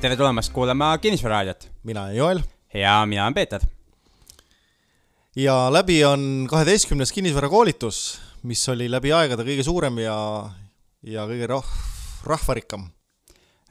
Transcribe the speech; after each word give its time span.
tere 0.00 0.16
tulemast 0.16 0.52
kuulama 0.52 0.90
Kinnisvara-raadiot 1.00 1.70
mina 1.88 2.02
olen 2.02 2.16
Joel 2.16 2.40
ja 2.74 3.06
mina 3.06 3.22
olen 3.22 3.34
Peeter. 3.34 3.60
ja 5.36 5.72
läbi 5.72 6.04
on 6.04 6.46
kaheteistkümnes 6.50 7.12
kinnisvarakoolitus, 7.12 8.20
mis 8.42 8.68
oli 8.68 8.90
läbi 8.90 9.12
aegade 9.12 9.46
kõige 9.46 9.64
suurem 9.64 9.96
ja, 9.98 10.16
ja 11.02 11.24
kõige 11.30 11.48
rah-, 11.48 11.72
rahvarikkam. 12.28 12.84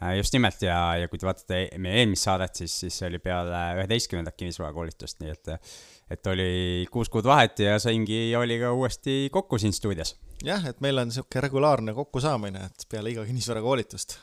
Äh, 0.02 0.16
just 0.18 0.34
nimelt 0.34 0.66
ja, 0.66 0.80
ja 0.98 1.12
kui 1.12 1.22
te 1.22 1.30
vaatate 1.30 1.62
meie 1.78 2.02
eelmist 2.02 2.26
saadet, 2.26 2.58
siis, 2.58 2.74
siis 2.80 2.98
see 2.98 3.12
oli 3.12 3.22
peale 3.22 3.62
üheteistkümnendat 3.84 4.38
kinnisvarakoolitust, 4.40 5.22
nii 5.22 5.36
et 5.36 5.54
et 6.10 6.28
oli 6.30 6.88
kuus 6.94 7.10
kuud 7.10 7.26
vahet 7.26 7.62
ja 7.62 7.78
saingi 7.82 8.32
Joeliga 8.32 8.74
uuesti 8.74 9.30
kokku 9.34 9.62
siin 9.62 9.74
stuudios. 9.74 10.16
jah, 10.44 10.66
et 10.66 10.82
meil 10.82 10.98
on 10.98 11.14
niisugune 11.14 11.46
regulaarne 11.46 11.94
kokkusaamine, 11.94 12.66
et 12.66 12.90
peale 12.90 13.14
iga 13.14 13.30
kinnisvarakoolitust 13.30 14.20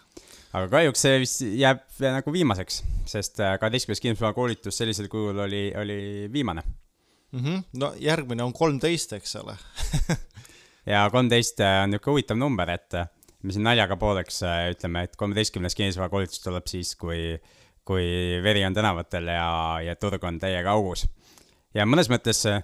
aga 0.52 0.69
kahjuks 0.69 1.05
see 1.05 1.20
vist 1.23 1.42
jääb 1.56 1.83
nagu 2.05 2.34
viimaseks, 2.34 2.83
sest 3.09 3.41
äh, 3.41 3.56
kaheteistkümnes 3.61 4.02
kinnisvara 4.05 4.37
koolitus 4.37 4.77
sellisel 4.78 5.09
kujul 5.12 5.41
oli, 5.47 5.65
oli 5.78 5.98
viimane 6.33 6.62
mm. 7.33 7.41
-hmm. 7.41 7.62
no 7.80 7.92
järgmine 8.01 8.45
on 8.45 8.52
kolmteist, 8.52 9.12
eks 9.16 9.37
ole 9.37 9.56
ja 10.92 11.09
kolmteist 11.11 11.61
äh, 11.61 11.83
on 11.84 11.91
niisugune 11.91 12.12
huvitav 12.12 12.37
number, 12.37 12.70
et 12.70 12.95
äh, 12.95 13.09
me 13.42 13.52
siin 13.52 13.65
naljaga 13.65 13.97
pooleks 13.97 14.42
ütleme, 14.70 15.02
et 15.02 15.16
kolmeteistkümnes 15.16 15.75
kinnisvara 15.75 16.09
koolitus 16.09 16.45
tuleb 16.45 16.69
siis, 16.69 16.95
kui, 16.97 17.41
kui 17.84 18.05
veri 18.42 18.64
on 18.64 18.75
tänavatel 18.75 19.33
ja, 19.33 19.48
ja 19.83 19.97
turg 19.97 20.25
on 20.25 20.39
täiega 20.39 20.77
augus. 20.77 21.09
ja 21.75 21.89
mõnes 21.89 22.12
mõttes 22.12 22.45
see, 22.45 22.61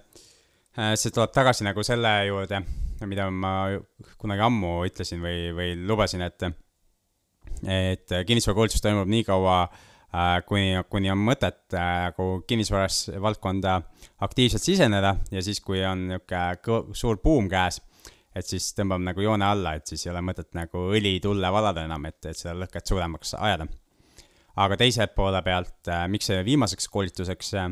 see 0.95 1.11
tuleb 1.11 1.33
tagasi 1.33 1.65
nagu 1.65 1.83
selle 1.83 2.13
juurde, 2.29 2.63
mida 3.07 3.31
ma 3.31 3.81
kunagi 4.19 4.45
ammu 4.45 4.85
ütlesin 4.87 5.25
või, 5.25 5.51
või 5.57 5.75
lubasin, 5.89 6.23
et 6.23 6.53
et 7.67 8.11
kinnisvarakoolitus 8.27 8.83
toimub 8.85 9.09
nii 9.11 9.25
kaua 9.27 9.61
äh,, 9.65 10.39
kuni, 10.47 10.77
kuni 10.91 11.11
on 11.13 11.21
mõtet 11.23 11.77
äh, 11.77 12.09
nagu 12.09 12.43
kinnisvaras 12.49 13.09
valdkonda 13.21 13.81
aktiivselt 14.25 14.65
siseneda 14.65 15.17
ja 15.31 15.43
siis, 15.43 15.61
kui 15.65 15.83
on 15.87 16.07
niisugune 16.13 16.97
suur 16.97 17.21
buum 17.25 17.49
käes, 17.51 17.81
et 18.37 18.47
siis 18.47 18.71
tõmbab 18.77 19.03
nagu 19.05 19.25
joone 19.25 19.47
alla, 19.47 19.75
et 19.79 19.91
siis 19.91 20.07
ei 20.07 20.13
ole 20.13 20.23
mõtet 20.25 20.51
nagu 20.59 20.89
õli 20.95 21.19
tulle 21.23 21.53
valada 21.53 21.85
enam, 21.89 22.07
et, 22.11 22.21
et 22.25 22.39
seda 22.39 22.55
lõket 22.59 22.91
suuremaks 22.91 23.35
ajada. 23.39 23.69
aga 24.57 24.77
teise 24.77 25.07
poole 25.15 25.43
pealt 25.43 25.89
äh,, 25.89 26.07
miks 26.09 26.31
see 26.31 26.45
viimaseks 26.45 26.89
koolituseks 26.89 27.55
äh, 27.55 27.71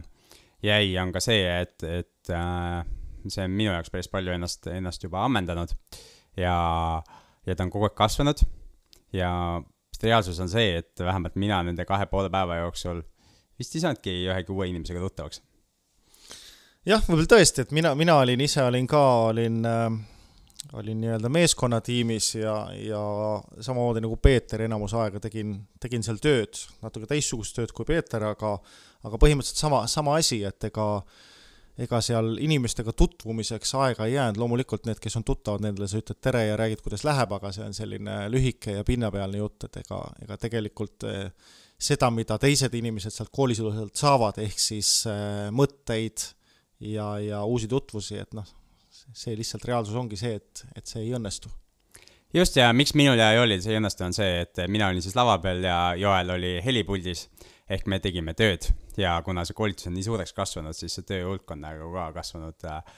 jäi, 0.63 0.99
on 0.99 1.13
ka 1.13 1.21
see, 1.23 1.43
et, 1.63 1.83
et 1.83 2.31
äh, 2.33 2.85
see 3.29 3.45
on 3.45 3.57
minu 3.57 3.73
jaoks 3.73 3.91
päris 3.93 4.11
palju 4.11 4.35
ennast, 4.35 4.67
ennast 4.71 5.03
juba 5.03 5.25
ammendanud 5.27 5.73
ja, 6.39 6.57
ja 7.47 7.57
ta 7.57 7.65
on 7.65 7.73
kogu 7.73 7.89
aeg 7.89 7.97
kasvanud 7.99 8.43
ja 9.17 9.31
sest 9.97 10.05
reaalsus 10.05 10.41
on 10.45 10.51
see, 10.53 10.77
et 10.83 11.01
vähemalt 11.01 11.39
mina 11.41 11.63
nende 11.65 11.87
kahe 11.89 12.07
poole 12.11 12.29
päeva 12.33 12.61
jooksul 12.61 13.01
vist 13.57 13.77
ei 13.77 13.81
saanudki 13.81 14.13
ühegi 14.29 14.53
uue 14.53 14.69
inimesega 14.69 15.01
tuttavaks. 15.01 15.41
jah, 16.85 17.01
võib-olla 17.07 17.31
tõesti, 17.33 17.65
et 17.65 17.73
mina, 17.73 17.95
mina 17.97 18.19
olin 18.21 18.43
ise, 18.45 18.61
olin 18.69 18.87
ka, 18.87 19.03
olin 19.31 19.65
äh, 19.65 19.87
olin 20.77 21.01
nii-öelda 21.01 21.31
meeskonnatiimis 21.33 22.35
ja, 22.43 22.57
ja 22.77 23.01
samamoodi 23.63 24.03
nagu 24.05 24.19
Peeter 24.21 24.67
enamus 24.67 24.93
aega 24.99 25.23
tegin, 25.23 25.55
tegin 25.81 26.05
seal 26.05 26.21
tööd, 26.21 26.61
natuke 26.85 27.09
teistsugust 27.09 27.57
tööd 27.57 27.73
kui 27.73 27.89
Peeter, 27.89 28.29
aga 28.35 28.59
aga 29.07 29.21
põhimõtteliselt 29.23 29.63
sama, 29.63 29.85
sama 29.89 30.17
asi, 30.21 30.43
et 30.45 30.69
ega 30.69 30.87
äh, 30.99 31.36
ega 31.77 32.01
seal 32.01 32.37
inimestega 32.41 32.93
tutvumiseks 32.97 33.75
aega 33.83 34.07
ei 34.09 34.15
jäänud, 34.15 34.41
loomulikult 34.41 34.87
need, 34.89 35.01
kes 35.03 35.19
on 35.21 35.27
tuttavad, 35.29 35.65
nendele 35.65 35.89
sa 35.91 36.01
ütled 36.01 36.21
tere 36.25 36.47
ja 36.47 36.57
räägid, 36.57 36.81
kuidas 36.85 37.05
läheb, 37.05 37.35
aga 37.37 37.53
see 37.53 37.67
on 37.67 37.77
selline 37.77 38.17
lühike 38.33 38.79
ja 38.79 38.85
pinnapealne 38.87 39.43
jutt, 39.43 39.69
et 39.69 39.83
ega, 39.83 40.01
ega 40.25 40.39
tegelikult 40.41 41.05
eh, 41.11 41.27
seda, 41.77 42.09
mida 42.15 42.39
teised 42.41 42.75
inimesed 42.75 43.13
sealt 43.13 43.33
koolisuduselt 43.35 44.01
saavad, 44.01 44.41
ehk 44.41 44.61
siis 44.61 45.03
äh, 45.11 45.51
mõtteid 45.53 46.25
ja, 46.81 47.11
ja 47.21 47.43
uusi 47.45 47.69
tutvusi, 47.69 48.17
et 48.25 48.33
noh, 48.37 48.49
see 48.89 49.37
lihtsalt 49.37 49.69
reaalsus 49.69 49.97
ongi 50.01 50.17
see, 50.17 50.41
et, 50.41 50.65
et 50.77 50.89
see 50.89 51.05
ei 51.05 51.13
õnnestu. 51.19 51.53
Just 52.35 52.57
ja 52.59 52.73
miks 52.75 52.97
minul 52.97 53.21
ja 53.21 53.31
Joelil 53.37 53.61
see 53.65 53.77
ei 53.77 53.81
õnnestu, 53.81 54.05
on 54.09 54.17
see, 54.17 54.41
et 54.43 54.65
mina 54.73 54.89
olin 54.91 55.05
siis 55.05 55.15
lava 55.17 55.37
peal 55.45 55.63
ja 55.65 55.79
Joel 55.97 56.33
oli 56.35 56.57
helipuldis. 56.65 57.29
Ehk 57.71 57.89
me 57.91 57.99
tegime 57.99 58.35
tööd 58.39 58.69
ja 59.01 59.17
kuna 59.25 59.45
see 59.45 59.57
koolitus 59.57 59.89
on 59.91 59.95
nii 59.97 60.07
suureks 60.07 60.33
kasvanud, 60.37 60.77
siis 60.77 60.97
see 60.99 61.07
töö 61.07 61.27
hulk 61.31 61.51
on 61.53 61.63
nagu 61.65 61.91
ka 61.95 62.07
kasvanud 62.17 62.67
äh, 62.71 62.97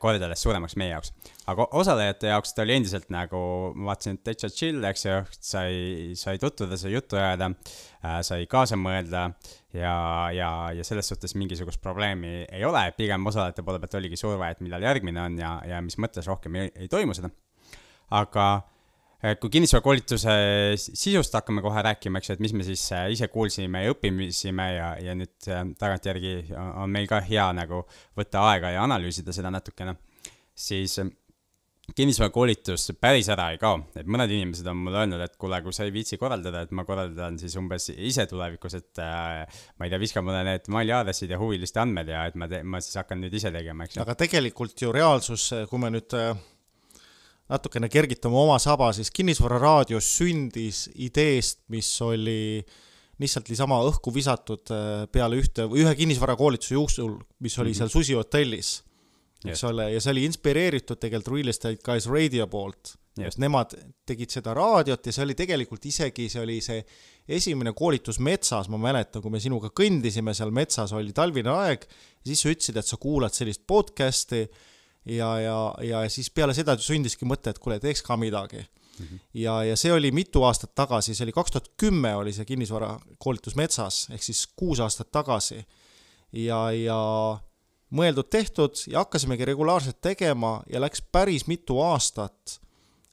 kordades 0.00 0.42
suuremaks 0.44 0.76
meie 0.80 0.92
jaoks. 0.92 1.12
aga 1.48 1.66
osalejate 1.78 2.30
jaoks 2.32 2.54
ta 2.54 2.64
oli 2.66 2.76
endiselt 2.76 3.08
nagu, 3.12 3.40
ma 3.74 3.92
vaatasin, 3.92 4.18
et 4.18 4.24
täitsa 4.28 4.50
chill, 4.52 4.84
eks 4.88 5.06
ju, 5.06 5.18
sai, 5.38 6.12
sai 6.18 6.40
tutvuda, 6.42 6.78
sai 6.80 6.94
juttu 6.94 7.18
ajada 7.20 7.50
äh,, 7.52 8.20
sai 8.26 8.46
kaasa 8.50 8.78
mõelda 8.80 9.28
ja, 9.74 9.94
ja, 10.36 10.50
ja 10.76 10.84
selles 10.86 11.08
suhtes 11.08 11.36
mingisugust 11.38 11.82
probleemi 11.82 12.42
ei 12.44 12.66
ole, 12.68 12.84
pigem 12.96 13.26
osalejate 13.26 13.64
poole 13.66 13.80
pealt 13.82 14.00
oligi 14.00 14.20
surve, 14.20 14.50
et 14.50 14.60
millal 14.64 14.84
järgmine 14.84 15.24
on 15.24 15.40
ja, 15.40 15.56
ja 15.68 15.80
mis 15.84 15.98
mõttes 16.00 16.28
rohkem 16.28 16.60
ei, 16.60 16.74
ei 16.84 16.92
toimu 16.92 17.16
seda. 17.16 17.32
aga 18.10 18.50
kui 19.22 19.52
kinnisvarakoolituse 19.54 20.32
sisust 20.76 21.36
hakkame 21.38 21.62
kohe 21.62 21.82
rääkima, 21.86 22.18
eks 22.18 22.32
ju, 22.32 22.36
et 22.36 22.42
mis 22.42 22.54
me 22.58 22.66
siis 22.66 22.82
äh, 22.96 23.06
ise 23.14 23.28
kuulsime 23.30 23.84
ja 23.84 23.94
õppisime 23.94 24.68
ja, 24.74 24.88
ja 24.98 25.14
nüüd 25.18 25.50
äh, 25.50 25.64
tagantjärgi 25.78 26.34
on 26.58 26.90
meil 26.90 27.06
ka 27.10 27.22
hea 27.22 27.46
nagu 27.54 27.84
võtta 28.18 28.42
aega 28.50 28.72
ja 28.74 28.82
analüüsida 28.82 29.34
seda 29.34 29.52
natukene, 29.54 29.94
siis 30.58 30.98
äh, 30.98 31.12
kinnisvarakoolitus 31.94 32.92
päris 32.98 33.30
ära 33.30 33.52
ei 33.54 33.62
kao, 33.62 33.78
et 33.98 34.10
mõned 34.10 34.30
inimesed 34.34 34.66
on 34.70 34.82
mulle 34.88 35.04
öelnud, 35.04 35.22
et 35.22 35.38
kuule, 35.38 35.62
kui 35.62 35.74
sa 35.76 35.86
ei 35.86 35.94
viitsi 35.94 36.18
korraldada, 36.18 36.64
et 36.66 36.74
ma 36.74 36.82
korraldan 36.88 37.38
siis 37.38 37.54
umbes 37.60 37.92
ise 37.94 38.26
tulevikus, 38.30 38.74
et 38.78 39.02
äh, 39.06 39.42
ma 39.78 39.86
ei 39.86 39.92
tea, 39.92 40.02
viska 40.02 40.22
mulle 40.24 40.42
need 40.50 40.66
mailiaadressid 40.72 41.30
ja 41.30 41.38
huviliste 41.38 41.82
andmed 41.82 42.10
ja 42.10 42.26
et 42.26 42.38
ma, 42.38 42.50
ma 42.66 42.82
siis 42.82 42.98
hakkan 42.98 43.22
nüüd 43.22 43.38
ise 43.38 43.54
tegema, 43.54 43.86
eks 43.86 44.00
ju. 44.00 44.02
aga 44.02 44.18
tegelikult 44.18 44.82
ju 44.82 44.94
reaalsus, 44.98 45.52
kui 45.70 45.82
me 45.82 45.94
nüüd 45.94 46.18
äh 46.18 46.32
natukene 47.52 47.90
kergitama 47.92 48.40
oma 48.46 48.56
saba, 48.62 48.90
siis 48.96 49.10
Kinnisvararaadios 49.14 50.08
sündis 50.18 50.86
ideest, 50.94 51.60
mis 51.72 51.90
oli 52.04 52.62
lihtsalt 53.22 53.50
niisama 53.52 53.78
õhku 53.86 54.12
visatud 54.14 54.72
äh, 54.72 55.04
peale 55.12 55.38
ühte, 55.40 55.68
ühe 55.68 55.92
kinnisvarakoolituse 55.98 56.74
jooksul, 56.74 57.18
mis 57.44 57.58
oli 57.58 57.70
mm 57.70 57.72
-hmm. 57.72 57.78
seal 57.78 57.92
Susi 57.92 58.16
hotellis, 58.18 58.72
eks 59.44 59.64
ole, 59.68 59.90
ja 59.92 60.00
see 60.00 60.12
oli 60.14 60.24
inspireeritud 60.30 60.98
tegelikult 60.98 61.36
Real 61.36 61.52
Estate 61.52 61.82
Guys 61.84 62.06
Radio 62.06 62.46
poolt. 62.46 62.96
Yes. 63.20 63.36
Nemad 63.36 63.74
tegid 64.08 64.30
seda 64.32 64.54
raadiot 64.56 65.06
ja 65.06 65.12
see 65.12 65.24
oli 65.24 65.34
tegelikult 65.36 65.84
isegi, 65.84 66.30
see 66.32 66.40
oli 66.40 66.60
see 66.64 66.78
esimene 67.28 67.74
koolitus 67.76 68.18
metsas, 68.18 68.70
ma 68.72 68.78
mäletan, 68.80 69.20
kui 69.22 69.30
me 69.30 69.40
sinuga 69.40 69.68
kõndisime 69.68 70.32
seal 70.34 70.50
metsas, 70.50 70.94
oli 70.96 71.12
talvine 71.12 71.52
aeg, 71.52 71.84
siis 72.24 72.40
sa 72.40 72.48
ütlesid, 72.48 72.78
et 72.80 72.88
sa 72.88 72.96
kuulad 72.96 73.36
sellist 73.36 73.66
podcast'i 73.68 74.46
ja, 75.04 75.40
ja, 75.40 75.74
ja 75.82 76.08
siis 76.10 76.30
peale 76.30 76.54
seda 76.54 76.76
sündiski 76.78 77.26
mõte, 77.28 77.50
et 77.50 77.60
kuule, 77.62 77.80
teeks 77.82 78.02
ka 78.06 78.16
midagi 78.16 78.58
mm. 78.58 79.06
-hmm. 79.06 79.20
ja, 79.34 79.64
ja 79.64 79.76
see 79.76 79.92
oli 79.92 80.12
mitu 80.12 80.42
aastat 80.42 80.74
tagasi, 80.74 81.14
see 81.14 81.24
oli 81.24 81.32
kaks 81.32 81.50
tuhat 81.50 81.70
kümme 81.76 82.14
oli 82.16 82.32
see 82.32 82.44
kinnisvarakoolitus 82.44 83.56
metsas, 83.56 84.06
ehk 84.10 84.22
siis 84.22 84.46
kuus 84.56 84.80
aastat 84.80 85.10
tagasi. 85.10 85.64
ja, 86.32 86.70
ja 86.70 87.38
mõeldud-tehtud 87.92 88.86
ja 88.88 88.98
hakkasimegi 88.98 89.44
regulaarselt 89.44 90.00
tegema 90.00 90.62
ja 90.72 90.80
läks 90.80 91.02
päris 91.12 91.46
mitu 91.46 91.80
aastat 91.80 92.60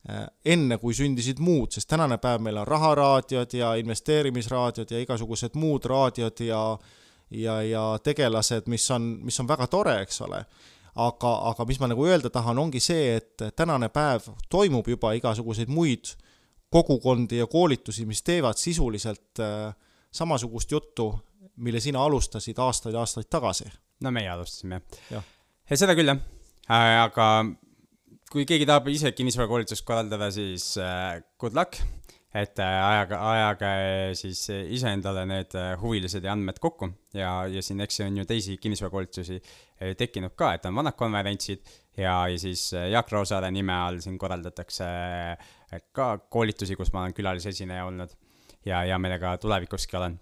äh, 0.09 0.27
enne, 0.45 0.77
kui 0.77 0.93
sündisid 0.93 1.39
muud, 1.39 1.71
sest 1.71 1.89
tänane 1.89 2.17
päev 2.17 2.41
meil 2.41 2.57
on 2.57 2.67
raharaadiod 2.67 3.53
ja 3.53 3.75
investeerimisraadiod 3.75 4.91
ja 4.91 4.99
igasugused 4.99 5.55
muud 5.55 5.85
raadiod 5.85 6.39
ja 6.39 6.77
ja, 7.31 7.61
ja 7.61 7.99
tegelased, 8.03 8.63
mis 8.65 8.91
on, 8.91 9.19
mis 9.21 9.39
on 9.39 9.47
väga 9.47 9.67
tore, 9.67 10.01
eks 10.01 10.21
ole 10.21 10.45
aga, 11.07 11.33
aga 11.51 11.65
mis 11.69 11.79
ma 11.81 11.89
nagu 11.91 12.05
öelda 12.07 12.31
tahan, 12.33 12.59
ongi 12.61 12.81
see, 12.83 13.15
et 13.19 13.45
tänane 13.55 13.89
päev 13.93 14.27
toimub 14.51 14.87
juba 14.87 15.13
igasuguseid 15.17 15.71
muid 15.71 16.13
kogukondi 16.69 17.39
ja 17.39 17.47
koolitusi, 17.49 18.05
mis 18.05 18.21
teevad 18.25 18.59
sisuliselt 18.61 19.41
äh, 19.41 19.73
samasugust 20.11 20.71
juttu, 20.71 21.11
mille 21.59 21.79
sina 21.79 22.03
alustasid 22.03 22.57
aastaid-aastaid 22.57 23.29
tagasi. 23.29 23.69
no 23.99 24.11
meie 24.15 24.29
alustasime 24.29 24.81
jah. 25.11 25.23
ja 25.69 25.77
seda 25.77 25.95
küll 25.97 26.07
jah 26.07 26.19
äh,, 26.69 27.01
aga 27.03 27.25
kui 28.31 28.45
keegi 28.45 28.67
tahab 28.69 28.87
ise 28.93 29.11
kinnisvarakoolitust 29.11 29.85
korraldada, 29.85 30.29
siis 30.31 30.75
äh, 30.77 31.19
good 31.41 31.57
luck 31.57 31.81
et 32.33 32.59
äh, 32.61 32.79
ajage, 32.85 33.17
ajage 33.17 33.69
siis 34.19 34.43
iseendale 34.75 35.23
need 35.25 35.55
äh, 35.57 35.71
huvilised 35.81 36.25
ja 36.25 36.35
andmed 36.35 36.59
kokku 36.61 36.91
ja, 37.17 37.31
ja 37.49 37.63
siin, 37.65 37.81
eks 37.81 38.03
on 38.05 38.19
ju 38.21 38.25
teisi 38.29 38.57
kinnisvarakoolitusi 38.61 39.39
äh, 39.39 39.95
tekkinud 39.97 40.35
ka, 40.37 40.51
et 40.53 40.67
on 40.69 40.77
vanad 40.77 40.97
konverentsid 40.97 41.63
ja, 41.97 42.27
ja 42.29 42.37
siis 42.37 42.69
Jaak 42.91 43.09
Roosaare 43.11 43.49
nime 43.51 43.73
all 43.73 43.97
siin 44.03 44.19
korraldatakse 44.21 44.89
ka 45.91 46.11
koolitusi, 46.29 46.77
kus 46.77 46.93
ma 46.93 47.01
olen 47.01 47.17
külalisesineja 47.17 47.89
olnud 47.89 48.13
ja 48.65 48.83
hea 48.85 49.01
meelega 49.01 49.37
tulevikuski 49.41 49.97
olen. 49.97 50.19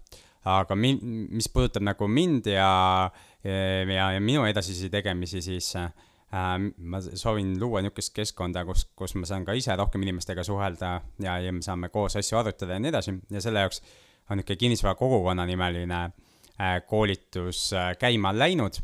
aga 0.48 0.74
min-, 0.74 1.02
mis 1.28 1.48
puudutab 1.52 1.84
nagu 1.84 2.08
mind 2.08 2.46
ja, 2.48 3.10
ja, 3.44 4.10
ja 4.14 4.20
minu 4.20 4.46
edasisi 4.48 4.88
tegemisi, 4.90 5.42
siis 5.44 5.74
äh, 5.76 5.92
ma 6.30 7.00
soovin 7.00 7.54
luua 7.60 7.80
niisugust 7.80 8.12
keskkonda, 8.16 8.64
kus, 8.68 8.84
kus 8.96 9.14
ma 9.16 9.28
saan 9.28 9.46
ka 9.48 9.54
ise 9.56 9.72
rohkem 9.76 10.02
inimestega 10.04 10.44
suhelda 10.44 10.98
ja, 11.24 11.38
ja 11.40 11.52
me 11.52 11.62
saame 11.64 11.88
koos 11.88 12.18
asju 12.20 12.36
arutada 12.36 12.76
ja 12.76 12.82
nii 12.84 12.92
edasi 12.92 13.14
ja 13.32 13.40
selle 13.40 13.64
jaoks 13.64 13.80
on 14.28 14.36
niisugune 14.36 14.60
kinnisvara 14.60 14.94
kogukonna 14.94 15.46
nimeline 15.48 16.00
äh, 16.04 16.82
koolitus 16.86 17.72
äh, 17.72 17.94
käima 17.98 18.34
läinud 18.36 18.76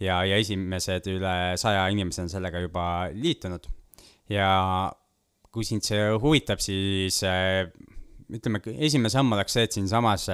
ja, 0.00 0.24
ja 0.24 0.36
esimesed 0.36 1.06
üle 1.12 1.36
saja 1.56 1.86
inimese 1.94 2.24
on 2.24 2.32
sellega 2.32 2.64
juba 2.64 2.86
liitunud. 3.14 3.68
ja 4.30 4.50
kui 5.52 5.64
sind 5.68 5.84
see 5.84 6.02
huvitab, 6.18 6.58
siis 6.64 7.20
äh, 7.28 7.68
ütleme, 8.32 8.62
esimene 8.78 9.10
samm 9.12 9.34
oleks 9.36 9.54
see, 9.54 9.66
et 9.68 9.76
siinsamas 9.76 10.26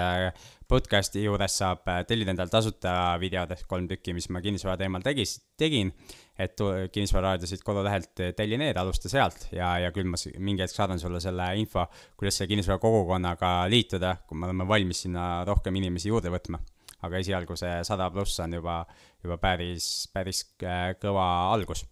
podcast'i 0.70 1.24
juures 1.24 1.56
saab 1.60 1.82
tellida 2.06 2.32
endale 2.32 2.52
tasuta 2.52 2.92
videod 3.20 3.50
ehk 3.56 3.66
kolm 3.68 3.88
tükki, 3.90 4.14
mis 4.14 4.28
ma 4.30 4.40
kinnisvara 4.44 4.78
teemal 4.78 5.02
tegis, 5.02 5.38
tegin. 5.58 5.90
Et 6.38 6.60
kinnisvararaadiosid 6.92 7.64
kodulehelt 7.66 8.22
telli 8.36 8.58
need, 8.60 8.78
alusta 8.78 9.10
sealt 9.10 9.48
ja, 9.52 9.72
ja 9.82 9.92
küll 9.94 10.06
ma 10.06 10.20
mingi 10.38 10.62
hetk 10.62 10.76
saadan 10.76 11.00
sulle 11.02 11.20
selle 11.22 11.48
info, 11.58 11.86
kuidas 12.16 12.38
selle 12.38 12.52
kinnisvara 12.52 12.78
kogukonnaga 12.82 13.52
liituda, 13.70 14.16
kui 14.26 14.38
me 14.38 14.48
oleme 14.48 14.68
valmis 14.68 15.04
sinna 15.06 15.28
rohkem 15.48 15.76
inimesi 15.80 16.12
juurde 16.12 16.32
võtma. 16.34 16.62
aga 17.02 17.18
esialgu 17.22 17.54
see 17.56 17.76
sada 17.86 18.08
pluss 18.10 18.40
on 18.42 18.58
juba, 18.58 18.80
juba 19.22 19.36
päris, 19.38 20.08
päris 20.12 20.42
äh, 20.66 20.96
kõva 20.98 21.52
algus 21.52 21.84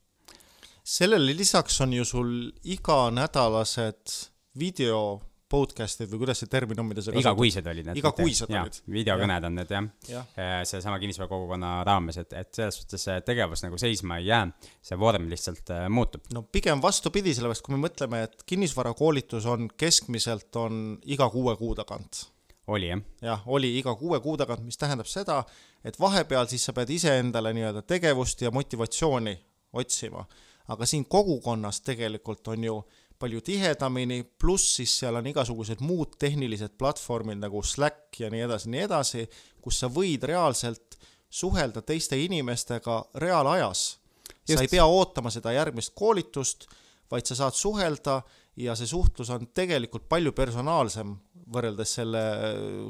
sellele 0.87 1.35
lisaks 1.35 1.81
on 1.83 1.93
ju 1.93 2.05
sul 2.05 2.31
iganädalased 2.65 4.13
video 4.59 5.21
podcast'id 5.51 6.11
või 6.11 6.25
kuidas 6.25 6.43
see 6.43 6.51
termin 6.51 6.81
on, 6.83 6.89
mida 6.91 7.05
sa 7.05 7.15
igakuised 7.15 7.67
olid 7.71 7.89
need. 7.89 8.01
igakuised 8.01 8.51
olid. 8.51 8.79
videokõned 8.91 9.49
on 9.49 9.59
need 9.61 9.75
jah 9.77 9.89
ja. 10.11 10.23
ja., 10.37 10.61
seesama 10.69 10.99
kinnisvara 11.03 11.31
kogukonna 11.31 11.73
raames, 11.87 12.21
et, 12.23 12.33
et 12.37 12.53
selles 12.55 12.81
suhtes 12.81 13.07
see 13.09 13.19
tegevus 13.27 13.63
nagu 13.67 13.79
seisma 13.81 14.21
ei 14.21 14.31
jää, 14.31 14.45
see 14.91 14.99
vorm 15.01 15.29
lihtsalt 15.31 15.75
äh, 15.75 15.87
muutub. 15.93 16.27
no 16.35 16.43
pigem 16.53 16.83
vastupidi, 16.83 17.35
sellepärast 17.37 17.67
kui 17.67 17.77
me 17.77 17.83
mõtleme, 17.87 18.25
et 18.27 18.47
kinnisvarakoolitus 18.47 19.47
on 19.53 19.69
keskmiselt 19.79 20.63
on 20.63 20.97
iga 21.05 21.31
kuue 21.33 21.55
kuu 21.61 21.75
tagant 21.79 22.27
oli 22.67 22.89
jah? 22.89 23.01
jah, 23.23 23.47
oli 23.47 23.71
iga 23.79 23.95
kuue 23.95 24.21
kuu 24.21 24.37
tagant, 24.37 24.65
mis 24.67 24.79
tähendab 24.79 25.09
seda, 25.11 25.43
et 25.85 25.99
vahepeal 26.01 26.49
siis 26.51 26.67
sa 26.67 26.75
pead 26.77 26.91
iseendale 26.91 27.53
nii-öelda 27.57 27.83
tegevust 27.87 28.43
ja 28.43 28.51
motivatsiooni 28.51 29.37
otsima. 29.73 30.27
aga 30.69 30.87
siin 30.87 31.05
kogukonnas 31.05 31.81
tegelikult 31.81 32.49
on 32.49 32.65
ju 32.65 32.81
palju 33.19 33.41
tihedamini, 33.41 34.23
pluss 34.39 34.77
siis 34.79 34.93
seal 35.01 35.17
on 35.19 35.27
igasugused 35.31 35.83
muud 35.85 36.17
tehnilised 36.21 36.77
platvormid 36.79 37.41
nagu 37.41 37.63
Slack 37.65 38.21
ja 38.21 38.31
nii 38.33 38.45
edasi, 38.47 38.71
nii 38.73 38.83
edasi, 38.87 39.27
kus 39.63 39.81
sa 39.83 39.91
võid 39.93 40.27
reaalselt 40.29 40.99
suhelda 41.31 41.83
teiste 41.83 42.19
inimestega 42.23 43.03
reaalajas. 43.23 43.99
sa 44.47 44.63
ei 44.63 44.69
pea 44.71 44.85
ootama 44.87 45.31
seda 45.31 45.53
järgmist 45.53 45.95
koolitust, 45.95 46.67
vaid 47.11 47.27
sa 47.27 47.35
saad 47.35 47.55
suhelda 47.55 48.21
ja 48.57 48.75
see 48.79 48.89
suhtlus 48.89 49.31
on 49.31 49.49
tegelikult 49.55 50.09
palju 50.09 50.33
personaalsem 50.33 51.13
võrreldes 51.53 51.93
selle 51.99 52.23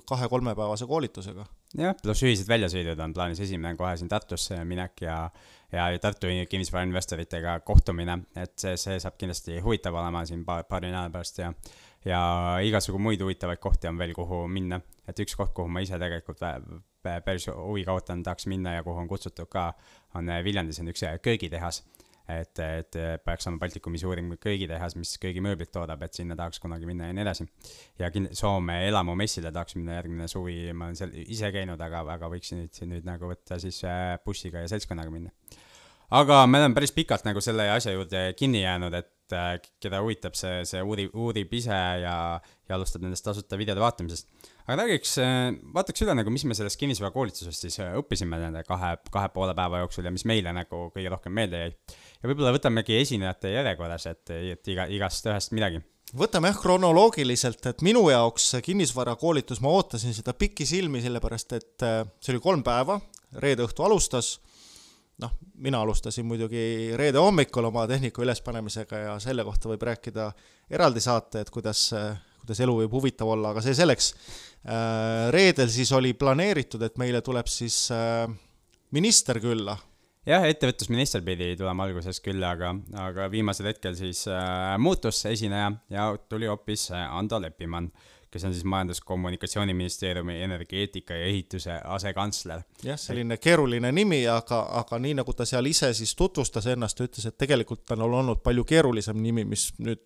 kahe-kolmepäevase 0.09 0.87
koolitusega. 0.87 1.47
jah, 1.77 1.97
pluss 2.03 2.23
ühised 2.25 2.49
väljasõidud 2.49 3.01
on 3.03 3.15
plaanis, 3.15 3.41
esimene 3.41 3.75
on 3.75 3.81
kohe 3.81 3.97
siin 3.97 4.09
Tartusse 4.09 4.63
minek 4.65 5.03
ja 5.05 5.19
ja 5.73 5.87
Tartu 5.99 6.31
kinnisvarainvestoritega 6.49 7.61
kohtumine, 7.61 8.19
et 8.37 8.55
see, 8.59 8.77
see 8.81 9.01
saab 9.03 9.17
kindlasti 9.19 9.61
huvitav 9.61 9.95
olema 9.95 10.25
siin 10.27 10.45
paar, 10.45 10.65
paari 10.69 10.93
nädala 10.93 11.11
pärast 11.11 11.39
ja 11.43 11.53
ja 12.07 12.21
igasugu 12.63 12.99
muid 13.03 13.21
huvitavaid 13.21 13.59
kohti 13.59 13.89
on 13.89 13.99
veel, 13.99 14.15
kuhu 14.15 14.47
minna. 14.49 14.81
et 15.09 15.21
üks 15.23 15.35
koht, 15.39 15.53
kuhu 15.55 15.69
ma 15.69 15.83
ise 15.83 15.99
tegelikult 15.99 16.43
päris 17.03 17.47
huvi 17.51 17.85
kaotan, 17.87 18.23
tahaks 18.23 18.47
minna 18.51 18.77
ja 18.79 18.83
kuhu 18.83 18.99
on 18.99 19.09
kutsutud 19.09 19.49
ka, 19.51 19.73
on 20.15 20.31
Viljandis 20.45 20.81
on 20.81 20.91
üks 20.91 21.05
köögitehas 21.23 21.83
et, 22.29 22.59
et 22.59 22.99
peaks 23.25 23.47
olema 23.47 23.61
Baltikumi 23.63 24.01
suurim 24.01 24.33
köögitehas, 24.43 24.97
mis 24.99 25.15
köögimööblit 25.23 25.73
toodab, 25.75 26.03
et 26.07 26.19
sinna 26.19 26.37
tahaks 26.39 26.61
kunagi 26.63 26.89
minna 26.89 27.11
ja 27.11 27.17
nii 27.17 27.25
edasi. 27.27 27.47
ja 27.99 28.11
kind-, 28.15 28.33
Soome 28.37 28.81
elamumessile 28.89 29.53
tahaks 29.53 29.77
minna 29.79 29.99
järgmine 30.01 30.29
suvi, 30.29 30.59
ma 30.73 30.91
olen 30.91 30.99
seal 30.99 31.15
ise 31.27 31.53
käinud, 31.55 31.81
aga, 31.81 32.03
aga 32.17 32.31
võiks 32.33 32.53
nüüd, 32.57 32.83
nüüd 32.91 33.07
nagu 33.09 33.31
võtta 33.31 33.61
siis 33.63 33.83
äh, 33.87 34.17
bussiga 34.25 34.65
ja 34.65 34.71
seltskonnaga 34.73 35.13
minna. 35.15 35.31
aga 36.11 36.45
me 36.47 36.63
oleme 36.63 36.79
päris 36.79 36.95
pikalt 36.97 37.27
nagu 37.27 37.43
selle 37.43 37.71
asja 37.71 37.95
juurde 37.95 38.29
kinni 38.39 38.63
jäänud, 38.63 38.95
et 38.95 39.16
äh, 39.35 39.57
keda 39.83 40.03
huvitab 40.05 40.37
see, 40.39 40.61
see 40.69 40.83
uurib, 40.85 41.15
uurib 41.17 41.53
ise 41.57 41.77
ja, 42.03 42.15
ja 42.39 42.77
alustab 42.77 43.03
nendest 43.05 43.25
tasuta 43.27 43.59
videode 43.59 43.83
vaatamisest. 43.83 44.29
Aga 44.67 44.83
räägiks, 44.83 45.17
äh, 45.23 45.49
vaataks 45.75 46.05
üle 46.07 46.15
nagu, 46.19 46.33
mis 46.35 46.45
me 46.49 46.57
sellest 46.59 46.79
kinnisvarakoolitusest 46.81 47.67
siis 47.67 47.81
õppisime 47.87 48.39
nende 48.43 48.63
kahe, 48.67 48.95
kahe 49.13 49.33
poole 49.35 49.55
päeva 49.59 49.83
jooksul 49.85 50.09
ja 50.09 50.15
mis 50.15 50.27
meile 50.29 50.55
nagu 50.55 50.87
kõige 50.95 51.13
rohkem 51.13 51.35
meelde 51.37 51.65
jäi. 51.65 51.75
Ja 52.23 52.31
võib-olla 52.31 52.55
võtamegi 52.57 52.97
esinejate 53.01 53.53
järjekorras, 53.55 54.09
et, 54.13 54.35
et 54.37 54.73
iga, 54.73 54.89
igast 54.93 55.29
ühest 55.31 55.55
midagi. 55.57 55.83
võtame 56.17 56.53
jah 56.53 56.59
kronoloogiliselt, 56.63 57.67
et 57.73 57.85
minu 57.87 58.07
jaoks 58.11 58.57
kinnisvarakoolitus, 58.67 59.63
ma 59.63 59.75
ootasin 59.79 60.15
seda 60.17 60.35
pikisilmi, 60.35 61.03
sellepärast 61.05 61.57
et 61.59 61.87
äh, 61.87 62.03
see 62.21 62.35
oli 62.35 62.43
kolm 62.43 62.67
päeva, 62.67 63.01
reede 63.43 63.67
õhtu 63.67 63.87
alustas, 63.87 64.37
noh, 65.23 65.33
mina 65.65 65.81
alustasin 65.85 66.27
muidugi 66.29 66.93
reede 66.99 67.21
hommikul 67.23 67.71
oma 67.71 67.87
tehnika 67.89 68.23
ülespanemisega 68.25 69.03
ja 69.03 69.17
selle 69.23 69.45
kohta 69.47 69.71
võib 69.73 69.87
rääkida 69.89 70.31
eraldi 70.71 71.01
saate, 71.05 71.45
et 71.45 71.53
kuidas, 71.55 71.89
kuidas 72.43 72.61
elu 72.65 72.77
võib 72.83 72.97
huvitav 72.99 73.33
olla, 73.33 73.55
aga 73.55 73.65
see 73.65 73.77
selleks. 73.79 74.13
Äh, 74.67 75.29
reedel 75.35 75.71
siis 75.73 75.93
oli 75.97 76.13
planeeritud, 76.19 76.83
et 76.83 76.99
meile 77.01 77.23
tuleb 77.25 77.49
siis 77.51 77.87
äh, 77.95 78.27
minister 78.97 79.41
külla 79.41 79.77
jah, 80.27 80.45
ettevõtlusminister 80.51 81.23
pidi 81.27 81.53
tulema 81.59 81.87
alguses 81.87 82.19
küll, 82.25 82.43
aga, 82.45 82.73
aga 83.07 83.29
viimasel 83.33 83.71
hetkel 83.71 83.97
siis 83.99 84.25
äh, 84.31 84.75
muutus 84.83 85.23
esineja 85.31 85.71
ja 85.93 86.09
tuli 86.31 86.51
hoopis 86.51 86.91
äh, 86.93 87.07
Ando 87.15 87.39
Leppimann, 87.43 87.93
kes 88.37 88.45
on 88.49 88.55
siis 88.55 88.65
Majandus-Kommunikatsiooniministeeriumi 88.69 90.43
energeetika 90.45 91.17
ja 91.17 91.27
ehituse 91.31 91.79
asekantsler. 91.85 92.63
jah, 92.85 92.99
selline 93.01 93.39
keeruline 93.41 93.93
nimi, 93.93 94.21
aga, 94.29 94.61
aga 94.83 94.99
nii 95.03 95.17
nagu 95.23 95.33
ta 95.37 95.47
seal 95.49 95.67
ise 95.67 95.93
siis 95.97 96.15
tutvustas 96.19 96.69
ennast, 96.73 97.01
ütles, 97.01 97.27
et 97.29 97.39
tegelikult 97.41 97.87
tal 97.89 98.05
on 98.05 98.19
olnud 98.21 98.43
palju 98.45 98.65
keerulisem 98.69 99.19
nimi, 99.23 99.47
mis 99.49 99.71
nüüd 99.81 100.05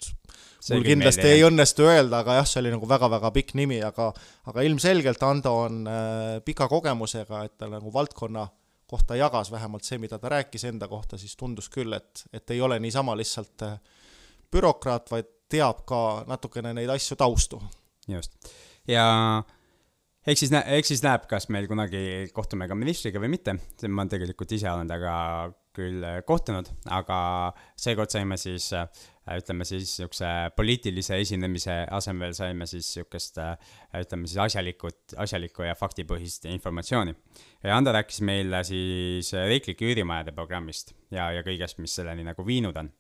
see 0.61 0.77
mul 0.77 0.87
kindlasti 0.87 1.25
meelde, 1.25 1.37
ei 1.41 1.45
õnnestu 1.49 1.89
öelda, 1.89 2.23
aga 2.23 2.39
jah, 2.41 2.49
see 2.49 2.63
oli 2.63 2.75
nagu 2.77 2.89
väga-väga 2.89 3.33
pikk 3.35 3.57
nimi, 3.59 3.81
aga 3.85 4.13
aga 4.53 4.65
ilmselgelt 4.69 5.23
Ando 5.27 5.57
on 5.67 5.83
äh, 5.91 6.39
pika 6.47 6.69
kogemusega, 6.71 7.45
et 7.49 7.59
ta 7.59 7.71
nagu 7.73 7.93
valdkonna 7.93 8.47
kohta 8.91 9.17
jagas, 9.17 9.51
vähemalt 9.51 9.87
see, 9.87 10.01
mida 10.03 10.19
ta 10.19 10.31
rääkis 10.33 10.65
enda 10.67 10.89
kohta, 10.91 11.19
siis 11.19 11.37
tundus 11.39 11.69
küll, 11.71 11.93
et, 11.95 12.25
et 12.35 12.51
ei 12.51 12.61
ole 12.61 12.81
niisama 12.83 13.15
lihtsalt 13.19 13.67
äh, 13.67 13.77
bürokraat, 14.51 15.11
vaid 15.11 15.29
teab 15.51 15.85
ka 15.87 16.01
natukene 16.31 16.75
neid 16.75 16.91
asju 16.91 17.19
taustu. 17.19 17.61
Just, 18.09 18.53
ja 18.89 19.05
eks 20.27 20.47
siis, 20.47 20.53
eks 20.53 20.93
siis 20.95 21.05
näeb, 21.05 21.27
kas 21.31 21.49
meil 21.53 21.69
kunagi 21.71 22.31
kohtume 22.33 22.69
ka 22.69 22.79
ministriga 22.79 23.23
või 23.23 23.35
mitte, 23.37 23.57
ma 23.89 24.07
tegelikult 24.09 24.53
ise 24.57 24.71
olen 24.71 24.89
temaga 24.89 25.53
küll 25.77 26.03
kohtunud, 26.27 26.67
aga 26.91 27.19
seekord 27.79 28.11
saime 28.11 28.37
siis 28.41 28.73
äh, 28.75 28.89
Äh, 29.31 29.39
ütleme 29.39 29.65
siis 29.65 29.85
niisuguse 29.85 30.29
poliitilise 30.57 31.19
esinemise 31.23 31.75
asemel 31.95 32.33
saime 32.35 32.67
siis 32.67 32.89
niisugust, 32.89 33.39
äh, 33.39 33.57
ütleme 34.01 34.27
siis 34.27 34.41
asjalikut, 34.43 35.15
asjalikku 35.23 35.67
ja 35.67 35.77
faktipõhist 35.79 36.49
informatsiooni. 36.51 37.15
ja 37.63 37.77
Ando 37.77 37.93
rääkis 37.93 38.21
meile 38.27 38.65
siis 38.65 39.33
riiklike 39.33 39.87
üürimajade 39.87 40.35
programmist 40.35 40.95
ja, 41.11 41.31
ja 41.37 41.45
kõigest, 41.47 41.79
mis 41.79 41.95
selleni 41.95 42.25
nagu 42.27 42.47
viinud 42.47 42.77
on. 42.77 42.91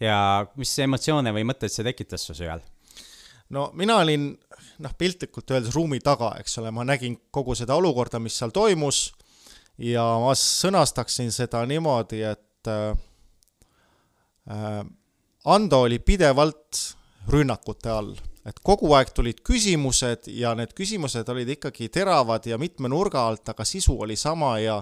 ja 0.00 0.46
mis 0.56 0.78
emotsioone 0.78 1.32
või 1.34 1.46
mõtteid 1.48 1.74
see 1.74 1.86
tekitas 1.90 2.28
su 2.28 2.38
sügel? 2.38 2.62
No 3.54 3.70
mina 3.78 3.96
olin, 4.02 4.30
noh, 4.84 4.94
piltlikult 4.98 5.50
öeldes 5.50 5.74
ruumi 5.74 6.00
taga, 6.04 6.34
eks 6.40 6.58
ole, 6.62 6.72
ma 6.74 6.84
nägin 6.86 7.16
kogu 7.30 7.56
seda 7.58 7.78
olukorda, 7.78 8.20
mis 8.22 8.38
seal 8.38 8.54
toimus. 8.54 9.08
Ja 9.78 10.02
ma 10.18 10.32
sõnastaksin 10.34 11.30
seda 11.30 11.62
niimoodi, 11.66 12.22
et 12.26 12.70
äh, 12.70 12.94
äh 14.50 14.86
Ando 15.48 15.78
oli 15.86 15.96
pidevalt 16.02 16.80
rünnakute 17.30 17.88
all, 17.88 18.10
et 18.44 18.58
kogu 18.66 18.90
aeg 18.98 19.12
tulid 19.14 19.38
küsimused 19.46 20.26
ja 20.34 20.50
need 20.58 20.74
küsimused 20.76 21.30
olid 21.30 21.48
ikkagi 21.54 21.88
teravad 21.94 22.44
ja 22.50 22.58
mitme 22.60 22.90
nurga 22.90 23.22
alt, 23.30 23.48
aga 23.48 23.64
sisu 23.64 23.94
oli 24.02 24.16
sama 24.18 24.58
ja 24.58 24.80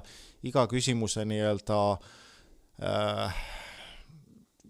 iga 0.48 0.64
küsimuse 0.66 1.26
nii-öelda 1.28 1.78
äh, 1.92 3.36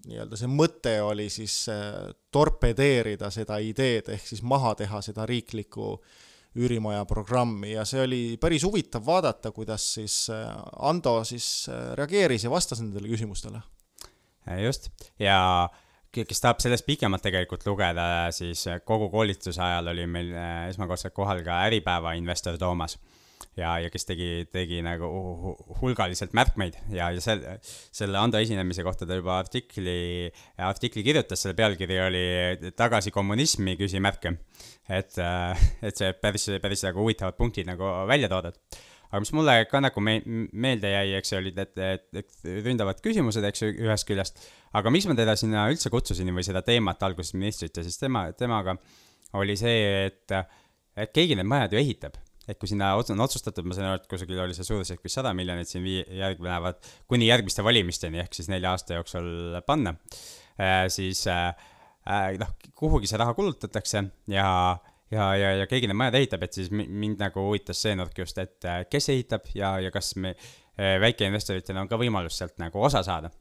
nii-öelda 0.07 0.39
see 0.39 0.51
mõte 0.51 0.95
oli 1.05 1.27
siis 1.33 1.67
äh, 1.73 2.11
torpedeerida 2.35 3.31
seda 3.35 3.59
ideed, 3.63 4.11
ehk 4.15 4.27
siis 4.29 4.43
maha 4.47 4.75
teha 4.79 5.03
seda 5.05 5.27
riiklikku 5.29 5.97
üürimaja 6.57 7.05
programmi 7.09 7.75
ja 7.75 7.85
see 7.89 8.01
oli 8.05 8.21
päris 8.41 8.65
huvitav 8.65 9.05
vaadata, 9.07 9.53
kuidas 9.57 9.87
siis 9.99 10.27
äh, 10.33 10.47
Ando 10.89 11.19
siis 11.29 11.67
äh, 11.73 11.91
reageeris 11.99 12.47
ja 12.47 12.53
vastas 12.53 12.81
nendele 12.83 13.11
küsimustele. 13.13 13.61
just, 14.63 14.89
ja 15.19 15.69
kes 16.17 16.41
tahab 16.41 16.63
sellest 16.63 16.87
pikemalt 16.87 17.23
tegelikult 17.27 17.67
lugeda, 17.67 18.31
siis 18.33 18.63
kogu 18.89 19.11
koolituse 19.13 19.61
ajal 19.61 19.93
oli 19.93 20.07
meil 20.07 20.31
esmakordselt 20.71 21.13
kohal 21.13 21.43
ka 21.45 21.59
Äripäeva 21.67 22.15
investor 22.17 22.57
Toomas. 22.59 22.97
Ja, 23.57 23.77
ja 23.83 23.91
kes 23.93 24.07
tegi, 24.09 24.31
tegi 24.53 24.81
nagu 24.85 25.09
hulgaliselt 25.81 26.35
märkmeid 26.37 26.77
ja, 26.93 27.11
ja 27.15 27.23
selle, 27.25 27.57
selle 27.65 28.21
Ando 28.21 28.41
esinemise 28.43 28.85
kohta 28.87 29.09
ta 29.09 29.19
juba 29.19 29.39
artikli, 29.41 30.33
artikli 30.63 31.05
kirjutas, 31.07 31.45
selle 31.45 31.57
pealkiri 31.59 32.01
oli 32.05 32.27
Tagasi 32.77 33.13
kommunismi, 33.15 33.77
küsimärke. 33.81 34.37
et, 34.89 35.17
et 35.83 35.97
see 35.97 36.13
päris, 36.21 36.51
päris 36.63 36.85
nagu 36.87 37.03
huvitavad 37.05 37.39
punktid 37.39 37.69
nagu 37.69 37.95
välja 38.09 38.31
toodud 38.33 38.61
aga 39.07 39.23
mis 39.23 39.33
mulle 39.37 39.55
ka 39.71 39.81
nagu 39.81 40.03
me 40.03 40.19
meelde 40.27 40.91
jäi, 40.91 41.15
eks 41.21 41.33
olid 41.39 41.59
need, 41.61 41.81
et 42.13 42.47
ründavad 42.67 43.01
küsimused, 43.05 43.45
eks 43.49 43.63
ju, 43.63 43.73
ühest 43.87 44.09
küljest. 44.09 44.43
aga 44.77 44.93
miks 44.93 45.07
ma 45.09 45.17
teda 45.19 45.37
sinna 45.39 45.69
üldse 45.71 45.93
kutsusin 45.95 46.35
või 46.35 46.45
seda 46.47 46.65
teemat 46.67 47.03
alguses 47.07 47.37
ministrit 47.39 47.77
ja 47.77 47.87
siis 47.87 47.99
tema, 48.03 48.27
temaga 48.37 48.77
oli 49.39 49.57
see, 49.59 50.09
et, 50.11 50.35
et 50.97 51.15
keegi 51.15 51.39
need 51.39 51.49
majad 51.49 51.77
ju 51.77 51.83
ehitab 51.83 52.19
et 52.49 52.59
kui 52.59 52.71
sinna 52.71 52.93
on 52.97 53.23
otsustatud, 53.25 53.67
ma 53.67 53.77
sain 53.77 53.89
aru, 53.89 54.01
et 54.01 54.11
kusagil 54.11 54.41
oli 54.43 54.57
see 54.57 54.67
suurusjärk 54.67 55.05
vist 55.05 55.19
sada 55.19 55.33
miljonit 55.37 55.71
siin 55.71 55.85
vii-, 55.85 56.05
järgnevad, 56.21 56.83
kuni 57.11 57.31
järgmiste 57.31 57.65
valimisteni, 57.67 58.23
ehk 58.23 58.37
siis 58.37 58.51
nelja 58.53 58.75
aasta 58.77 59.01
jooksul 59.01 59.61
panna. 59.67 59.97
Äh,, 60.57 60.87
siis 60.93 61.25
äh, 61.31 61.51
noh, 62.41 62.53
kuhugi 62.79 63.11
see 63.11 63.21
raha 63.21 63.35
kulutatakse 63.37 64.05
ja, 64.33 64.51
ja, 65.11 65.31
ja, 65.37 65.57
ja 65.63 65.67
keegi 65.71 65.91
need 65.91 65.99
majad 65.99 66.21
ehitab, 66.21 66.47
et 66.47 66.57
siis 66.57 66.71
mind 66.73 67.21
nagu 67.23 67.49
huvitas 67.49 67.83
see 67.83 67.97
nurk 67.99 68.19
just, 68.23 68.39
et 68.43 68.71
kes 68.91 69.11
ehitab 69.15 69.51
ja, 69.59 69.77
ja 69.83 69.91
kas 69.95 70.15
me 70.21 70.37
äh, 70.37 70.97
väikeinvestoritel 71.03 71.83
on 71.83 71.91
ka 71.91 71.99
võimalus 72.01 72.39
sealt 72.39 72.57
nagu 72.63 72.81
osa 72.87 73.03
saada 73.07 73.33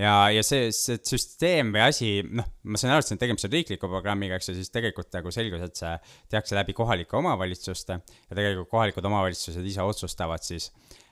ja, 0.00 0.14
ja 0.34 0.42
see, 0.46 0.68
see 0.74 0.98
süsteem 1.06 1.72
või 1.74 1.84
asi, 1.84 2.10
noh, 2.26 2.48
ma 2.66 2.80
sain 2.80 2.94
aru, 2.94 3.04
et 3.04 3.10
see 3.10 3.16
on 3.16 3.22
tegemist 3.22 3.48
riikliku 3.52 3.90
programmiga, 3.90 4.38
eks 4.38 4.50
ju, 4.50 4.56
siis 4.58 4.72
tegelikult 4.74 5.12
nagu 5.14 5.32
selgus, 5.34 5.64
et 5.66 5.80
see 5.80 5.94
tehakse 6.34 6.58
läbi 6.58 6.76
kohalike 6.76 7.18
omavalitsuste 7.20 7.98
ja 8.00 8.36
tegelikult 8.36 8.70
kohalikud 8.72 9.10
omavalitsused 9.10 9.66
ise 9.70 9.86
otsustavad 9.86 10.44
siis, 10.44 10.70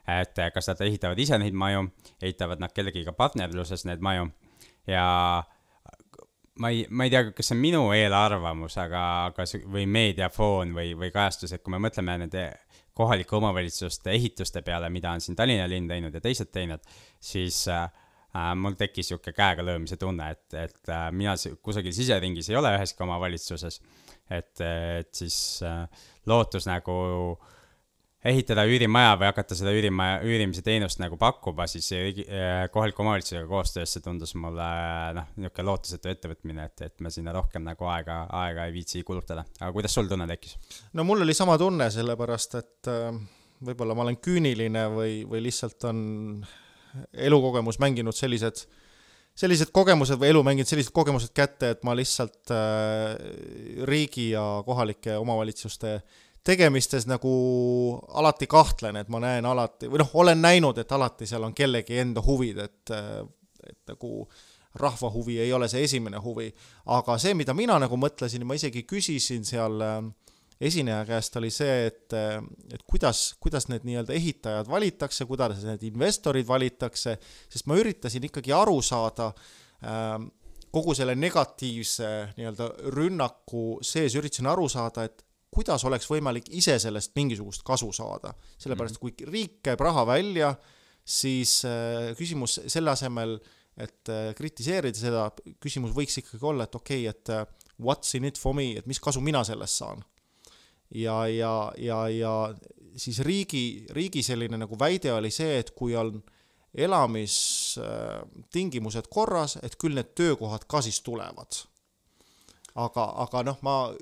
et 0.09 0.39
kas 0.55 0.71
nad 0.73 0.85
ehitavad 0.89 1.19
ise 1.23 1.39
neid 1.39 1.57
maju, 1.57 1.87
ehitavad 2.23 2.62
nad 2.62 2.75
kellegiga 2.75 3.15
partnerluses 3.17 3.87
neid 3.87 4.03
maju. 4.03 4.31
Ja 4.91 5.07
ma 6.59 6.69
ei, 6.69 6.87
ma 6.91 7.07
ei 7.07 7.12
tea, 7.12 7.31
kas 7.37 7.49
see 7.49 7.57
on 7.57 7.62
minu 7.62 7.83
eelarvamus, 7.95 8.77
aga, 8.83 9.03
aga 9.31 9.47
see 9.49 9.62
või 9.62 9.87
meediafoon 9.91 10.75
või, 10.77 10.93
või 10.99 11.12
kajastus, 11.15 11.55
et 11.55 11.62
kui 11.62 11.75
me 11.75 11.81
mõtleme 11.83 12.19
nende 12.25 12.45
kohalike 12.99 13.37
omavalitsuste 13.39 14.12
ehituste 14.12 14.61
peale, 14.67 14.91
mida 14.93 15.15
on 15.15 15.23
siin 15.25 15.37
Tallinna 15.39 15.69
linn 15.71 15.89
teinud 15.89 16.15
ja 16.15 16.21
teised 16.21 16.51
teinud, 16.53 16.83
siis 17.23 17.65
äh, 17.73 17.87
äh, 18.37 18.53
mul 18.59 18.77
tekkis 18.79 19.11
niisugune 19.11 19.37
käega 19.37 19.67
löömise 19.67 19.99
tunne, 20.01 20.31
et, 20.37 20.47
et 20.55 20.93
äh, 20.93 21.09
mina 21.12 21.37
kusagil 21.62 21.95
siseringis 21.97 22.51
ei 22.51 22.59
ole 22.61 22.75
üheski 22.77 23.05
omavalitsuses. 23.07 23.81
et, 24.31 24.61
et 24.61 25.15
siis 25.15 25.37
äh, 25.67 25.87
lootus 26.27 26.67
nagu 26.71 26.95
ehitada 28.25 28.62
üürimaja 28.71 29.17
või 29.19 29.27
hakata 29.29 29.57
seda 29.59 29.73
üürimaja, 29.75 30.21
üürimise 30.27 30.62
teenust 30.65 31.01
nagu 31.03 31.17
pakkuma, 31.19 31.67
siis 31.71 31.89
äh, 31.97 32.65
kohaliku 32.73 33.03
omavalitsusega 33.03 33.49
koostöös 33.51 33.97
see 33.97 34.05
tundus 34.05 34.37
mulle 34.39 34.69
noh, 35.19 35.31
niisugune 35.37 35.67
lootusetu 35.67 36.12
ettevõtmine, 36.12 36.69
et, 36.71 36.85
et 36.87 37.03
me 37.03 37.11
sinna 37.11 37.35
rohkem 37.35 37.67
nagu 37.67 37.89
aega, 37.91 38.23
aega 38.45 38.69
ei 38.69 38.75
viitsi 38.77 39.03
kulutada. 39.07 39.45
aga 39.61 39.73
kuidas 39.75 39.95
sul 39.99 40.11
tunne 40.11 40.29
tekkis? 40.31 40.57
no 40.93 41.07
mul 41.09 41.27
oli 41.27 41.35
sama 41.35 41.59
tunne, 41.59 41.91
sellepärast 41.91 42.59
et 42.62 42.93
äh, 42.93 43.11
võib-olla 43.67 43.99
ma 43.99 44.07
olen 44.07 44.21
küüniline 44.23 44.87
või, 44.95 45.23
või 45.29 45.43
lihtsalt 45.49 45.91
on 45.91 45.99
elukogemus 47.13 47.79
mänginud 47.83 48.17
sellised, 48.17 48.65
sellised 49.39 49.73
kogemused 49.73 50.21
või 50.21 50.33
elu 50.33 50.43
mänginud 50.47 50.69
sellised 50.69 50.93
kogemused 50.95 51.33
kätte, 51.37 51.73
et 51.75 51.83
ma 51.87 51.97
lihtsalt 51.97 52.53
äh, 52.55 53.17
riigi 53.89 54.31
ja 54.33 54.45
kohalike 54.67 55.17
omavalitsuste 55.21 56.01
tegemistes 56.45 57.07
nagu 57.07 57.33
alati 58.09 58.49
kahtlen, 58.51 58.97
et 58.99 59.11
ma 59.13 59.21
näen 59.23 59.47
alati, 59.47 59.91
või 59.91 60.03
noh, 60.03 60.11
olen 60.25 60.43
näinud, 60.43 60.79
et 60.79 60.93
alati 60.93 61.29
seal 61.31 61.45
on 61.47 61.55
kellegi 61.55 62.01
enda 62.03 62.23
huvid, 62.25 62.59
et, 62.65 62.95
et 63.63 63.93
nagu 63.93 64.27
rahva 64.75 65.11
huvi 65.13 65.39
ei 65.41 65.53
ole 65.53 65.69
see 65.69 65.85
esimene 65.85 66.19
huvi. 66.19 66.49
aga 66.87 67.19
see, 67.19 67.35
mida 67.35 67.55
mina 67.55 67.79
nagu 67.79 67.97
mõtlesin, 67.97 68.45
ma 68.49 68.57
isegi 68.59 68.83
küsisin 68.89 69.45
seal 69.47 69.81
äh, 69.85 70.01
esineja 70.62 71.02
käest 71.09 71.37
oli 71.40 71.50
see, 71.52 71.88
et, 71.88 72.14
et 72.14 72.85
kuidas, 72.87 73.33
kuidas 73.42 73.66
need 73.71 73.87
nii-öelda 73.88 74.14
ehitajad 74.14 74.71
valitakse, 74.71 75.26
kuidas 75.26 75.64
need 75.66 75.83
investorid 75.88 76.47
valitakse, 76.49 77.16
sest 77.50 77.69
ma 77.71 77.78
üritasin 77.81 78.28
ikkagi 78.28 78.54
aru 78.54 78.78
saada 78.85 79.33
äh, 79.33 80.14
kogu 80.73 80.95
selle 80.97 81.16
negatiivse 81.19 82.11
nii-öelda 82.38 82.69
rünnaku 82.95 83.81
sees, 83.85 84.16
üritasin 84.19 84.49
aru 84.52 84.69
saada, 84.73 85.07
et 85.09 85.25
kuidas 85.52 85.85
oleks 85.85 86.09
võimalik 86.09 86.49
ise 86.57 86.78
sellest 86.81 87.12
mingisugust 87.19 87.64
kasu 87.66 87.90
saada. 87.92 88.33
sellepärast, 88.59 89.00
kui 89.00 89.12
riik 89.28 89.61
käib 89.66 89.83
raha 89.85 90.07
välja, 90.09 90.54
siis 91.04 91.61
äh, 91.69 92.12
küsimus 92.16 92.61
selle 92.66 92.95
asemel, 92.95 93.37
et 93.76 94.09
äh, 94.09 94.31
kritiseerida 94.38 94.99
seda, 94.99 95.26
küsimus 95.61 95.92
võiks 95.97 96.16
ikkagi 96.23 96.40
olla, 96.47 96.64
et 96.64 96.75
okei 96.78 97.04
okay,, 97.09 97.12
et 97.12 97.35
äh, 97.35 97.69
what's 97.83 98.16
in 98.16 98.25
it 98.25 98.40
for 98.40 98.57
me, 98.57 98.71
et 98.78 98.88
mis 98.88 99.00
kasu 99.00 99.21
mina 99.21 99.45
sellest 99.45 99.83
saan 99.83 100.04
ja, 100.95 101.27
ja, 101.29 101.73
ja, 101.79 102.09
ja 102.09 102.55
siis 102.97 103.21
riigi, 103.25 103.87
riigi 103.91 104.23
selline 104.23 104.57
nagu 104.61 104.79
väide 104.79 105.13
oli 105.15 105.31
see, 105.33 105.59
et 105.63 105.71
kui 105.77 105.97
on 105.97 106.23
elamistingimused 106.73 109.07
korras, 109.13 109.57
et 109.63 109.77
küll 109.81 109.95
need 109.97 110.15
töökohad 110.17 110.65
ka 110.69 110.83
siis 110.85 111.01
tulevad. 111.05 111.53
aga, 112.75 113.05
aga 113.21 113.43
noh, 113.45 113.59
ma 113.61 113.93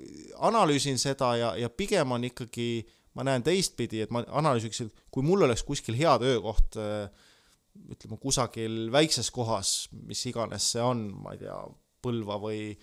analüüsin 0.47 0.99
seda 1.03 1.35
ja, 1.35 1.57
ja 1.59 1.69
pigem 1.71 2.13
on 2.15 2.25
ikkagi, 2.29 2.87
ma 3.19 3.25
näen 3.27 3.43
teistpidi, 3.43 4.01
et 4.05 4.11
ma 4.15 4.23
analüüsiksin, 4.29 4.91
kui 5.11 5.23
mul 5.27 5.43
oleks 5.43 5.63
kuskil 5.67 5.99
hea 5.99 6.15
töökoht, 6.23 6.77
ütleme 7.91 8.17
kusagil 8.23 8.93
väikses 8.95 9.31
kohas, 9.35 9.91
mis 10.07 10.23
iganes 10.31 10.71
see 10.77 10.83
on, 10.83 11.11
ma 11.23 11.33
ei 11.35 11.39
tea, 11.43 11.59
Põlva 12.01 12.41
või, 12.41 12.79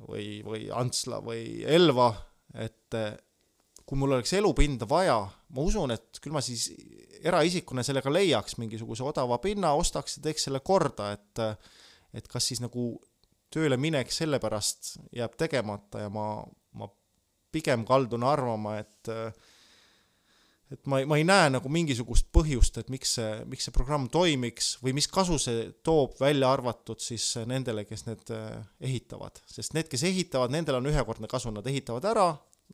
või, 0.00 0.40
või 0.46 0.70
Antsla 0.72 1.20
või 1.20 1.60
Elva 1.68 2.29
et 2.54 2.96
eh, 2.98 3.12
kui 3.86 3.98
mul 3.98 4.14
oleks 4.14 4.32
elupinda 4.38 4.86
vaja, 4.88 5.18
ma 5.54 5.66
usun, 5.66 5.90
et 5.94 6.20
küll 6.22 6.34
ma 6.34 6.42
siis 6.44 6.68
eraisikuna 7.26 7.82
sellega 7.86 8.12
leiaks 8.12 8.56
mingisuguse 8.60 9.04
odava 9.06 9.40
pinna, 9.42 9.74
ostaks 9.78 10.18
ja 10.18 10.24
teeks 10.28 10.48
selle 10.48 10.62
korda, 10.64 11.12
et 11.16 11.44
et 12.14 12.26
kas 12.26 12.48
siis 12.50 12.58
nagu 12.62 12.96
tööle 13.54 13.76
minek 13.78 14.10
sellepärast 14.10 14.96
jääb 15.14 15.36
tegemata 15.38 16.04
ja 16.04 16.10
ma, 16.10 16.42
ma 16.74 16.88
pigem 17.54 17.84
kaldun 17.86 18.24
arvama, 18.26 18.78
et 18.82 19.10
et 20.70 20.86
ma 20.86 21.00
ei, 21.00 21.06
ma 21.08 21.18
ei 21.18 21.24
näe 21.26 21.48
nagu 21.50 21.70
mingisugust 21.72 22.28
põhjust, 22.34 22.78
et 22.80 22.90
miks 22.92 23.16
see, 23.18 23.30
miks 23.50 23.66
see 23.66 23.74
programm 23.74 24.06
toimiks 24.12 24.76
või 24.84 24.94
mis 24.96 25.08
kasu 25.10 25.38
see 25.42 25.64
toob, 25.86 26.14
välja 26.20 26.52
arvatud 26.54 27.02
siis 27.02 27.26
nendele, 27.50 27.84
kes 27.88 28.06
need 28.06 28.30
eh, 28.36 28.60
ehitavad. 28.90 29.42
sest 29.50 29.74
need, 29.74 29.90
kes 29.90 30.06
ehitavad, 30.06 30.54
nendel 30.54 30.78
on 30.78 30.90
ühekordne 30.92 31.30
kasu, 31.30 31.52
nad 31.54 31.66
ehitavad 31.66 32.06
ära, 32.12 32.28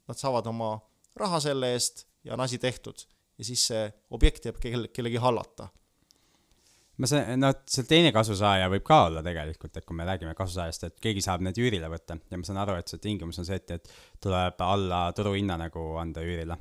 nad 0.06 0.20
saavad 0.20 0.48
oma 0.52 0.74
raha 1.16 1.40
selle 1.48 1.72
eest 1.72 2.04
ja 2.26 2.36
on 2.36 2.44
asi 2.44 2.60
tehtud. 2.60 3.06
ja 3.38 3.44
siis 3.44 3.66
see 3.68 3.88
objekt 4.16 4.48
jääb 4.48 4.60
kelle, 4.60 4.88
kellegi 4.88 5.20
hallata 5.20 5.68
ma 6.96 7.08
saan, 7.10 7.40
no 7.40 7.50
seal 7.68 7.86
teine 7.88 8.12
kasusaaja 8.14 8.68
võib 8.72 8.84
ka 8.86 9.02
olla 9.08 9.22
tegelikult, 9.24 9.76
et 9.76 9.84
kui 9.86 9.96
me 9.98 10.06
räägime 10.08 10.32
kasusaajast, 10.38 10.86
et 10.88 10.98
keegi 11.02 11.24
saab 11.24 11.44
need 11.44 11.58
üürile 11.60 11.90
võtta 11.92 12.16
ja 12.16 12.40
ma 12.40 12.48
saan 12.48 12.60
aru, 12.62 12.76
et 12.80 12.92
see 12.92 13.02
tingimus 13.02 13.40
on 13.42 13.48
see, 13.48 13.58
et, 13.60 13.74
et 13.76 13.90
tuleb 14.22 14.62
alla 14.64 15.02
turuhinna 15.16 15.58
nagu 15.66 15.86
anda 16.00 16.24
üürile. 16.24 16.58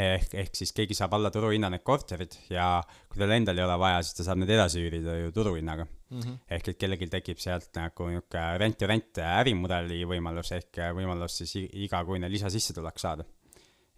ehk, 0.00 0.34
ehk 0.42 0.56
siis 0.56 0.72
keegi 0.76 0.96
saab 0.96 1.16
alla 1.16 1.30
turuhinna 1.34 1.70
need 1.72 1.84
korterid 1.84 2.36
ja 2.52 2.82
kui 3.08 3.20
tal 3.20 3.32
endal 3.34 3.58
ei 3.58 3.64
ole 3.64 3.78
vaja, 3.80 4.02
siis 4.04 4.20
ta 4.20 4.28
saab 4.28 4.40
need 4.42 4.52
edasi 4.56 4.84
üürida 4.84 5.16
ju 5.18 5.32
turuhinnaga 5.36 5.84
mm. 5.84 6.20
-hmm. 6.20 6.38
ehk 6.56 6.68
et 6.68 6.78
kellelgi 6.78 7.10
tekib 7.10 7.38
sealt 7.42 7.68
nagu 7.76 8.08
niisugune 8.08 8.46
rent-to-rent 8.62 9.22
ärimudeli 9.24 10.04
võimalus 10.04 10.52
ehk 10.56 10.82
võimalus 10.96 11.42
siis 11.42 11.56
igakuine 11.72 12.30
lisasissetulek 12.32 12.98
saada 12.98 13.24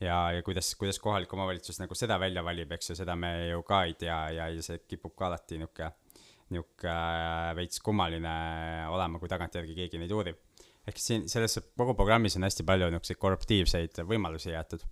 ja, 0.02 0.18
ja 0.36 0.42
kuidas, 0.44 0.72
kuidas 0.78 0.98
kohalik 1.02 1.32
omavalitsus 1.34 1.80
nagu 1.80 1.96
seda 1.98 2.18
välja 2.20 2.44
valib, 2.44 2.72
eks 2.76 2.92
ju, 2.92 2.98
seda 2.98 3.16
me 3.18 3.32
ju 3.50 3.62
ka 3.66 3.82
ei 3.88 3.96
tea 3.98 4.18
ja, 4.36 4.48
ja 4.52 4.64
see 4.64 4.82
kipub 4.88 5.14
ka 5.18 5.28
alati 5.30 5.60
niisugune, 5.60 5.92
niisugune 6.52 6.94
äh, 6.94 7.50
veits 7.58 7.82
kummaline 7.84 8.36
olema, 8.92 9.20
kui 9.22 9.30
tagantjärgi 9.32 9.76
keegi 9.78 10.00
neid 10.02 10.14
uurib. 10.16 10.40
ehk 10.82 10.98
siin 10.98 11.28
selles 11.30 11.60
kogu 11.78 11.94
programmis 11.94 12.34
on 12.36 12.42
hästi 12.48 12.66
palju 12.66 12.88
niisuguseid 12.90 13.20
korruptiivseid 13.22 14.02
võimalusi 14.08 14.50
jäetud. 14.54 14.82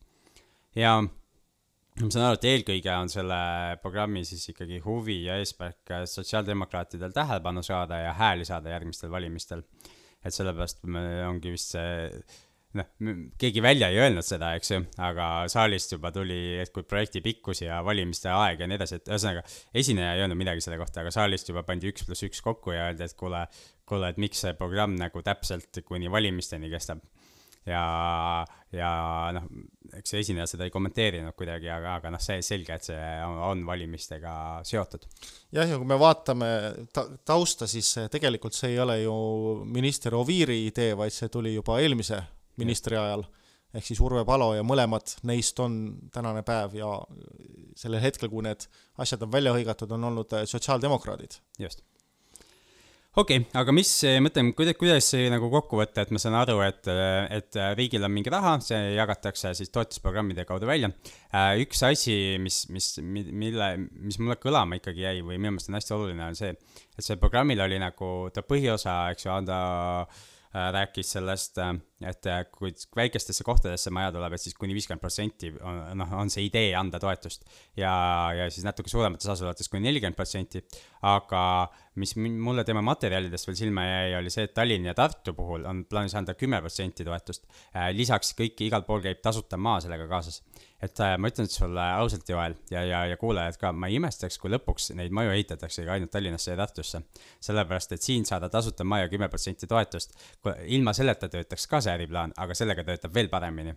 ja 0.79 0.99
ma 1.01 2.11
saan 2.11 2.29
aru, 2.29 2.39
et 2.39 2.51
eelkõige 2.53 2.93
on 2.97 3.11
selle 3.13 3.41
programmi 3.83 4.23
siis 4.25 4.47
ikkagi 4.53 4.79
huvi 4.85 5.25
ja 5.27 5.41
eesmärk 5.43 5.97
sotsiaaldemokraatidel 6.13 7.13
tähelepanu 7.17 7.65
saada 7.67 7.99
ja 8.05 8.15
hääli 8.17 8.47
saada 8.49 8.77
järgmistel 8.77 9.11
valimistel. 9.11 9.65
et 10.25 10.37
sellepärast 10.37 10.85
ongi 11.27 11.57
vist 11.57 11.75
see 11.75 12.23
noh, 12.79 12.89
keegi 13.41 13.63
välja 13.65 13.91
ei 13.91 14.01
öelnud 14.05 14.27
seda, 14.27 14.53
eks 14.59 14.73
ju, 14.73 14.81
aga 15.03 15.27
saalist 15.51 15.95
juba 15.97 16.13
tuli, 16.15 16.39
et 16.63 16.73
kui 16.75 16.87
projekti 16.87 17.23
pikkus 17.25 17.65
ja 17.65 17.81
valimiste 17.87 18.31
aeg 18.33 18.63
ja 18.63 18.71
nii 18.71 18.79
edasi, 18.79 19.01
et 19.01 19.11
ühesõnaga, 19.11 19.45
esineja 19.83 20.15
ei 20.15 20.25
öelnud 20.25 20.39
midagi 20.39 20.65
selle 20.65 20.79
kohta, 20.81 21.03
aga 21.03 21.15
saalist 21.15 21.51
juba 21.51 21.65
pandi 21.67 21.91
üks 21.91 22.07
pluss 22.07 22.27
üks 22.27 22.45
kokku 22.47 22.77
ja 22.77 22.91
öeldi, 22.91 23.07
et 23.07 23.17
kuule, 23.19 23.47
kuule, 23.89 24.13
et 24.13 24.23
miks 24.23 24.45
see 24.47 24.55
programm 24.59 24.95
nagu 25.01 25.25
täpselt 25.27 25.83
kuni 25.87 26.13
valimisteni 26.13 26.71
kestab. 26.73 27.03
ja, 27.69 27.83
ja 28.73 28.91
noh, 29.37 29.45
eks 29.99 30.15
esineja 30.17 30.47
seda 30.49 30.65
ei 30.65 30.73
kommenteerinud 30.73 31.35
kuidagi, 31.37 31.69
aga, 31.69 31.99
aga 31.99 32.15
noh, 32.15 32.23
see 32.23 32.41
selge, 32.47 32.73
et 32.79 32.87
see 32.87 33.11
on, 33.27 33.37
on 33.51 33.67
valimistega 33.67 34.33
seotud. 34.65 35.11
jah, 35.53 35.67
ja 35.67 35.77
kui 35.77 35.91
me 35.91 35.99
vaatame 36.01 36.49
ta 36.95 37.09
tausta, 37.27 37.67
siis 37.69 37.97
tegelikult 38.15 38.55
see 38.57 38.77
ei 38.77 38.85
ole 38.87 39.03
ju 39.03 39.15
minister 39.67 40.15
Oviiri 40.17 40.69
idee, 40.71 40.95
vaid 40.97 41.13
see 41.13 41.29
tuli 41.29 41.59
juba 41.59 41.83
eelmise 41.83 42.23
ministri 42.61 42.99
ajal 43.01 43.27
ehk 43.75 43.87
siis 43.87 44.01
Urve 44.03 44.25
Palo 44.27 44.51
ja 44.57 44.65
mõlemad 44.67 45.15
neist 45.29 45.61
on 45.63 45.77
tänane 46.15 46.43
päev 46.47 46.75
ja 46.79 46.91
sellel 47.79 48.03
hetkel, 48.03 48.31
kui 48.33 48.43
need 48.47 48.67
asjad 49.01 49.23
on 49.27 49.33
välja 49.33 49.55
hõigatud, 49.55 49.93
on 49.95 50.11
olnud 50.11 50.35
sotsiaaldemokraadid. 50.51 51.39
just 51.59 51.85
okei 53.17 53.41
okay,, 53.43 53.61
aga 53.61 53.75
mis, 53.75 53.93
mõtleme, 54.23 54.53
kuidas, 54.59 54.77
kuidas 54.79 55.11
see 55.13 55.31
nagu 55.31 55.51
kokku 55.51 55.79
võtta, 55.81 56.03
et 56.03 56.11
ma 56.15 56.23
saan 56.23 56.37
aru, 56.39 56.59
et, 56.67 56.91
et 57.37 57.61
riigil 57.79 58.07
on 58.07 58.15
mingi 58.15 58.31
raha, 58.31 58.57
see 58.65 58.95
jagatakse 58.97 59.55
siis 59.59 59.71
toetusprogrammide 59.75 60.45
kaudu 60.49 60.67
välja. 60.71 60.91
üks 61.63 61.85
asi, 61.87 62.17
mis, 62.43 62.65
mis, 62.75 62.93
mille, 63.03 63.71
mis 63.93 64.19
mulle 64.23 64.39
kõlama 64.43 64.79
ikkagi 64.79 65.07
jäi 65.07 65.23
või 65.23 65.39
minu 65.39 65.57
meelest 65.57 65.71
on 65.71 65.79
hästi 65.79 65.97
oluline, 65.99 66.27
on 66.27 66.39
see, 66.39 66.55
et 66.99 67.07
see 67.07 67.19
programmil 67.23 67.63
oli 67.67 67.79
nagu 67.83 68.13
ta 68.35 68.47
põhiosa, 68.47 69.05
eks 69.15 69.27
ju, 69.27 69.35
anda 69.35 69.61
Äh, 70.11 70.27
rääkis 70.55 71.13
sellest, 71.13 71.59
äh, 71.59 71.75
et 72.03 72.27
äh, 72.27 72.41
kui 72.51 72.73
väikestesse 72.97 73.45
kohtadesse 73.47 73.91
maja 73.95 74.11
tuleb, 74.13 74.35
et 74.35 74.43
siis 74.43 74.57
kuni 74.59 74.75
viiskümmend 74.75 75.03
protsenti 75.03 75.53
on, 75.63 75.79
noh, 76.01 76.15
on 76.19 76.33
see 76.33 76.49
idee 76.49 76.73
anda 76.75 76.99
toetust. 77.03 77.45
ja, 77.77 77.93
ja 78.35 78.49
siis 78.51 78.67
natuke 78.67 78.91
suuremates 78.91 79.29
asulates 79.31 79.71
kuni 79.71 79.87
nelikümmend 79.87 80.19
protsenti. 80.19 80.65
aga 81.07 81.43
mis 82.03 82.17
mulle 82.17 82.65
tema 82.65 82.83
materjalidest 82.83 83.47
veel 83.47 83.57
silma 83.57 83.85
jäi, 83.87 84.17
oli 84.19 84.31
see, 84.31 84.49
et 84.49 84.55
Tallinna 84.55 84.91
ja 84.91 84.95
Tartu 84.95 85.35
puhul 85.39 85.65
on 85.71 85.85
plaanis 85.87 86.15
anda 86.19 86.35
kümme 86.35 86.61
protsenti 86.61 87.07
toetust. 87.07 87.47
lisaks 87.95 88.35
kõik, 88.39 88.59
igal 88.67 88.83
pool 88.89 89.05
käib 89.07 89.23
tasuta 89.23 89.57
maa 89.57 89.79
sellega 89.81 90.09
kaasas 90.11 90.43
et 90.83 91.01
äh, 91.01 91.15
ma 91.19 91.29
ütlen 91.29 91.49
sulle 91.51 91.85
ausalt, 92.01 92.29
Joel, 92.29 92.55
ja, 92.71 92.83
ja, 92.85 93.05
ja 93.11 93.17
kuulajad 93.21 93.59
ka, 93.61 93.73
ma 93.73 93.91
ei 93.91 93.99
imestaks, 94.01 94.39
kui 94.41 94.53
lõpuks 94.53 94.91
neid 94.99 95.13
maju 95.15 95.35
ehitataksegi 95.35 95.91
ainult 95.93 96.11
Tallinnasse 96.11 96.53
ja 96.55 96.57
Tartusse. 96.57 97.03
sellepärast, 97.41 97.93
et 97.93 98.03
siin 98.03 98.25
saada 98.27 98.49
tasuta 98.49 98.85
maja 98.85 99.09
kümme 99.09 99.29
protsenti 99.29 99.67
toetust, 99.67 100.17
ilma 100.67 100.93
selleta 100.97 101.29
töötaks 101.29 101.67
ka 101.67 101.81
see 101.81 101.93
äriplaan, 101.95 102.33
aga 102.37 102.55
sellega 102.55 102.85
töötab 102.85 103.15
veel 103.15 103.29
paremini. 103.29 103.75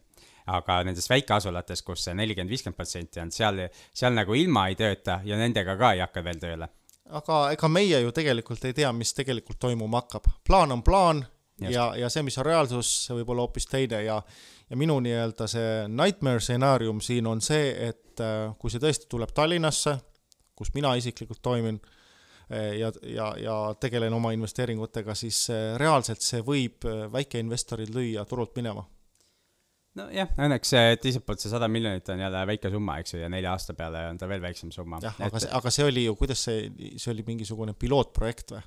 aga 0.47 0.81
nendes 0.83 1.09
väikeasulates, 1.09 1.81
kus 1.81 2.03
see 2.03 2.13
nelikümmend, 2.13 2.51
viiskümmend 2.51 2.75
protsenti 2.75 3.19
on, 3.19 3.31
seal, 3.31 3.67
seal 3.93 4.13
nagu 4.13 4.33
ilma 4.35 4.67
ei 4.67 4.75
tööta 4.75 5.21
ja 5.23 5.37
nendega 5.39 5.77
ka 5.79 5.93
ei 5.93 6.03
hakka 6.03 6.23
veel 6.23 6.39
tööle 6.39 6.67
aga 7.13 7.37
ega 7.53 7.69
meie 7.69 7.99
ju 8.01 8.11
tegelikult 8.15 8.65
ei 8.65 8.73
tea, 8.73 8.91
mis 8.95 9.13
tegelikult 9.13 9.59
toimuma 9.59 10.01
hakkab. 10.01 10.27
plaan 10.47 10.71
on 10.71 10.83
plaan 10.83 11.25
Just. 11.61 11.73
ja, 11.73 11.93
ja 11.95 12.09
see, 12.09 12.23
mis 12.25 12.37
on 12.41 12.45
reaalsus, 12.47 12.89
see 13.05 13.17
võib 13.19 13.29
olla 13.29 13.45
hoopis 13.45 13.67
teine 13.69 14.01
ja 14.03 14.17
ja 14.73 14.77
minu 14.79 14.97
nii-öelda 15.05 15.45
see 15.49 15.73
nightmare 15.91 16.41
stsenaarium 16.41 17.01
siin 17.05 17.27
on 17.29 17.41
see, 17.45 17.69
et 17.89 18.21
äh, 18.23 18.53
kui 18.57 18.73
see 18.73 18.81
tõesti 18.81 19.05
tuleb 19.11 19.33
Tallinnasse, 19.35 19.99
kus 20.57 20.73
mina 20.73 20.95
isiklikult 20.97 21.43
toimin 21.45 21.77
äh, 21.77 22.73
ja, 22.79 22.89
ja, 23.05 23.29
ja 23.37 23.57
tegelen 23.79 24.15
oma 24.17 24.33
investeeringutega, 24.33 25.13
siis 25.17 25.45
äh, 25.53 25.75
reaalselt 25.81 26.25
see 26.25 26.41
võib 26.45 26.87
väikeinvestorid 27.13 27.93
lüüa 27.93 28.25
turult 28.29 28.57
minema 28.57 28.85
nojah, 29.99 30.31
õnneks 30.41 30.73
teiselt 31.03 31.25
poolt 31.27 31.43
see 31.43 31.53
sada 31.53 31.69
miljonit 31.69 32.09
on 32.09 32.25
jälle 32.25 32.45
väike 32.49 32.73
summa, 32.73 32.97
eks 33.03 33.13
ju, 33.13 33.21
ja 33.21 33.29
nelja 33.29 33.53
aasta 33.53 33.77
peale 33.77 34.07
on 34.09 34.17
ta 34.17 34.25
veel 34.31 34.41
väiksem 34.41 34.73
summa. 34.73 34.97
jah, 35.05 35.19
aga 35.21 35.37
et... 35.37 35.45
see, 35.45 35.53
aga 35.59 35.73
see 35.77 35.85
oli 35.85 36.07
ju, 36.07 36.15
kuidas 36.17 36.47
see, 36.49 36.65
see 36.97 37.13
oli 37.13 37.25
mingisugune 37.29 37.77
pilootprojekt 37.77 38.55
või? 38.57 38.65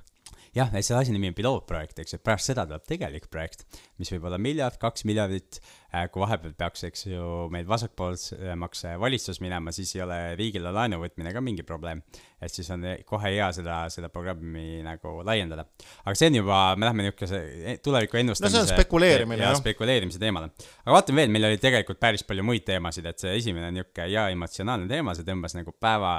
Jah, 0.57 0.71
selle 0.81 1.01
asja 1.03 1.15
nimi 1.15 1.31
on 1.31 1.37
pilootprojekt, 1.37 1.99
eks 2.03 2.17
ju, 2.17 2.21
pärast 2.25 2.51
seda 2.51 2.65
tuleb 2.69 2.85
tegelik 2.89 3.29
projekt, 3.33 3.65
mis 4.01 4.11
võib 4.13 4.29
olla 4.29 4.39
miljard, 4.41 4.79
kaks 4.81 5.05
miljardit, 5.09 5.59
äh, 5.93 6.07
kui 6.13 6.23
vahepeal 6.23 6.55
peaks, 6.59 6.87
eks 6.89 7.07
ju, 7.11 7.27
meil 7.53 7.67
vasakpoolsemaks 7.69 8.87
valitsus 9.03 9.41
minema, 9.45 9.75
siis 9.77 9.93
ei 9.97 10.05
ole 10.05 10.19
riigile 10.39 10.73
laenu 10.75 11.01
võtmine 11.03 11.35
ka 11.35 11.43
mingi 11.45 11.67
probleem. 11.67 12.03
et 12.41 12.53
siis 12.53 12.69
on 12.71 12.83
kohe 13.09 13.31
hea 13.33 13.47
seda, 13.57 13.79
seda 13.93 14.11
programmi 14.13 14.83
nagu 14.85 15.23
laiendada. 15.25 15.67
aga 16.05 16.15
see 16.15 16.29
on 16.33 16.41
juba, 16.41 16.59
me 16.77 16.89
läheme 16.89 17.07
niisuguse 17.07 17.39
e, 17.41 17.77
tuleviku 17.83 18.21
ennustamise 18.21 18.59
no 18.59 18.65
see 18.65 18.73
on 18.73 18.77
spekuleerimine, 18.77 19.43
jah. 19.43 19.57
spekuleerimise 19.61 20.21
teemale. 20.21 20.51
aga 20.85 20.99
vaatame 20.99 21.25
veel, 21.25 21.33
meil 21.33 21.51
oli 21.51 21.61
tegelikult 21.63 22.01
päris 22.01 22.25
palju 22.29 22.45
muid 22.45 22.67
teemasid, 22.69 23.09
et 23.09 23.25
see 23.25 23.39
esimene 23.41 23.73
niisugune 23.73 24.11
hea 24.11 24.29
emotsionaalne 24.37 24.89
teema, 24.91 25.17
see 25.17 25.25
tõmbas 25.29 25.57
nagu 25.57 25.73
päeva, 25.81 26.13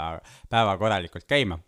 päeva 0.50 0.78
korralikult 0.82 1.30
käima 1.30 1.62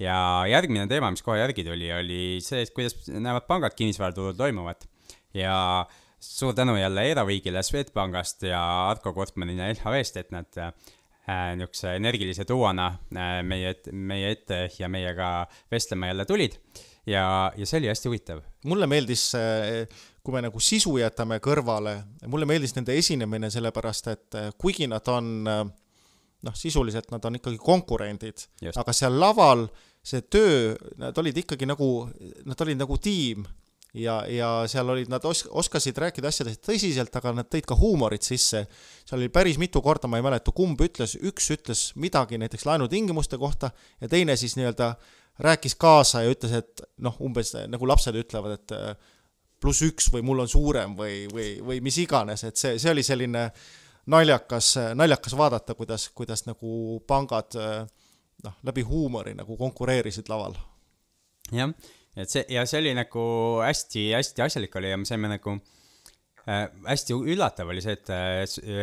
ja 0.00 0.16
järgmine 0.50 0.86
teema, 0.90 1.10
mis 1.14 1.22
kohe 1.22 1.38
järgi 1.38 1.64
tuli, 1.66 1.90
oli 1.92 2.22
see, 2.44 2.64
et 2.64 2.72
kuidas 2.74 2.96
näevad 3.08 3.46
pangad 3.48 3.76
kinnisvaraturul 3.76 4.34
toimuvat. 4.38 4.88
ja 5.34 5.86
suur 6.20 6.54
tänu 6.54 6.76
jälle 6.76 7.10
Eraviigile 7.10 7.62
Swedbankist 7.62 8.42
ja 8.42 8.90
Arko 8.90 9.12
Kortmanile 9.12 9.72
LHV-st, 9.72 10.16
et 10.16 10.30
nad 10.30 10.58
äh, 10.58 10.72
niisuguse 11.56 11.96
energilise 11.96 12.44
tuuana 12.44 12.86
äh, 13.16 13.42
meie 13.42 13.74
meie 13.92 14.30
ette 14.30 14.68
ja 14.78 14.88
meiega 14.88 15.46
vestlema 15.70 16.06
jälle 16.06 16.24
tulid. 16.24 16.58
ja, 17.06 17.52
ja 17.56 17.66
see 17.66 17.78
oli 17.78 17.88
hästi 17.88 18.08
huvitav. 18.08 18.42
mulle 18.64 18.86
meeldis 18.86 19.34
äh, 19.34 19.86
kui 20.24 20.32
me 20.32 20.40
nagu 20.46 20.60
sisu 20.62 20.96
jätame 20.96 21.36
kõrvale, 21.44 21.98
mulle 22.32 22.48
meeldis 22.48 22.72
nende 22.76 22.96
esinemine, 22.96 23.50
sellepärast 23.52 24.06
et 24.12 24.36
äh, 24.40 24.52
kuigi 24.58 24.88
nad 24.88 25.08
on 25.12 25.26
äh, 25.50 25.64
noh, 26.44 26.54
sisuliselt 26.56 27.10
nad 27.14 27.24
on 27.24 27.40
ikkagi 27.40 27.58
konkurendid, 27.62 28.46
aga 28.74 28.94
seal 28.94 29.18
laval 29.20 29.66
see 30.04 30.24
töö, 30.28 30.74
nad 31.00 31.16
olid 31.20 31.44
ikkagi 31.44 31.68
nagu, 31.68 31.90
nad 32.44 32.60
olid 32.60 32.80
nagu 32.80 32.98
tiim 33.00 33.46
ja, 33.96 34.18
ja 34.28 34.50
seal 34.70 34.90
olid, 34.92 35.08
nad 35.12 35.24
os-, 35.28 35.46
oskasid 35.48 35.96
rääkida 36.02 36.28
asjadest 36.28 36.64
tõsiselt, 36.66 37.14
aga 37.16 37.32
nad 37.38 37.48
tõid 37.50 37.68
ka 37.68 37.78
huumorit 37.78 38.26
sisse. 38.26 38.66
seal 39.06 39.22
oli 39.22 39.30
päris 39.32 39.58
mitu 39.60 39.82
korda, 39.84 40.10
ma 40.10 40.20
ei 40.20 40.26
mäleta, 40.26 40.52
kumb 40.52 40.80
ütles, 40.84 41.16
üks 41.22 41.50
ütles 41.54 41.84
midagi 42.00 42.38
näiteks 42.40 42.66
laenutingimuste 42.68 43.40
kohta 43.40 43.72
ja 44.00 44.10
teine 44.10 44.36
siis 44.36 44.58
nii-öelda 44.58 44.94
rääkis 45.44 45.78
kaasa 45.80 46.22
ja 46.22 46.34
ütles, 46.34 46.52
et 46.60 46.84
noh, 47.02 47.16
umbes 47.24 47.54
nagu 47.70 47.88
lapsed 47.88 48.14
ütlevad, 48.18 48.58
et 48.60 48.76
pluss 49.62 49.80
üks 49.86 50.10
või 50.12 50.22
mul 50.26 50.44
on 50.44 50.50
suurem 50.50 50.92
või, 50.98 51.24
või, 51.32 51.56
või 51.64 51.80
mis 51.82 51.96
iganes, 52.02 52.44
et 52.44 52.60
see, 52.60 52.76
see 52.82 52.92
oli 52.92 53.02
selline 53.06 53.46
äh, 53.48 53.72
naljakas, 54.06 54.74
naljakas 54.94 55.36
vaadata, 55.38 55.74
kuidas, 55.74 56.08
kuidas 56.14 56.44
nagu 56.46 57.00
pangad 57.06 57.56
noh, 58.44 58.56
läbi 58.66 58.84
huumori 58.86 59.34
nagu 59.36 59.56
konkureerisid 59.56 60.28
laval. 60.32 60.56
jah, 61.52 61.72
et 62.16 62.30
see 62.30 62.44
ja 62.54 62.64
see 62.68 62.80
oli 62.82 62.94
nagu 62.96 63.22
hästi-hästi 63.64 64.44
asjalik 64.44 64.76
oli 64.80 64.92
ja 64.92 64.98
me 65.00 65.08
saime 65.08 65.28
nagu 65.28 65.56
äh, 66.48 66.68
hästi 66.88 67.16
üllatav 67.34 67.72
oli 67.72 67.82
see, 67.84 67.96
et, 67.98 68.12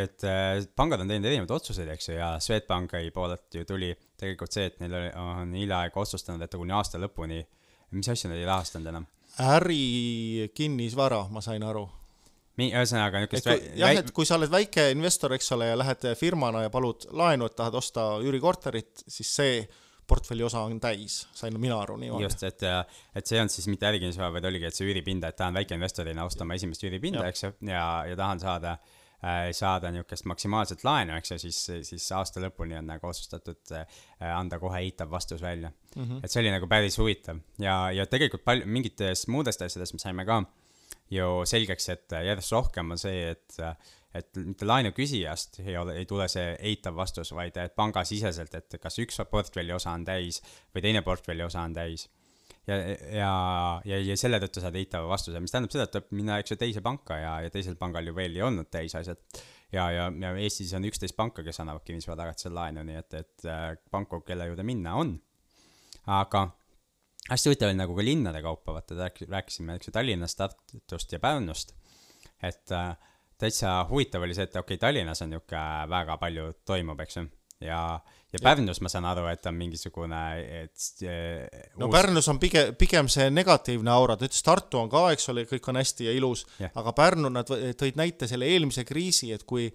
et, 0.04 0.28
et 0.28 0.76
pangad 0.78 1.02
on 1.02 1.10
teinud 1.10 1.30
erinevaid 1.30 1.56
otsuseid, 1.58 1.90
eks 1.96 2.12
ju, 2.12 2.18
ja 2.20 2.34
Swedbanki 2.44 3.10
poolelt 3.16 3.58
ju 3.58 3.66
tuli 3.68 3.94
tegelikult 4.20 4.54
see, 4.54 4.70
et 4.70 4.78
neil 4.84 4.98
oli, 5.00 5.10
on 5.22 5.56
hiljaaegu 5.58 6.04
otsustanud, 6.04 6.46
et 6.46 6.60
kuni 6.60 6.78
aasta 6.78 7.02
lõpuni, 7.02 7.42
mis 7.98 8.14
asja 8.14 8.30
nad 8.32 8.40
ei 8.40 8.48
rahastanud 8.50 8.94
enam? 8.94 9.10
äri 9.42 10.52
kinnisvara, 10.54 11.24
ma 11.32 11.42
sain 11.42 11.64
aru 11.64 11.86
ühesõnaga 12.70 13.22
niisugust 13.22 13.78
jah, 13.80 13.94
et 14.00 14.12
kui 14.16 14.28
sa 14.28 14.38
oled 14.38 14.52
väike 14.52 14.90
investor, 14.94 15.34
eks 15.38 15.52
ole, 15.58 15.72
ja 15.72 15.78
lähed 15.80 16.06
firmana 16.20 16.66
ja 16.66 16.74
palud 16.74 17.08
laenu, 17.18 17.50
et 17.50 17.58
tahad 17.58 17.78
osta 17.80 18.14
üürikorterit, 18.24 19.06
siis 19.08 19.36
see 19.42 19.62
portfelli 20.12 20.44
osa 20.44 20.64
on 20.68 20.80
täis, 20.84 21.22
sain 21.38 21.56
mina 21.62 21.78
aru 21.80 21.96
niimoodi. 22.02 22.26
just, 22.26 22.44
et, 22.44 22.64
et 23.16 23.28
see 23.28 23.38
ei 23.38 23.44
olnud 23.44 23.54
siis 23.54 23.68
mitte 23.72 23.88
ärikinnisvara, 23.88 24.34
vaid 24.36 24.48
oligi, 24.50 24.68
et 24.68 24.76
see 24.76 24.88
üüripinda, 24.90 25.32
et 25.32 25.38
tahan 25.40 25.56
väikeinvestorina 25.56 26.26
osta 26.28 26.44
oma 26.46 26.58
esimest 26.60 26.84
üüripinda, 26.88 27.24
eks 27.30 27.46
ju, 27.46 27.54
ja, 27.70 27.86
ja 28.10 28.18
tahan 28.20 28.42
saada 28.44 28.74
äh, 28.76 29.52
saada 29.56 29.92
niisugust 29.94 30.28
maksimaalset 30.28 30.84
laenu, 30.88 31.16
eks 31.16 31.36
ju, 31.36 31.40
siis, 31.46 31.62
siis 31.88 32.08
aasta 32.18 32.44
lõpuni 32.44 32.76
on 32.82 32.92
nagu 32.92 33.08
otsustatud 33.08 33.76
äh, 33.78 34.02
anda 34.34 34.60
kohe 34.60 34.84
eitav 34.84 35.12
vastus 35.14 35.42
välja 35.42 35.72
mm. 35.72 36.04
-hmm. 36.04 36.20
et 36.24 36.34
see 36.34 36.44
oli 36.44 36.52
nagu 36.58 36.68
päris 36.68 37.00
huvitav 37.00 37.40
ja, 37.60 37.78
ja 37.96 38.06
tegelikult 38.06 38.44
palju, 38.44 38.68
mingites 38.68 39.28
muudest 39.32 39.62
asjadest 39.62 39.96
me 39.96 40.04
saime 40.04 40.28
ka 40.28 40.42
äh, 40.42 40.61
ju 41.12 41.42
selgeks, 41.48 41.90
et 41.94 42.16
järjest 42.28 42.56
rohkem 42.56 42.94
on 42.96 43.00
see, 43.00 43.34
et, 43.34 43.58
et 44.16 44.40
mitte 44.46 44.68
laenu 44.68 44.94
küsijast 44.96 45.62
ei 45.64 45.76
ole, 45.80 45.98
ei 46.02 46.08
tule 46.10 46.28
see 46.32 46.54
eitav 46.72 46.96
vastus, 46.98 47.34
vaid 47.36 47.58
pangasiseselt, 47.76 48.56
et 48.58 48.80
kas 48.82 49.00
üks 49.04 49.22
portfelli 49.32 49.76
osa 49.76 49.96
on 49.98 50.06
täis 50.08 50.42
või 50.74 50.84
teine 50.88 51.04
portfelli 51.06 51.46
osa 51.46 51.66
on 51.68 51.76
täis. 51.76 52.08
ja, 52.68 52.78
ja, 52.78 53.32
ja, 53.86 53.98
ja 54.12 54.18
selle 54.18 54.40
tõttu 54.44 54.64
saad 54.64 54.78
eitava 54.80 55.10
vastuse, 55.10 55.40
mis 55.40 55.52
tähendab 55.52 55.74
seda, 55.74 55.88
et 55.88 55.96
tuleb 55.96 56.14
minna, 56.16 56.40
eks 56.40 56.56
ju, 56.56 56.60
teise 56.62 56.84
panka 56.86 57.18
ja, 57.20 57.34
ja 57.46 57.52
teisel 57.54 57.76
pangal 57.80 58.08
ju 58.08 58.16
veel 58.16 58.38
ei 58.38 58.46
olnud 58.48 58.72
täis 58.72 58.96
asjad. 58.96 59.20
ja, 59.72 59.90
ja, 59.92 60.08
ja 60.12 60.36
Eestis 60.38 60.74
on 60.78 60.88
üksteist 60.88 61.18
panka, 61.18 61.44
kes 61.44 61.60
annavad 61.64 61.84
kinnisvara 61.88 62.24
tagatisel 62.24 62.56
laenu, 62.56 62.88
nii 62.88 63.04
et, 63.04 63.20
et 63.20 63.52
panku, 63.92 64.24
kelle 64.28 64.48
juurde 64.48 64.64
minna 64.68 64.96
on. 64.96 65.16
aga 66.08 66.48
hästi 67.30 67.50
huvitav 67.50 67.70
oli 67.70 67.78
nagu 67.78 67.96
ka 67.96 68.06
linnade 68.06 68.42
kaupa, 68.42 68.74
vaata 68.78 68.98
rääkisime, 69.30 69.76
eks 69.76 69.90
ju, 69.90 69.94
Tallinnast, 69.96 70.38
Tartust 70.38 71.12
ja 71.12 71.20
Pärnust. 71.20 71.76
et 72.44 72.72
äh, 72.72 72.96
täitsa 73.38 73.86
huvitav 73.90 74.24
oli 74.26 74.34
see, 74.34 74.48
et 74.50 74.56
okei 74.56 74.76
okay,, 74.76 74.82
Tallinnas 74.82 75.22
on 75.22 75.30
niisugune 75.30 75.86
väga 75.90 76.18
palju 76.22 76.50
toimub, 76.66 77.00
eks 77.06 77.18
ju. 77.18 77.26
ja, 77.62 77.82
ja 78.34 78.42
Pärnus 78.44 78.82
ma 78.82 78.90
saan 78.90 79.06
aru, 79.06 79.28
et 79.30 79.46
on 79.46 79.58
mingisugune, 79.58 80.22
et 80.64 81.06
äh, 81.06 81.64
no 81.78 81.88
uus... 81.88 81.96
Pärnus 81.96 82.30
on 82.34 82.42
pigem, 82.42 82.76
pigem 82.80 83.10
see 83.12 83.30
negatiivne 83.30 83.94
aura, 83.94 84.18
ta 84.18 84.26
ütles 84.26 84.46
Tartu 84.46 84.82
on 84.82 84.90
ka, 84.90 85.08
eks 85.14 85.30
ole, 85.34 85.46
kõik 85.50 85.70
on 85.70 85.82
hästi 85.82 86.10
ja 86.10 86.18
ilus 86.18 86.46
yeah., 86.60 86.74
aga 86.82 86.94
Pärnu 86.98 87.34
nad 87.34 87.50
tõid 87.50 88.00
näite 88.02 88.30
selle 88.30 88.50
eelmise 88.50 88.86
kriisi, 88.88 89.34
et 89.36 89.46
kui 89.48 89.70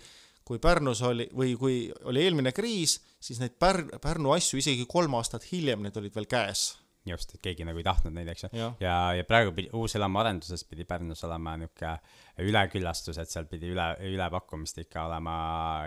kui 0.47 0.61
Pärnus 0.63 1.01
oli 1.03 1.25
või 1.35 1.57
kui 1.59 1.77
oli 2.07 2.21
eelmine 2.23 2.53
kriis, 2.55 3.01
siis 3.19 3.41
neid 3.43 3.57
Pär-, 3.59 3.89
Pärnu 3.99 4.31
asju 4.31 4.61
isegi 4.61 4.85
kolm 4.87 5.17
aastat 5.19 5.43
hiljem, 5.51 5.83
need 5.83 5.97
olid 5.99 6.15
veel 6.15 6.29
käes 6.31 6.69
just, 7.07 7.35
et 7.35 7.43
keegi 7.43 7.67
nagu 7.67 7.81
ei 7.81 7.87
tahtnud 7.87 8.15
neid, 8.17 8.29
eks 8.33 8.47
ju. 8.47 8.53
ja, 8.57 8.71
ja, 8.81 8.97
ja 9.21 9.25
praegu 9.29 9.53
pidi, 9.57 9.71
uuselamu 9.77 10.21
arenduses 10.23 10.65
pidi 10.69 10.87
Pärnus 10.89 11.25
olema 11.27 11.57
niisugune 11.61 11.97
üleküllastus, 12.45 13.17
et 13.21 13.31
seal 13.33 13.47
pidi 13.49 13.71
üle, 13.73 13.85
ülepakkumist 14.11 14.83
ikka 14.83 15.07
olema, 15.09 15.37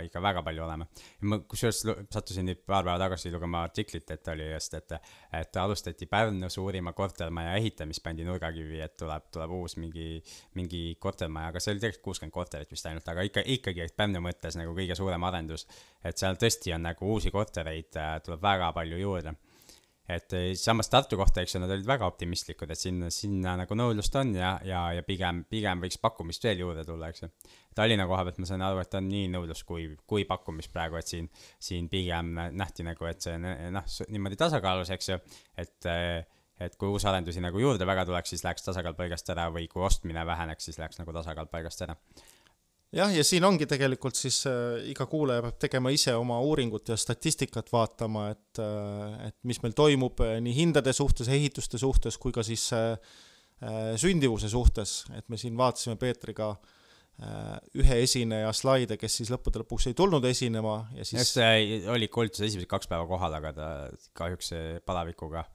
ikka 0.05 0.21
väga 0.23 0.41
palju 0.45 0.63
olema. 0.65 0.88
ma 1.29 1.39
kusjuures 1.45 1.82
sattusin 2.13 2.47
nüüd 2.49 2.63
paar 2.65 2.86
päeva 2.88 2.97
tagasi 3.03 3.32
lugema 3.34 3.63
artiklit, 3.67 4.10
et 4.15 4.32
oli 4.34 4.47
just, 4.53 4.73
et, 4.79 4.95
et 5.41 5.60
alustati 5.62 6.08
Pärnu 6.10 6.49
suurima 6.49 6.93
kortermaja 6.97 7.53
ehitamist, 7.60 8.03
pandi 8.03 8.25
nurgakivi, 8.25 8.82
et 8.86 8.97
tuleb, 8.97 9.29
tuleb 9.34 9.53
uus 9.60 9.77
mingi, 9.77 10.23
mingi 10.58 10.84
kortermaja, 10.99 11.53
aga 11.53 11.62
see 11.62 11.75
oli 11.75 11.84
tegelikult 11.84 12.08
kuuskümmend 12.10 12.34
korterit 12.34 12.73
vist 12.73 12.89
ainult, 12.89 13.13
aga 13.13 13.27
ikka, 13.29 13.45
ikkagi, 13.58 13.86
et 13.86 13.97
Pärnu 13.97 14.23
mõttes 14.25 14.58
nagu 14.58 14.73
kõige 14.77 14.97
suurem 14.97 15.29
arendus. 15.29 15.67
et 16.03 16.17
seal 16.17 16.39
tõesti 16.39 16.73
on 16.73 16.88
nagu 16.88 17.13
uusi 17.13 17.32
kortereid 17.32 17.93
tuleb 18.25 18.41
väga 18.41 18.71
palju 18.73 18.97
juurde 18.97 19.36
et 20.09 20.33
eh, 20.33 20.47
samas 20.57 20.89
Tartu 20.89 21.17
kohta, 21.19 21.43
eks 21.43 21.53
ju, 21.55 21.61
nad 21.61 21.71
olid 21.73 21.85
väga 21.87 22.07
optimistlikud, 22.09 22.71
et 22.73 22.79
sinna, 22.79 23.11
sinna 23.13 23.53
nagu 23.59 23.77
nõudlust 23.77 24.15
on 24.17 24.33
ja, 24.37 24.55
ja, 24.65 24.81
ja 24.97 25.05
pigem, 25.05 25.43
pigem 25.49 25.83
võiks 25.83 25.99
pakkumist 26.01 26.47
veel 26.47 26.63
juurde 26.63 26.85
tulla, 26.87 27.11
eks 27.11 27.25
ju. 27.25 27.29
Tallinna 27.77 28.07
koha 28.09 28.25
pealt 28.25 28.41
ma 28.41 28.49
sain 28.49 28.63
aru, 28.65 28.81
et 28.81 28.97
on 28.97 29.05
nii 29.07 29.29
nõudlus 29.35 29.61
kui, 29.67 29.85
kui 30.09 30.25
pakkumist 30.29 30.73
praegu, 30.73 30.97
et 30.99 31.11
siin, 31.11 31.29
siin 31.61 31.87
pigem 31.91 32.33
nähti 32.57 32.87
nagu, 32.87 33.05
et 33.07 33.21
see 33.23 33.37
noh, 33.37 33.93
niimoodi 34.09 34.39
tasakaalus, 34.39 34.91
eks 34.97 35.13
ju, 35.13 35.21
et 35.61 35.93
et 36.59 36.73
kui 36.75 36.89
uusarendusi 36.91 37.39
nagu 37.39 37.55
juurde 37.61 37.85
väga 37.87 38.03
tuleks, 38.03 38.33
siis 38.33 38.41
läheks 38.43 38.65
tasakaal 38.65 38.97
paigast 38.97 39.29
ära 39.31 39.45
või 39.47 39.69
kui 39.71 39.79
ostmine 39.87 40.25
väheneks, 40.27 40.65
siis 40.67 40.75
läheks 40.81 40.99
nagu 40.99 41.13
tasakaal 41.15 41.47
paigast 41.47 41.85
ära 41.85 41.95
jah, 42.95 43.12
ja 43.13 43.25
siin 43.25 43.45
ongi 43.45 43.67
tegelikult 43.69 44.17
siis 44.17 44.41
äh, 44.49 44.80
iga 44.91 45.06
kuulaja 45.10 45.43
peab 45.45 45.60
tegema 45.62 45.91
ise 45.93 46.15
oma 46.17 46.39
uuringut 46.45 46.89
ja 46.89 46.97
statistikat 46.99 47.71
vaatama, 47.73 48.30
et 48.34 48.62
äh,, 48.63 49.30
et 49.30 49.38
mis 49.49 49.62
meil 49.63 49.75
toimub 49.78 50.21
äh, 50.25 50.38
nii 50.43 50.56
hindade 50.58 50.93
suhtes, 50.95 51.30
ehituste 51.30 51.82
suhtes 51.82 52.17
kui 52.21 52.34
ka 52.36 52.45
siis 52.45 52.69
äh, 52.78 52.91
äh, 53.62 53.93
sündivuse 53.99 54.49
suhtes, 54.52 55.04
et 55.17 55.28
me 55.30 55.38
siin 55.38 55.58
vaatasime 55.60 55.99
Peetriga 56.02 56.49
äh, 56.56 57.56
ühe 57.78 58.02
esineja 58.08 58.52
slaide, 58.58 58.97
kes 58.97 59.21
siis 59.21 59.34
lõppude 59.34 59.63
lõpuks 59.63 59.91
ei 59.91 59.97
tulnud 59.97 60.25
esinema 60.32 60.82
ja 60.97 61.06
siis 61.06 61.21
just 61.21 61.39
see 61.39 61.82
oli 61.93 62.10
koolituse 62.10 62.49
esimesed 62.49 62.69
kaks 62.69 62.89
päeva 62.89 63.06
kohal, 63.10 63.38
aga 63.38 63.54
ta 63.54 63.71
kahjuks 64.17 64.54
palavikuga 64.86 65.45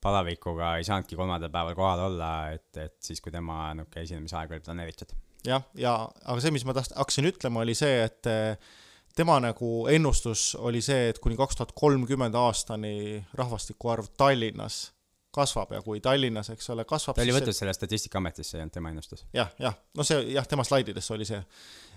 palavikuga 0.00 0.78
ei 0.80 0.84
saanudki 0.88 1.16
kolmandal 1.18 1.52
päeval 1.52 1.74
kohal 1.76 2.06
olla, 2.08 2.30
et, 2.56 2.70
et 2.80 2.96
siis, 3.04 3.20
kui 3.20 3.30
tema 3.30 3.68
niisugune 3.76 4.08
esinemisaeg 4.08 4.56
oli 4.56 4.64
planeeritud 4.64 5.12
jah, 5.46 5.64
ja 5.78 5.96
aga 6.24 6.38
see, 6.42 6.52
mis 6.54 6.64
ma 6.68 6.76
tahtsin, 6.76 6.96
hakkasin 6.98 7.28
ütlema, 7.30 7.64
oli 7.64 7.74
see, 7.78 8.04
et 8.04 8.28
eh, 8.30 8.70
tema 9.16 9.38
nagu 9.42 9.72
ennustus 9.90 10.54
oli 10.60 10.82
see, 10.84 11.10
et 11.12 11.20
kuni 11.22 11.38
kaks 11.38 11.58
tuhat 11.58 11.74
kolmkümmend 11.78 12.36
aastani 12.38 12.94
rahvastiku 13.38 13.94
arv 13.94 14.10
Tallinnas 14.20 14.88
kasvab 15.34 15.72
ja 15.76 15.80
kui 15.82 16.00
Tallinnas, 16.02 16.50
eks 16.54 16.72
ole, 16.74 16.84
kasvab 16.88 17.18
ta 17.18 17.24
oli 17.24 17.34
võtnud 17.34 17.54
see... 17.54 17.62
selle 17.62 17.74
Statistikaametisse, 17.76 18.56
see 18.56 18.62
olnud 18.64 18.74
tema 18.74 18.90
ennustus 18.90 19.24
ja,. 19.28 19.44
jah, 19.44 19.52
jah, 19.68 19.78
no 19.98 20.06
see 20.06 20.22
jah, 20.34 20.46
tema 20.50 20.66
slaididesse 20.66 21.14
oli 21.14 21.26
see. 21.28 21.40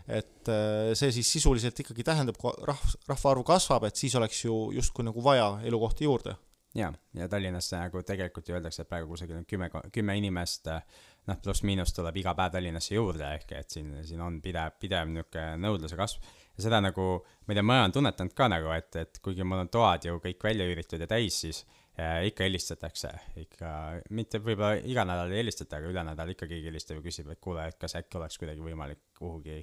et 0.08 0.52
eh, 0.54 0.94
see 0.98 1.14
siis 1.18 1.32
sisuliselt 1.38 1.80
ikkagi 1.84 2.06
tähendab, 2.06 2.38
kui 2.42 2.54
rahv-, 2.70 2.98
rahvaarv 3.10 3.46
kasvab, 3.48 3.88
et 3.90 4.00
siis 4.00 4.16
oleks 4.20 4.44
ju 4.46 4.58
justkui 4.78 5.06
nagu 5.08 5.24
vaja 5.26 5.56
elukohti 5.66 6.06
juurde. 6.10 6.36
ja, 6.78 6.92
ja 7.18 7.30
Tallinnas 7.30 7.72
nagu 7.74 8.04
tegelikult 8.06 8.50
ju 8.50 8.60
öeldakse, 8.60 8.86
et 8.86 8.90
praegu 8.90 9.10
kusagil 9.16 9.42
on 9.42 9.50
kümme, 9.50 9.72
kümme 9.94 10.18
inimest 10.22 10.70
äh, 10.70 10.86
noh, 11.30 11.40
pluss-miinus 11.44 11.94
tuleb 11.96 12.18
iga 12.20 12.34
päev 12.38 12.56
Tallinnasse 12.56 12.96
juurde, 12.98 13.28
ehk 13.38 13.54
et 13.60 13.76
siin, 13.76 13.94
siin 14.08 14.22
on 14.24 14.40
pidev, 14.44 14.76
pidev 14.82 15.12
niisugune 15.12 15.62
nõudluse 15.64 16.00
kasv. 16.00 16.34
ja 16.58 16.66
seda 16.66 16.82
nagu, 16.84 17.06
ma 17.46 17.54
ei 17.54 17.60
tea, 17.60 17.66
ma 17.66 17.80
olen 17.84 17.96
tunnetanud 17.96 18.36
ka 18.38 18.50
nagu, 18.52 18.74
et, 18.76 19.00
et 19.00 19.22
kuigi 19.24 19.48
mul 19.48 19.64
on 19.64 19.72
toad 19.74 20.10
ju 20.10 20.20
kõik 20.24 20.44
välja 20.50 20.68
üüritud 20.70 21.02
ja 21.02 21.08
täis, 21.10 21.40
siis 21.46 21.64
äh, 21.98 22.28
ikka 22.30 22.46
helistatakse, 22.48 23.14
ikka, 23.46 23.72
mitte 24.12 24.44
võib-olla 24.44 24.76
iga 24.84 25.08
nädal 25.08 25.34
ei 25.34 25.44
helistata, 25.44 25.80
aga 25.80 25.92
üle 25.94 26.06
nädala 26.12 26.36
ikka 26.36 26.50
keegi 26.52 26.70
helistab 26.70 27.00
ja 27.00 27.08
küsib, 27.08 27.32
et 27.34 27.42
kuule, 27.44 27.66
et 27.72 27.80
kas 27.82 27.98
äkki 28.00 28.20
oleks 28.20 28.40
kuidagi 28.42 28.66
võimalik 28.66 29.04
kuhugi 29.18 29.62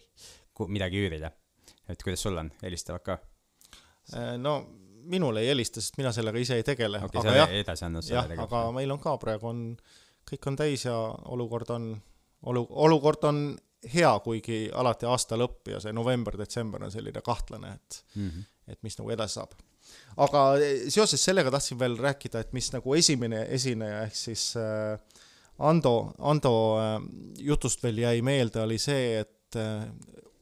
kuh, 0.57 0.71
midagi 0.73 1.05
üürida. 1.05 1.33
et 1.89 2.03
kuidas 2.03 2.23
sul 2.23 2.39
on, 2.41 2.51
helistavad 2.63 3.05
ka? 3.05 3.21
Äh, 4.17 4.37
no 4.41 4.63
minul 5.11 5.39
ei 5.41 5.49
helista, 5.49 5.81
sest 5.81 5.97
mina 6.01 6.13
sellega 6.13 6.41
ise 6.41 6.59
ei 6.61 6.65
tegele. 6.67 7.01
okay,, 7.05 7.63
andnud 7.87 8.05
selle 8.05 8.27
tegelikult. 8.29 8.47
aga 8.49 8.71
meil 8.75 8.91
on 8.93 9.01
ka 9.03 9.17
praegu 9.21 9.49
on 9.51 9.63
kõik 10.29 10.47
on 10.47 10.57
täis 10.57 10.85
ja 10.85 10.95
olukord 11.33 11.71
on, 11.71 11.91
olu-, 12.47 12.69
olukord 12.71 13.25
on 13.25 13.43
hea, 13.95 14.13
kuigi 14.25 14.69
alati 14.75 15.09
aasta 15.09 15.39
lõpp 15.41 15.73
ja 15.73 15.81
see 15.81 15.93
november-detsember 15.97 16.85
on 16.85 16.93
selline 16.93 17.23
kahtlane, 17.25 17.73
et 17.75 18.05
mm, 18.15 18.29
-hmm. 18.29 18.45
et 18.69 18.83
mis 18.83 18.99
nagu 18.99 19.11
edasi 19.11 19.35
saab. 19.35 19.53
aga 20.17 20.45
seoses 20.89 21.25
sellega 21.25 21.51
tahtsin 21.51 21.79
veel 21.79 21.97
rääkida, 21.99 22.41
et 22.41 22.53
mis 22.53 22.73
nagu 22.73 22.95
esimene 22.95 23.47
esineja 23.49 24.03
ehk 24.03 24.15
siis 24.15 24.55
äh, 24.57 25.01
Ando, 25.59 26.13
Ando 26.19 26.79
äh, 26.79 27.01
jutust 27.39 27.83
veel 27.83 27.99
jäi 27.99 28.23
meelde, 28.23 28.63
oli 28.63 28.79
see, 28.79 29.21
et 29.21 29.57
äh, 29.57 29.87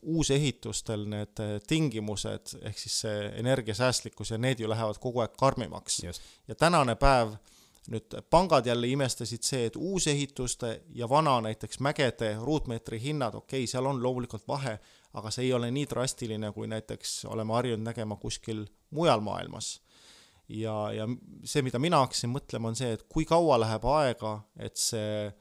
uusehitustel 0.03 1.07
need 1.07 1.41
äh, 1.41 1.61
tingimused 1.67 2.59
ehk 2.63 2.79
siis 2.79 3.01
see 3.01 3.33
energiasäästlikkus 3.41 4.31
ja 4.31 4.39
need 4.39 4.61
ju 4.61 4.69
lähevad 4.69 4.99
kogu 4.99 5.21
aeg 5.21 5.35
karmimaks. 5.39 6.03
ja 6.49 6.55
tänane 6.55 6.95
päev 6.95 7.33
äh, 7.33 7.39
nüüd 7.89 8.15
pangad 8.31 8.67
jälle 8.67 8.89
imestasid 8.89 9.43
see, 9.43 9.67
et 9.67 9.77
uusehituste 9.77 10.83
ja 10.95 11.09
vana 11.09 11.41
näiteks 11.41 11.81
mägede 11.81 12.35
ruutmeetri 12.41 13.01
hinnad, 13.01 13.35
okei 13.35 13.63
okay,, 13.63 13.71
seal 13.71 13.87
on 13.87 14.03
loomulikult 14.03 14.49
vahe, 14.49 14.79
aga 15.17 15.31
see 15.33 15.47
ei 15.49 15.53
ole 15.57 15.71
nii 15.73 15.87
drastiline, 15.91 16.53
kui 16.53 16.69
näiteks 16.69 17.25
oleme 17.33 17.57
harjunud 17.57 17.87
nägema 17.89 18.17
kuskil 18.17 18.67
mujal 18.91 19.21
maailmas. 19.21 19.81
ja, 20.49 20.93
ja 20.93 21.09
see, 21.45 21.63
mida 21.63 21.79
mina 21.79 22.01
hakkasin 22.05 22.33
mõtlema, 22.33 22.69
on 22.69 22.77
see, 22.77 22.93
et 22.97 23.05
kui 23.09 23.25
kaua 23.29 23.59
läheb 23.61 23.85
aega, 23.85 24.39
et 24.57 24.77
see 24.77 25.33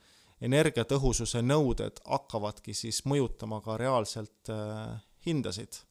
energiatõhususe 0.42 1.42
nõuded 1.42 2.00
hakkavadki 2.06 2.74
siis 2.74 3.02
mõjutama 3.06 3.62
ka 3.66 3.78
reaalselt 3.78 4.52
äh, 4.54 4.96
hindasid. 5.26 5.84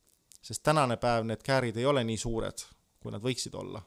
sest 0.42 0.62
tänane 0.62 0.96
päev 0.96 1.24
need 1.26 1.42
käärid 1.42 1.76
ei 1.76 1.86
ole 1.86 2.04
nii 2.04 2.16
suured, 2.16 2.64
kui 3.00 3.12
nad 3.12 3.22
võiksid 3.22 3.54
olla 3.58 3.82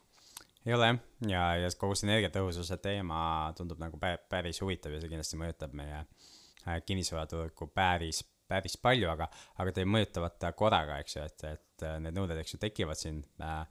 ei 0.65 0.76
ole 0.76 0.89
jah, 0.91 1.00
ja, 1.30 1.43
ja 1.63 1.72
kogu 1.80 1.95
see 1.95 2.10
energiatõhususe 2.10 2.80
teema 2.84 3.22
tundub 3.58 3.80
nagu 3.82 4.00
päris 4.00 4.62
huvitav 4.63 4.93
ja 4.95 5.02
see 5.02 5.12
kindlasti 5.12 5.39
mõjutab 5.39 5.76
meie 5.78 6.02
äh, 6.02 6.80
kinnisvaraturgu 6.86 7.69
päris, 7.76 8.24
päris 8.50 8.76
palju, 8.82 9.10
aga, 9.12 9.30
aga 9.62 9.76
ta 9.76 9.84
ei 9.84 9.89
mõjutavat 9.89 10.50
korraga, 10.60 11.00
eks 11.04 11.15
ju, 11.15 11.28
et, 11.30 11.45
et 11.54 11.88
äh, 11.88 12.00
need 12.04 12.17
nõuded, 12.17 12.41
eks 12.41 12.56
ju, 12.58 12.62
tekivad 12.62 13.00
siin 13.00 13.24
äh, 13.45 13.63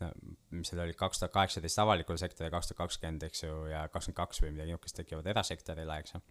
no 0.00 0.08
mis 0.56 0.70
seal 0.70 0.82
oli, 0.84 0.94
kaks 0.98 1.20
tuhat 1.20 1.34
kaheksateist 1.34 1.82
avalikul 1.82 2.18
sektoril, 2.20 2.52
kaks 2.54 2.70
tuhat 2.70 2.80
kakskümmend, 2.84 3.26
eks 3.28 3.44
ju, 3.44 3.52
ja 3.70 3.84
kakskümmend 3.92 4.18
kaks 4.22 4.42
või 4.44 4.54
midagi 4.54 4.72
niisugust 4.72 4.98
tekivad 5.00 5.28
erasektorile, 5.32 5.98
eks 6.02 6.16
ju. 6.16 6.22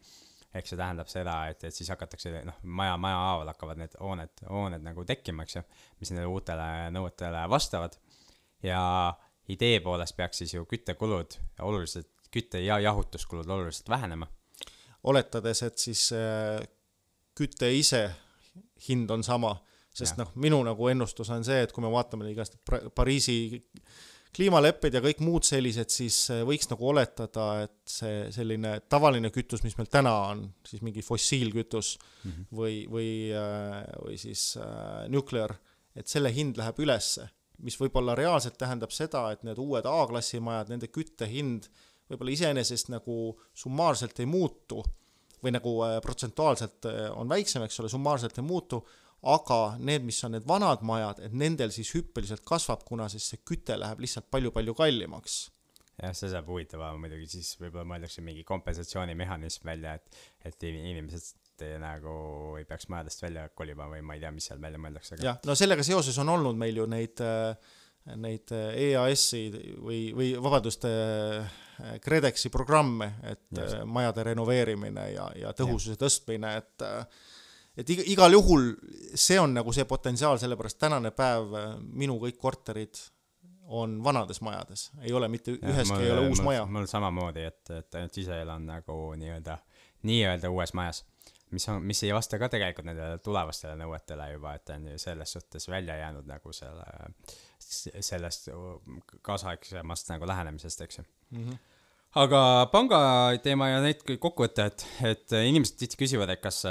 ehk 0.58 0.70
see 0.70 0.80
tähendab 0.80 1.12
seda, 1.12 1.36
et, 1.52 1.64
et 1.70 1.76
siis 1.76 1.90
hakatakse, 1.94 2.34
noh, 2.48 2.58
maja, 2.64 2.98
maja 2.98 3.22
haaval 3.22 3.52
hakkavad 3.54 3.82
need 3.82 3.98
hooned, 4.02 4.46
hooned 4.50 4.86
nagu 4.86 5.06
tekkima, 5.06 5.46
eks 5.46 5.60
ju, 5.60 5.66
mis 6.02 6.14
nendele 6.14 6.32
uutele 6.34 6.70
nõuetele 6.96 7.46
vastavad 7.52 8.00
ja 8.66 8.82
idee 9.50 9.80
poolest 9.84 10.18
peaks 10.18 10.44
siis 10.44 10.54
ju 10.54 10.66
küttekulud 10.70 11.38
oluliselt, 11.66 12.10
kütte- 12.30 12.62
ja 12.64 12.80
jahutuskulud 12.80 13.50
oluliselt 13.50 13.90
vähenema. 13.90 14.28
oletades, 15.04 15.64
et 15.64 15.78
siis 15.78 16.10
äh, 16.12 16.60
küte 17.36 17.70
ise 17.72 18.10
hind 18.90 19.12
on 19.12 19.24
sama, 19.24 19.54
sest 19.96 20.18
noh, 20.20 20.32
minu 20.36 20.60
nagu 20.64 20.90
ennustus 20.92 21.30
on 21.32 21.46
see, 21.48 21.62
et 21.64 21.72
kui 21.72 21.84
me 21.84 21.92
vaatame 21.92 22.28
igast 22.32 22.58
Pariisi 22.96 23.62
kliimalepped 24.36 24.94
ja 24.94 25.02
kõik 25.04 25.24
muud 25.24 25.48
sellised, 25.48 25.90
siis 25.94 26.18
äh, 26.34 26.44
võiks 26.48 26.70
nagu 26.70 26.92
oletada, 26.92 27.48
et 27.64 27.80
see 27.90 28.28
selline 28.36 28.76
tavaline 28.92 29.32
kütus, 29.34 29.64
mis 29.64 29.78
meil 29.80 29.90
täna 29.90 30.14
on, 30.34 30.44
siis 30.68 30.84
mingi 30.86 31.02
fossiilkütus 31.06 31.96
mm 31.98 32.32
-hmm. 32.32 32.46
või, 32.60 32.76
või, 32.92 33.12
äh, 33.34 33.82
või 34.04 34.20
siis 34.22 34.58
äh, 34.60 35.08
nuclear, 35.10 35.56
et 35.96 36.08
selle 36.08 36.34
hind 36.36 36.60
läheb 36.60 36.80
ülesse 36.80 37.30
mis 37.66 37.78
võib-olla 37.80 38.16
reaalselt 38.18 38.58
tähendab 38.60 38.94
seda, 38.96 39.28
et 39.34 39.44
need 39.48 39.60
uued 39.62 39.86
A-klassi 39.90 40.42
majad, 40.44 40.72
nende 40.74 40.90
küttehind 40.94 41.68
võib-olla 42.10 42.34
iseenesest 42.34 42.90
nagu 42.94 43.20
summaarselt 43.58 44.20
ei 44.20 44.30
muutu 44.30 44.82
või 45.44 45.54
nagu 45.56 45.76
äh, 45.86 46.00
protsentuaalselt 46.04 46.90
äh, 46.90 47.06
on 47.16 47.30
väiksem, 47.32 47.64
eks 47.66 47.80
ole, 47.84 47.92
summaarselt 47.92 48.40
ei 48.40 48.46
muutu, 48.46 48.82
aga 49.30 49.76
need, 49.80 50.06
mis 50.08 50.20
on 50.24 50.36
need 50.36 50.48
vanad 50.48 50.84
majad, 50.88 51.22
et 51.24 51.36
nendel 51.36 51.72
siis 51.76 51.92
hüppeliselt 51.96 52.44
kasvab, 52.48 52.84
kuna 52.88 53.10
siis 53.12 53.28
see 53.32 53.42
küte 53.48 53.78
läheb 53.80 54.04
lihtsalt 54.04 54.30
palju-palju 54.32 54.76
kallimaks. 54.78 55.40
Jah, 56.00 56.16
see 56.16 56.32
saab 56.32 56.48
huvitavam 56.48 57.00
muidugi, 57.04 57.28
siis 57.36 57.54
võib-olla 57.60 57.88
mõeldakse 57.88 58.24
mingi 58.24 58.46
kompensatsioonimehhanism 58.48 59.68
välja, 59.68 59.98
et, 60.00 60.20
et 60.48 60.68
inimesed 60.70 61.34
nagu 61.82 62.14
ei 62.60 62.66
peaks 62.70 62.90
majadest 62.92 63.22
välja 63.26 63.50
kolima 63.56 63.90
või 63.92 64.02
ma 64.06 64.16
ei 64.16 64.24
tea, 64.24 64.32
mis 64.36 64.50
seal 64.52 64.62
välja 64.62 64.82
mõeldakse 64.82 65.16
aga.... 65.18 65.26
jah, 65.26 65.40
no 65.46 65.56
sellega 65.58 65.86
seoses 65.86 66.18
on 66.22 66.34
olnud 66.38 66.58
meil 66.60 66.82
ju 66.82 66.88
neid 66.90 67.24
äh, 67.26 67.76
neid 68.18 68.52
EAS-i 68.52 69.42
või, 69.78 70.00
või 70.16 70.30
vabandust, 70.42 70.86
KredExi 72.04 72.50
programme, 72.52 73.12
et 73.24 73.46
Just. 73.56 73.84
majade 73.88 74.26
renoveerimine 74.32 75.06
ja, 75.14 75.28
ja 75.38 75.54
tõhususe 75.56 75.96
ja. 75.96 76.02
tõstmine, 76.02 76.56
et 76.60 76.88
et 77.80 77.94
iga, 77.94 78.04
igal 78.12 78.36
juhul 78.36 78.74
see 79.16 79.38
on 79.40 79.54
nagu 79.56 79.72
see 79.76 79.86
potentsiaal, 79.88 80.40
sellepärast 80.42 80.80
tänane 80.82 81.14
päev 81.16 81.54
minu 81.80 82.18
kõik 82.20 82.40
korterid 82.42 83.00
on 83.70 84.00
vanades 84.04 84.42
majades, 84.42 84.90
ei 85.06 85.14
ole 85.14 85.30
mitte 85.32 85.54
üheski 85.56 86.02
ei 86.02 86.12
ole 86.12 86.26
uus 86.28 86.42
mul, 86.42 86.50
maja. 86.50 86.66
mul 86.66 86.90
samamoodi, 86.90 87.46
et, 87.52 87.62
et 87.78 88.00
ainult 88.00 88.18
ise 88.18 88.42
elan 88.42 88.66
nagu 88.68 88.98
nii-öelda, 89.22 89.60
nii-öelda 90.10 90.52
uues 90.52 90.74
majas 90.76 91.04
mis 91.52 91.66
on, 91.72 91.82
mis 91.86 92.04
ei 92.06 92.14
vasta 92.14 92.40
ka 92.42 92.50
tegelikult 92.52 92.88
nendele 92.90 93.18
tulevastele 93.26 93.76
nõuetele 93.80 94.30
juba, 94.34 94.54
et 94.58 94.72
on 94.76 94.88
ju 94.92 95.00
selles 95.02 95.34
suhtes 95.38 95.68
välja 95.72 95.98
jäänud 96.00 96.30
nagu 96.30 96.54
selle, 96.56 96.86
sellest 97.60 98.50
kaasaegsemast 99.26 100.14
nagu 100.14 100.30
lähenemisest, 100.30 100.86
eks 100.86 101.02
ju 101.02 101.04
mm. 101.04 101.44
-hmm. 101.44 101.58
aga 102.24 102.42
panga 102.72 103.02
teema 103.44 103.70
ja 103.70 103.82
neid 103.82 104.06
kokku 104.06 104.48
võtta, 104.48 104.70
et, 104.70 104.88
et 105.14 105.38
inimesed 105.42 105.78
tihti 105.82 106.04
küsivad, 106.06 106.30
et 106.34 106.42
kas 106.42 106.66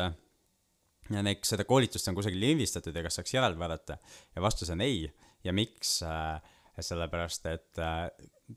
neid, 1.14 1.42
seda 1.46 1.64
koolitust 1.64 2.08
on 2.08 2.18
kusagil 2.18 2.40
lindistatud 2.40 2.96
ja 2.96 3.02
kas 3.02 3.18
saaks 3.18 3.34
järele 3.34 3.58
vaadata 3.58 3.98
ja 4.36 4.42
vastus 4.42 4.70
on 4.70 4.80
ei 4.84 5.08
ja 5.44 5.52
miks 5.52 6.02
äh, 6.02 6.40
sellepärast 6.84 7.48
et 7.50 7.80
äh, 7.82 8.06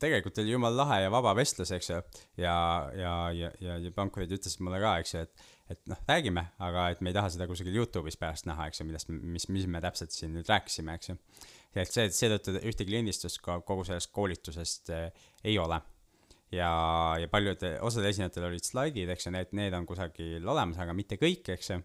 tegelikult 0.00 0.38
oli 0.40 0.54
jumala 0.54 0.84
lahe 0.84 1.00
ja 1.04 1.10
vaba 1.12 1.34
vestlus, 1.36 1.72
eks 1.74 1.90
ju, 1.90 1.98
ja, 2.40 2.56
ja, 2.96 3.14
ja, 3.36 3.50
ja, 3.60 3.78
ja 3.82 3.92
pankurid 3.96 4.32
ütlesid 4.32 4.62
mulle 4.64 4.80
ka, 4.82 4.94
eks 5.02 5.16
ju, 5.16 5.24
et 5.26 5.50
et 5.72 5.80
noh, 5.88 5.98
räägime, 6.08 6.42
aga 6.62 6.88
et 6.92 7.00
me 7.00 7.12
ei 7.12 7.16
taha 7.16 7.30
seda 7.32 7.46
kusagil 7.48 7.76
Youtube'is 7.78 8.18
pärast 8.20 8.44
näha, 8.48 8.66
eks 8.68 8.82
ju, 8.82 8.86
millest, 8.88 9.08
mis, 9.08 9.46
mis 9.52 9.64
me 9.70 9.80
täpselt 9.84 10.14
siin 10.14 10.34
nüüd 10.36 10.48
rääkisime, 10.50 10.96
eks 10.98 11.12
ju. 11.12 11.16
et 11.72 11.92
see, 11.92 12.08
seetõttu 12.12 12.58
ühtegi 12.60 12.92
lindistust 12.92 13.40
ka 13.44 13.60
kogu 13.66 13.86
sellest 13.88 14.12
koolitusest 14.12 14.92
äh, 14.92 15.08
ei 15.44 15.56
ole. 15.62 15.80
ja, 16.52 16.72
ja 17.20 17.28
paljud, 17.32 17.64
osadel 17.80 18.10
esinejatel 18.10 18.50
olid 18.50 18.66
slaidid, 18.68 19.14
eks 19.14 19.28
ju, 19.28 19.34
need, 19.36 19.54
need 19.56 19.76
on 19.76 19.88
kusagil 19.88 20.44
olemas, 20.44 20.80
aga 20.82 20.96
mitte 20.96 21.16
kõik, 21.20 21.54
eks 21.56 21.72
ju. 21.72 21.80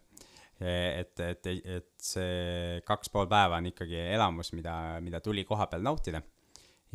Et, 0.62 1.20
et, 1.22 1.50
et 1.78 1.90
see 2.02 2.80
kaks 2.86 3.12
pool 3.14 3.28
päeva 3.30 3.60
on 3.62 3.70
ikkagi 3.70 4.00
elamus, 4.16 4.54
mida, 4.58 4.98
mida 5.06 5.22
tuli 5.22 5.44
koha 5.46 5.68
peal 5.70 5.86
nautida. 5.86 6.22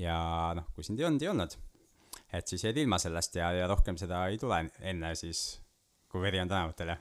ja 0.00 0.16
noh, 0.56 0.70
kui 0.74 0.86
sind 0.86 1.00
ei 1.00 1.06
olnud, 1.06 1.22
ei 1.22 1.30
olnud. 1.30 1.56
et 2.32 2.48
siis 2.48 2.64
jäid 2.64 2.80
ilma 2.82 2.98
sellest 2.98 3.36
ja, 3.38 3.52
ja 3.54 3.68
rohkem 3.70 3.98
seda 4.00 4.26
ei 4.32 4.38
tule 4.40 4.64
enne 4.80 5.14
siis 5.18 5.62
kui 6.12 6.20
veri 6.20 6.42
on 6.42 6.48
tänavatel, 6.48 6.92
jah 6.92 6.98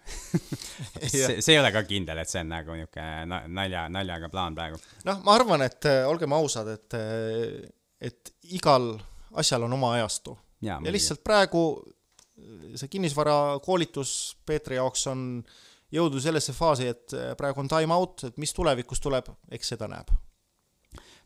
see, 1.12 1.41
see 1.43 1.56
ei 1.56 1.60
ole 1.60 1.71
ka 1.76 1.84
kindel, 1.84 2.21
et 2.21 2.32
see 2.32 2.43
on 2.45 2.52
nagu 2.54 2.76
niisugune 2.78 3.41
nalja, 3.52 3.88
naljaga 3.91 4.30
plaan 4.32 4.56
praegu. 4.56 4.80
noh, 5.08 5.19
ma 5.26 5.36
arvan, 5.36 5.65
et 5.67 5.88
äh, 5.89 6.04
olgem 6.08 6.32
ausad, 6.38 6.69
et, 6.71 6.95
äh, 6.95 7.65
et 8.00 8.32
igal 8.56 8.93
asjal 9.41 9.67
on 9.67 9.76
oma 9.76 9.95
ajastu. 9.97 10.38
ja, 10.63 10.80
ja 10.80 10.93
lihtsalt 10.95 11.24
praegu 11.28 11.65
see 12.80 12.88
kinnisvarakoolitus 12.88 14.13
Peetri 14.47 14.80
jaoks 14.80 15.04
on 15.12 15.26
jõudnud 15.91 16.23
sellesse 16.23 16.56
faasi, 16.56 16.89
et 16.93 17.15
äh, 17.17 17.32
praegu 17.39 17.63
on 17.63 17.69
time 17.71 17.95
out, 17.95 18.25
et 18.30 18.41
mis 18.41 18.54
tulevikus 18.56 19.04
tuleb, 19.04 19.30
eks 19.51 19.73
seda 19.75 19.89
näeb. 19.91 20.12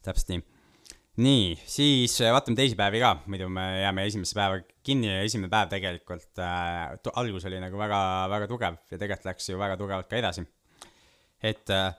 täpselt 0.05 0.29
nii 0.33 0.43
nii, 1.21 1.55
siis 1.69 2.17
äh, 2.21 2.31
vaatame 2.35 2.59
teisi 2.59 2.75
päevi 2.75 2.99
ka, 2.99 3.13
muidu 3.31 3.47
me 3.51 3.63
jääme 3.79 4.05
esimesse 4.09 4.35
päeva 4.35 4.59
kinni 4.83 5.07
ja 5.07 5.21
esimene 5.23 5.49
päev 5.51 5.69
tegelikult 5.71 6.41
äh,, 6.43 6.97
algus 7.15 7.45
oli 7.47 7.61
nagu 7.63 7.79
väga, 7.79 7.99
väga 8.31 8.49
tugev 8.51 8.79
ja 8.91 8.97
tegelikult 8.97 9.29
läks 9.31 9.49
ju 9.49 9.59
väga 9.59 9.77
tugevalt 9.79 10.09
ka 10.11 10.19
edasi. 10.19 10.43
et 11.43 11.71
äh, 11.71 11.93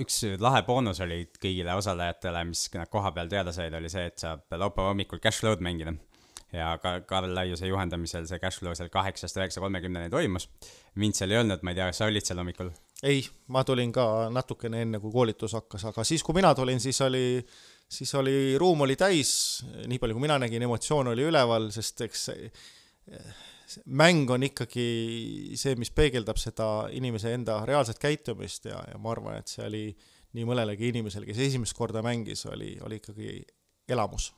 üks 0.00 0.22
lahe 0.40 0.62
boonus 0.64 1.02
oli 1.04 1.26
kõigile 1.40 1.74
osalejatele, 1.76 2.44
mis 2.48 2.64
nad 2.74 2.88
koha 2.92 3.12
peal 3.12 3.28
teada 3.28 3.52
said, 3.52 3.74
oli 3.76 3.90
see, 3.92 4.06
et 4.08 4.22
saab 4.22 4.46
laupäeva 4.56 4.94
hommikul 4.94 5.20
cash 5.20 5.42
flow'd 5.42 5.60
mängida. 5.64 5.92
Ja 6.52 6.70
ka 6.82 7.00
Karl 7.06 7.34
Laiuse 7.34 7.68
juhendamisel 7.70 8.26
see 8.26 8.38
cash 8.42 8.62
flow 8.62 8.74
seal 8.74 8.90
kaheksast 8.92 9.36
üheksa 9.38 9.62
kolmekümneni 9.62 10.10
toimus. 10.10 10.48
mind 10.94 11.18
seal 11.18 11.30
ei 11.30 11.42
olnud, 11.42 11.62
ma 11.62 11.74
ei 11.74 11.78
tea, 11.78 11.90
kas 11.90 12.02
sa 12.02 12.08
olid 12.10 12.26
seal 12.26 12.42
hommikul? 12.42 12.72
ei, 13.02 13.22
ma 13.48 13.64
tulin 13.64 13.92
ka 13.92 14.06
natukene 14.32 14.82
enne, 14.86 15.00
kui 15.02 15.12
koolitus 15.12 15.54
hakkas, 15.58 15.86
aga 15.92 16.04
siis, 16.04 16.24
kui 16.26 16.36
mina 16.36 16.54
tulin, 16.54 16.80
siis 16.80 17.00
oli 17.06 17.24
siis 17.90 18.14
oli, 18.14 18.58
ruum 18.58 18.86
oli 18.86 18.96
täis, 18.98 19.30
nii 19.90 19.98
palju 19.98 20.16
kui 20.16 20.26
mina 20.26 20.38
nägin, 20.38 20.62
emotsioon 20.62 21.10
oli 21.10 21.26
üleval, 21.26 21.70
sest 21.74 22.04
eks 22.06 22.28
mäng 23.86 24.30
on 24.30 24.44
ikkagi 24.46 24.86
see, 25.58 25.76
mis 25.78 25.92
peegeldab 25.94 26.38
seda 26.40 26.88
inimese 26.94 27.34
enda 27.34 27.60
reaalset 27.68 28.00
käitumist 28.02 28.66
ja, 28.70 28.80
ja 28.90 28.98
ma 28.98 29.14
arvan, 29.14 29.38
et 29.40 29.50
see 29.50 29.64
oli 29.66 29.84
nii 30.38 30.46
mõnelegi 30.46 30.90
inimesele, 30.92 31.26
kes 31.26 31.42
esimest 31.48 31.74
korda 31.78 32.02
mängis, 32.06 32.44
oli, 32.50 32.76
oli 32.86 33.00
ikkagi 33.00 33.40
elamus. 33.90 34.30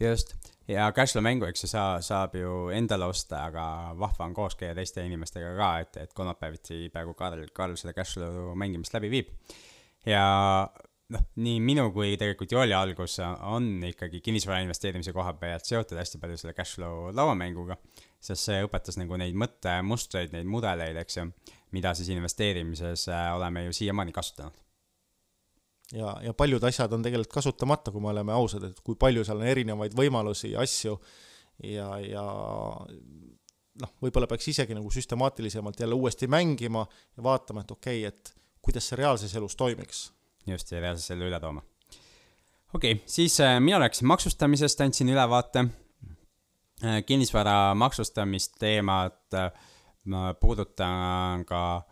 Just, 0.00 0.34
ja 0.68 0.88
Cashflow 0.96 1.24
mängu, 1.24 1.48
eks 1.48 1.64
ju, 1.64 1.70
sa, 1.70 1.86
saab 2.04 2.36
ju 2.38 2.68
endale 2.74 3.08
osta, 3.10 3.44
aga 3.50 3.94
vahva 3.98 4.28
on 4.28 4.36
koos 4.36 4.58
käia 4.58 4.74
teiste 4.78 5.04
inimestega 5.06 5.54
ka, 5.58 5.70
et, 5.84 6.02
et 6.04 6.12
kolmapäeviti 6.16 6.86
praegu 6.94 7.16
Karl, 7.18 7.46
Karl 7.54 7.78
seda 7.80 7.96
Cashflow 7.96 8.54
mängimist 8.58 8.94
läbi 8.94 9.10
viib. 9.12 9.32
ja 10.06 10.24
noh, 11.14 11.24
nii 11.40 11.58
minu 11.64 11.88
kui 11.94 12.12
tegelikult 12.20 12.52
Jooli 12.52 12.74
algus 12.76 13.16
on 13.22 13.68
ikkagi 13.88 14.20
kinnisvara 14.24 14.60
investeerimise 14.64 15.14
koha 15.16 15.32
pealt 15.40 15.68
seotud 15.68 15.98
hästi 16.00 16.20
palju 16.22 16.38
selle 16.40 16.54
cash 16.56 16.78
flow 16.78 17.08
lauamänguga, 17.16 17.78
sest 18.20 18.48
see 18.50 18.62
õpetas 18.66 19.00
nagu 19.00 19.18
neid 19.20 19.36
mõttemustreid, 19.38 20.34
neid 20.36 20.48
mudeleid, 20.50 20.98
eks 21.02 21.20
ju, 21.20 21.28
mida 21.76 21.94
siis 21.96 22.12
investeerimises 22.14 23.08
äh, 23.12 23.28
oleme 23.36 23.66
ju 23.66 23.76
siiamaani 23.80 24.14
kasutanud. 24.16 24.67
Ja, 25.92 26.16
ja 26.22 26.34
paljud 26.34 26.64
asjad 26.64 26.92
on 26.92 27.04
tegelikult 27.04 27.32
kasutamata, 27.40 27.92
kui 27.94 28.02
me 28.04 28.12
oleme 28.12 28.34
ausad, 28.36 28.68
et 28.70 28.80
kui 28.84 28.98
palju 28.98 29.24
seal 29.26 29.40
on 29.40 29.48
erinevaid 29.48 29.96
võimalusi, 29.98 30.54
asju 30.58 30.96
ja, 31.64 31.88
ja 32.02 32.24
noh, 33.82 33.94
võib-olla 34.02 34.28
peaks 34.30 34.50
isegi 34.52 34.76
nagu 34.76 34.90
süstemaatilisemalt 34.92 35.80
jälle 35.80 35.98
uuesti 35.98 36.28
mängima 36.30 36.84
ja 37.16 37.24
vaatama, 37.24 37.64
et 37.64 37.74
okei 37.74 38.04
okay,, 38.06 38.14
et 38.14 38.34
kuidas 38.64 38.90
see 38.90 39.00
reaalses 39.00 39.34
elus 39.38 39.56
toimiks 39.56 40.08
just, 40.46 40.72
ja 40.72 40.80
reaalselt 40.82 41.12
selle 41.12 41.28
üle 41.30 41.40
tooma. 41.40 41.62
okei 42.74 42.98
okay,, 42.98 43.04
siis 43.06 43.40
äh, 43.44 43.58
mina 43.60 43.80
rääkisin 43.82 44.08
maksustamisest, 44.10 44.80
andsin 44.80 45.08
ülevaate 45.14 45.66
äh,. 46.84 47.02
kinnisvara 47.06 47.74
maksustamist 47.74 48.58
teemat 48.58 49.34
äh, 49.34 49.52
ma 50.08 50.32
puudutan 50.34 51.44
ka, 51.48 51.82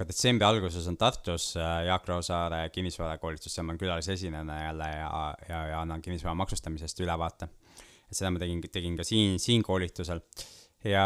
ka 0.00 0.06
detsembri 0.08 0.46
alguses 0.48 0.86
on 0.88 0.96
Tartus 1.00 1.52
äh, 1.60 1.84
Jaak 1.90 2.08
Roosaare 2.08 2.62
kinnisvarakoolitus, 2.72 3.52
seal 3.52 3.66
ma 3.68 3.74
olen 3.74 3.82
külalisesinejana 3.82 4.56
jälle 4.62 4.88
ja, 4.94 5.10
ja, 5.48 5.60
ja 5.74 5.80
annan 5.82 6.00
kinnisvara 6.02 6.34
maksustamisest 6.40 7.04
ülevaate. 7.04 7.50
et 8.08 8.16
seda 8.16 8.32
ma 8.32 8.40
tegin, 8.40 8.62
tegin 8.72 8.96
ka 8.96 9.04
siin, 9.06 9.36
siin 9.42 9.62
koolitusel 9.66 10.22
ja 10.88 11.04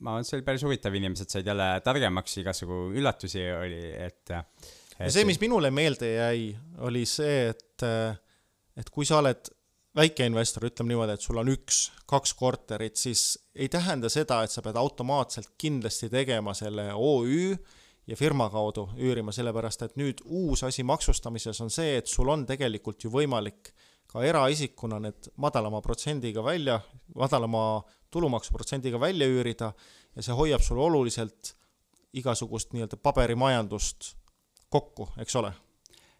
ma 0.00 0.14
arvan, 0.14 0.22
et 0.22 0.30
see 0.30 0.38
oli 0.38 0.46
päris 0.46 0.64
huvitav, 0.64 0.94
inimesed 0.96 1.34
said 1.34 1.50
jälle 1.50 1.66
targemaks, 1.84 2.38
igasugu 2.40 2.86
üllatusi 2.94 3.42
oli, 3.58 3.82
et 3.98 4.32
ja 4.32 5.10
see, 5.10 5.26
mis 5.28 5.40
minule 5.42 5.72
meelde 5.74 6.12
jäi, 6.14 6.50
oli 6.86 7.02
see, 7.08 7.50
et, 7.50 7.84
et 8.78 8.94
kui 8.94 9.08
sa 9.08 9.18
oled 9.18 9.50
väikeinvestor, 9.98 10.68
ütleme 10.70 10.92
niimoodi, 10.92 11.18
et 11.18 11.24
sul 11.26 11.40
on 11.42 11.50
üks, 11.50 11.88
kaks 12.08 12.32
korterit, 12.38 12.96
siis 13.00 13.34
ei 13.58 13.68
tähenda 13.72 14.08
seda, 14.12 14.42
et 14.44 14.54
sa 14.54 14.62
pead 14.62 14.78
automaatselt 14.78 15.56
kindlasti 15.58 16.10
tegema 16.12 16.54
selle 16.54 16.90
OÜ 16.94 17.56
ja 18.06 18.16
firma 18.16 18.48
kaudu 18.50 18.88
üürima, 18.98 19.32
sellepärast 19.34 19.86
et 19.86 19.96
nüüd 20.00 20.22
uus 20.24 20.64
asi 20.66 20.84
maksustamises 20.86 21.60
on 21.60 21.70
see, 21.72 21.98
et 22.00 22.10
sul 22.10 22.28
on 22.32 22.46
tegelikult 22.48 23.04
ju 23.04 23.12
võimalik 23.12 23.72
ka 24.10 24.24
eraisikuna 24.26 24.98
need 25.04 25.30
madalama 25.38 25.80
protsendiga 25.84 26.42
välja, 26.42 26.80
madalama 27.14 27.82
tulumaksuprotsendiga 28.10 28.98
välja 29.00 29.28
üürida 29.30 29.72
ja 30.16 30.24
see 30.24 30.34
hoiab 30.34 30.64
sul 30.66 30.80
oluliselt 30.82 31.54
igasugust 32.18 32.74
nii-öelda 32.74 32.98
paberimajandust 32.98 34.14
kokku, 34.70 35.06
eks 35.22 35.36
ole. 35.38 35.52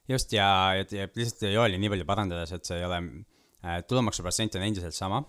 just, 0.09 0.33
ja, 0.33 0.47
ja 0.91 1.09
lihtsalt 1.15 1.51
Joeli 1.51 1.79
nii 1.79 1.91
palju 1.91 2.07
parandades, 2.07 2.53
et 2.55 2.67
see 2.67 2.79
ei 2.79 2.87
ole 2.87 3.01
äh,, 3.03 3.83
tulumaksuprotsent 3.89 4.59
on 4.59 4.67
endiselt 4.67 4.95
sama, 4.95 5.25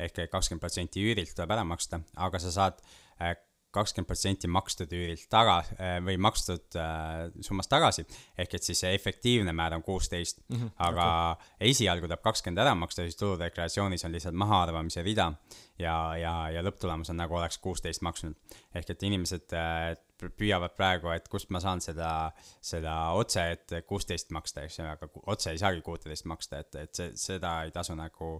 ehk 0.00 0.24
kakskümmend 0.32 0.64
protsenti 0.64 1.04
üürilt 1.04 1.34
tuleb 1.36 1.52
ära 1.56 1.64
maksta, 1.68 2.00
aga 2.16 2.40
sa 2.40 2.52
saad 2.54 2.80
äh, 3.20 3.36
kakskümmend 3.78 4.10
protsenti 4.10 4.50
makstud 4.50 4.92
üürilt 4.94 5.28
taga 5.32 5.58
äh, 5.76 5.98
või 6.04 6.18
makstud 6.20 6.78
äh, 6.78 7.28
summast 7.44 7.70
tagasi. 7.72 8.06
ehk 8.38 8.58
et 8.58 8.68
siis 8.68 8.82
see 8.84 8.94
efektiivne 8.94 9.54
määr 9.56 9.78
on 9.78 9.82
kuusteist 9.82 10.42
mm, 10.48 10.56
-hmm, 10.56 10.74
aga 10.88 11.06
okay. 11.32 11.70
esialgu 11.72 12.06
tuleb 12.06 12.22
kakskümmend 12.24 12.64
ära 12.64 12.74
maksta, 12.74 13.06
siis 13.06 13.16
tuludeklaratsioonis 13.16 14.04
on 14.04 14.12
lihtsalt 14.12 14.34
mahaarvamise 14.34 15.02
rida 15.02 15.32
ja, 15.78 15.94
ja, 16.16 16.34
ja 16.50 16.62
lõpptulemus 16.62 17.10
on 17.10 17.20
nagu 17.20 17.34
oleks 17.38 17.58
kuusteist 17.58 18.02
maksnud. 18.02 18.36
ehk 18.74 18.90
et 18.90 19.02
inimesed 19.02 19.54
äh, 19.56 19.96
püüavad 20.18 20.74
praegu, 20.76 21.10
et 21.14 21.28
kust 21.30 21.50
ma 21.54 21.60
saan 21.62 21.80
seda, 21.80 22.32
seda 22.60 22.94
otse, 23.14 23.44
et 23.54 23.74
kuusteist 23.86 24.32
maksta, 24.34 24.64
eks 24.66 24.80
ju, 24.80 24.86
aga 24.90 25.08
otse 25.26 25.52
ei 25.54 25.60
saagi 25.60 25.82
kuuteist 25.86 26.26
maksta, 26.26 26.64
et, 26.64 26.74
et 26.74 26.94
see, 26.94 27.12
seda 27.14 27.62
ei 27.64 27.70
tasu 27.74 27.94
nagu, 27.98 28.32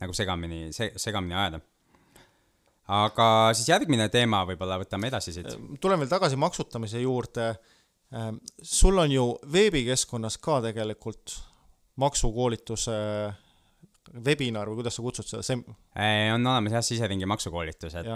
nagu 0.00 0.16
segamini 0.16 0.72
se,, 0.72 0.92
segamini 0.96 1.36
ajada 1.36 1.60
aga 2.88 3.26
siis 3.56 3.68
järgmine 3.68 4.08
teema 4.12 4.44
võib-olla 4.48 4.78
võtame 4.80 5.10
edasi 5.10 5.34
siit. 5.36 5.50
tulen 5.80 6.00
veel 6.00 6.10
tagasi 6.10 6.38
maksutamise 6.40 7.02
juurde. 7.02 7.50
Ähm, 8.16 8.40
sul 8.64 8.96
on 8.98 9.12
ju 9.12 9.26
veebikeskkonnas 9.52 10.38
ka 10.40 10.62
tegelikult 10.64 11.36
maksukoolituse 12.00 12.96
webinar 14.24 14.70
või 14.70 14.80
kuidas 14.80 14.96
sa 14.96 15.04
kutsud 15.04 15.28
seda, 15.28 15.42
sem-? 15.44 15.64
on 16.32 16.46
olemas 16.46 16.72
jah, 16.72 16.84
siseringi 16.84 17.26
maksukoolitused, 17.28 18.08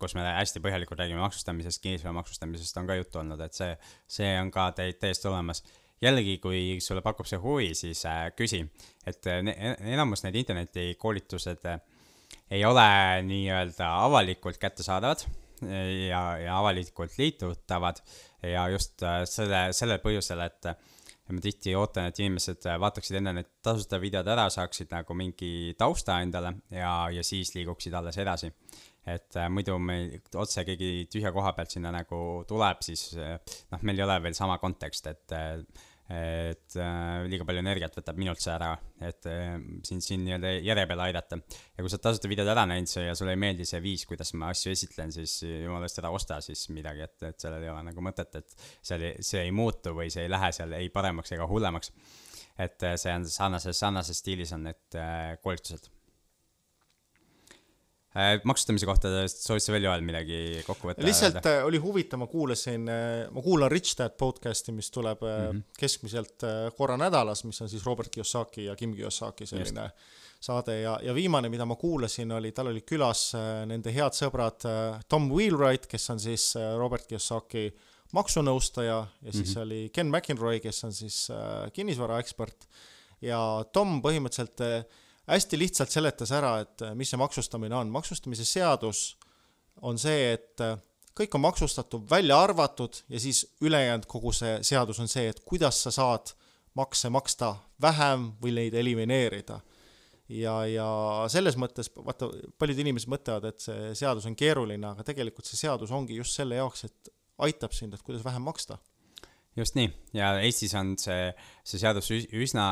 kus 0.00 0.16
me 0.18 0.26
hästi 0.26 0.60
põhjalikult 0.64 1.00
räägime 1.00 1.22
maksustamisest, 1.22 1.80
kinnisvara 1.82 2.12
maksustamisest 2.18 2.80
on 2.80 2.90
ka 2.90 2.98
juttu 2.98 3.22
olnud, 3.22 3.40
et 3.40 3.56
see, 3.56 3.70
see 4.18 4.34
on 4.40 4.52
ka 4.52 4.68
täi-, 4.76 4.96
täiesti 5.00 5.30
olemas 5.30 5.62
jällegi, 6.02 6.38
kui 6.42 6.62
sulle 6.82 7.02
pakub 7.04 7.28
see 7.28 7.40
huvi, 7.40 7.72
siis 7.78 8.04
äh, 8.10 8.26
küsi, 8.36 8.62
et 9.06 9.30
äh, 9.30 9.40
enamus 9.94 10.24
need 10.26 10.40
internetikoolitused 10.42 11.68
äh, 11.70 11.80
ei 12.52 12.64
ole 12.68 12.86
nii-öelda 13.26 13.88
avalikult 14.04 14.58
kättesaadavad 14.60 15.24
ja, 16.08 16.22
ja 16.42 16.58
avalikult 16.58 17.18
liitutavad 17.18 18.02
ja 18.44 18.66
just 18.72 19.02
äh, 19.06 19.22
selle, 19.28 19.68
sellel 19.76 20.02
põhjusel, 20.04 20.42
et 20.44 20.72
ma 21.32 21.42
tihti 21.42 21.74
ootan, 21.78 22.10
et 22.10 22.18
inimesed 22.20 22.66
vaataksid 22.82 23.18
enne 23.20 23.34
need 23.38 23.50
tasuta 23.64 24.00
videod 24.02 24.28
ära, 24.34 24.48
saaksid 24.52 24.90
nagu 24.92 25.14
mingi 25.16 25.72
tausta 25.78 26.18
endale 26.24 26.56
ja, 26.74 26.92
ja 27.14 27.24
siis 27.26 27.54
liiguksid 27.56 27.94
alles 27.94 28.18
edasi. 28.20 28.52
et 29.06 29.34
äh, 29.34 29.48
muidu 29.50 29.74
meil 29.82 30.12
otse 30.38 30.62
keegi 30.62 31.08
tühja 31.10 31.32
koha 31.34 31.50
pealt 31.56 31.72
sinna 31.74 31.90
nagu 31.90 32.44
tuleb, 32.46 32.84
siis 32.86 33.16
äh, 33.18 33.32
noh, 33.72 33.80
meil 33.82 33.98
ei 33.98 34.04
ole 34.04 34.18
veel 34.22 34.36
sama 34.38 34.60
kontekst, 34.62 35.08
et 35.10 35.34
äh, 35.34 35.56
et 36.12 36.74
äh, 36.76 37.22
liiga 37.30 37.46
palju 37.48 37.62
energiat 37.62 37.94
võtab 37.96 38.18
minult 38.20 38.42
see 38.42 38.52
ära, 38.52 38.72
et 39.00 39.28
äh, 39.30 39.54
sind 39.86 40.04
siin 40.04 40.24
nii-öelda 40.26 40.50
järje 40.60 40.84
peale 40.90 41.06
aidata. 41.06 41.38
ja 41.38 41.84
kui 41.84 41.88
sa 41.88 41.96
oled 41.96 42.04
tasuta 42.04 42.30
videod 42.30 42.50
ära 42.52 42.66
näinud 42.68 42.92
ja 43.06 43.14
sulle 43.16 43.32
ei 43.36 43.40
meeldi 43.40 43.66
see 43.68 43.80
viis, 43.84 44.04
kuidas 44.08 44.34
ma 44.36 44.50
asju 44.52 44.74
esitlen, 44.74 45.14
siis 45.14 45.38
jumala 45.46 45.88
eest 45.88 46.02
ära 46.02 46.12
osta 46.12 46.40
siis 46.44 46.66
midagi, 46.74 47.06
et, 47.06 47.16
et 47.30 47.46
sellel 47.46 47.64
ei 47.64 47.72
ole 47.72 47.86
nagu 47.88 48.04
mõtet, 48.04 48.36
et 48.42 48.68
seal 48.82 49.06
ei, 49.08 49.16
see 49.24 49.46
ei 49.46 49.54
muutu 49.56 49.94
või 49.96 50.10
see 50.12 50.26
ei 50.26 50.32
lähe 50.32 50.52
seal 50.52 50.76
ei 50.76 50.92
paremaks 50.92 51.32
ega 51.38 51.48
hullemaks. 51.48 51.94
et 52.58 52.88
äh, 52.88 52.98
see 53.00 53.16
on 53.16 53.26
sarnases, 53.26 53.78
sarnases 53.78 54.20
stiilis 54.20 54.52
on 54.52 54.68
need 54.68 55.00
äh, 55.00 55.38
koolitused 55.42 55.88
maksustamise 58.44 58.86
kohta 58.86 59.10
soovid 59.30 59.64
sa 59.64 59.72
veel 59.72 59.86
Joel 59.86 60.02
midagi 60.04 60.38
kokku 60.66 60.90
võtta? 60.90 61.04
lihtsalt 61.06 61.38
öelda? 61.38 61.52
Äh, 61.62 61.66
oli 61.68 61.78
huvitav, 61.80 62.20
ma 62.20 62.26
kuulasin, 62.28 62.84
äh, 62.92 63.04
ma 63.32 63.44
kuulan 63.44 63.72
Rich 63.72 63.96
Dad 63.98 64.18
podcast'i, 64.20 64.74
mis 64.76 64.90
tuleb 64.92 65.22
mm 65.24 65.46
-hmm. 65.46 65.62
keskmiselt 65.78 66.44
korra 66.76 66.98
nädalas, 67.00 67.44
mis 67.44 67.60
on 67.64 67.70
siis 67.72 67.86
Robert 67.86 68.12
Kiyosaki 68.12 68.64
ja 68.64 68.76
Kim 68.76 68.94
Kiyosaki 68.94 69.46
selline 69.46 69.82
Just. 69.82 69.96
saade 70.40 70.80
ja, 70.80 70.98
ja 71.02 71.14
viimane, 71.14 71.48
mida 71.48 71.64
ma 71.64 71.76
kuulasin, 71.76 72.32
oli, 72.32 72.52
tal 72.52 72.66
olid 72.66 72.84
külas 72.84 73.32
nende 73.66 73.94
head 73.94 74.12
sõbrad 74.12 74.60
Tom 75.08 75.30
Wheelwright, 75.32 75.86
kes 75.86 76.10
on 76.10 76.20
siis 76.20 76.54
Robert 76.78 77.06
Kiyosaki 77.06 77.72
maksunõustaja 78.12 79.06
ja 79.22 79.32
siis 79.32 79.48
mm 79.48 79.60
-hmm. 79.60 79.62
oli 79.62 79.90
Ken 79.92 80.10
McEnroy, 80.10 80.60
kes 80.60 80.84
on 80.84 80.92
siis 80.92 81.28
kinnisvaraekspert 81.72 82.68
ja 83.20 83.64
Tom 83.72 84.02
põhimõtteliselt 84.02 84.60
hästi 85.30 85.58
lihtsalt 85.58 85.90
seletas 85.90 86.32
ära, 86.34 86.56
et 86.64 86.82
äh, 86.82 86.94
mis 86.98 87.12
see 87.12 87.20
maksustamine 87.20 87.76
on. 87.76 87.90
maksustamise 87.92 88.44
seadus 88.48 89.16
on 89.82 89.98
see, 89.98 90.32
et 90.34 90.62
äh, 90.64 90.78
kõik 91.18 91.36
on 91.36 91.44
maksustatud, 91.46 92.06
välja 92.10 92.40
arvatud 92.40 93.02
ja 93.08 93.20
siis 93.20 93.44
ülejäänud 93.60 94.08
kogu 94.10 94.32
see 94.36 94.58
seadus 94.66 95.00
on 95.02 95.10
see, 95.10 95.28
et 95.30 95.42
kuidas 95.44 95.82
sa 95.84 95.92
saad 95.94 96.34
makse 96.74 97.10
maksta 97.12 97.54
vähem 97.82 98.32
või 98.42 98.56
neid 98.56 98.74
elimineerida. 98.74 99.60
ja, 100.28 100.54
ja 100.66 100.88
selles 101.28 101.58
mõttes, 101.60 101.90
vaata, 101.96 102.30
paljud 102.58 102.78
inimesed 102.78 103.10
mõtlevad, 103.12 103.50
et 103.50 103.60
see 103.60 103.92
seadus 103.98 104.26
on 104.26 104.36
keeruline, 104.36 104.86
aga 104.94 105.04
tegelikult 105.04 105.46
see 105.46 105.60
seadus 105.60 105.90
ongi 105.92 106.16
just 106.16 106.38
selle 106.38 106.56
jaoks, 106.56 106.84
et 106.88 107.12
aitab 107.38 107.74
sind, 107.76 107.94
et 107.94 108.02
kuidas 108.02 108.24
vähem 108.24 108.42
maksta 108.42 108.78
just 109.56 109.76
nii, 109.76 109.88
ja 110.16 110.32
Eestis 110.42 110.74
on 110.78 110.94
see, 111.00 111.30
see 111.64 111.80
seadus 111.80 112.10
üsna 112.12 112.66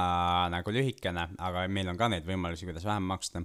nagu 0.53 0.73
lühikene, 0.75 1.29
aga 1.38 1.66
meil 1.73 1.90
on 1.93 1.99
ka 2.01 2.09
neid 2.12 2.29
võimalusi, 2.29 2.69
kuidas 2.69 2.87
vähem 2.88 3.11
maksta. 3.11 3.45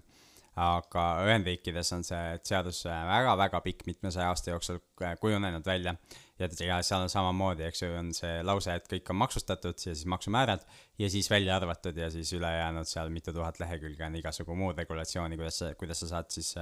aga 0.56 1.02
Ühendriikides 1.26 1.90
on 1.92 2.06
see 2.08 2.38
seadus 2.48 2.78
väga-väga 2.88 3.60
pikk, 3.60 3.82
mitmesaja 3.90 4.30
aasta 4.32 4.54
jooksul 4.54 4.78
kujunenud 5.20 5.66
välja. 5.68 5.98
ja, 6.40 6.48
ja 6.48 6.78
seal 6.84 7.02
on 7.04 7.12
samamoodi, 7.12 7.66
eks 7.68 7.82
ju, 7.82 7.90
on 8.00 8.14
see 8.16 8.38
lause, 8.44 8.72
et 8.72 8.88
kõik 8.88 9.12
on 9.12 9.20
maksustatud 9.20 9.76
ja 9.76 9.96
siis 9.96 10.06
maksumäärad 10.06 10.64
ja 11.00 11.10
siis 11.10 11.30
välja 11.32 11.58
arvatud 11.58 11.98
ja 11.98 12.10
siis 12.12 12.32
ülejäänud 12.34 12.88
seal 12.88 13.10
mitu 13.10 13.34
tuhat 13.34 13.60
lehekülge 13.60 14.06
on 14.06 14.16
igasugu 14.16 14.56
muud 14.56 14.80
regulatsiooni, 14.80 15.36
kuidas 15.36 15.60
sa, 15.60 15.74
kuidas 15.76 16.00
sa 16.00 16.08
saad 16.14 16.32
siis 16.32 16.56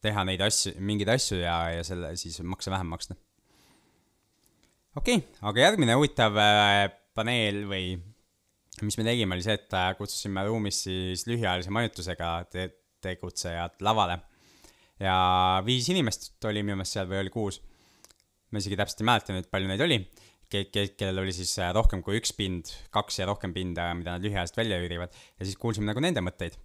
teha 0.00 0.24
neid 0.28 0.44
asju, 0.44 0.76
mingeid 0.80 1.16
asju 1.16 1.40
ja, 1.40 1.56
ja 1.78 1.84
selle 1.84 2.16
siis 2.16 2.40
makse 2.44 2.70
vähem 2.70 2.96
maksta 2.96 3.16
okei 4.98 5.20
okay,, 5.20 5.40
aga 5.50 5.66
järgmine 5.66 5.96
huvitav 5.98 6.38
äh, 6.42 6.84
paneel 7.16 7.64
või 7.70 7.96
mis 8.86 8.98
me 8.98 9.06
tegime, 9.06 9.36
oli 9.36 9.44
see, 9.44 9.56
et 9.58 9.74
äh, 9.74 9.90
kutsusime 9.98 10.44
ruumis 10.46 10.82
siis 10.86 11.24
lühiajalise 11.28 11.72
majutusega 11.74 12.32
te 12.52 12.68
tegutsejad 13.02 13.78
lavale. 13.86 14.18
ja 14.98 15.16
viis 15.66 15.88
inimest 15.92 16.32
oli 16.50 16.64
minu 16.64 16.78
meelest 16.78 16.98
seal 16.98 17.10
või 17.10 17.22
oli 17.22 17.34
kuus. 17.34 17.60
ma 18.50 18.62
isegi 18.62 18.78
täpselt 18.78 19.04
ei 19.04 19.10
mäleta 19.10 19.36
nüüd, 19.36 19.50
palju 19.52 19.70
neid 19.70 19.84
oli 19.84 20.00
ke-, 20.50 20.66
ke-, 20.72 20.94
kellel 20.98 21.22
oli 21.24 21.34
siis 21.36 21.52
äh, 21.62 21.72
rohkem 21.76 22.02
kui 22.02 22.18
üks 22.20 22.34
pind, 22.36 22.72
kaks 22.94 23.20
ja 23.20 23.28
rohkem 23.30 23.54
pinda, 23.54 23.90
mida 23.98 24.16
nad 24.16 24.24
lühiajaliselt 24.24 24.62
välja 24.62 24.80
üürivad. 24.82 25.14
ja 25.38 25.46
siis 25.46 25.58
kuulsime 25.60 25.90
nagu 25.90 26.02
nende 26.02 26.24
mõtteid. 26.24 26.58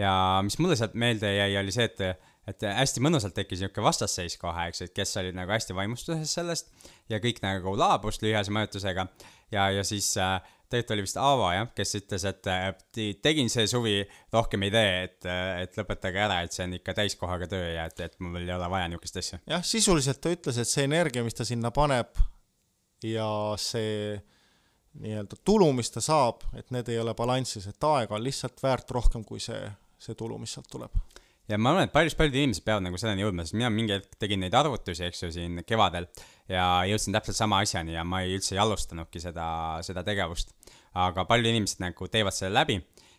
ja 0.00 0.14
mis 0.44 0.58
mulle 0.60 0.76
sealt 0.80 0.96
meelde 0.98 1.32
jäi, 1.32 1.52
oli 1.60 1.74
see, 1.74 1.88
et 1.90 2.30
et 2.50 2.64
hästi 2.68 3.02
mõnusalt 3.04 3.34
tekkis 3.36 3.62
niisugune 3.62 3.86
vastasseis 3.86 4.36
kohe, 4.40 4.68
eks, 4.68 4.84
et 4.84 4.92
kes 4.96 5.16
olid 5.20 5.36
nagu 5.36 5.52
hästi 5.54 5.76
vaimustuses 5.76 6.34
sellest 6.38 6.72
ja 7.12 7.20
kõik 7.22 7.40
nagu 7.44 7.72
laabus 7.78 8.20
lühiajalise 8.22 8.52
majutusega 8.54 9.06
ja, 9.54 9.70
ja 9.72 9.84
siis 9.86 10.10
äh, 10.20 10.36
tegelikult 10.68 10.94
oli 10.96 11.04
vist 11.06 11.18
Aavo 11.20 11.48
jah, 11.54 11.70
kes 11.76 11.96
ütles, 12.00 12.26
et 12.28 12.50
äh, 12.50 12.68
tegin 13.22 13.50
see 13.52 13.66
suvi, 13.70 13.96
rohkem 14.34 14.66
ei 14.66 14.74
tee, 14.74 14.92
et, 15.06 15.18
äh, 15.30 15.62
et 15.64 15.78
lõpetage 15.78 16.20
ära, 16.26 16.42
et 16.44 16.56
see 16.56 16.66
on 16.66 16.76
ikka 16.78 16.96
täiskohaga 16.98 17.48
töö 17.50 17.72
ja 17.76 17.88
et, 17.90 18.04
et 18.04 18.20
mul 18.20 18.42
ei 18.42 18.52
ole 18.54 18.68
vaja 18.72 18.90
niisugust 18.90 19.20
asja. 19.22 19.40
jah, 19.50 19.64
sisuliselt 19.64 20.20
ta 20.24 20.32
ütles, 20.34 20.60
et 20.60 20.70
see 20.70 20.86
energia, 20.88 21.24
mis 21.26 21.36
ta 21.36 21.46
sinna 21.48 21.72
paneb 21.74 22.20
ja 23.04 23.28
see 23.60 24.14
nii-öelda 25.00 25.40
tulu, 25.44 25.72
mis 25.74 25.90
ta 25.90 26.02
saab, 26.04 26.44
et 26.54 26.70
need 26.74 26.88
ei 26.92 27.00
ole 27.02 27.16
balansis, 27.18 27.66
et 27.70 27.88
aega 27.88 28.14
on 28.14 28.22
lihtsalt 28.22 28.62
väärt 28.62 28.92
rohkem 28.94 29.24
kui 29.26 29.42
see, 29.42 29.64
see 29.98 30.14
tulu, 30.18 30.38
mis 30.38 30.54
sealt 30.54 30.70
tuleb 30.70 30.94
ja 31.48 31.58
ma 31.60 31.74
arvan, 31.74 31.88
et 31.88 31.94
paljud, 31.94 32.16
paljud 32.18 32.38
inimesed 32.40 32.64
peavad 32.66 32.86
nagu 32.86 33.00
selleni 33.00 33.24
jõudma, 33.24 33.44
sest 33.44 33.58
mina 33.58 33.70
mingi 33.72 33.96
hetk 33.96 34.16
tegin 34.20 34.42
neid 34.44 34.54
arvutusi, 34.56 35.04
eks 35.08 35.26
ju, 35.26 35.30
siin 35.34 35.60
kevadel 35.68 36.08
ja 36.50 36.66
jõudsin 36.88 37.16
täpselt 37.16 37.38
sama 37.38 37.60
asjani 37.64 37.96
ja 37.96 38.04
ma 38.08 38.22
ei 38.24 38.36
üldse 38.38 38.54
ei 38.56 38.62
alustanudki 38.64 39.22
seda, 39.22 39.46
seda 39.86 40.04
tegevust. 40.06 40.54
aga 40.94 41.24
paljud 41.26 41.50
inimesed 41.50 41.80
nagu 41.82 42.06
teevad 42.08 42.36
selle 42.36 42.54
läbi 42.54 42.78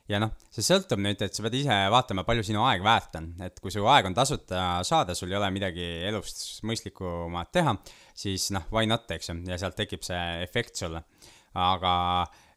ja 0.10 0.20
noh, 0.22 0.34
see 0.54 0.66
sõltub 0.66 1.02
nüüd, 1.02 1.22
et 1.26 1.36
sa 1.36 1.44
pead 1.46 1.58
ise 1.60 1.78
vaatama, 1.92 2.26
palju 2.28 2.46
sinu 2.46 2.64
aeg 2.66 2.84
väärt 2.86 3.18
on, 3.20 3.32
et 3.46 3.60
kui 3.62 3.74
su 3.74 3.86
aeg 3.90 4.10
on 4.10 4.18
tasuta 4.18 4.66
saada, 4.86 5.16
sul 5.18 5.34
ei 5.34 5.40
ole 5.40 5.50
midagi 5.54 5.86
elust 6.10 6.64
mõistlikumat 6.68 7.52
teha, 7.56 7.76
siis 8.18 8.52
noh, 8.56 8.68
why 8.74 8.90
not, 8.90 9.10
eks 9.12 9.32
ju, 9.32 9.40
ja 9.50 9.58
sealt 9.62 9.78
tekib 9.80 10.06
see 10.06 10.22
efekt 10.46 10.82
sulle. 10.82 11.04
aga 11.56 11.92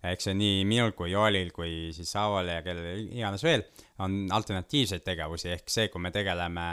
eks 0.07 0.29
see 0.29 0.37
nii 0.39 0.63
minul 0.69 0.93
kui 0.99 1.11
Joelil 1.11 1.51
kui 1.55 1.91
siis 1.95 2.13
Saavole 2.15 2.59
ja 2.59 2.63
kellel 2.63 3.03
iganes 3.09 3.43
veel 3.43 3.65
on 4.05 4.29
alternatiivseid 4.35 5.03
tegevusi, 5.07 5.51
ehk 5.57 5.73
see, 5.73 5.89
kui 5.91 6.03
me 6.03 6.13
tegeleme 6.15 6.67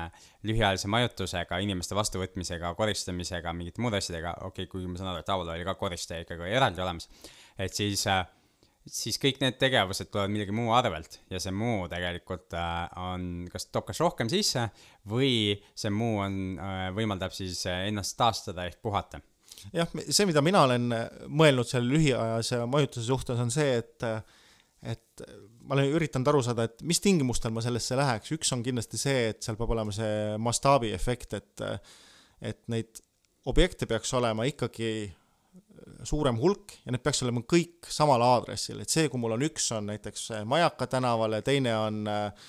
lühiajalise 0.45 0.91
majutusega, 0.93 1.57
inimeste 1.65 1.97
vastuvõtmisega, 1.97 2.75
koristamisega, 2.77 3.53
mingite 3.57 3.81
muude 3.81 3.97
asjadega, 4.01 4.37
okei 4.45 4.67
okay,, 4.67 4.71
kuigi 4.71 4.91
ma 4.91 5.01
saan 5.01 5.13
aru, 5.13 5.23
et 5.23 5.29
Taaval 5.31 5.53
oli 5.55 5.65
ka 5.65 5.77
koristaja 5.79 6.25
ikkagi 6.25 6.53
eraldi 6.53 6.85
olemas, 6.85 7.09
et 7.57 7.73
siis 7.73 8.05
siis 8.85 9.17
kõik 9.17 9.39
need 9.41 9.55
tegevused 9.57 10.11
tulevad 10.13 10.29
millegi 10.29 10.53
muu 10.53 10.69
arvelt 10.77 11.17
ja 11.33 11.39
see 11.41 11.53
muu 11.55 11.87
tegelikult 11.89 12.53
äh, 12.53 12.83
on, 13.01 13.47
kas 13.49 13.65
toob 13.73 13.87
kas 13.89 14.01
rohkem 14.03 14.29
sisse 14.29 14.67
või 15.09 15.55
see 15.73 15.89
muu 15.89 16.19
on, 16.21 16.35
äh, 16.61 16.89
võimaldab 16.93 17.33
siis 17.33 17.63
ennast 17.71 18.13
taastada 18.19 18.67
ehk 18.69 18.83
puhata 18.85 19.23
jah, 19.73 19.91
see, 20.09 20.27
mida 20.29 20.43
mina 20.45 20.65
olen 20.67 20.89
mõelnud 21.27 21.69
selle 21.69 21.93
lühiajalise 21.93 22.61
majutuse 22.69 23.07
suhtes, 23.07 23.41
on 23.41 23.53
see, 23.53 23.79
et 23.81 24.09
et 24.85 25.23
ma 25.65 25.73
olen 25.73 25.95
üritanud 25.97 26.29
aru 26.29 26.43
saada, 26.45 26.67
et 26.67 26.83
mis 26.85 26.99
tingimustel 27.01 27.53
ma 27.53 27.63
sellesse 27.65 27.97
läheks, 27.97 28.33
üks 28.35 28.51
on 28.53 28.61
kindlasti 28.65 28.99
see, 29.01 29.29
et 29.31 29.41
seal 29.45 29.57
peab 29.57 29.73
olema 29.73 29.93
see 29.95 30.35
mastaabiefekt, 30.41 31.37
et 31.39 31.65
et 32.45 32.59
neid 32.69 33.01
objekte 33.49 33.87
peaks 33.89 34.11
olema 34.17 34.45
ikkagi 34.45 34.91
suurem 36.05 36.37
hulk 36.41 36.75
ja 36.83 36.93
need 36.93 37.03
peaks 37.05 37.23
olema 37.25 37.41
kõik 37.47 37.87
samal 37.89 38.21
aadressil, 38.25 38.81
et 38.81 38.91
see, 38.91 39.09
kui 39.09 39.21
mul 39.21 39.37
on 39.37 39.45
üks, 39.47 39.69
on 39.75 39.89
näiteks 39.89 40.27
Majaka 40.49 40.87
tänaval 40.91 41.37
ja 41.37 41.45
teine 41.45 41.75
on 41.77 42.01
äh, 42.11 42.47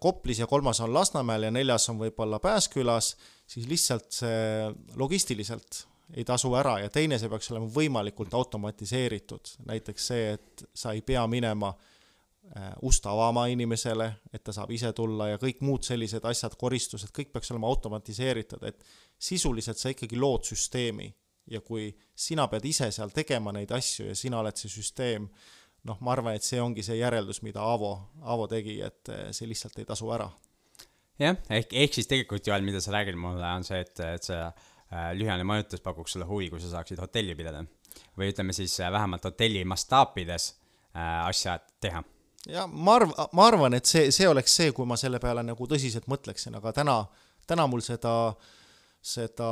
Koplis 0.00 0.42
ja 0.42 0.46
kolmas 0.46 0.80
on 0.84 0.92
Lasnamäel 0.94 1.48
ja 1.48 1.50
neljas 1.54 1.88
on 1.88 2.00
võib-olla 2.00 2.40
Pääskülas, 2.42 3.14
siis 3.48 3.68
lihtsalt 3.68 4.10
see 4.12 4.66
logistiliselt 5.00 5.86
ei 6.14 6.24
tasu 6.24 6.50
ära 6.58 6.78
ja 6.82 6.90
teine, 6.92 7.18
see 7.18 7.30
peaks 7.30 7.50
olema 7.52 7.68
võimalikult 7.70 8.34
automatiseeritud, 8.34 9.54
näiteks 9.68 10.10
see, 10.12 10.34
et 10.36 10.64
sa 10.74 10.94
ei 10.96 11.02
pea 11.06 11.22
minema 11.30 11.70
äh, 11.70 12.72
ust 12.86 13.06
avama 13.06 13.46
inimesele, 13.52 14.10
et 14.32 14.44
ta 14.44 14.54
saab 14.56 14.72
ise 14.74 14.92
tulla 14.96 15.30
ja 15.32 15.40
kõik 15.42 15.62
muud 15.66 15.86
sellised 15.86 16.26
asjad, 16.26 16.56
koristused, 16.58 17.12
kõik 17.16 17.32
peaks 17.34 17.52
olema 17.54 17.70
automatiseeritud, 17.70 18.66
et 18.66 18.82
sisuliselt 19.18 19.78
sa 19.78 19.94
ikkagi 19.94 20.18
lood 20.18 20.48
süsteemi 20.50 21.10
ja 21.50 21.62
kui 21.64 21.88
sina 22.14 22.46
pead 22.50 22.66
ise 22.68 22.90
seal 22.94 23.14
tegema 23.14 23.54
neid 23.54 23.70
asju 23.74 24.10
ja 24.10 24.18
sina 24.18 24.42
oled 24.42 24.58
see 24.58 24.70
süsteem, 24.72 25.28
noh, 25.86 25.98
ma 26.04 26.14
arvan, 26.14 26.36
et 26.36 26.46
see 26.46 26.60
ongi 26.60 26.84
see 26.84 26.98
järeldus, 26.98 27.42
mida 27.46 27.62
Aavo, 27.64 27.94
Aavo 28.26 28.46
tegi, 28.50 28.80
et 28.84 29.10
see 29.34 29.48
lihtsalt 29.48 29.78
ei 29.80 29.88
tasu 29.88 30.10
ära. 30.12 30.28
jah, 31.20 31.38
ehk, 31.52 31.72
ehk 31.76 31.96
siis 31.96 32.10
tegelikult, 32.10 32.46
Joel, 32.46 32.66
mida 32.66 32.80
sa 32.80 32.92
räägid 32.96 33.16
mulle, 33.18 33.46
on 33.46 33.64
see, 33.64 33.80
et, 33.84 33.94
et 34.00 34.26
see 34.26 34.38
äh, 34.40 34.68
lühiajaline 34.90 35.46
majutus 35.46 35.82
pakuks 35.84 36.16
sulle 36.16 36.26
huvi, 36.26 36.48
kui 36.50 36.60
sa 36.60 36.70
saaksid 36.76 36.98
hotelli 36.98 37.34
pidada. 37.38 37.64
või 38.18 38.30
ütleme 38.32 38.52
siis 38.52 38.80
äh, 38.80 38.92
vähemalt 38.92 39.24
hotelli 39.24 39.64
mastaapides 39.64 40.54
äh, 40.96 41.26
asja 41.26 41.58
teha 41.80 42.02
ja 42.48 42.66
ma 42.66 42.96
arv-, 42.98 43.16
ma 43.36 43.46
arvan, 43.48 43.76
et 43.76 43.88
see, 43.88 44.08
see 44.14 44.28
oleks 44.28 44.54
see, 44.60 44.72
kui 44.76 44.88
ma 44.88 44.98
selle 45.00 45.20
peale 45.22 45.42
nagu 45.46 45.68
tõsiselt 45.68 46.08
mõtleksin, 46.10 46.56
aga 46.58 46.72
täna, 46.80 46.96
täna 47.48 47.66
mul 47.70 47.82
seda, 47.84 48.14
seda 49.04 49.48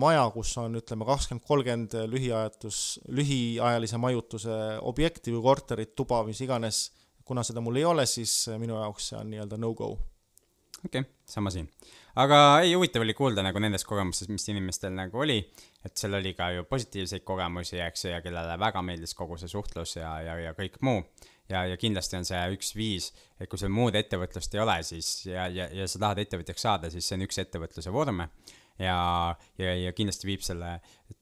maja, 0.00 0.26
kus 0.34 0.54
on 0.60 0.80
ütleme 0.80 1.08
kakskümmend, 1.08 1.46
kolmkümmend 1.48 1.96
lühiajatus, 2.12 2.82
lühiajalise 3.14 4.00
majutuse 4.00 4.58
objekti 4.88 5.34
või 5.36 5.44
korterit, 5.48 5.94
tuba, 5.98 6.22
mis 6.28 6.42
iganes, 6.44 6.88
kuna 7.28 7.44
seda 7.44 7.64
mul 7.64 7.80
ei 7.80 7.88
ole, 7.88 8.06
siis 8.08 8.34
minu 8.60 8.78
jaoks 8.80 9.12
see 9.12 9.20
on 9.20 9.32
nii-öelda 9.32 9.60
no-go. 9.60 9.94
okei 10.84 11.02
okay,, 11.04 11.08
sama 11.28 11.52
siin. 11.54 11.68
Aga 12.18 12.38
ei, 12.64 12.74
huvitav 12.74 13.04
oli 13.04 13.14
kuulda 13.14 13.44
nagu 13.46 13.60
nendest 13.62 13.86
kogemustest, 13.88 14.30
mis 14.32 14.48
inimestel 14.50 14.94
nagu 14.96 15.22
oli, 15.22 15.38
et 15.86 15.94
seal 15.98 16.18
oli 16.18 16.34
ka 16.38 16.50
ju 16.56 16.66
positiivseid 16.68 17.24
kogemusi, 17.26 17.78
eks, 17.84 18.08
ja 18.10 18.20
kellele 18.24 18.58
väga 18.60 18.82
meeldis 18.84 19.14
kogu 19.18 19.38
see 19.38 19.50
suhtlus 19.50 19.98
ja, 20.00 20.16
ja, 20.26 20.38
ja 20.48 20.54
kõik 20.58 20.80
muu. 20.86 21.02
Ja, 21.48 21.62
ja 21.64 21.78
kindlasti 21.80 22.18
on 22.18 22.26
see 22.28 22.40
üks 22.52 22.74
viis, 22.76 23.06
et 23.40 23.48
kui 23.48 23.56
sul 23.56 23.70
muud 23.72 23.96
ettevõtlust 23.96 24.52
ei 24.52 24.60
ole, 24.60 24.74
siis 24.84 25.06
ja, 25.30 25.46
ja, 25.48 25.64
ja 25.72 25.86
sa 25.88 26.02
tahad 26.02 26.20
ettevõtjaks 26.20 26.66
saada, 26.66 26.90
siis 26.92 27.06
see 27.08 27.16
on 27.16 27.24
üks 27.24 27.40
ettevõtluse 27.40 27.92
vorme. 27.94 28.28
ja, 28.78 28.98
ja, 29.58 29.70
ja 29.86 29.94
kindlasti 29.96 30.28
viib 30.28 30.44
selle 30.44 30.74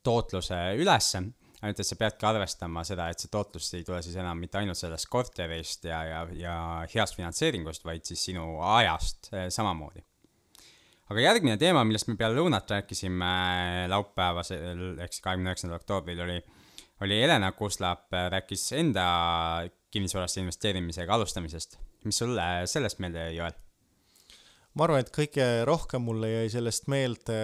tootluse 0.02 0.58
ülesse, 0.80 1.22
ainult 1.62 1.84
et 1.84 1.88
sa 1.88 2.00
peadki 2.00 2.26
arvestama 2.26 2.82
seda, 2.84 3.06
et 3.06 3.22
see 3.22 3.30
tootlus 3.30 3.70
ei 3.78 3.86
tule 3.86 4.02
siis 4.02 4.18
enam 4.18 4.42
mitte 4.42 4.58
ainult 4.58 4.80
sellest 4.80 5.06
korterist 5.12 5.86
ja, 5.86 6.02
ja, 6.10 6.26
ja 6.34 6.58
heast 6.90 7.20
finantseeringust, 7.20 7.86
vaid 7.86 8.04
siis 8.04 8.26
sinu 8.32 8.48
ajast 8.74 9.30
eh, 9.30 9.46
samamoodi 9.54 10.02
aga 11.10 11.22
järgmine 11.22 11.56
teema, 11.60 11.84
millest 11.86 12.08
me 12.10 12.16
peale 12.18 12.38
lõunat 12.38 12.70
rääkisime 12.70 13.30
laupäevasel 13.92 15.00
ehk 15.02 15.14
siis 15.14 15.24
kahekümne 15.24 15.52
üheksandal 15.52 15.80
oktoobril 15.80 16.22
oli, 16.26 16.38
oli 17.06 17.20
Helena 17.22 17.52
Kuslap 17.56 18.12
rääkis 18.12 18.68
enda 18.78 19.06
kinnisvarasse 19.94 20.42
investeerimisega 20.42 21.14
alustamisest. 21.14 21.78
mis 22.04 22.18
sulle 22.18 22.42
sellest 22.66 22.98
meelde 23.02 23.28
jäi, 23.28 23.36
Joel? 23.36 23.54
ma 24.74 24.84
arvan, 24.84 25.00
et 25.02 25.12
kõige 25.14 25.46
rohkem 25.66 26.04
mulle 26.04 26.30
jäi 26.30 26.50
sellest 26.52 26.90
meelde 26.92 27.38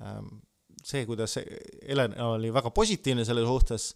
ähm, 0.00 0.40
see, 0.84 1.04
kuidas 1.06 1.38
Helen 1.86 2.16
oli 2.24 2.52
väga 2.52 2.72
positiivne 2.74 3.24
selle 3.24 3.44
suhtes 3.46 3.94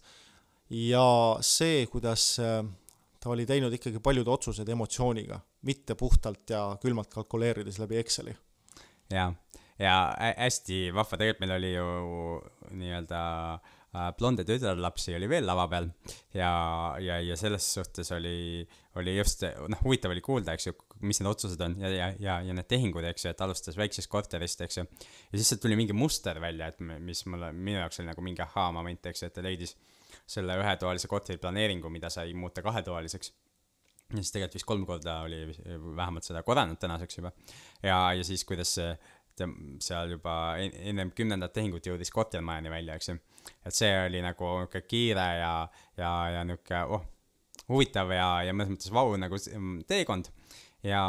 ja 0.69 1.05
see, 1.45 1.85
kuidas 1.91 2.35
äh, 2.39 2.63
ta 3.19 3.33
oli 3.33 3.45
teinud 3.49 3.73
ikkagi 3.73 3.99
paljud 4.03 4.27
otsused 4.29 4.69
emotsiooniga, 4.69 5.39
mitte 5.65 5.95
puhtalt 5.97 6.49
ja 6.49 6.67
külmalt 6.81 7.09
kalkuleerides 7.13 7.79
läbi 7.81 7.97
Exceli. 7.97 8.35
Jaa, 9.13 9.29
ja 9.79 9.95
hästi 10.17 10.89
vahva, 10.95 11.17
tegelikult 11.19 11.43
meil 11.43 11.55
oli 11.57 11.73
ju 11.73 11.87
nii-öelda 12.79 13.23
blonde 14.17 14.43
tütarlapsi 14.47 15.15
oli 15.15 15.27
veel 15.29 15.45
lava 15.47 15.65
peal. 15.71 15.87
Ja, 16.35 16.51
ja, 17.01 17.19
ja 17.23 17.37
selles 17.39 17.67
suhtes 17.77 18.11
oli, 18.15 18.65
oli 18.99 19.15
just, 19.17 19.45
noh, 19.71 19.81
huvitav 19.85 20.13
oli 20.13 20.23
kuulda, 20.25 20.55
eks 20.55 20.69
ju, 20.69 20.75
mis 21.05 21.21
need 21.21 21.29
otsused 21.31 21.61
on 21.63 21.77
ja, 21.81 21.91
ja, 21.91 22.09
ja, 22.19 22.37
ja 22.43 22.55
need 22.55 22.67
tehingud, 22.71 23.05
eks 23.11 23.27
ju, 23.27 23.33
et 23.33 23.43
alustas 23.45 23.77
väiksest 23.79 24.11
korterist, 24.11 24.63
eks 24.65 24.81
ju. 24.81 24.85
ja 24.85 25.39
siis 25.39 25.51
sealt 25.51 25.63
tuli 25.63 25.79
mingi 25.79 25.95
muster 25.95 26.39
välja, 26.43 26.71
et 26.71 26.83
mis 26.83 27.25
mulle, 27.31 27.51
minu 27.55 27.79
jaoks 27.79 28.01
oli 28.01 28.11
nagu 28.11 28.25
mingi 28.25 28.43
ahaa-moment, 28.45 29.11
eks 29.11 29.23
ju, 29.23 29.31
et 29.31 29.37
ta 29.37 29.45
leidis 29.45 29.75
selle 30.27 30.57
ühetoalise 30.59 31.11
korteri 31.11 31.39
planeeringu, 31.41 31.91
mida 31.91 32.11
sai 32.11 32.33
muuta 32.37 32.63
kahetoaliseks 32.65 33.31
ja 34.13 34.21
siis 34.21 34.31
tegelikult 34.35 34.59
vist 34.59 34.67
kolm 34.69 34.85
korda 34.85 35.19
oli 35.25 35.41
vähemalt 35.97 36.27
seda 36.27 36.43
korranud 36.45 36.77
tänaseks 36.81 37.17
juba. 37.17 37.31
ja, 37.83 38.13
ja 38.13 38.23
siis, 38.23 38.45
kuidas 38.45 38.75
ta 39.35 39.47
seal 39.83 40.15
juba 40.15 40.35
ennem 40.59 41.11
kümnendat 41.15 41.53
tehingut 41.55 41.85
jõudis 41.85 42.11
kortermajani 42.13 42.71
välja, 42.71 42.95
eks 42.95 43.09
ju. 43.09 43.17
et 43.65 43.75
see 43.75 43.91
oli 44.05 44.21
nagu 44.23 44.51
niisugune 44.61 44.87
kiire 44.87 45.25
ja, 45.39 45.53
ja, 45.97 46.11
ja 46.37 46.43
niisugune, 46.47 46.83
oh, 46.95 47.03
huvitav 47.69 48.13
ja, 48.13 48.29
ja 48.47 48.53
mõnes 48.53 48.75
mõttes 48.75 48.93
vau 48.93 49.15
nagu 49.19 49.39
teekond. 49.89 50.29
ja, 50.85 51.01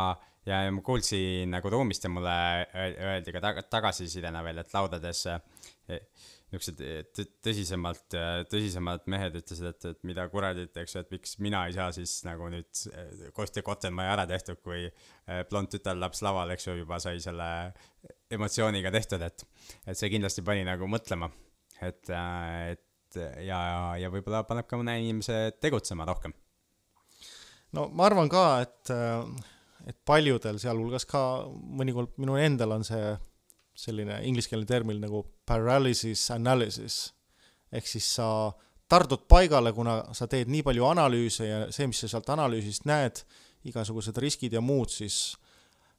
ja 0.47 0.63
ma 0.73 0.83
kuulsin 0.83 1.53
nagu 1.55 1.71
ruumist 1.71 2.05
ja 2.05 2.11
mulle 2.11 2.35
öeldi 2.75 3.35
ka 3.35 3.45
tag 3.45 3.63
tagasisidena 3.71 4.43
veel, 4.47 4.63
et 4.63 4.75
laudades 4.75 5.27
niisugused 6.53 7.25
tõsisemalt, 7.43 8.15
tõsisemad 8.51 9.07
mehed 9.11 9.39
ütlesid, 9.41 9.67
et, 9.73 9.87
et 9.91 10.05
mida 10.07 10.27
kuradit, 10.31 10.77
eks 10.79 10.95
ju, 10.95 11.03
et 11.03 11.15
miks 11.17 11.37
mina 11.43 11.65
ei 11.67 11.75
saa 11.75 11.89
siis 11.95 12.21
nagu 12.27 12.47
nüüd 12.53 12.83
Kosti 13.35 13.65
Kottenmaja 13.67 14.15
ära 14.15 14.27
tehtud, 14.31 14.61
kui 14.63 14.85
eh, 14.87 15.43
blond 15.51 15.73
tütarlaps 15.73 16.23
laval, 16.23 16.55
eks 16.55 16.69
ju, 16.69 16.77
juba 16.85 17.01
sai 17.03 17.19
selle 17.25 17.49
emotsiooniga 18.31 18.95
tehtud, 18.95 19.27
et, 19.27 19.47
et 19.87 19.99
see 19.99 20.13
kindlasti 20.13 20.47
pani 20.47 20.63
nagu 20.67 20.87
mõtlema, 20.91 21.31
et, 21.83 22.15
et 22.15 23.21
ja, 23.47 23.61
ja 23.99 24.11
võib-olla 24.13 24.45
paneb 24.47 24.71
ka 24.71 24.79
mõne 24.79 24.97
inimese 25.03 25.57
tegutsema 25.63 26.07
rohkem. 26.07 26.35
no 27.75 27.89
ma 27.91 28.07
arvan 28.07 28.31
ka, 28.31 28.47
et, 28.63 28.95
et 29.91 29.99
paljudel, 30.07 30.63
sealhulgas 30.63 31.09
ka 31.11 31.21
mõnikord 31.51 32.15
minul 32.23 32.39
endal 32.43 32.79
on 32.79 32.87
see 32.87 33.17
selline 33.77 34.21
ingliskeelne 34.29 34.67
termin 34.69 35.01
nagu 35.03 35.23
paralysis 35.47 36.31
analysis. 36.35 37.13
ehk 37.73 37.87
siis 37.87 38.07
sa 38.19 38.29
tardud 38.89 39.27
paigale, 39.29 39.73
kuna 39.75 39.99
sa 40.15 40.29
teed 40.31 40.51
nii 40.51 40.63
palju 40.67 40.87
analüüse 40.87 41.49
ja 41.49 41.59
see, 41.75 41.89
mis 41.91 42.01
sa 42.05 42.11
sealt 42.11 42.31
analüüsist 42.37 42.87
näed, 42.89 43.23
igasugused 43.67 44.17
riskid 44.23 44.55
ja 44.55 44.63
muud, 44.63 44.93
siis 44.95 45.35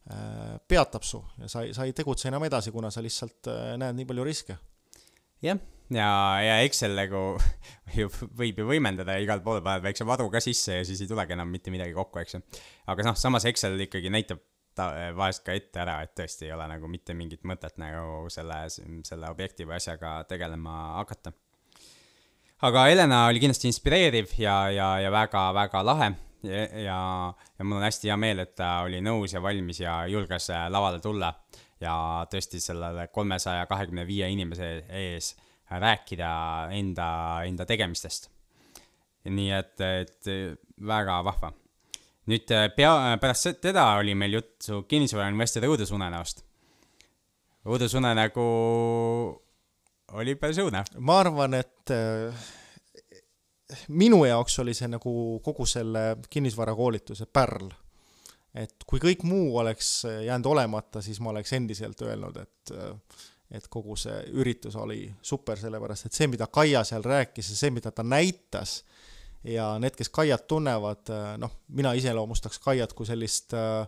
äh, 0.10 0.56
peatab 0.68 1.04
su 1.04 1.22
ja 1.42 1.52
sa 1.52 1.66
ei, 1.66 1.74
sa 1.76 1.88
ei 1.88 1.96
tegutse 1.96 2.32
enam 2.32 2.46
edasi, 2.48 2.72
kuna 2.76 2.92
sa 2.94 3.04
lihtsalt 3.04 3.52
äh, 3.52 3.74
näed 3.82 4.00
nii 4.00 4.08
palju 4.08 4.28
riske. 4.28 4.58
jah, 5.44 5.60
ja, 5.94 6.10
ja 6.42 6.60
Excel 6.66 6.96
nagu 6.98 7.24
ju 8.00 8.10
võib 8.40 8.64
ju 8.64 8.70
võimendada 8.72 9.18
ja 9.18 9.26
igal 9.26 9.44
pool 9.44 9.60
paned 9.62 9.84
väikse 9.86 10.08
varu 10.08 10.32
ka 10.34 10.42
sisse 10.44 10.80
ja 10.80 10.88
siis 10.88 11.04
ei 11.04 11.12
tulegi 11.12 11.36
enam 11.36 11.52
mitte 11.52 11.74
midagi 11.74 11.96
kokku, 11.98 12.24
eks 12.24 12.40
ju. 12.40 12.44
aga 12.88 13.12
noh, 13.12 13.20
samas 13.20 13.46
Excel 13.52 13.76
ikkagi 13.88 14.14
näitab 14.14 14.42
ta 14.78 14.88
vahest 15.18 15.44
ka 15.46 15.56
ette 15.58 15.82
ära, 15.82 15.98
et 16.06 16.14
tõesti 16.18 16.48
ei 16.48 16.54
ole 16.56 16.68
nagu 16.70 16.90
mitte 16.92 17.16
mingit 17.18 17.44
mõtet 17.48 17.80
nagu 17.82 18.30
selle, 18.34 18.62
selle 19.08 19.32
objekti 19.34 19.68
või 19.68 19.78
asjaga 19.80 20.20
tegelema 20.30 20.78
hakata. 21.00 21.34
aga 22.68 22.88
Helena 22.92 23.26
oli 23.32 23.42
kindlasti 23.44 23.70
inspireeriv 23.72 24.38
ja, 24.42 24.60
ja, 24.74 24.90
ja 25.04 25.12
väga-väga 25.14 25.84
lahe 25.86 26.12
ja, 26.44 26.64
ja, 26.84 27.00
ja 27.58 27.66
mul 27.66 27.80
on 27.80 27.88
hästi 27.88 28.12
hea 28.12 28.18
meel, 28.18 28.44
et 28.46 28.56
ta 28.56 28.82
oli 28.86 29.02
nõus 29.02 29.34
ja 29.34 29.42
valmis 29.44 29.82
ja 29.82 30.00
julges 30.10 30.50
lavale 30.70 31.02
tulla 31.04 31.34
ja 31.82 32.26
tõesti 32.32 32.62
sellele 32.62 33.08
kolmesaja 33.14 33.68
kahekümne 33.70 34.06
viie 34.08 34.30
inimese 34.34 34.72
ees 34.90 35.36
rääkida 35.70 36.32
enda, 36.72 37.08
enda 37.46 37.66
tegemistest. 37.66 38.30
nii 39.28 39.50
et, 39.52 39.82
et 39.82 40.30
väga 40.80 41.24
vahva 41.26 41.52
nüüd 42.28 42.52
äh, 42.52 42.68
pea, 42.76 42.94
pärast 43.22 43.62
teda 43.64 43.88
oli 44.00 44.16
meil 44.16 44.38
juttu 44.40 44.84
kinnisvarainvestori 44.90 45.70
õudusunenäost. 45.72 46.44
õudusunenägu 47.68 48.46
oli 50.20 50.36
päris 50.40 50.60
õudne. 50.64 50.84
ma 51.00 51.20
arvan, 51.24 51.58
et 51.60 51.94
äh, 51.96 52.48
minu 53.88 54.24
jaoks 54.26 54.60
oli 54.64 54.76
see 54.76 54.92
nagu 54.92 55.14
kogu 55.44 55.66
selle 55.66 56.18
kinnisvarakoolituse 56.30 57.26
pärl. 57.32 57.72
et 58.54 58.84
kui 58.88 59.00
kõik 59.00 59.24
muu 59.24 59.58
oleks 59.58 60.04
jäänud 60.06 60.52
olemata, 60.52 61.02
siis 61.02 61.20
ma 61.20 61.32
oleks 61.32 61.54
endiselt 61.54 62.02
öelnud, 62.02 62.44
et 62.44 62.76
äh, 62.76 62.94
et 63.48 63.68
kogu 63.72 63.96
see 63.96 64.26
üritus 64.36 64.76
oli 64.76 65.06
super, 65.24 65.56
sellepärast 65.56 66.10
et 66.10 66.14
see, 66.18 66.28
mida 66.28 66.50
Kaia 66.52 66.82
seal 66.84 67.06
rääkis 67.08 67.54
ja 67.54 67.56
see, 67.56 67.70
mida 67.72 67.94
ta 67.96 68.04
näitas 68.04 68.82
äh, 68.82 68.97
ja 69.48 69.72
need, 69.80 69.96
kes 69.98 70.12
Kaiat 70.14 70.48
tunnevad, 70.48 71.08
äh, 71.14 71.34
noh, 71.40 71.54
mina 71.78 71.94
iseloomustaks 71.98 72.60
Kaiat 72.64 72.94
kui 72.98 73.08
sellist 73.08 73.56
äh, 73.56 73.88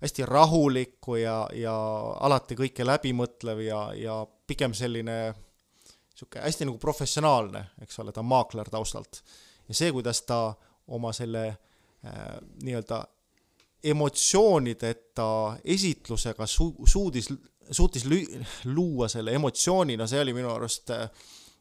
hästi 0.00 0.26
rahulikku 0.26 1.18
ja, 1.20 1.42
ja 1.54 1.74
alati 2.20 2.56
kõike 2.56 2.86
läbimõtlev 2.86 3.62
ja, 3.64 3.84
ja 3.96 4.16
pigem 4.46 4.74
selline 4.74 5.20
niisugune 5.30 6.44
hästi 6.44 6.68
nagu 6.68 6.78
professionaalne, 6.80 7.64
eks 7.82 8.00
ole, 8.02 8.12
ta 8.12 8.20
on 8.20 8.28
maakler 8.28 8.68
taustalt. 8.70 9.22
ja 9.68 9.74
see, 9.74 9.92
kuidas 9.92 10.22
ta 10.28 10.54
oma 10.88 11.12
selle 11.16 11.46
äh, 11.48 12.38
nii-öelda 12.62 13.04
emotsioonideta 13.84 15.56
esitlusega 15.64 16.46
su-, 16.46 16.76
suudis, 16.84 17.30
suutis 17.70 18.04
lü-, 18.04 18.44
luua 18.64 19.08
selle 19.08 19.32
emotsiooni, 19.34 19.96
no 19.96 20.06
see 20.06 20.20
oli 20.20 20.34
minu 20.36 20.52
arust 20.52 20.90
äh, 20.90 21.08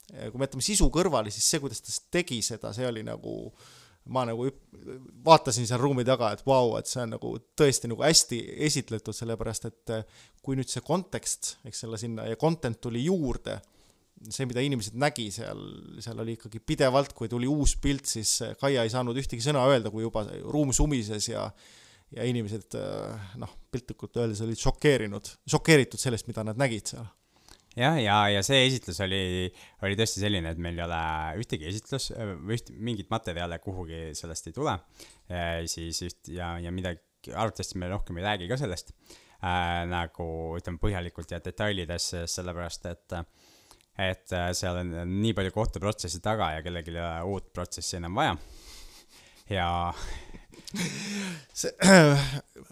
kui 0.10 0.40
me 0.40 0.48
jätame 0.48 0.66
sisu 0.66 0.90
kõrvale, 0.94 1.34
siis 1.34 1.46
see, 1.52 1.62
kuidas 1.64 1.84
ta 1.86 1.94
tegi 2.20 2.42
seda, 2.46 2.74
see 2.76 2.88
oli 2.90 3.04
nagu 3.06 3.36
ma 4.10 4.24
nagu 4.26 4.48
vaatasin 5.26 5.68
seal 5.70 5.82
ruumi 5.82 6.06
taga, 6.08 6.32
et 6.34 6.46
vau 6.48 6.74
et 6.80 6.90
see 6.90 7.02
on 7.04 7.12
nagu 7.14 7.34
tõesti 7.60 7.92
nagu 7.92 8.02
hästi 8.02 8.40
esitletud, 8.70 9.14
sellepärast 9.14 9.68
et 9.70 9.94
kui 10.42 10.58
nüüd 10.58 10.72
see 10.72 10.82
kontekst, 10.86 11.58
eks 11.68 11.84
selle 11.84 12.00
sinna 12.02 12.26
ja 12.30 12.40
content 12.40 12.80
tuli 12.82 13.04
juurde 13.06 13.60
see, 14.28 14.48
mida 14.50 14.64
inimesed 14.66 14.98
nägi 15.00 15.30
seal, 15.32 15.62
seal 16.04 16.24
oli 16.24 16.36
ikkagi 16.36 16.60
pidevalt, 16.60 17.14
kui 17.16 17.30
tuli 17.32 17.48
uus 17.48 17.76
pilt, 17.80 18.10
siis 18.10 18.40
Kaia 18.60 18.84
ei 18.84 18.92
saanud 18.92 19.18
ühtegi 19.20 19.44
sõna 19.46 19.64
öelda, 19.70 19.92
kui 19.94 20.04
juba 20.04 20.26
ruum 20.48 20.74
sumises 20.76 21.30
ja 21.32 21.50
ja 22.10 22.26
inimesed 22.26 22.74
noh, 23.38 23.52
piltlikult 23.70 24.18
öeldes 24.18 24.40
olid 24.42 24.58
šokeerinud, 24.58 25.28
šokeeritud 25.54 26.02
sellest, 26.02 26.26
mida 26.26 26.42
nad 26.48 26.58
nägid 26.58 26.90
seal 26.90 27.06
jah, 27.78 28.00
ja, 28.02 28.18
ja 28.34 28.42
see 28.46 28.64
esitlus 28.68 29.00
oli, 29.06 29.50
oli 29.86 30.00
tõesti 30.00 30.24
selline, 30.24 30.54
et 30.54 30.62
meil 30.62 30.80
ei 30.80 30.86
ole 30.86 31.02
ühtegi 31.42 31.70
esitlus 31.70 32.10
või 32.16 32.58
üht, 32.58 32.72
mingit 32.78 33.12
materjale 33.14 33.60
kuhugi 33.64 34.10
sellest 34.18 34.50
ei 34.50 34.56
tule. 34.56 34.78
siis 35.70 36.02
üht 36.08 36.32
ja, 36.34 36.56
ja 36.62 36.74
midagi, 36.74 37.02
arvatavasti 37.30 37.78
me 37.78 37.92
rohkem 37.92 38.18
ei 38.18 38.26
räägi 38.26 38.50
ka 38.50 38.58
sellest 38.60 38.94
äh, 39.44 39.86
nagu 39.90 40.30
ütleme 40.58 40.82
põhjalikult 40.82 41.32
ja 41.32 41.42
detailides, 41.44 42.14
sellepärast 42.32 42.90
et 42.92 43.20
et 44.00 44.32
äh, 44.32 44.50
seal 44.56 44.80
on 44.80 44.94
nii 45.20 45.34
palju 45.36 45.52
kohtuprotsessi 45.56 46.22
taga 46.24 46.54
ja 46.56 46.64
kellelgi 46.64 46.94
ei 46.96 47.02
ole 47.04 47.34
uut 47.34 47.50
protsessi 47.54 47.98
enam 48.00 48.16
vaja. 48.16 48.38
ja 49.52 49.70
see, 51.60 51.72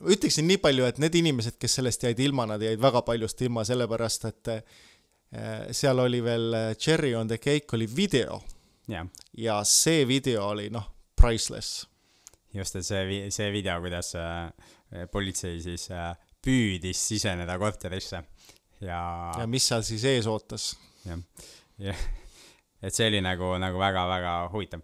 ütleksin 0.08 0.47
nii 0.47 0.60
palju, 0.64 0.86
et 0.88 0.99
need 1.01 1.16
inimesed, 1.20 1.58
kes 1.62 1.80
sellest 1.80 2.05
jäid 2.08 2.20
ilma, 2.24 2.47
nad 2.49 2.64
jäid 2.64 2.82
väga 2.82 3.03
paljust 3.08 3.41
ilma, 3.45 3.66
sellepärast 3.68 4.28
et 4.30 4.51
äh, 4.53 4.62
seal 5.76 5.99
oli 6.03 6.22
veel 6.24 6.53
äh, 6.53 6.70
Cherry 6.76 7.14
on 7.16 7.28
the 7.28 7.38
cake 7.38 7.76
oli 7.76 7.89
video 7.95 8.41
yeah.. 8.89 9.08
ja 9.38 9.60
see 9.68 10.08
video 10.08 10.47
oli 10.51 10.70
noh, 10.74 10.88
priceless. 11.16 11.86
just, 12.53 12.76
et 12.76 12.86
see, 12.86 13.28
see 13.32 13.51
video, 13.51 13.80
kuidas 13.84 14.14
äh, 14.16 14.49
politsei 15.12 15.60
siis 15.62 15.89
püüdis 16.43 17.01
siseneda 17.10 17.58
korterisse 17.60 18.24
ja. 18.82 19.01
ja 19.38 19.47
mis 19.49 19.68
seal 19.68 19.84
siis 19.84 20.05
ees 20.08 20.28
ootas 20.32 20.72
jah, 21.05 21.20
jah, 21.82 22.03
et 22.82 22.95
see 22.95 23.10
oli 23.10 23.22
nagu, 23.24 23.51
nagu 23.62 23.80
väga-väga 23.82 24.36
huvitav. 24.53 24.84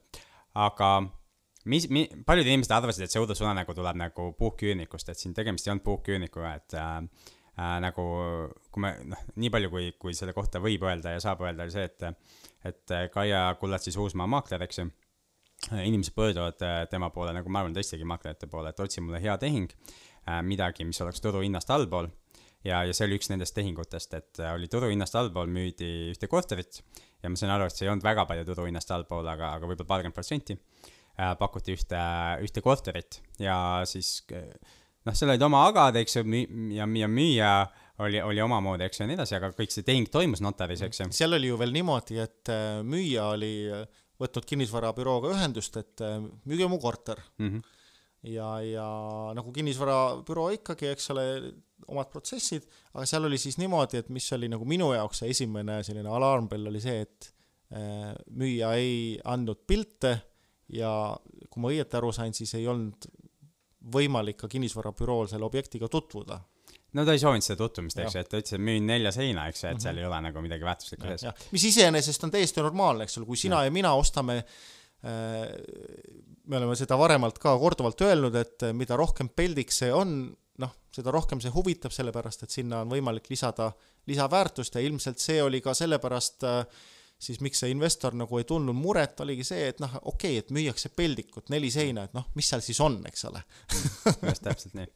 aga 0.53 0.89
mis, 1.69 1.87
mi-, 1.93 2.07
paljud 2.25 2.47
inimesed 2.49 2.73
arvasid, 2.75 3.05
et 3.05 3.13
see 3.13 3.21
õudusunenägu 3.21 3.75
tuleb 3.77 3.99
nagu 3.99 4.31
puuhküürnikust, 4.39 5.11
et 5.11 5.19
siin 5.19 5.35
tegemist 5.37 5.67
ei 5.67 5.73
olnud 5.75 5.85
puuhküürnikuga, 5.85 6.55
et 6.59 6.75
äh, 6.79 6.97
äh, 7.57 7.77
nagu 7.83 8.07
kui 8.71 8.85
me, 8.85 8.95
noh, 9.13 9.27
nii 9.39 9.53
palju, 9.53 9.71
kui, 9.73 9.91
kui 9.99 10.17
selle 10.17 10.35
kohta 10.35 10.61
võib 10.63 10.83
öelda 10.87 11.15
ja 11.15 11.21
saab 11.23 11.45
öelda, 11.45 11.67
oli 11.67 11.75
see, 11.75 11.87
et, 11.87 12.09
et 12.69 12.97
Kaia 13.13 13.45
Kullat 13.59 13.85
siis 13.85 13.99
Uusmaa 13.99 14.29
maakler, 14.29 14.65
eks 14.67 14.83
ju, 14.83 14.89
inimesed 15.71 16.15
pöörduvad 16.15 16.61
äh, 16.61 16.81
tema 16.91 17.09
poole, 17.09 17.33
nagu 17.35 17.49
ma 17.49 17.63
arvan, 17.63 17.75
teistegi 17.75 18.07
maaklerite 18.07 18.49
poole, 18.51 18.73
et 18.73 18.83
otsi 18.83 19.01
mulle 19.01 19.21
hea 19.23 19.37
tehing 19.39 19.71
äh,, 19.71 20.41
midagi, 20.43 20.85
mis 20.87 20.99
oleks 21.01 21.23
turuhinnast 21.23 21.71
allpool 21.71 22.09
ja, 22.65 22.83
ja 22.83 22.95
see 22.95 23.07
oli 23.07 23.19
üks 23.19 23.31
nendest 23.31 23.55
tehingutest, 23.55 24.17
et 24.19 24.41
äh, 24.43 24.51
oli 24.57 24.67
turuhinnast 24.71 25.15
allpool, 25.19 25.47
müüdi 25.51 26.11
ühte 26.11 26.27
korterit 26.31 26.81
ja 27.23 27.31
ma 27.31 27.39
sain 27.39 27.53
aru, 27.53 27.69
et 27.69 27.77
see 27.77 27.87
ei 27.87 27.93
olnud 27.93 28.03
väga 28.03 28.27
palju 28.29 28.47
turuhinnast 28.49 28.91
allpool, 28.95 29.27
aga, 29.29 29.53
aga 29.59 29.69
võib-olla 29.69 29.91
paarkümmend 29.93 30.17
protsenti 30.17 30.57
äh,. 30.57 30.99
Pakuti 31.39 31.75
ühte, 31.77 31.99
ühte 32.41 32.63
korterit 32.65 33.19
ja 33.41 33.55
siis 33.89 34.23
noh, 34.31 35.13
seal 35.13 35.33
olid 35.33 35.45
oma 35.45 35.65
agad, 35.69 35.99
eks 36.01 36.17
ju, 36.17 36.23
ja, 36.73 36.87
ja 36.87 37.09
müüja 37.11 37.51
oli, 38.01 38.21
oli 38.23 38.41
omamoodi, 38.41 38.87
eks 38.87 38.99
ju, 38.99 39.05
ja 39.05 39.11
nii 39.11 39.19
edasi, 39.19 39.37
aga 39.37 39.51
kõik 39.53 39.75
see 39.75 39.85
tehing 39.85 40.09
toimus 40.13 40.41
notaris, 40.41 40.81
eks 40.87 41.03
ju. 41.03 41.11
seal 41.13 41.37
oli 41.37 41.51
ju 41.51 41.59
veel 41.61 41.75
niimoodi, 41.75 42.17
et 42.23 42.53
äh, 42.53 42.81
müüja 42.81 43.29
oli 43.35 43.53
võtnud 44.21 44.49
kinnisvarabürooga 44.49 45.33
ühendust, 45.35 45.77
et 45.81 46.01
müüge 46.49 46.69
mu 46.69 46.81
korter 46.81 47.21
mm. 47.37 47.47
-hmm 47.49 47.79
ja, 48.23 48.47
ja 48.63 48.87
nagu 49.35 49.51
kinnisvarabüroo 49.55 50.49
ikkagi, 50.57 50.91
eks 50.93 51.09
ole, 51.13 51.25
omad 51.91 52.09
protsessid, 52.11 52.65
aga 52.93 53.05
seal 53.09 53.27
oli 53.27 53.39
siis 53.41 53.57
niimoodi, 53.59 53.99
et 53.99 54.11
mis 54.13 54.29
oli 54.35 54.49
nagu 54.51 54.67
minu 54.67 54.93
jaoks 54.95 55.23
see 55.23 55.33
esimene 55.33 55.81
selline 55.83 56.11
alarmbell 56.11 56.71
oli 56.71 56.81
see, 56.83 57.03
et 57.03 57.29
äh, 57.75 58.13
müüja 58.31 58.73
ei 58.79 59.17
andnud 59.27 59.65
pilte 59.67 60.15
ja 60.69 60.91
kui 61.49 61.61
ma 61.61 61.71
õieti 61.73 61.99
aru 61.99 62.11
sain, 62.15 62.33
siis 62.33 62.53
ei 62.59 62.67
olnud 62.67 63.07
võimalik 63.93 64.37
ka 64.39 64.47
kinnisvarabürool 64.51 65.27
selle 65.31 65.45
objektiga 65.45 65.89
tutvuda. 65.91 66.39
no 66.93 67.05
ta 67.05 67.15
ei 67.15 67.19
soovinud 67.19 67.43
seda 67.43 67.57
tutvumist, 67.59 67.99
eks 67.99 68.15
ju, 68.15 68.21
et 68.21 68.29
ta 68.29 68.39
ütles, 68.39 68.55
et 68.55 68.63
müün 68.63 68.85
nelja 68.87 69.11
seina, 69.11 69.47
eks 69.49 69.63
ju, 69.63 69.69
et 69.69 69.81
seal 69.81 69.95
mm 69.95 69.97
-hmm. 69.97 70.03
ei 70.03 70.07
ole 70.07 70.21
nagu 70.21 70.41
midagi 70.41 70.63
väärtuslikku 70.63 71.07
sees. 71.07 71.49
mis 71.51 71.63
iseenesest 71.63 72.23
on 72.23 72.31
täiesti 72.31 72.61
normaalne, 72.61 73.03
eks 73.03 73.17
ole, 73.17 73.25
kui 73.25 73.37
sina 73.37 73.63
ja, 73.63 73.65
ja 73.65 73.71
mina 73.71 73.93
ostame 73.93 74.37
äh, 74.37 74.45
me 76.45 76.57
oleme 76.57 76.75
seda 76.75 76.97
varemalt 76.99 77.39
ka 77.41 77.55
korduvalt 77.59 78.01
öelnud, 78.01 78.35
et 78.35 78.65
mida 78.75 78.97
rohkem 78.99 79.29
peldiks 79.29 79.81
see 79.83 79.91
on, 79.95 80.35
noh, 80.59 80.73
seda 80.93 81.11
rohkem 81.11 81.41
see 81.43 81.51
huvitab, 81.53 81.91
sellepärast 81.95 82.43
et 82.45 82.55
sinna 82.55 82.81
on 82.83 82.91
võimalik 82.91 83.29
lisada 83.31 83.71
lisaväärtust 84.07 84.75
ja 84.75 84.83
ilmselt 84.83 85.19
see 85.23 85.41
oli 85.43 85.61
ka 85.63 85.73
sellepärast 85.77 86.43
siis 87.23 87.39
miks 87.43 87.63
see 87.63 87.71
investor 87.73 88.15
nagu 88.19 88.39
ei 88.39 88.47
tundnud 88.49 88.75
muret, 88.77 89.19
oligi 89.23 89.45
see, 89.47 89.69
et 89.73 89.79
noh, 89.83 89.93
okei 90.01 90.37
okay,, 90.37 90.41
et 90.43 90.51
müüakse 90.55 90.91
peldikut, 90.95 91.47
neli 91.53 91.71
seina, 91.73 92.07
et 92.07 92.17
noh, 92.17 92.27
mis 92.37 92.49
seal 92.51 92.63
siis 92.65 92.81
on, 92.83 92.99
eks 93.09 93.29
ole 93.29 93.43
just 94.29 94.43
täpselt 94.43 94.75
nii. 94.79 94.89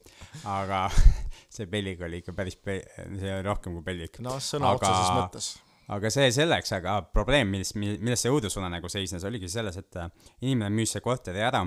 aga 0.52 0.84
see 1.56 1.70
peldik 1.70 2.04
oli 2.06 2.22
ikka 2.22 2.36
päris 2.36 2.58
pe-, 2.60 2.82
see 3.16 3.32
oli 3.32 3.46
rohkem 3.48 3.78
kui 3.78 3.86
peldik. 3.86 4.20
noh, 4.24 4.36
sõna 4.42 4.74
aga... 4.74 4.84
otseses 4.84 5.16
mõttes 5.16 5.56
aga 5.94 6.10
see 6.12 6.30
selleks, 6.34 6.72
aga 6.76 6.98
probleem, 7.14 7.50
milles, 7.52 7.72
milles 7.78 8.24
see 8.24 8.32
õudusunne 8.32 8.68
nagu 8.72 8.90
seisnes, 8.92 9.24
oligi 9.28 9.50
selles, 9.52 9.78
et 9.80 10.00
äh, 10.00 10.10
inimene 10.44 10.70
müüs 10.74 10.92
see 10.94 11.04
korteri 11.04 11.42
ära. 11.44 11.64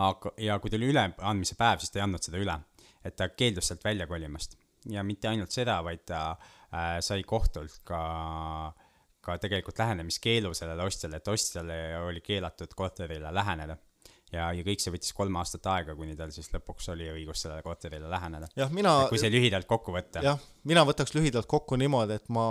aga, 0.00 0.32
ja 0.40 0.58
kui 0.60 0.72
tuli 0.72 0.88
üleandmise 0.88 1.56
päev, 1.58 1.80
siis 1.80 1.92
ta 1.92 2.00
ei 2.00 2.06
andnud 2.06 2.24
seda 2.24 2.40
üle. 2.40 2.58
et 3.04 3.16
ta 3.16 3.30
keeldus 3.32 3.70
sealt 3.70 3.84
välja 3.84 4.06
kolimast. 4.06 4.58
ja 4.88 5.02
mitte 5.02 5.28
ainult 5.28 5.52
seda, 5.52 5.80
vaid 5.84 6.04
ta 6.06 6.20
äh, 6.30 7.00
sai 7.00 7.22
kohtult 7.22 7.80
ka, 7.84 8.00
ka 9.20 9.36
tegelikult 9.38 9.78
lähenemiskeelu 9.78 10.52
sellele 10.56 10.84
ostjale, 10.88 11.20
et 11.20 11.28
ostjale 11.28 11.78
oli 12.00 12.22
keelatud 12.24 12.72
korterile 12.76 13.32
läheneda 13.34 13.76
ja, 14.32 14.48
ja 14.54 14.64
kõik 14.66 14.82
see 14.82 14.92
võttis 14.94 15.14
kolm 15.16 15.36
aastat 15.40 15.66
aega, 15.72 15.94
kuni 15.98 16.16
tal 16.18 16.32
siis 16.34 16.50
lõpuks 16.54 16.90
oli 16.94 17.08
õigus 17.12 17.44
sellele 17.44 17.64
korterile 17.66 18.10
läheneda. 18.10 18.48
jah, 18.58 18.72
mina. 18.74 18.94
kui 19.10 19.20
see 19.20 19.32
lühidalt 19.32 19.68
kokku 19.70 19.94
võtta. 19.94 20.22
jah, 20.24 20.40
mina 20.70 20.84
võtaks 20.88 21.14
lühidalt 21.16 21.48
kokku 21.50 21.78
niimoodi, 21.80 22.18
et 22.20 22.28
ma 22.32 22.46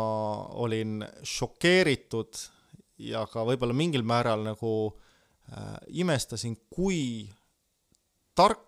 olin 0.60 1.04
šokeeritud 1.24 2.42
ja 3.10 3.26
ka 3.32 3.46
võib-olla 3.48 3.76
mingil 3.76 4.04
määral 4.08 4.44
nagu 4.46 4.74
äh, 4.90 5.78
imestasin, 6.04 6.58
kui 6.70 7.30
tark 8.38 8.68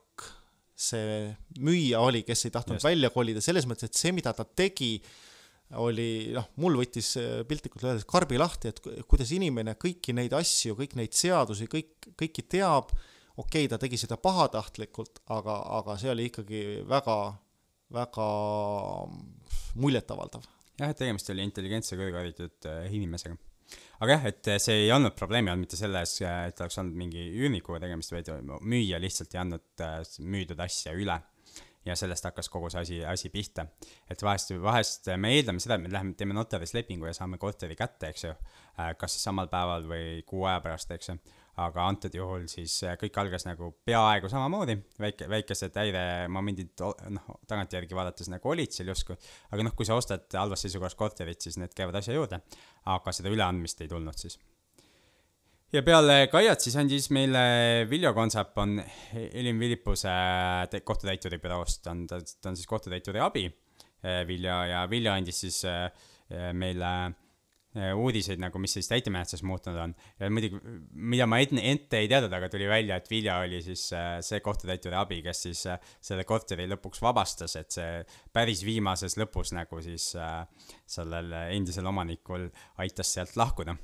see 0.81 1.27
müüja 1.61 1.99
oli, 2.01 2.23
kes 2.25 2.47
ei 2.47 2.53
tahtnud 2.53 2.79
Just. 2.79 2.87
välja 2.87 3.11
kolida, 3.13 3.43
selles 3.43 3.67
mõttes, 3.69 3.91
et 3.91 3.99
see, 3.99 4.15
mida 4.15 4.33
ta 4.33 4.47
tegi 4.47 4.95
äh,, 4.97 5.11
oli 5.79 6.31
noh, 6.35 6.49
mul 6.59 6.75
võttis 6.81 7.13
piltlikult 7.47 7.85
öeldes 7.85 8.07
karbi 8.09 8.39
lahti, 8.39 8.71
et 8.71 8.81
kuidas 9.09 9.31
inimene 9.35 9.77
kõiki 9.79 10.15
neid 10.17 10.33
asju, 10.35 10.75
kõik 10.79 10.97
neid 10.99 11.15
seadusi, 11.15 11.67
kõik, 11.71 12.11
kõiki 12.19 12.43
teab, 12.51 12.91
okei 13.37 13.65
okay,, 13.65 13.69
ta 13.71 13.79
tegi 13.81 13.99
seda 14.01 14.17
pahatahtlikult, 14.21 15.23
aga, 15.31 15.61
aga 15.79 15.95
see 16.01 16.11
oli 16.11 16.27
ikkagi 16.31 16.63
väga, 16.89 17.17
väga 17.95 18.27
muljetavaldav. 19.79 20.43
jah, 20.81 20.91
et 20.91 20.99
tegemist 20.99 21.31
oli 21.31 21.45
intelligentse 21.45 21.97
kõrgharitud 21.99 22.67
äh, 22.67 22.83
inimesega. 22.97 23.37
aga 24.03 24.17
jah, 24.17 24.29
et 24.31 24.53
see 24.59 24.85
ei 24.85 24.91
olnud 24.91 25.15
probleemi 25.15 25.53
olnud 25.53 25.67
mitte 25.67 25.79
selles, 25.79 26.17
et 26.25 26.63
oleks 26.63 26.79
olnud 26.83 26.99
mingi 26.99 27.29
üürnikuga 27.39 27.79
tegemist, 27.85 28.11
vaid 28.15 28.31
müüja 28.59 28.99
lihtsalt 28.99 29.35
ei 29.35 29.43
andnud 29.45 29.85
äh, 29.87 30.01
müüdud 30.19 30.67
asja 30.67 30.95
üle 30.97 31.21
ja 31.85 31.95
sellest 31.97 32.25
hakkas 32.27 32.49
kogu 32.49 32.69
see 32.69 32.81
asi, 32.81 32.97
asi 33.05 33.29
pihta. 33.33 33.65
et 34.09 34.23
vahest, 34.23 34.53
vahest 34.61 35.09
me 35.17 35.33
eeldame 35.35 35.59
seda, 35.59 35.77
et 35.77 35.85
me 35.85 35.91
läheme, 35.91 36.13
teeme 36.17 36.35
notaris 36.37 36.73
lepingu 36.77 37.09
ja 37.09 37.13
saame 37.17 37.39
korteri 37.41 37.75
kätte, 37.75 38.11
eks 38.11 38.25
ju, 38.27 38.33
äh, 38.79 38.91
kas 38.97 39.15
siis 39.15 39.25
samal 39.29 39.49
päeval 39.51 39.87
või 39.89 40.21
kuu 40.27 40.45
aja 40.45 40.61
pärast, 40.61 40.91
eks 40.93 41.11
ju. 41.13 41.17
aga 41.61 41.87
antud 41.87 42.13
juhul 42.15 42.45
siis 42.51 42.77
äh, 42.87 42.95
kõik 43.01 43.17
algas 43.23 43.45
nagu 43.45 43.71
peaaegu 43.85 44.29
samamoodi, 44.31 44.77
väike, 45.01 45.27
väikesed 45.29 45.81
häiremomendid, 45.81 46.85
noh, 47.17 47.35
tagantjärgi 47.47 47.97
vaadates 47.97 48.29
nagu 48.31 48.53
olid 48.53 48.71
seal 48.75 48.93
justkui, 48.93 49.17
aga 49.51 49.67
noh, 49.67 49.75
kui 49.75 49.89
sa 49.89 49.97
ostad 49.97 50.29
halvas 50.37 50.65
seisukorras 50.65 50.97
korterit, 50.97 51.41
siis 51.41 51.59
need 51.61 51.73
käivad 51.77 51.97
asja 51.99 52.15
juurde, 52.15 52.43
aga 52.93 53.15
seda 53.15 53.33
üleandmist 53.33 53.81
ei 53.81 53.91
tulnud 53.91 54.17
siis 54.21 54.39
ja 55.71 55.81
peale 55.85 56.27
Kaiat 56.31 56.63
siis 56.63 56.75
andis 56.79 57.07
meile 57.15 57.41
Viljo 57.89 58.11
Konsap 58.15 58.57
on 58.61 58.77
Elin 59.15 59.59
Villipuse 59.59 60.11
kohtutäituri 60.83 61.39
büroost, 61.41 61.87
on 61.91 62.05
ta, 62.09 62.19
ta 62.19 62.51
on 62.51 62.59
siis 62.59 62.67
kohtutäituri 62.67 63.21
abi, 63.23 63.47
eh, 64.03 64.21
Viljo, 64.27 64.61
ja 64.67 64.85
Viljo 64.89 65.13
andis 65.15 65.39
siis 65.45 65.61
eh, 65.69 66.07
meile 66.57 66.89
eh, 67.75 67.93
uudiseid 67.95 68.41
nagu, 68.43 68.59
mis 68.59 68.75
siis 68.75 68.91
täitemenetluses 68.91 69.45
muutunud 69.47 69.79
on. 69.79 69.93
ja 70.19 70.29
muidugi, 70.31 70.59
mida 70.91 71.27
ma 71.29 71.39
ette, 71.39 71.63
ette 71.71 72.01
ei 72.03 72.09
teadnud, 72.11 72.35
aga 72.35 72.49
tuli 72.51 72.67
välja, 72.67 72.97
et 72.99 73.07
Vilja 73.11 73.37
oli 73.45 73.61
siis 73.63 73.85
see 74.27 74.41
kohtutäituri 74.43 74.97
abi, 74.99 75.21
kes 75.23 75.45
siis 75.47 75.63
selle 76.03 76.25
korteri 76.27 76.67
lõpuks 76.73 77.03
vabastas, 77.03 77.55
et 77.61 77.71
see 77.71 78.03
päris 78.33 78.65
viimases 78.67 79.15
lõpus 79.21 79.55
nagu 79.55 79.79
siis 79.87 80.11
sellel 80.97 81.31
endisel 81.45 81.87
omanikul 81.87 82.49
aitas 82.83 83.15
sealt 83.15 83.39
lahkuda 83.39 83.77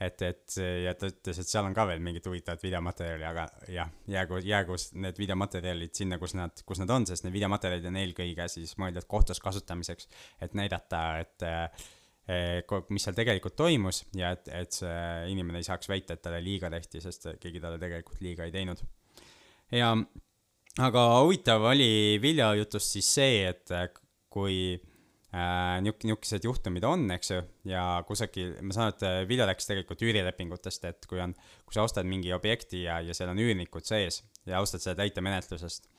et, 0.00 0.22
et 0.22 0.56
ja 0.84 0.92
ta 0.98 1.08
ütles, 1.08 1.38
et 1.40 1.48
seal 1.48 1.66
on 1.66 1.74
ka 1.76 1.86
veel 1.88 2.02
mingit 2.04 2.26
huvitavat 2.28 2.62
videomaterjali, 2.64 3.24
aga 3.24 3.46
jah, 3.72 3.92
jäägu, 4.12 4.40
jäägu 4.44 4.76
need 5.00 5.20
videomaterjalid 5.20 5.94
sinna, 5.96 6.18
kus 6.20 6.36
nad, 6.36 6.64
kus 6.68 6.82
nad 6.82 6.92
on, 6.92 7.06
sest 7.08 7.24
need 7.24 7.36
videomaterjalid 7.36 7.88
on 7.88 8.00
eelkõige 8.02 8.48
siis 8.52 8.76
mõeldud 8.80 9.08
kohtus 9.08 9.40
kasutamiseks, 9.44 10.10
et 10.44 10.56
näidata, 10.58 11.02
et 11.24 11.46
mis 12.90 13.06
seal 13.06 13.16
tegelikult 13.16 13.56
toimus 13.56 14.02
ja 14.18 14.34
et, 14.36 14.48
et 14.50 14.74
see 14.74 14.98
inimene 15.32 15.62
ei 15.62 15.68
saaks 15.68 15.88
väita, 15.88 16.16
et 16.16 16.24
talle 16.24 16.42
liiga 16.44 16.70
tehti, 16.72 17.00
sest 17.04 17.30
keegi 17.40 17.62
talle 17.62 17.80
tegelikult 17.80 18.20
liiga 18.24 18.44
ei 18.44 18.52
teinud. 18.52 18.82
ja 19.72 19.94
aga 20.82 21.06
huvitav 21.22 21.64
oli 21.70 22.18
Vilja 22.22 22.52
jutust 22.58 22.98
siis 22.98 23.14
see, 23.16 23.46
et 23.48 23.72
kui 24.28 24.58
äh, 24.74 24.95
niuk-, 25.84 26.04
niisugused 26.06 26.46
juhtumid 26.46 26.84
on, 26.86 27.04
eks 27.16 27.32
ju, 27.32 27.40
ja 27.68 27.82
kusagil, 28.08 28.54
ma 28.62 28.76
saan 28.76 28.90
aru, 28.90 28.96
et 28.96 29.30
Vilja 29.30 29.48
rääkis 29.48 29.68
tegelikult 29.68 30.04
üürilepingutest, 30.06 30.86
et 30.88 31.08
kui 31.10 31.20
on, 31.22 31.34
kui 31.66 31.76
sa 31.76 31.84
ostad 31.86 32.08
mingi 32.08 32.32
objekti 32.36 32.84
ja, 32.84 33.00
ja 33.04 33.16
seal 33.16 33.32
on 33.32 33.42
üürnikud 33.42 33.86
sees 33.86 34.22
ja 34.46 34.62
ostad 34.64 34.84
seda 34.84 35.00
täitemenetlusest, 35.02 35.90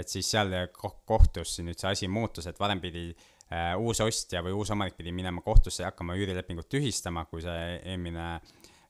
et 0.00 0.08
siis 0.10 0.30
seal 0.34 0.54
kohtus 0.74 1.58
nüüd 1.60 1.78
see 1.78 1.92
asi 1.92 2.10
muutus, 2.10 2.48
et 2.48 2.60
varem 2.60 2.80
pidi 2.82 3.10
äh, 3.12 3.72
uus 3.78 4.00
ostja 4.04 4.42
või 4.44 4.56
uus 4.56 4.72
omanik 4.74 4.96
pidi 4.98 5.14
minema 5.14 5.44
kohtusse 5.44 5.84
ja 5.84 5.92
hakkama 5.92 6.16
üürilepingut 6.18 6.70
tühistama, 6.72 7.26
kui 7.30 7.44
see 7.44 7.78
eelmine, 7.82 8.34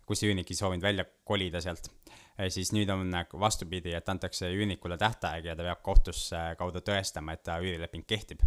kui 0.06 0.18
see 0.18 0.30
üürnik 0.30 0.50
ei 0.50 0.58
soovinud 0.58 0.86
välja 0.86 1.08
kolida 1.26 1.60
sealt 1.62 1.90
siis 2.50 2.72
nüüd 2.72 2.90
on 2.90 3.04
nagu 3.12 3.38
vastupidi, 3.40 3.92
et 3.94 4.08
antakse 4.08 4.48
üürnikule 4.54 4.96
tähtaeg 4.98 5.46
ja 5.46 5.56
ta 5.56 5.66
peab 5.66 5.82
kohtusse 5.84 6.40
kaudu 6.58 6.80
tõestama, 6.84 7.36
et 7.36 7.42
ta 7.44 7.58
üürileping 7.60 8.06
kehtib. 8.08 8.40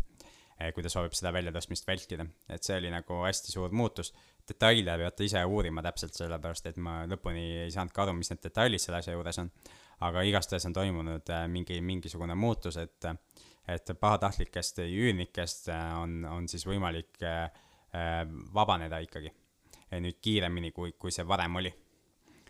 Eh, 0.55 0.69
kui 0.71 0.85
ta 0.85 0.87
soovib 0.87 1.11
seda 1.11 1.33
väljatõstmist 1.35 1.83
vältida, 1.83 2.23
et 2.47 2.63
see 2.63 2.77
oli 2.79 2.87
nagu 2.87 3.17
hästi 3.25 3.51
suur 3.51 3.73
muutus. 3.75 4.13
detaile 4.47 4.93
peate 5.01 5.25
ise 5.25 5.41
uurima 5.43 5.81
täpselt 5.83 6.15
sellepärast, 6.15 6.69
et 6.69 6.77
ma 6.77 7.01
lõpuni 7.11 7.43
ei 7.65 7.71
saanudki 7.73 8.01
aru, 8.01 8.13
mis 8.15 8.29
need 8.31 8.43
detailid 8.43 8.79
selle 8.79 9.01
asja 9.01 9.17
juures 9.17 9.39
on. 9.43 9.49
aga 10.07 10.21
igastahes 10.23 10.65
on 10.65 10.73
toimunud 10.73 11.29
eh, 11.29 11.47
mingi, 11.51 11.81
mingisugune 11.81 12.37
muutus, 12.39 12.77
et, 12.77 13.07
et 13.67 13.91
pahatahtlikest 13.99 14.79
üürnikest 14.85 15.67
eh, 15.75 15.83
on, 15.99 16.23
on 16.37 16.47
siis 16.47 16.63
võimalik 16.67 17.19
vabaneda 18.53 18.97
ikkagi. 18.99 19.31
nüüd 19.91 20.17
kiiremini, 20.21 20.71
kui, 20.75 20.91
kui 20.99 21.11
see 21.11 21.23
varem 21.27 21.55
oli 21.55 21.69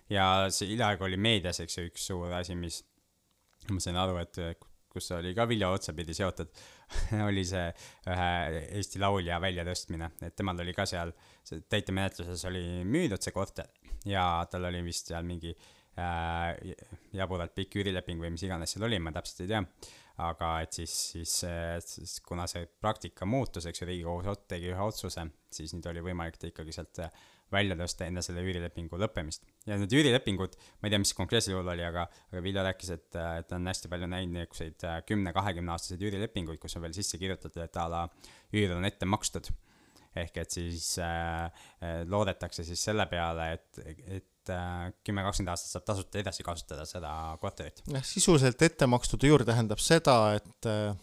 ja 0.10 0.48
see 0.50 0.72
hiljaaegu 0.72 1.06
oli 1.06 1.18
meedias, 1.18 1.60
eks 1.62 1.78
ju, 1.78 1.90
üks 1.90 2.06
suur 2.10 2.34
asi, 2.34 2.56
mis 2.56 2.80
ma 3.70 3.82
sain 3.82 3.98
aru, 3.98 4.18
et 4.22 4.40
kus 4.96 5.12
oli 5.18 5.36
ka 5.38 5.48
Vilja 5.50 5.70
otsapidi 5.76 6.16
seotud 6.18 6.52
oli 7.30 7.46
see 7.48 7.68
ühe 8.12 8.30
Eesti 8.80 9.02
laulja 9.04 9.40
väljatõstmine, 9.44 10.12
et 10.28 10.36
temal 10.38 10.64
oli 10.64 10.76
ka 10.76 10.88
seal, 10.90 11.14
täitemenetluses 11.70 12.46
oli 12.50 12.66
müüdud 12.88 13.22
see 13.22 13.36
korter 13.36 13.70
ja 14.10 14.46
tal 14.52 14.70
oli 14.72 14.84
vist 14.86 15.12
seal 15.12 15.28
mingi 15.28 15.52
äh, 15.52 16.76
jaburalt 17.16 17.56
pikk 17.56 17.80
üürileping 17.82 18.22
või 18.22 18.34
mis 18.36 18.46
iganes 18.48 18.76
seal 18.76 18.88
oli, 18.88 19.00
ma 19.00 19.14
täpselt 19.16 19.46
ei 19.46 19.54
tea. 19.54 19.64
aga 20.26 20.50
et 20.64 20.72
siis, 20.72 20.92
siis, 21.12 21.32
siis 21.84 22.20
kuna 22.24 22.46
see 22.48 22.64
praktika 22.82 23.28
muutus, 23.28 23.66
eks 23.68 23.82
ju, 23.82 23.88
Riigikohus 23.90 24.46
tegi 24.48 24.70
ühe 24.72 24.84
otsuse, 24.84 25.26
siis 25.52 25.74
nüüd 25.76 25.90
oli 25.92 26.04
võimalik 26.06 26.40
ta 26.40 26.48
ikkagi 26.48 26.76
sealt 26.76 27.02
välja 27.56 27.78
tõsta 27.80 28.08
enne 28.08 28.24
selle 28.26 28.44
üürilepingu 28.46 29.00
lõppemist. 29.02 29.46
ja 29.68 29.78
need 29.80 29.94
üürilepingud, 29.96 30.58
ma 30.80 30.90
ei 30.90 30.94
tea, 30.94 31.02
mis 31.02 31.14
konkreetsel 31.18 31.56
juhul 31.56 31.72
oli, 31.74 31.86
aga, 31.88 32.08
aga 32.32 32.44
Vilja 32.46 32.66
rääkis, 32.68 32.92
et, 32.96 33.08
et 33.16 33.50
ta 33.50 33.60
on 33.60 33.70
hästi 33.72 33.92
palju 33.92 34.10
näinud 34.12 34.36
niisuguseid 34.36 34.88
äh, 34.88 35.00
kümne-kahekümne 35.10 35.76
aastaseid 35.76 36.04
üürilepinguid, 36.06 36.60
kus 36.62 36.78
on 36.78 36.86
veel 36.86 36.96
sisse 36.98 37.20
kirjutatud, 37.22 37.62
et 37.64 37.82
a 37.82 37.88
la 37.92 38.04
üür 38.56 38.76
on 38.78 38.88
ette 38.88 39.10
makstud. 39.10 39.52
ehk 40.16 40.38
et 40.40 40.52
siis 40.52 40.94
äh, 41.04 41.50
äh 41.84 41.98
loodetakse 42.08 42.64
siis 42.64 42.84
selle 42.88 43.04
peale, 43.12 43.50
et, 43.58 43.82
et 44.08 44.54
äh, 44.54 44.94
kümme, 45.04 45.26
kakskümmend 45.26 45.52
aastat 45.52 45.74
saab 45.74 45.90
tasuta 45.90 46.22
edasi 46.22 46.44
kasutada 46.44 46.86
seda 46.88 47.12
korterit. 47.42 47.84
jah, 47.92 48.06
sisuliselt 48.06 48.62
ette 48.62 48.88
makstud 48.88 49.24
üür 49.28 49.44
tähendab 49.48 49.84
seda, 49.84 50.36
et 50.40 50.72
äh 50.72 50.96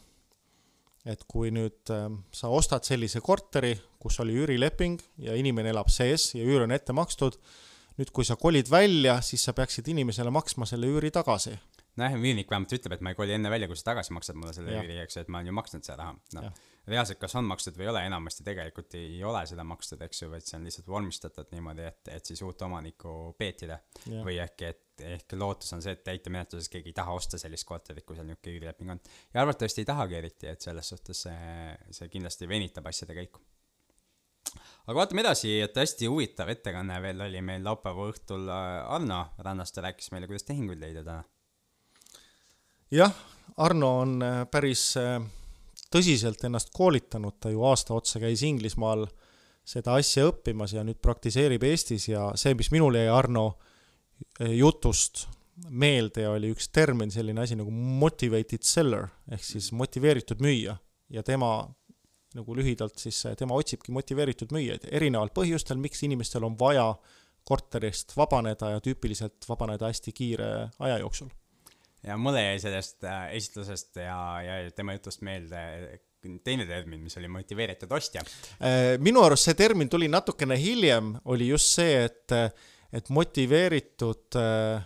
et 1.09 1.25
kui 1.29 1.51
nüüd 1.55 1.91
äh, 1.91 2.07
sa 2.35 2.51
ostad 2.53 2.87
sellise 2.87 3.23
korteri, 3.25 3.75
kus 4.03 4.21
oli 4.23 4.37
üürileping 4.43 5.01
ja 5.25 5.37
inimene 5.39 5.73
elab 5.75 5.91
sees 5.91 6.33
ja 6.37 6.45
üür 6.47 6.67
on 6.67 6.75
ette 6.75 6.95
makstud, 6.95 7.39
nüüd 7.99 8.13
kui 8.15 8.27
sa 8.27 8.39
kolid 8.41 8.71
välja, 8.73 9.19
siis 9.25 9.45
sa 9.45 9.55
peaksid 9.57 9.89
inimesele 9.93 10.31
maksma 10.35 10.67
selle 10.69 10.91
üüri 10.91 11.11
tagasi. 11.15 11.57
nojah, 11.97 12.15
üürnik 12.17 12.49
vähemalt 12.51 12.73
ütleb, 12.73 12.95
et 12.97 13.03
ma 13.05 13.13
ei 13.13 13.19
koli 13.19 13.35
enne 13.35 13.51
välja, 13.53 13.69
kui 13.69 13.77
sa 13.77 13.91
tagasi 13.91 14.15
maksad 14.17 14.39
mulle 14.39 14.55
selle 14.57 14.79
üüri, 14.79 15.01
eks 15.03 15.19
ju, 15.19 15.25
et 15.27 15.33
ma 15.33 15.43
olen 15.43 15.51
ju 15.51 15.59
maksnud 15.59 15.85
seda 15.85 15.99
raha, 16.05 16.17
noh 16.39 16.53
reaalselt, 16.87 17.19
kas 17.23 17.35
on 17.39 17.47
makstud 17.47 17.77
või 17.79 17.87
ei 17.87 17.91
ole, 17.93 18.03
enamasti 18.09 18.45
tegelikult 18.47 18.97
ei 18.99 19.21
ole 19.25 19.45
seda 19.47 19.65
makstud, 19.67 20.01
eks 20.03 20.25
ju, 20.25 20.31
vaid 20.33 20.47
see 20.47 20.57
on 20.59 20.67
lihtsalt 20.67 20.89
vormistatud 20.91 21.53
niimoodi, 21.55 21.85
et, 21.87 22.11
et 22.17 22.31
siis 22.33 22.43
uut 22.43 22.63
omanikku 22.67 23.35
peetida. 23.39 23.79
või 24.09 24.39
äkki, 24.43 24.71
et 24.73 25.05
ehk 25.13 25.37
lootus 25.39 25.73
on 25.77 25.83
see, 25.83 25.95
et 25.95 26.03
täitemenetluses 26.05 26.69
keegi 26.73 26.91
ei 26.91 26.97
taha 26.97 27.15
osta 27.15 27.39
sellist 27.39 27.67
korterit, 27.69 28.05
kui 28.07 28.17
seal 28.19 28.27
niisugune 28.27 28.57
üürileping 28.57 28.95
on. 28.95 29.01
ja 29.35 29.43
arvatavasti 29.43 29.83
ei 29.83 29.89
tahagi 29.89 30.19
eriti, 30.19 30.49
et 30.51 30.61
selles 30.61 30.89
suhtes 30.89 31.25
see, 31.27 31.75
see 31.91 32.09
kindlasti 32.13 32.49
venitab 32.49 32.87
asjade 32.91 33.15
käiku. 33.15 33.43
aga 34.87 34.97
vaatame 34.99 35.23
edasi, 35.23 35.61
et 35.63 35.77
hästi 35.79 36.11
huvitav 36.11 36.51
ettekanne 36.51 36.99
veel 37.03 37.21
oli 37.29 37.43
meil 37.43 37.63
laupäeva 37.65 38.09
õhtul 38.11 38.51
Arno 38.51 39.23
Rannaste 39.39 39.87
rääkis 39.87 40.11
meile, 40.11 40.27
kuidas 40.27 40.49
tehinguid 40.51 40.83
leida 40.83 41.07
täna. 41.07 41.23
jah, 42.91 43.15
Arno 43.57 43.99
on 44.01 44.19
äh, 44.23 44.43
päris 44.51 44.97
äh, 44.97 45.23
tõsiselt 45.93 46.43
ennast 46.47 46.73
koolitanud, 46.75 47.39
ta 47.41 47.53
ju 47.53 47.63
aasta 47.69 47.95
otsa 47.95 48.21
käis 48.23 48.43
Inglismaal 48.47 49.07
seda 49.65 49.97
asja 50.01 50.27
õppimas 50.31 50.75
ja 50.75 50.83
nüüd 50.87 50.99
praktiseerib 51.03 51.63
Eestis 51.69 52.09
ja 52.11 52.31
see, 52.39 52.57
mis 52.59 52.73
minul 52.75 52.97
jäi 52.99 53.07
Arno 53.13 53.53
jutust 54.41 55.27
meelde, 55.69 56.25
oli 56.29 56.51
üks 56.55 56.71
termin, 56.75 57.13
selline 57.13 57.45
asi 57.45 57.59
nagu 57.59 57.71
motivated 57.71 58.65
seller 58.67 59.07
ehk 59.31 59.45
siis 59.45 59.71
motiveeritud 59.77 60.43
müüja. 60.43 60.79
Ja 61.13 61.23
tema 61.23 61.69
nagu 62.33 62.57
lühidalt 62.57 62.97
siis 62.99 63.19
tema 63.39 63.59
otsibki 63.61 63.93
motiveeritud 63.93 64.55
müüjaid 64.55 64.89
erineval 64.91 65.31
põhjustel, 65.37 65.77
miks 65.79 66.03
inimestel 66.07 66.47
on 66.49 66.57
vaja 66.59 66.89
korterist 67.45 68.17
vabaneda 68.17 68.73
ja 68.73 68.83
tüüpiliselt 68.83 69.45
vabaneda 69.49 69.91
hästi 69.91 70.15
kiire 70.17 70.51
aja 70.81 70.99
jooksul 71.03 71.29
ja 72.07 72.17
mulle 72.19 72.43
jäi 72.43 72.61
sellest 72.63 73.05
äh, 73.05 73.29
esitlusest 73.39 73.97
ja, 74.03 74.19
ja 74.43 74.57
tema 74.77 74.97
jutust 74.97 75.23
meelde 75.23 75.63
teine 76.45 76.67
termin, 76.67 77.01
mis 77.03 77.17
oli 77.19 77.29
motiveeritud 77.31 77.91
ostja. 77.93 78.23
Äh, 78.63 78.95
minu 79.03 79.25
arust 79.27 79.49
see 79.49 79.59
termin 79.59 79.91
tuli 79.91 80.09
natukene 80.11 80.59
hiljem, 80.59 81.17
oli 81.25 81.49
just 81.51 81.75
see, 81.79 82.05
et, 82.07 82.35
et 82.93 83.11
motiveeritud 83.11 84.39
äh, 84.39 84.85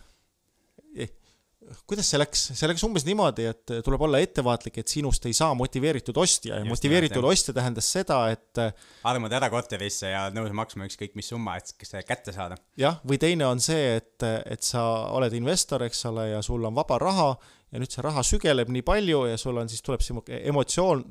kuidas 1.89 2.09
see 2.11 2.21
läks, 2.21 2.43
see 2.59 2.69
läks 2.71 2.85
umbes 2.87 3.07
niimoodi, 3.07 3.47
et 3.51 3.75
tuleb 3.85 4.05
olla 4.07 4.21
ettevaatlik, 4.23 4.81
et 4.83 4.93
sinust 4.93 5.27
ei 5.29 5.35
saa 5.37 5.53
motiveeritud 5.59 6.17
ostja. 6.23 6.57
Ja 6.57 6.65
Just 6.65 6.75
motiveeritud 6.75 7.23
jah, 7.23 7.31
ostja 7.33 7.55
tähendas 7.57 7.91
seda, 7.93 8.21
et 8.35 8.63
armud 9.07 9.33
ära 9.39 9.51
korterisse 9.53 10.13
ja 10.13 10.27
nõus 10.35 10.55
maksma 10.57 10.89
ükskõik 10.89 11.17
mis 11.19 11.31
summa, 11.33 11.59
et 11.61 11.75
see 11.75 12.03
kätte 12.07 12.35
saada. 12.37 12.59
jah, 12.79 13.01
või 13.07 13.21
teine 13.23 13.49
on 13.49 13.63
see, 13.63 13.97
et, 14.01 14.23
et 14.23 14.67
sa 14.67 14.85
oled 15.17 15.35
investor, 15.39 15.87
eks 15.87 16.07
ole, 16.11 16.31
ja 16.35 16.43
sul 16.45 16.65
on 16.67 16.77
vaba 16.77 17.01
raha 17.03 17.31
ja 17.73 17.81
nüüd 17.83 17.91
see 17.91 18.03
raha 18.05 18.23
sügeleb 18.27 18.71
nii 18.73 18.85
palju 18.87 19.25
ja 19.27 19.39
sul 19.41 19.59
on 19.59 19.71
siis, 19.71 19.83
tuleb 19.85 20.03
sihuke 20.05 20.39
emotsioon 20.51 21.03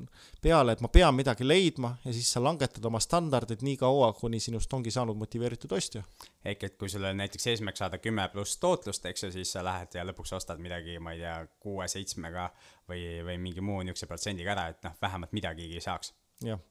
peale, 0.42 0.76
et 0.76 0.82
ma 0.84 0.88
pean 0.92 1.14
midagi 1.16 1.44
leidma 1.46 1.92
ja 2.04 2.14
siis 2.16 2.30
sa 2.32 2.40
langetad 2.42 2.84
oma 2.88 3.00
standardid 3.02 3.64
nii 3.66 3.76
kaua, 3.80 4.12
kuni 4.16 4.40
sinust 4.42 4.72
ongi 4.72 4.92
saanud 4.94 5.18
motiveeritud 5.20 5.72
ostja. 5.76 6.02
ehk 6.44 6.64
et 6.68 6.78
kui 6.80 6.88
sul 6.92 7.04
on 7.04 7.20
näiteks 7.20 7.46
eesmärk 7.52 7.76
saada 7.76 8.00
kümme 8.00 8.28
pluss 8.32 8.60
tootlust, 8.62 9.04
eks 9.06 9.26
ju, 9.26 9.32
siis 9.34 9.52
sa 9.52 9.64
lähed 9.66 9.98
ja 9.98 10.06
lõpuks 10.08 10.32
ostad 10.38 10.62
midagi, 10.62 10.98
ma 10.98 11.12
ei 11.12 11.20
tea, 11.24 11.36
kuue-seitsmega 11.60 12.48
või, 12.88 13.02
või 13.26 13.36
mingi 13.42 13.64
muu 13.64 13.82
niisuguse 13.82 14.08
protsendiga 14.08 14.56
ära, 14.56 14.70
et 14.72 14.80
noh, 14.86 14.96
vähemalt 15.02 15.36
midagigi 15.36 15.82
saaks. 15.84 16.14
jah 16.44 16.62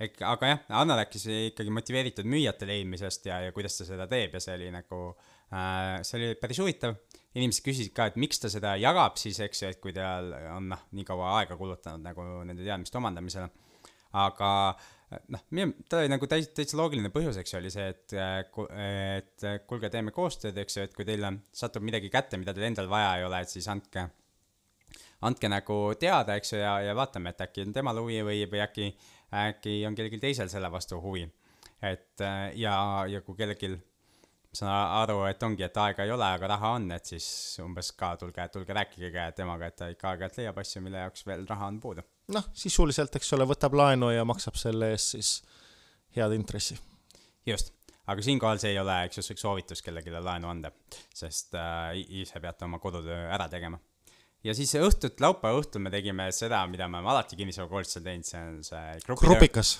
ehk, 0.00 0.22
aga 0.26 0.48
jah, 0.48 0.62
Anna 0.80 0.96
rääkis 0.98 1.26
ikkagi 1.50 1.70
motiveeritud 1.70 2.26
müüjate 2.26 2.66
leidmisest 2.66 3.28
ja, 3.28 3.40
ja 3.46 3.52
kuidas 3.54 3.76
ta 3.78 3.86
seda 3.86 4.08
teeb 4.10 4.34
ja 4.34 4.40
see 4.42 4.56
oli 4.58 4.70
nagu 4.74 5.00
äh,, 5.52 6.00
see 6.02 6.18
oli 6.18 6.40
päris 6.40 6.58
huvitav 6.62 6.96
inimesed 7.34 7.64
küsisid 7.66 7.94
ka, 7.94 8.08
et 8.10 8.18
miks 8.20 8.40
ta 8.42 8.50
seda 8.52 8.74
jagab 8.78 9.18
siis, 9.18 9.40
eks 9.42 9.62
ju, 9.62 9.70
et 9.74 9.80
kui 9.82 9.94
tal 9.96 10.30
on 10.54 10.68
noh, 10.70 10.82
nii 10.94 11.06
kaua 11.08 11.38
aega 11.40 11.58
kulutanud 11.58 12.04
nagu 12.06 12.26
nende 12.46 12.62
teadmiste 12.62 13.00
omandamisele. 13.00 13.48
aga 14.14 14.50
noh, 15.34 15.42
tal 15.90 16.02
oli 16.02 16.10
nagu 16.12 16.28
täitsa, 16.30 16.52
täitsa 16.60 16.78
loogiline 16.78 17.10
põhjus, 17.14 17.38
eks 17.40 17.54
ju, 17.54 17.60
oli 17.60 17.72
see, 17.74 17.86
et, 17.90 18.14
et 18.84 19.46
kuulge, 19.68 19.90
teeme 19.92 20.14
koostööd, 20.14 20.58
eks 20.62 20.78
ju, 20.78 20.84
et 20.86 20.94
kui 20.94 21.06
teil 21.08 21.26
satub 21.54 21.82
midagi 21.86 22.10
kätte, 22.12 22.38
mida 22.40 22.54
teil 22.54 22.68
endal 22.70 22.90
vaja 22.90 23.16
ei 23.18 23.26
ole, 23.26 23.40
et 23.42 23.50
siis 23.50 23.66
andke, 23.70 24.06
andke 25.26 25.50
nagu 25.50 25.78
teada, 26.00 26.38
eks 26.38 26.54
ju, 26.54 26.60
ja, 26.62 26.76
ja 26.86 26.94
vaatame, 26.98 27.34
et 27.34 27.42
äkki 27.48 27.66
on 27.66 27.74
temal 27.74 27.98
huvi 28.02 28.20
või, 28.26 28.44
või 28.50 28.62
äkki, 28.62 28.92
äkki 29.44 29.80
on 29.88 29.98
kellelgi 29.98 30.22
teisel 30.22 30.52
selle 30.52 30.70
vastu 30.70 31.00
huvi. 31.02 31.26
et 31.82 32.22
ja, 32.54 32.76
ja 33.10 33.20
kui 33.26 33.36
kellelgi 33.36 33.74
saan 34.58 34.72
aru, 35.00 35.18
et 35.28 35.42
ongi, 35.46 35.64
et 35.66 35.78
aega 35.82 36.06
ei 36.06 36.12
ole, 36.14 36.26
aga 36.36 36.50
raha 36.54 36.72
on, 36.78 36.88
et 36.94 37.12
siis 37.12 37.26
umbes 37.64 37.92
ka 37.98 38.14
tulge, 38.20 38.46
tulge 38.54 38.76
rääkige 38.76 39.28
temaga, 39.36 39.70
et 39.70 39.78
ta 39.80 39.88
ikka 39.92 40.12
aeg-ajalt 40.12 40.40
leiab 40.40 40.60
asju, 40.62 40.82
mille 40.84 41.02
jaoks 41.04 41.26
veel 41.28 41.46
raha 41.48 41.70
on 41.72 41.80
puudu. 41.82 42.04
noh, 42.34 42.50
sisuliselt, 42.56 43.16
eks 43.18 43.32
ole, 43.36 43.46
võtab 43.48 43.76
laenu 43.78 44.10
ja 44.14 44.26
maksab 44.28 44.58
selle 44.60 44.92
eest 44.94 45.16
siis 45.16 45.32
head 46.16 46.36
intressi. 46.36 46.78
just, 47.46 47.74
aga 48.06 48.22
siinkohal 48.22 48.62
see 48.62 48.74
ei 48.74 48.78
ole, 48.82 49.00
eks 49.08 49.20
ju, 49.20 49.38
soovitus 49.46 49.82
kellelegi 49.82 50.14
laenu 50.14 50.50
anda, 50.52 50.70
sest 51.14 51.58
äh, 51.58 51.98
ise 52.22 52.40
peate 52.40 52.68
oma 52.68 52.78
kodutöö 52.82 53.26
ära 53.34 53.48
tegema. 53.52 53.80
ja 54.44 54.54
siis 54.54 54.74
õhtut, 54.78 55.20
laupäeva 55.20 55.60
õhtul 55.62 55.84
me 55.84 55.92
tegime 55.94 56.30
seda, 56.32 56.66
mida 56.70 56.88
me 56.88 57.00
oleme 57.00 57.16
alati 57.16 57.36
kinnisvarakoolitusel 57.42 58.06
teinud, 58.06 58.30
see 58.30 58.46
on 58.46 58.64
see 58.64 58.96
grupitöö. 59.06 59.34
grupikas 59.34 59.76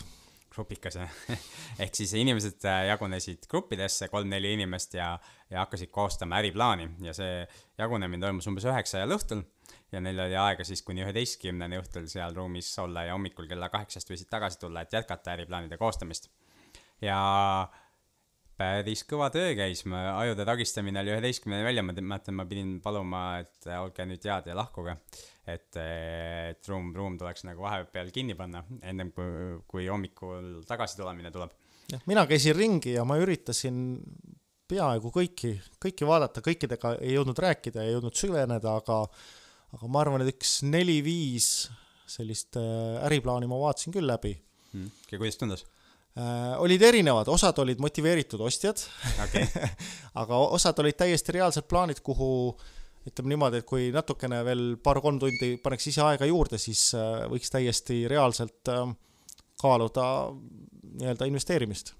grupikas 0.54 0.98
ehk 1.82 1.94
siis 1.94 2.14
inimesed 2.18 2.64
äh, 2.68 2.86
jagunesid 2.90 3.48
gruppidesse, 3.50 4.08
kolm-neli 4.12 4.54
inimest 4.56 4.96
ja, 4.98 5.14
ja 5.50 5.64
hakkasid 5.64 5.92
koostama 5.94 6.40
äriplaani 6.42 6.90
ja 7.04 7.14
see 7.16 7.42
jagunemine 7.78 8.22
toimus 8.26 8.48
umbes 8.50 8.66
üheksa 8.70 9.00
ajal 9.00 9.16
õhtul 9.18 9.44
ja 9.92 10.02
neil 10.02 10.20
oli 10.26 10.36
aega 10.38 10.66
siis 10.66 10.82
kuni 10.86 11.04
üheteistkümneni 11.04 11.78
õhtul 11.80 12.08
seal 12.10 12.34
ruumis 12.36 12.70
olla 12.82 13.06
ja 13.08 13.14
hommikul 13.16 13.48
kella 13.50 13.70
kaheksast 13.72 14.10
võisid 14.10 14.30
tagasi 14.30 14.60
tulla, 14.62 14.84
et 14.84 14.92
jätkata 14.92 15.34
äriplaanide 15.36 15.78
koostamist. 15.80 16.30
ja 17.02 17.18
päris 18.58 19.02
kõva 19.08 19.30
töö 19.34 19.52
käis, 19.58 19.82
ma 19.90 20.04
ajude 20.20 20.46
tagistamine 20.46 21.02
oli 21.02 21.14
üheteistkümneni 21.14 21.66
välja, 21.66 21.84
ma 21.86 21.94
mäletan, 21.96 22.36
ma 22.38 22.46
pidin 22.48 22.76
paluma, 22.84 23.24
et 23.42 23.68
olge 23.78 24.06
nüüd 24.08 24.24
head 24.28 24.50
ja 24.50 24.56
lahkuge. 24.58 24.96
et, 25.46 25.76
et 25.76 26.68
ruum, 26.70 26.92
ruum 26.96 27.18
tuleks 27.20 27.44
nagu 27.44 27.66
vahepeal 27.66 28.08
kinni 28.14 28.36
panna, 28.38 28.62
ennem 28.82 29.10
kui, 29.12 29.58
kui 29.68 29.88
hommikul 29.90 30.62
tagasi 30.68 30.96
tulemine 31.00 31.32
tuleb. 31.34 31.52
jah, 31.92 32.02
mina 32.06 32.26
käisin 32.30 32.56
ringi 32.56 32.94
ja 32.94 33.04
ma 33.04 33.18
üritasin 33.20 33.98
peaaegu 34.70 35.10
kõiki, 35.12 35.54
kõiki 35.82 36.06
vaadata, 36.08 36.40
kõikidega 36.44 36.96
ei 37.02 37.18
jõudnud 37.18 37.38
rääkida, 37.44 37.84
ei 37.84 37.92
jõudnud 37.96 38.16
süveneda, 38.16 38.78
aga 38.80 39.02
aga 39.74 39.90
ma 39.90 40.04
arvan, 40.04 40.22
et 40.22 40.30
üks 40.36 40.60
neli-viis 40.66 41.68
sellist 42.06 42.58
äh, 42.60 43.04
äriplaani 43.08 43.48
ma 43.50 43.58
vaatasin 43.58 43.94
küll 43.94 44.06
läbi 44.08 44.34
mm.. 44.72 44.90
ja 45.10 45.18
kuidas 45.18 45.40
tundus? 45.40 45.64
Äh, 46.18 46.54
olid 46.62 46.82
erinevad, 46.82 47.28
osad 47.32 47.58
olid 47.62 47.82
motiveeritud 47.82 48.40
ostjad 48.44 48.80
okay. 49.24 49.46
aga 50.22 50.40
osad 50.56 50.78
olid 50.82 50.98
täiesti 50.98 51.36
reaalsed 51.38 51.68
plaanid, 51.70 52.02
kuhu 52.04 52.30
ütleme 53.08 53.34
niimoodi, 53.34 53.60
et 53.60 53.68
kui 53.68 53.90
natukene 53.92 54.40
veel 54.46 54.64
paar-kolm 54.82 55.18
tundi 55.20 55.54
paneks 55.62 55.90
ise 55.90 56.04
aega 56.06 56.28
juurde, 56.28 56.60
siis 56.60 56.86
äh, 56.96 57.24
võiks 57.30 57.52
täiesti 57.52 58.04
reaalselt 58.10 58.72
äh, 58.72 58.86
kaaluda 59.60 60.06
nii-öelda 60.94 61.28
investeerimist. 61.28 61.94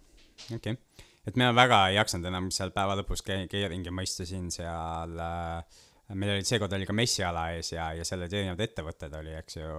okei 0.55 0.77
okay., 0.77 1.11
et 1.25 1.37
mina 1.41 1.55
väga 1.57 1.89
ei 1.89 1.99
jaksanud 1.99 2.29
enam 2.29 2.51
seal 2.53 2.73
päeva 2.75 2.97
lõpus 3.01 3.25
käia 3.25 3.69
ringi, 3.69 3.93
ma 3.93 4.05
istusin 4.05 4.51
seal 4.53 5.19
äh, 5.21 5.83
meil 6.13 6.35
oli, 6.37 6.45
seekord 6.45 6.73
oli 6.77 6.89
ka 6.89 6.97
messiala 6.97 7.47
ees 7.57 7.73
ja, 7.73 7.91
ja 7.97 8.05
seal 8.05 8.25
olid 8.25 8.37
erinevad 8.37 8.65
ettevõtted 8.67 9.15
oli, 9.21 9.33
eks 9.41 9.57
ju, 9.57 9.71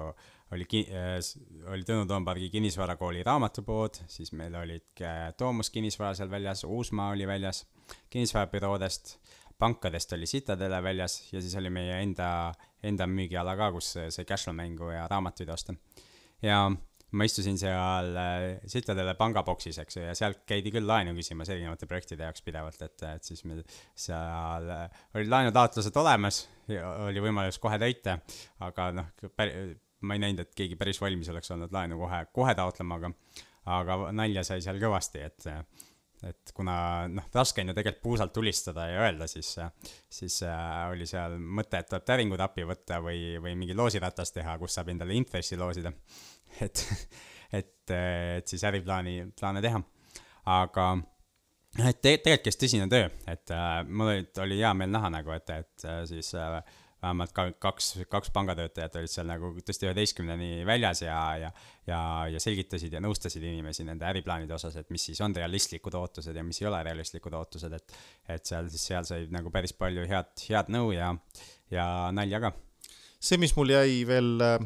oli 0.55 0.67
ki-, 0.69 0.87
äh, 0.91 1.19
oli 1.71 1.85
Tõnu 1.87 2.07
Toompargi 2.09 2.49
kinnisvarakooli 2.53 3.23
raamatupood, 3.27 4.01
siis 4.11 4.33
meil 4.37 4.55
olid 4.59 5.03
Toomus 5.37 5.71
kinnisvara 5.73 6.15
seal 6.17 6.31
väljas, 6.31 6.65
Uusmaa 6.67 7.11
oli 7.13 7.27
väljas, 7.27 7.63
kinnisvarabüroodest, 8.13 9.15
pankadest 9.59 10.17
oli 10.17 10.27
Citadele 10.29 10.81
väljas 10.83 11.21
ja 11.31 11.41
siis 11.41 11.55
oli 11.59 11.71
meie 11.73 12.01
enda, 12.01 12.29
enda 12.83 13.07
müügiala 13.07 13.55
ka, 13.59 13.71
kus 13.75 13.93
sai 13.95 14.27
cashflow 14.27 14.55
mängu 14.57 14.91
ja 14.91 15.07
raamatuid 15.11 15.53
osta. 15.55 15.75
ja 16.41 16.65
ma 17.15 17.25
istusin 17.27 17.57
seal 17.59 18.11
äh, 18.19 18.45
Citadele 18.69 19.15
pangaboksis, 19.19 19.77
eks 19.83 19.97
ju, 19.97 20.03
ja 20.07 20.15
sealt 20.17 20.43
käidi 20.49 20.73
küll 20.73 20.87
laenu 20.87 21.15
küsimas 21.17 21.51
erinevate 21.53 21.87
projektide 21.89 22.27
jaoks 22.27 22.43
pidevalt, 22.45 22.81
et, 22.85 23.05
et 23.15 23.27
siis 23.27 23.45
meil 23.47 23.63
seal 24.05 24.69
äh, 24.75 25.01
olid 25.15 25.31
laenutaotlused 25.31 26.01
olemas 26.01 26.45
oli 27.05 27.21
võimalus 27.21 27.59
kohe 27.61 27.77
täita, 27.81 28.17
aga 28.65 28.89
noh, 28.97 29.11
ma 30.05 30.17
ei 30.17 30.23
näinud, 30.23 30.45
et 30.45 30.55
keegi 30.57 30.77
päris 30.79 31.01
valmis 31.01 31.29
oleks 31.33 31.51
olnud 31.55 31.73
laenu 31.75 31.99
kohe, 31.99 32.21
kohe 32.35 32.55
taotlema, 32.57 32.99
aga, 33.01 33.11
aga 33.79 33.99
nalja 34.15 34.45
sai 34.47 34.63
seal 34.65 34.81
kõvasti, 34.81 35.25
et 35.25 35.51
et 36.25 36.51
kuna 36.55 36.75
noh, 37.11 37.25
raske 37.35 37.61
on 37.61 37.69
ju 37.69 37.73
tegelikult 37.75 38.01
puusalt 38.01 38.31
tulistada 38.33 38.87
ja 38.89 39.01
öelda, 39.05 39.27
siis, 39.29 39.51
siis 40.09 40.39
äh, 40.47 40.85
oli 40.89 41.05
seal 41.05 41.35
mõte, 41.37 41.77
et 41.77 41.89
tuleb 41.91 42.05
täringud 42.07 42.41
appi 42.41 42.63
võtta 42.65 43.01
või, 43.03 43.35
või 43.43 43.53
mingi 43.59 43.75
loosiratas 43.77 44.33
teha, 44.33 44.55
kus 44.57 44.77
saab 44.77 44.89
endale 44.93 45.13
intressi 45.13 45.59
loosida 45.59 45.91
et, 46.61 46.85
et, 47.51 47.91
et 47.91 48.47
siis 48.47 48.63
äriplaani, 48.67 49.17
plaane 49.39 49.61
teha. 49.63 49.81
aga 50.55 50.87
et 51.83 51.99
te, 51.99 52.15
tegelikult 52.15 52.47
käis 52.47 52.59
tõsine 52.61 52.87
töö, 52.91 53.09
et 53.31 53.53
äh, 53.53 53.77
mul 53.87 54.13
oli, 54.13 54.25
oli 54.45 54.59
hea 54.61 54.73
meel 54.77 54.93
näha 54.93 55.11
nagu, 55.17 55.33
et, 55.35 55.51
et 55.51 55.87
äh, 55.87 56.03
siis 56.09 56.31
äh, 56.39 56.59
vähemalt 57.05 57.33
ka 57.35 57.47
kaks, 57.67 57.91
kaks 58.11 58.33
pangatöötajat 58.35 58.97
olid 58.99 59.11
seal 59.11 59.29
nagu 59.29 59.51
tõesti 59.61 59.87
üheteistkümneni 59.87 60.65
väljas 60.67 61.03
ja, 61.05 61.19
ja, 61.39 61.51
ja, 61.87 62.01
ja 62.33 62.41
selgitasid 62.41 62.93
ja 62.97 63.01
nõustasid 63.03 63.45
inimesi 63.45 63.85
nende 63.87 64.07
äriplaanide 64.09 64.57
osas, 64.57 64.77
et 64.81 64.89
mis 64.93 65.05
siis 65.11 65.21
on 65.25 65.35
realistlikud 65.37 65.95
ootused 66.01 66.35
ja 66.35 66.43
mis 66.45 66.61
ei 66.61 66.69
ole 66.71 66.81
realistlikud 66.87 67.37
ootused, 67.37 67.77
et, 67.77 67.97
et 68.37 68.45
seal 68.45 68.69
siis, 68.73 68.89
seal 68.91 69.07
sai 69.07 69.29
nagu 69.33 69.53
päris 69.53 69.75
palju 69.77 70.07
head, 70.09 70.33
head 70.49 70.71
nõu 70.73 70.91
ja, 70.95 71.13
ja 71.73 71.87
nalja 72.15 72.41
ka 72.47 72.55
see, 73.25 73.39
mis 73.41 73.55
mul 73.57 73.73
jäi 73.73 74.03
veel 74.07 74.35
äh, 74.43 74.59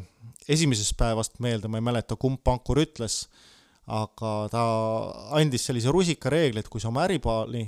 esimesest 0.51 0.97
päevast 0.99 1.39
meelde, 1.43 1.71
ma 1.71 1.79
ei 1.79 1.85
mäleta, 1.85 2.17
kumb 2.19 2.41
pankur 2.43 2.81
ütles, 2.81 3.23
aga 3.89 4.33
ta 4.51 4.63
andis 5.39 5.65
sellise 5.69 5.93
rusikareegli, 5.93 6.61
et 6.61 6.69
kui 6.71 6.81
sa 6.81 6.91
oma 6.91 7.05
äriplaani 7.07 7.65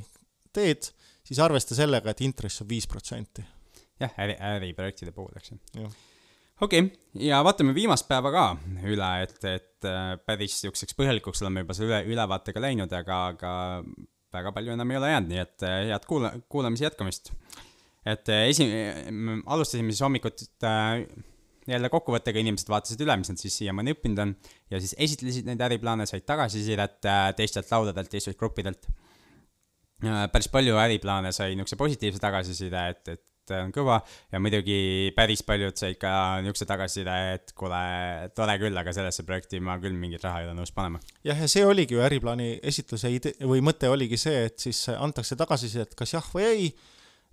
teed, 0.53 0.91
siis 1.25 1.39
arvesta 1.41 1.77
sellega, 1.77 2.11
et 2.11 2.23
intress 2.25 2.63
on 2.63 2.69
viis 2.69 2.87
protsenti. 2.89 3.45
Jah, 4.01 4.15
äri, 4.25 4.37
äriprojektide 4.53 5.13
puhul, 5.15 5.33
eks 5.37 5.53
ju. 5.53 5.59
okei 6.61 6.85
okay., 6.85 6.89
ja 7.27 7.41
vaatame 7.45 7.75
viimast 7.77 8.09
päeva 8.09 8.33
ka 8.33 8.45
üle, 8.83 9.11
et, 9.25 9.37
et 9.45 9.89
äh, 9.89 10.15
päris 10.25 10.57
niisuguseks 10.59 10.97
põhjalikuks 10.99 11.43
oleme 11.45 11.65
juba 11.65 11.77
selle 11.77 11.93
üle, 11.93 12.15
ülevaatega 12.15 12.63
läinud, 12.67 12.93
aga, 13.01 13.23
aga 13.35 13.53
väga 14.31 14.53
palju 14.55 14.75
enam 14.75 14.93
ei 14.93 14.99
ole 15.01 15.11
jäänud, 15.11 15.33
nii 15.33 15.43
et 15.43 15.67
äh, 15.67 15.81
head 15.91 16.07
kuula-, 16.09 16.33
kuulamise 16.51 16.87
jätkamist 16.87 17.33
et 18.05 18.29
äh, 18.29 18.47
esi-, 18.49 18.69
alustasime 19.45 19.93
siis 19.93 20.01
hommikut 20.05 20.45
äh, 20.65 21.03
jälle 21.69 21.91
kokkuvõttega, 21.93 22.41
inimesed 22.41 22.71
vaatasid 22.71 23.03
üle, 23.05 23.15
mis 23.21 23.29
nad 23.29 23.41
siis 23.41 23.59
siiamaani 23.61 23.93
õppinud 23.95 24.23
on 24.23 24.33
ja 24.73 24.79
siis 24.81 24.95
esitlesid 24.97 25.45
neid 25.49 25.61
äriplaane, 25.61 26.07
said 26.09 26.25
tagasisidet 26.25 26.97
teistelt 27.37 27.69
laudadelt, 27.69 28.09
teistelt 28.09 28.39
gruppidelt. 28.39 28.87
päris 30.01 30.49
palju 30.49 30.79
äriplaane 30.81 31.29
sai 31.31 31.53
niisuguse 31.53 31.77
positiivse 31.77 32.19
tagasiside, 32.23 32.87
et, 32.89 33.13
et 33.13 33.23
on 33.59 33.73
kõva 33.75 33.99
ja 34.31 34.39
muidugi 34.43 35.11
päris 35.15 35.43
paljud 35.47 35.77
said 35.77 35.99
ka 36.01 36.13
niisuguse 36.41 36.67
tagasiside, 36.69 37.17
et 37.35 37.53
kuule, 37.57 37.81
tore 38.37 38.57
küll, 38.61 38.77
aga 38.77 38.93
sellesse 38.95 39.25
projekti 39.27 39.61
ma 39.63 39.77
küll 39.81 39.97
mingit 39.97 40.23
raha 40.25 40.41
ei 40.41 40.49
ole 40.49 40.55
nõus 40.57 40.73
panema. 40.75 41.01
jah, 41.27 41.37
ja 41.37 41.49
see 41.51 41.65
oligi 41.67 41.97
ju 41.97 42.05
äriplaani 42.05 42.53
esitluse 42.71 43.11
idee 43.11 43.51
või 43.51 43.63
mõte 43.65 43.91
oligi 43.91 44.19
see, 44.21 44.47
et 44.49 44.59
siis 44.59 44.87
antakse 44.95 45.37
tagasisidet 45.39 45.95
kas 45.99 46.15
jah 46.15 46.33
või 46.33 46.47
ei 46.47 46.73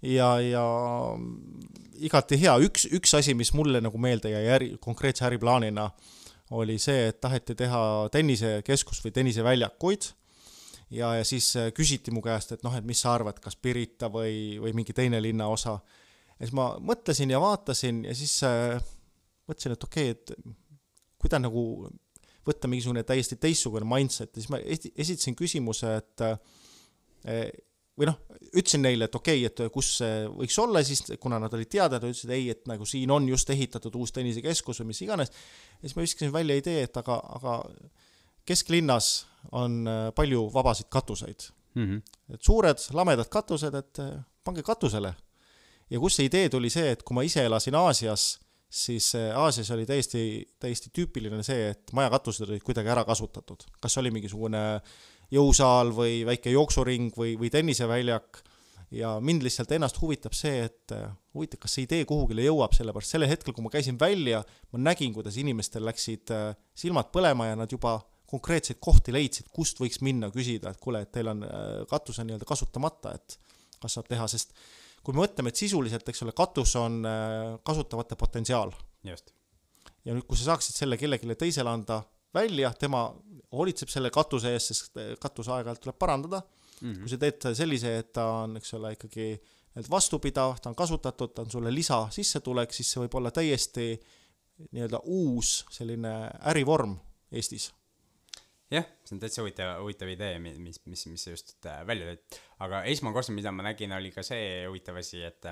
ja, 0.02 0.34
ja 0.42 0.64
igati 1.98 2.38
hea, 2.40 2.54
üks, 2.68 2.86
üks 2.94 3.14
asi, 3.18 3.34
mis 3.34 3.52
mulle 3.56 3.82
nagu 3.84 3.98
meelde 3.98 4.32
jäi 4.32 4.46
äri, 4.54 4.70
konkreetse 4.80 5.26
äriplaanina, 5.28 5.88
oli 6.58 6.78
see, 6.80 7.08
et 7.10 7.20
taheti 7.20 7.56
teha 7.58 7.82
tennisekeskust 8.12 9.04
või 9.04 9.12
tenniseväljakuid 9.18 10.12
ja, 10.94 11.14
ja 11.18 11.24
siis 11.26 11.50
küsiti 11.76 12.12
mu 12.14 12.22
käest, 12.24 12.54
et 12.54 12.64
noh, 12.64 12.74
et 12.76 12.86
mis 12.86 13.00
sa 13.02 13.14
arvad, 13.16 13.40
kas 13.42 13.56
Pirita 13.60 14.10
või, 14.12 14.58
või 14.62 14.74
mingi 14.76 14.96
teine 14.96 15.20
linnaosa. 15.22 15.78
Ja 16.39 16.47
siis 16.47 16.55
ma 16.57 16.70
mõtlesin 16.80 17.32
ja 17.34 17.41
vaatasin 17.43 18.05
ja 18.09 18.14
siis 18.16 18.39
äh, 18.47 18.78
mõtlesin, 19.49 19.74
et 19.74 19.84
okei 19.84 20.12
okay,, 20.12 20.22
et 20.22 21.18
kuidas 21.18 21.43
nagu 21.43 21.62
võtta 22.49 22.70
mingisugune 22.70 23.05
täiesti 23.07 23.36
teistsugune 23.41 23.89
mindset 23.89 24.32
ja 24.32 24.43
siis 24.43 24.53
ma 24.53 24.61
esitasin 24.62 25.36
küsimuse, 25.39 25.97
et 26.01 26.24
äh, 26.24 27.51
või 27.99 28.07
noh, 28.07 28.18
ütlesin 28.53 28.84
neile, 28.84 29.09
et 29.09 29.18
okei 29.18 29.43
okay,, 29.43 29.66
et 29.66 29.74
kus 29.74 29.91
see 29.99 30.22
võiks 30.30 30.59
olla, 30.62 30.82
siis 30.86 31.03
kuna 31.20 31.41
nad 31.43 31.55
olid 31.55 31.70
teada, 31.72 31.99
nad 31.99 32.07
ütlesid 32.07 32.32
ei, 32.34 32.49
et 32.55 32.68
nagu 32.70 32.86
siin 32.86 33.11
on 33.14 33.26
just 33.28 33.51
ehitatud 33.51 33.95
uus 33.99 34.14
tennisekeskus 34.14 34.82
või 34.82 34.93
mis 34.93 35.03
iganes. 35.05 35.32
ja 35.32 35.86
siis 35.86 35.97
ma 35.99 36.07
viskasin 36.07 36.32
välja 36.34 36.59
idee, 36.61 36.86
et 36.86 37.01
aga, 37.03 37.18
aga 37.39 37.61
kesklinnas 38.49 39.26
on 39.53 39.82
äh, 39.91 40.03
palju 40.16 40.47
vabasid 40.55 40.89
katuseid 40.89 41.51
mm. 41.74 41.84
-hmm. 41.84 42.34
et 42.34 42.43
suured 42.43 42.84
lamedad 42.95 43.28
katused, 43.28 43.74
et 43.74 44.03
pange 44.45 44.62
katusele. 44.62 45.14
Ja 45.91 46.01
kust 46.01 46.20
see 46.20 46.28
idee 46.28 46.49
tuli, 46.53 46.70
see, 46.72 46.93
et 46.95 47.03
kui 47.07 47.16
ma 47.16 47.24
ise 47.26 47.45
elasin 47.49 47.76
Aasias, 47.78 48.28
siis 48.68 49.14
äh, 49.16 49.30
Aasias 49.36 49.70
oli 49.74 49.86
täiesti, 49.89 50.22
täiesti 50.61 50.93
tüüpiline 50.95 51.41
see, 51.47 51.70
et 51.72 51.95
majakatused 51.97 52.49
olid 52.49 52.64
kuidagi 52.64 52.93
ära 52.93 53.05
kasutatud. 53.09 53.64
kas 53.80 53.97
oli 54.01 54.12
mingisugune 54.14 54.80
jõusaal 55.32 55.93
või 55.97 56.22
väike 56.28 56.53
jooksuring 56.53 57.16
või, 57.16 57.34
või 57.41 57.51
tenniseväljak 57.53 58.43
ja 58.97 59.18
mind 59.20 59.45
lihtsalt 59.45 59.72
ennast 59.76 60.01
huvitab 60.01 60.36
see, 60.36 60.64
et 60.68 60.95
äh, 60.97 61.09
huvitav, 61.36 61.62
kas 61.64 61.76
see 61.76 61.89
idee 61.89 62.05
kuhugile 62.09 62.45
jõuab, 62.45 62.76
sellepärast 62.76 63.16
sellel 63.16 63.32
hetkel, 63.32 63.57
kui 63.57 63.64
ma 63.64 63.72
käisin 63.72 63.99
välja, 64.01 64.43
ma 64.72 64.80
nägin, 64.80 65.12
kuidas 65.16 65.36
inimestel 65.41 65.84
läksid 65.89 66.32
äh, 66.36 66.53
silmad 66.76 67.12
põlema 67.14 67.51
ja 67.51 67.59
nad 67.59 67.72
juba 67.72 67.99
konkreetseid 68.28 68.76
kohti 68.84 69.12
leidsid, 69.14 69.47
kust 69.57 69.80
võiks 69.80 70.03
minna 70.05 70.28
küsida, 70.28 70.74
et 70.74 70.80
kuule, 70.80 71.01
et 71.01 71.12
teil 71.12 71.30
on 71.30 71.47
katus 71.89 72.18
on 72.20 72.28
nii-öelda 72.28 72.45
kasutamata, 72.45 73.14
et 73.16 73.39
kas 73.80 73.97
saab 73.97 74.11
teha, 74.11 74.26
sest 74.28 74.53
kui 75.05 75.14
me 75.14 75.22
mõtleme, 75.22 75.53
et 75.53 75.61
sisuliselt, 75.61 76.09
eks 76.09 76.22
ole, 76.24 76.34
katus 76.36 76.74
on 76.80 77.03
kasutamata 77.64 78.16
potentsiaal. 78.16 78.72
just. 79.05 79.32
ja 80.05 80.14
nüüd, 80.14 80.26
kui 80.26 80.36
sa 80.36 80.53
saaksid 80.53 80.76
selle 80.76 80.96
kellelegi 80.99 81.36
teisele 81.38 81.70
anda 81.70 82.03
välja, 82.34 82.72
tema 82.78 83.07
hoolitseb 83.53 83.88
selle 83.88 84.11
katuse 84.12 84.53
eest, 84.53 84.72
sest 84.72 85.01
katus 85.22 85.49
aeg-ajalt 85.49 85.80
tuleb 85.84 85.99
parandada 85.99 86.42
mm. 86.80 86.92
-hmm. 86.92 87.01
kui 87.01 87.09
sa 87.09 87.18
teed 87.18 87.49
sellise, 87.55 87.99
et 87.99 88.12
ta 88.12 88.26
on, 88.42 88.57
eks 88.57 88.74
ole, 88.74 88.92
ikkagi 88.96 89.28
vastupidav, 89.90 90.57
ta 90.62 90.70
on 90.70 90.76
kasutatud, 90.76 91.34
ta 91.34 91.42
on 91.42 91.51
sulle 91.51 91.74
lisasissetulek, 91.74 92.72
siis 92.72 92.92
see 92.92 93.03
võib 93.05 93.14
olla 93.20 93.30
täiesti 93.30 93.92
nii-öelda 94.72 95.01
uus 95.05 95.64
selline 95.70 96.14
ärivorm 96.51 96.96
Eestis. 97.32 97.68
jah, 98.72 98.84
see 99.06 99.16
on 99.16 99.22
täitsa 99.22 99.42
huvitav, 99.42 99.78
huvitav 99.82 100.10
idee, 100.12 100.36
mis, 100.42 100.58
mis, 100.60 101.06
mis 101.08 101.24
sa 101.24 101.32
just 101.32 101.56
äh, 101.66 101.80
välja 101.88 102.10
tõid. 102.10 102.38
aga 102.66 102.82
esmakordselt, 102.92 103.36
mida 103.38 103.52
ma 103.54 103.64
nägin, 103.66 103.94
oli 103.96 104.12
ka 104.14 104.24
see 104.26 104.66
huvitav 104.66 104.98
asi, 105.00 105.22
et, 105.24 105.48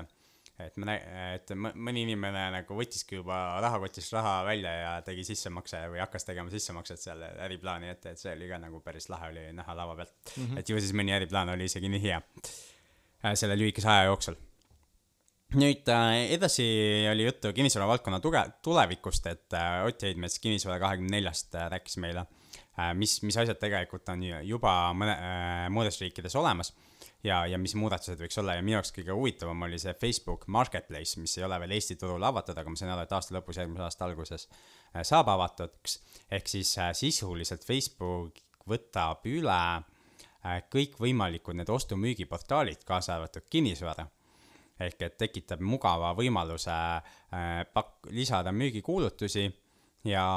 et 0.61 0.77
ma 0.77 0.91
nä-, 0.91 0.99
et 1.37 1.53
mõ- 1.57 1.73
mõni 1.89 2.05
inimene 2.05 2.47
nagu 2.53 2.77
võttiski 2.77 3.19
juba 3.19 3.39
rahakotist 3.63 4.13
raha 4.13 4.39
välja 4.47 4.73
ja 4.77 4.93
tegi 5.05 5.25
sissemakse 5.27 5.81
või 5.93 6.01
hakkas 6.03 6.29
tegema 6.29 6.53
sissemakset 6.53 7.01
seal 7.01 7.25
äriplaani 7.47 7.93
ette, 7.93 8.13
et 8.13 8.21
see 8.21 8.35
oli 8.37 8.49
ka 8.51 8.61
nagu 8.61 8.81
päris 8.85 9.09
lahe 9.13 9.31
oli 9.33 9.49
näha 9.57 9.77
lava 9.81 9.97
pealt 9.97 10.13
mm. 10.13 10.43
-hmm. 10.43 10.59
et 10.61 10.69
ju 10.69 10.81
siis 10.81 10.93
mõni 10.97 11.15
äriplaan 11.17 11.55
oli 11.55 11.69
isegi 11.71 11.89
nii 11.89 12.03
hea 12.05 12.21
äh, 12.21 13.33
selle 13.33 13.57
lühikese 13.57 13.89
aja 13.89 14.11
jooksul 14.11 14.37
nüüd 15.57 15.89
äh, 15.89 16.27
edasi 16.37 16.65
oli 17.09 17.25
juttu 17.25 17.53
kinnisvara 17.53 17.87
valdkonna 17.87 18.19
tuge-, 18.21 18.49
tulevikust, 18.61 19.25
et 19.25 19.61
Ott 19.87 20.03
Heidmets 20.03 20.39
Kinnisvara 20.39 20.77
kahekümne 20.79 21.17
neljast 21.17 21.55
rääkis 21.55 21.97
meile 22.03 22.19
äh,, 22.19 22.46
mis, 22.97 23.21
mis 23.25 23.37
asjad 23.37 23.57
tegelikult 23.61 24.09
on 24.13 24.23
ju- 24.23 24.43
juba 24.53 24.73
mõne 24.97 25.15
äh, 25.15 25.65
muudes 25.73 25.97
riikides 26.01 26.35
olemas 26.37 26.73
ja, 27.25 27.41
ja 27.49 27.57
mis 27.57 27.75
muudatused 27.75 28.19
võiks 28.21 28.37
olla 28.41 28.57
ja 28.57 28.63
minu 28.65 28.77
jaoks 28.77 28.93
kõige 28.95 29.15
huvitavam 29.17 29.65
oli 29.67 29.79
see 29.81 29.93
Facebook 29.97 30.45
Marketplace, 30.47 31.19
mis 31.19 31.37
ei 31.37 31.45
ole 31.47 31.59
veel 31.63 31.75
Eesti 31.77 31.97
turul 31.99 32.23
avatud, 32.23 32.57
aga 32.57 32.69
ma 32.69 32.79
sain 32.79 32.93
aru, 32.93 33.05
et 33.07 33.15
aasta 33.17 33.35
lõpus, 33.37 33.57
järgmise 33.61 33.87
aasta 33.87 34.05
alguses 34.05 34.47
äh, 34.49 35.01
saab 35.07 35.31
avatuks. 35.33 35.99
ehk 36.31 36.47
siis 36.47 36.75
äh, 36.77 36.93
sisuliselt 36.93 37.65
Facebook 37.65 38.43
võtab 38.67 39.25
üle 39.25 39.61
äh, 39.77 40.61
kõikvõimalikud 40.73 41.57
need 41.57 41.69
ostu-müügiportaalid, 41.73 42.85
kaasa 42.85 43.15
arvatud 43.15 43.49
kinnisvara 43.49 44.07
ehk 44.79 45.01
et 45.01 45.17
tekitab 45.17 45.61
mugava 45.65 46.11
võimaluse 46.17 46.73
äh, 46.73 47.63
pak-, 47.73 48.11
lisada 48.13 48.53
müügikuulutusi 48.53 49.47
ja, 50.07 50.27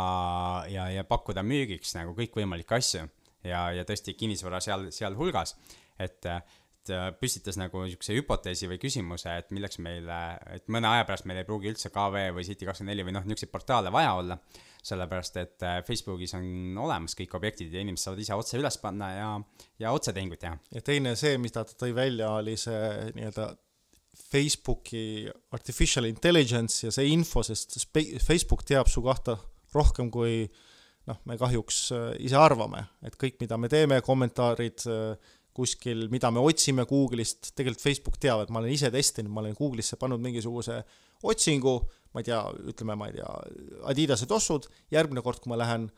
ja, 0.70 0.88
ja 0.90 1.04
pakkuda 1.08 1.44
müügiks 1.46 1.94
nagu 1.96 2.14
kõikvõimalikke 2.18 2.78
asju 2.78 3.06
ja, 3.46 3.68
ja 3.74 3.84
tõesti 3.88 4.16
kinnisvara 4.18 4.60
seal, 4.64 4.88
sealhulgas, 4.94 5.54
et, 6.00 6.26
et 6.26 6.92
äh, 6.94 7.10
püstitas 7.20 7.58
nagu 7.60 7.84
niisuguse 7.84 8.16
hüpoteesi 8.18 8.68
või 8.70 8.80
küsimuse, 8.82 9.36
et 9.42 9.54
milleks 9.54 9.80
meil, 9.82 10.08
et 10.54 10.66
mõne 10.72 10.90
aja 10.90 11.06
pärast 11.08 11.28
meil 11.28 11.42
ei 11.42 11.48
pruugi 11.48 11.72
üldse 11.72 11.92
KV 11.94 12.26
või 12.36 12.46
City24 12.48 13.06
või 13.06 13.16
noh, 13.16 13.24
niisuguseid 13.28 13.52
portaale 13.52 13.92
vaja 13.94 14.12
olla, 14.18 14.38
sellepärast 14.86 15.40
et 15.42 15.66
äh, 15.66 15.80
Facebookis 15.86 16.36
on 16.38 16.76
olemas 16.80 17.16
kõik 17.18 17.34
objektid 17.36 17.72
ja 17.72 17.84
inimesed 17.84 18.08
saavad 18.08 18.22
ise 18.24 18.36
otse 18.36 18.60
üles 18.60 18.78
panna 18.82 19.10
ja, 19.14 19.32
ja 19.82 19.96
otsetehinguid 19.96 20.44
teha. 20.44 20.60
ja 20.76 20.84
teine 20.84 21.16
see, 21.20 21.36
mida 21.40 21.64
ta 21.68 21.76
tõi 21.84 21.96
välja, 21.96 22.32
oli 22.40 22.56
see 22.60 23.12
nii-öelda 23.16 23.52
Facebooki 24.30 25.30
artificial 25.54 26.06
intelligence 26.06 26.84
ja 26.84 26.92
see 26.94 27.08
info, 27.12 27.42
sest 27.46 27.78
Facebook 28.22 28.62
teab 28.68 28.90
su 28.90 29.02
kohta 29.02 29.36
rohkem 29.76 30.10
kui 30.12 30.44
noh, 31.08 31.18
me 31.28 31.36
kahjuks 31.40 31.82
äh, 31.96 32.08
ise 32.26 32.38
arvame, 32.38 32.84
et 33.06 33.16
kõik, 33.20 33.38
mida 33.42 33.58
me 33.60 33.70
teeme, 33.72 34.00
kommentaarid 34.04 34.86
äh, 34.90 35.34
kuskil, 35.56 36.06
mida 36.12 36.30
me 36.32 36.42
otsime 36.44 36.86
Google'ist, 36.88 37.52
tegelikult 37.56 37.82
Facebook 37.82 38.20
teab, 38.22 38.44
et 38.44 38.52
ma 38.54 38.62
olen 38.62 38.74
ise 38.74 38.90
testinud, 38.94 39.32
ma 39.34 39.42
olen 39.42 39.56
Google'isse 39.58 39.98
pannud 40.00 40.22
mingisuguse 40.22 40.80
otsingu, 41.26 41.76
ma 42.14 42.22
ei 42.22 42.30
tea, 42.30 42.40
ütleme, 42.72 42.96
ma 42.98 43.10
ei 43.10 43.18
tea, 43.18 43.34
Adidase 43.90 44.28
tossud, 44.30 44.70
järgmine 44.94 45.24
kord, 45.26 45.42
kui 45.42 45.52
ma 45.52 45.58
lähen 45.60 45.90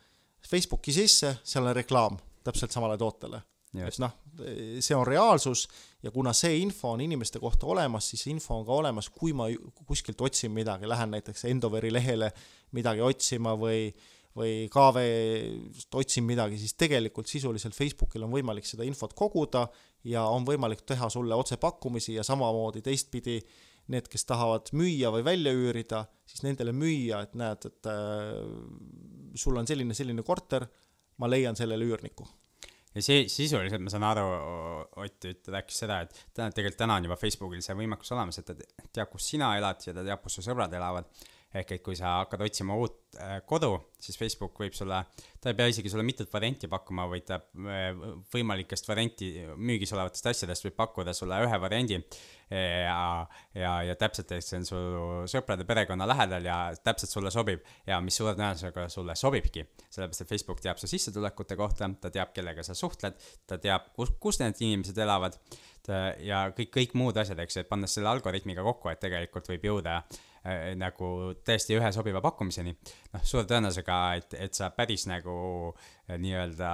Facebooki 0.48 0.94
sisse, 0.96 1.36
seal 1.46 1.68
on 1.68 1.76
reklaam 1.76 2.18
täpselt 2.42 2.74
samale 2.74 2.96
tootele 2.98 3.44
et 3.80 3.98
noh, 4.02 4.12
see 4.84 4.96
on 4.96 5.06
reaalsus 5.06 5.66
ja 6.04 6.10
kuna 6.12 6.34
see 6.36 6.58
info 6.60 6.92
on 6.92 7.00
inimeste 7.00 7.40
kohta 7.40 7.66
olemas, 7.72 8.10
siis 8.12 8.26
info 8.28 8.58
on 8.58 8.66
ka 8.68 8.74
olemas, 8.82 9.08
kui 9.08 9.32
ma 9.36 9.48
kuskilt 9.88 10.20
otsin 10.20 10.52
midagi, 10.52 10.88
lähen 10.88 11.14
näiteks 11.16 11.46
Endoveri 11.48 11.92
lehele 11.92 12.32
midagi 12.76 13.04
otsima 13.04 13.56
või 13.56 13.92
või 14.32 14.68
KV-st 14.72 15.98
otsin 16.00 16.24
midagi, 16.24 16.56
siis 16.56 16.72
tegelikult 16.80 17.28
sisuliselt 17.28 17.76
Facebookil 17.76 18.24
on 18.24 18.32
võimalik 18.32 18.64
seda 18.64 18.86
infot 18.88 19.12
koguda 19.12 19.66
ja 20.08 20.24
on 20.24 20.46
võimalik 20.48 20.86
teha 20.88 21.10
sulle 21.12 21.36
otsepakkumisi 21.36 22.16
ja 22.16 22.24
samamoodi 22.24 22.80
teistpidi 22.80 23.36
need, 23.92 24.08
kes 24.08 24.24
tahavad 24.24 24.72
müüa 24.72 25.10
või 25.12 25.26
välja 25.26 25.52
üürida, 25.52 26.06
siis 26.24 26.46
nendele 26.46 26.72
müüa, 26.72 27.20
et 27.26 27.36
näed, 27.36 27.66
et 27.68 27.90
äh, 27.92 28.38
sul 29.36 29.58
on 29.60 29.68
selline, 29.68 29.92
selline 29.92 30.24
korter, 30.24 30.64
ma 31.20 31.28
leian 31.28 31.58
sellele 31.58 31.84
üürniku 31.84 32.24
ja 32.94 33.02
see 33.04 33.26
sisuliselt 33.32 33.80
ma 33.82 33.92
saan 33.92 34.04
aru, 34.10 34.24
Ott 35.02 35.24
üt- 35.30 35.48
rääkis 35.54 35.78
seda, 35.84 36.00
et 36.04 36.12
täna 36.34 36.50
tegelikult 36.52 36.78
täna 36.82 36.96
on 37.00 37.06
juba 37.08 37.16
Facebookil 37.16 37.62
see 37.64 37.76
võimekus 37.78 38.12
olemas, 38.12 38.38
et 38.38 38.46
ta 38.50 38.54
te- 38.58 38.68
teab, 38.92 39.10
kus 39.14 39.28
sina 39.34 39.54
elad 39.58 39.80
ja 39.86 39.94
ta 39.96 40.04
teab, 40.04 40.20
kus 40.22 40.36
su 40.38 40.44
sõbrad 40.44 40.72
elavad. 40.76 41.08
Ehk 41.52 41.74
et 41.76 41.82
kui 41.84 41.96
sa 41.98 42.18
hakkad 42.22 42.42
otsima 42.46 42.76
uut 42.80 43.18
äh, 43.20 43.38
kodu, 43.48 43.74
siis 44.00 44.16
Facebook 44.18 44.56
võib 44.60 44.74
sulle, 44.76 45.02
ta 45.40 45.52
ei 45.52 45.56
pea 45.58 45.68
isegi 45.72 45.90
sulle 45.92 46.04
mitut 46.06 46.30
varianti 46.32 46.68
pakkuma, 46.70 47.04
vaid 47.10 47.26
ta 47.28 47.38
äh, 47.40 47.90
võimalikest 48.32 48.88
varianti 48.88 49.32
müügis 49.56 49.92
olevatest 49.92 50.30
asjadest 50.32 50.68
võib 50.68 50.78
pakkuda 50.80 51.14
sulle 51.16 51.42
ühe 51.46 51.58
variandi. 51.60 52.00
ja, 52.52 53.26
ja, 53.56 53.70
ja 53.80 53.94
täpselt, 53.96 54.32
et 54.36 54.44
see 54.44 54.58
on 54.58 54.66
su 54.68 54.78
sõprade 55.32 55.64
perekonna 55.64 56.04
lähedal 56.04 56.44
ja 56.44 56.56
täpselt 56.84 57.08
sulle 57.08 57.30
sobib 57.32 57.62
ja 57.88 57.96
mis 58.04 58.18
suure 58.18 58.34
tõenäosusega 58.36 58.90
sulle 58.92 59.14
sobibki. 59.16 59.64
sellepärast, 59.88 60.20
et 60.20 60.28
Facebook 60.28 60.60
teab 60.60 60.80
su 60.80 60.90
sissetulekute 60.90 61.56
kohta, 61.56 61.88
ta 62.00 62.10
teab, 62.12 62.34
kellega 62.36 62.64
sa 62.66 62.76
suhtled, 62.76 63.16
ta 63.48 63.56
teab, 63.56 63.88
kus, 63.96 64.12
kus 64.20 64.40
need 64.42 64.60
inimesed 64.60 64.98
elavad 65.00 65.38
ja 66.22 66.44
kõik, 66.56 66.70
kõik 66.76 66.92
muud 66.98 67.16
asjad, 67.16 67.40
eks 67.42 67.56
ju, 67.56 67.64
et 67.64 67.70
pannes 67.70 67.96
selle 67.96 68.10
algoritmiga 68.12 68.62
kokku, 68.66 68.92
et 68.92 69.00
tegelikult 69.02 69.48
võib 69.50 69.64
jõuda 69.70 70.02
nagu 70.78 71.08
täiesti 71.46 71.76
ühe 71.78 71.92
sobiva 71.94 72.22
pakkumiseni. 72.24 72.72
noh, 73.12 73.22
suure 73.22 73.46
tõenäosusega, 73.46 73.98
et, 74.18 74.34
et 74.48 74.58
sa 74.58 74.72
päris 74.74 75.06
nagu 75.10 75.36
äh, 75.70 76.18
nii-öelda 76.18 76.72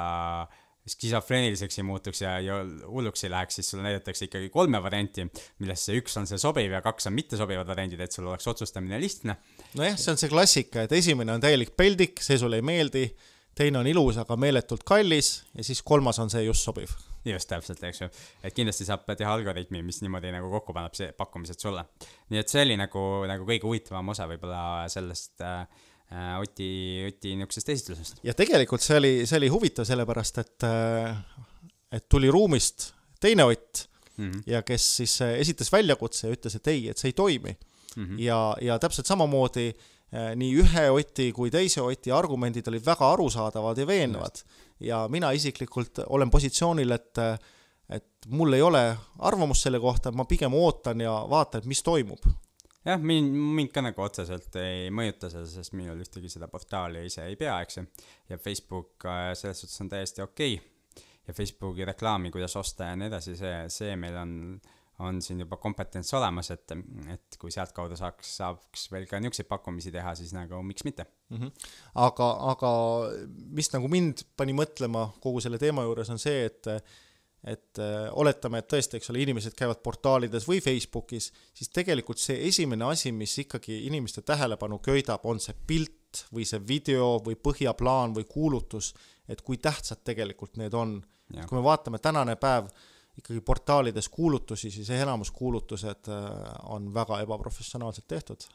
skisofreeniliseks 0.88 1.78
ei 1.78 1.84
muutuks 1.84 2.22
ja, 2.22 2.38
ja 2.40 2.58
hulluks 2.88 3.24
ei 3.24 3.30
läheks, 3.30 3.58
siis 3.58 3.70
sulle 3.70 3.84
näidatakse 3.84 4.28
ikkagi 4.28 4.48
kolme 4.52 4.80
varianti, 4.82 5.26
millest 5.62 5.88
see 5.88 5.98
üks 6.00 6.16
on 6.20 6.28
see 6.30 6.40
sobiv 6.40 6.72
ja 6.72 6.80
kaks 6.84 7.10
on 7.10 7.16
mittesobivad 7.16 7.68
variandid, 7.68 8.00
et 8.04 8.14
sul 8.14 8.28
oleks 8.28 8.48
otsustamine 8.48 9.00
lihtne. 9.00 9.36
nojah, 9.78 9.98
see 10.00 10.14
on 10.14 10.20
see 10.20 10.32
klassika, 10.32 10.86
et 10.86 10.94
esimene 10.96 11.34
on 11.36 11.44
täielik 11.44 11.74
peldik, 11.76 12.22
see 12.24 12.40
sulle 12.40 12.62
ei 12.62 12.64
meeldi, 12.64 13.04
teine 13.58 13.82
on 13.82 13.90
ilus, 13.90 14.20
aga 14.22 14.38
meeletult 14.40 14.86
kallis 14.88 15.42
ja 15.54 15.66
siis 15.66 15.82
kolmas 15.82 16.20
on 16.24 16.32
see 16.32 16.46
just 16.46 16.64
sobiv. 16.64 16.94
Just 17.24 17.48
täpselt, 17.50 17.82
eks 17.84 18.00
ju, 18.02 18.08
et 18.44 18.54
kindlasti 18.56 18.86
saab 18.88 19.08
teha 19.08 19.32
algoritmi, 19.34 19.82
mis 19.82 20.00
niimoodi 20.04 20.32
nagu 20.34 20.50
kokku 20.52 20.76
paneb 20.76 20.94
see 20.98 21.12
pakkumised 21.16 21.60
sulle. 21.60 21.84
nii 22.30 22.42
et 22.42 22.48
see 22.48 22.64
oli 22.66 22.78
nagu, 22.80 23.04
nagu 23.30 23.48
kõige 23.48 23.68
huvitavam 23.68 24.14
osa 24.14 24.28
võib-olla 24.30 24.62
sellest 24.92 25.44
äh, 25.44 25.60
äh, 26.12 26.32
Oti, 26.40 26.70
Oti 27.08 27.34
niisugusest 27.36 27.74
esitlusest. 27.74 28.24
ja 28.24 28.34
tegelikult 28.38 28.84
see 28.84 28.96
oli, 29.00 29.12
see 29.26 29.40
oli 29.40 29.52
huvitav, 29.52 29.88
sellepärast 29.88 30.42
et, 30.44 30.68
et 31.92 32.08
tuli 32.08 32.30
ruumist 32.30 32.92
teine 33.20 33.48
Ott 33.48 33.88
Mm 34.18 34.30
-hmm. 34.30 34.42
ja 34.46 34.62
kes 34.62 34.96
siis 34.96 35.22
äh, 35.22 35.38
esitas 35.38 35.72
väljakutse 35.72 36.26
ja 36.28 36.34
ütles, 36.34 36.56
et 36.56 36.66
ei, 36.66 36.88
et 36.88 36.98
see 36.98 37.08
ei 37.08 37.12
toimi 37.12 37.56
Mm 37.96 38.04
-hmm. 38.04 38.20
ja, 38.20 38.56
ja 38.60 38.78
täpselt 38.78 39.06
samamoodi 39.06 39.74
äh, 40.14 40.36
nii 40.36 40.54
ühe 40.62 40.90
Oti 40.90 41.32
kui 41.32 41.50
teise 41.50 41.82
Oti 41.82 42.12
argumendid 42.12 42.68
olid 42.68 42.84
väga 42.86 43.12
arusaadavad 43.12 43.78
ja 43.78 43.86
veenvad. 43.86 44.42
Ja 44.80 45.06
mina 45.10 45.30
isiklikult 45.36 46.04
olen 46.06 46.30
positsioonil, 46.30 46.92
et 46.94 47.22
et 47.88 48.28
mul 48.28 48.52
ei 48.52 48.62
ole 48.62 48.82
arvamust 49.24 49.64
selle 49.64 49.80
kohta, 49.80 50.12
ma 50.12 50.26
pigem 50.28 50.54
ootan 50.54 51.00
ja 51.00 51.14
vaatan, 51.30 51.62
et 51.62 51.68
mis 51.70 51.80
toimub. 51.82 52.26
jah, 52.84 53.00
mind, 53.00 53.32
mind 53.58 53.72
ka 53.72 53.82
nagu 53.84 54.02
otseselt 54.04 54.56
ei 54.60 54.90
mõjuta 54.94 55.30
see, 55.32 55.44
sest 55.48 55.74
minul 55.76 56.00
ühtegi 56.04 56.30
seda 56.32 56.48
portaali 56.52 57.06
ise 57.08 57.24
ei 57.26 57.36
pea, 57.36 57.58
eks 57.64 57.80
ju. 57.80 57.86
ja 58.28 58.38
Facebook 58.38 59.08
äh, 59.08 59.32
selles 59.34 59.64
suhtes 59.64 59.80
on 59.84 59.88
täiesti 59.92 60.22
okei 60.24 60.58
okay.. 60.58 61.04
ja 61.28 61.34
Facebooki 61.34 61.84
reklaami, 61.88 62.30
kuidas 62.30 62.56
osta 62.56 62.90
ja 62.90 62.96
nii 62.96 63.08
edasi, 63.08 63.36
see, 63.40 63.56
see 63.72 63.96
meil 63.96 64.16
on, 64.20 64.34
on 64.98 65.20
siin 65.22 65.40
juba 65.44 65.56
kompetents 65.62 66.10
olemas, 66.18 66.50
et, 66.50 66.74
et 67.12 67.36
kui 67.38 67.52
sealtkaudu 67.54 67.96
saaks, 67.98 68.32
saaks 68.40 68.88
veel 68.92 69.06
ka 69.06 69.20
niisuguseid 69.22 69.48
pakkumisi 69.50 69.92
teha, 69.94 70.14
siis 70.18 70.32
nagu 70.34 70.62
miks 70.66 70.84
mitte. 70.86 71.06
mm. 71.30 71.36
-hmm. 71.36 71.68
aga, 71.94 72.30
aga 72.52 72.70
mis 73.60 73.70
nagu 73.72 73.88
mind 73.88 74.24
pani 74.36 74.56
mõtlema 74.56 75.08
kogu 75.20 75.40
selle 75.40 75.58
teema 75.58 75.86
juures 75.86 76.10
on 76.10 76.18
see, 76.18 76.44
et 76.46 76.72
et 77.44 77.78
äh, 77.78 78.08
oletame, 78.18 78.58
et 78.58 78.66
tõesti, 78.66 78.98
eks 78.98 79.10
ole, 79.12 79.20
inimesed 79.22 79.54
käivad 79.54 79.78
portaalides 79.82 80.48
või 80.48 80.58
Facebookis, 80.60 81.30
siis 81.54 81.70
tegelikult 81.70 82.18
see 82.18 82.40
esimene 82.48 82.88
asi, 82.90 83.12
mis 83.14 83.36
ikkagi 83.38 83.84
inimeste 83.86 84.24
tähelepanu 84.26 84.80
köidab, 84.82 85.22
on 85.22 85.38
see 85.40 85.54
pilt 85.66 86.24
või 86.34 86.44
see 86.48 86.58
video 86.68 87.20
või 87.24 87.36
põhjaplaan 87.38 88.16
või 88.16 88.26
kuulutus, 88.28 88.90
et 89.28 89.42
kui 89.46 89.56
tähtsad 89.62 90.02
tegelikult 90.04 90.56
need 90.56 90.74
on. 90.74 90.98
kui 91.28 91.58
me 91.58 91.62
vaatame 91.62 91.98
tänane 91.98 92.36
päev 92.36 92.70
ikkagi 93.18 93.42
portaalides 93.44 94.08
kuulutusi, 94.14 94.70
siis 94.70 94.90
enamus 94.94 95.32
kuulutused 95.34 96.10
äh, 96.12 96.24
on 96.72 96.92
väga 96.94 97.20
ebaprofessionaalselt 97.26 98.08
tehtud 98.08 98.48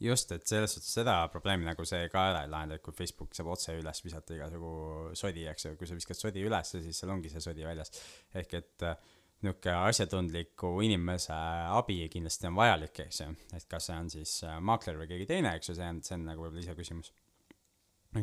just, 0.00 0.32
et 0.32 0.46
selles 0.46 0.74
suhtes 0.76 0.92
seda 0.98 1.16
probleemi 1.32 1.66
nagu 1.66 1.84
see 1.88 2.08
ka 2.12 2.26
ära 2.30 2.44
ei 2.44 2.50
lahenda, 2.52 2.76
et 2.76 2.84
kui 2.84 2.94
Facebook 2.96 3.34
saab 3.36 3.52
otse 3.54 3.74
üles 3.78 4.02
visata 4.04 4.34
igasugu 4.36 4.72
sodi, 5.16 5.46
eks 5.48 5.68
ju, 5.68 5.76
kui 5.80 5.88
sa 5.88 5.96
viskad 5.96 6.20
sodi 6.20 6.44
ülesse, 6.44 6.82
siis 6.84 7.00
seal 7.00 7.12
ongi 7.14 7.32
see 7.32 7.42
sodi 7.44 7.64
väljas. 7.66 7.92
ehk 8.36 8.58
et 8.60 8.86
äh, 8.86 8.96
niisugune 9.44 9.76
asjatundliku 9.90 10.70
inimese 10.84 11.36
abi 11.76 11.98
kindlasti 12.12 12.48
on 12.50 12.56
vajalik, 12.56 13.00
eks 13.06 13.20
ju, 13.20 13.30
et 13.56 13.68
kas 13.70 13.88
see 13.90 13.96
on 14.02 14.10
siis 14.12 14.38
äh, 14.44 14.58
maakler 14.60 15.00
või 15.00 15.10
keegi 15.12 15.30
teine, 15.32 15.56
eks 15.56 15.72
ju, 15.72 15.78
see 15.78 15.88
on, 15.94 16.02
see 16.04 16.18
on 16.18 16.28
nagu 16.30 16.44
võib-olla 16.44 16.64
iseküsimus. 16.64 17.12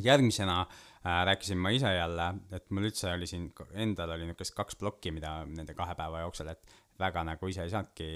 Järgmisena 0.04 0.62
äh, 0.62 1.26
rääkisin 1.26 1.58
ma 1.58 1.70
ise 1.74 1.92
jälle, 1.96 2.30
et 2.52 2.70
mul 2.72 2.88
üldse 2.90 3.12
oli 3.14 3.28
siin, 3.30 3.50
endal 3.74 4.16
oli 4.16 4.28
niisugust 4.28 4.56
kaks 4.58 4.80
plokki, 4.80 5.12
mida 5.12 5.36
nende 5.46 5.76
kahe 5.78 5.96
päeva 5.96 6.24
jooksul, 6.24 6.50
et 6.54 6.80
väga 7.00 7.24
nagu 7.28 7.50
ise 7.50 7.64
ei 7.66 7.72
saanudki 7.74 8.10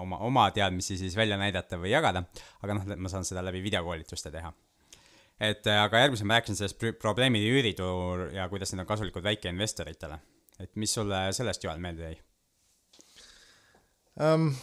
oma, 0.00 0.18
oma 0.24 0.50
teadmisi 0.54 0.96
siis 0.98 1.16
välja 1.16 1.38
näidata 1.40 1.78
või 1.80 1.92
jagada, 1.92 2.24
aga 2.62 2.78
noh, 2.78 2.94
ma 2.96 3.12
saan 3.12 3.26
seda 3.28 3.44
läbi 3.44 3.62
videokoolituste 3.64 4.32
teha. 4.34 4.52
et 5.40 5.66
äh, 5.66 5.82
aga 5.82 6.04
järgmisena 6.04 6.28
ma 6.30 6.38
rääkisin 6.38 6.56
sellest 6.60 6.84
probleemide 7.02 7.50
üüriturul 7.50 8.30
ja 8.34 8.48
kuidas 8.48 8.72
need 8.72 8.84
on 8.84 8.86
kasulikud 8.86 9.22
väikeinvestoritele. 9.22 10.18
et 10.60 10.76
mis 10.76 10.94
sulle 10.94 11.26
sellest, 11.32 11.64
Joel, 11.64 11.78
meelde 11.78 12.12
jäi 12.12 12.22
um,? 14.20 14.54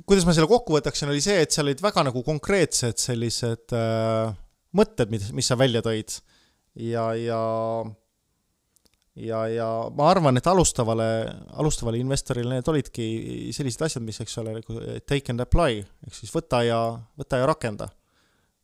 Kuidas 0.00 0.26
ma 0.26 0.34
selle 0.34 0.48
kokku 0.50 0.76
võtaksin, 0.76 1.10
oli 1.12 1.22
see, 1.24 1.42
et 1.44 1.52
seal 1.52 1.68
olid 1.68 1.82
väga 1.84 2.04
nagu 2.08 2.22
konkreetsed 2.26 3.00
sellised 3.00 3.74
äh, 3.76 4.32
mõtted, 4.76 5.12
mis, 5.12 5.28
mis 5.36 5.48
sa 5.48 5.58
välja 5.60 5.82
tõid. 5.84 6.14
ja, 6.80 7.04
ja, 7.18 7.40
ja, 9.20 9.40
ja 9.52 9.68
ma 9.96 10.08
arvan, 10.10 10.40
et 10.40 10.48
alustavale, 10.48 11.08
alustavale 11.60 12.00
investorile 12.00 12.56
need 12.56 12.70
olidki 12.72 13.06
sellised 13.54 13.84
asjad, 13.88 14.04
mis, 14.06 14.20
eks 14.24 14.38
ole, 14.40 14.56
nagu 14.60 14.78
take 15.08 15.34
and 15.34 15.44
apply, 15.44 15.82
ehk 16.06 16.16
siis 16.16 16.32
võta 16.34 16.62
ja, 16.66 16.82
võta 17.18 17.42
ja 17.42 17.48
rakenda. 17.50 17.90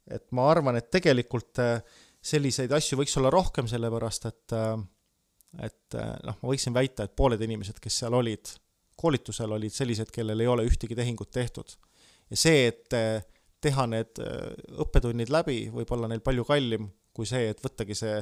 et 0.08 0.24
ma 0.32 0.48
arvan, 0.48 0.78
et 0.80 0.88
tegelikult 0.90 1.60
äh, 1.60 1.82
selliseid 2.24 2.72
asju 2.72 3.02
võiks 3.02 3.16
olla 3.20 3.30
rohkem, 3.32 3.68
sellepärast 3.68 4.30
et, 4.30 4.56
äh, 4.56 4.78
et 5.68 5.98
äh, 5.98 6.16
noh, 6.24 6.40
ma 6.40 6.54
võiksin 6.54 6.72
väita, 6.76 7.04
et 7.04 7.16
pooled 7.16 7.42
inimesed, 7.44 7.76
kes 7.84 8.00
seal 8.02 8.16
olid 8.16 8.56
koolitusel 8.98 9.54
olid 9.56 9.74
sellised, 9.74 10.10
kellel 10.14 10.42
ei 10.42 10.50
ole 10.50 10.66
ühtegi 10.68 10.96
tehingut 10.98 11.30
tehtud. 11.34 11.74
ja 12.30 12.36
see, 12.36 12.66
et 12.68 12.92
eh, 12.96 13.22
teha 13.60 13.86
need 13.90 14.20
eh, 14.22 14.52
õppetunnid 14.84 15.32
läbi, 15.32 15.60
võib 15.74 15.92
olla 15.96 16.10
neil 16.10 16.24
palju 16.24 16.44
kallim 16.48 16.90
kui 17.16 17.26
see, 17.26 17.48
et 17.50 17.62
võttagi 17.64 17.96
see 17.98 18.18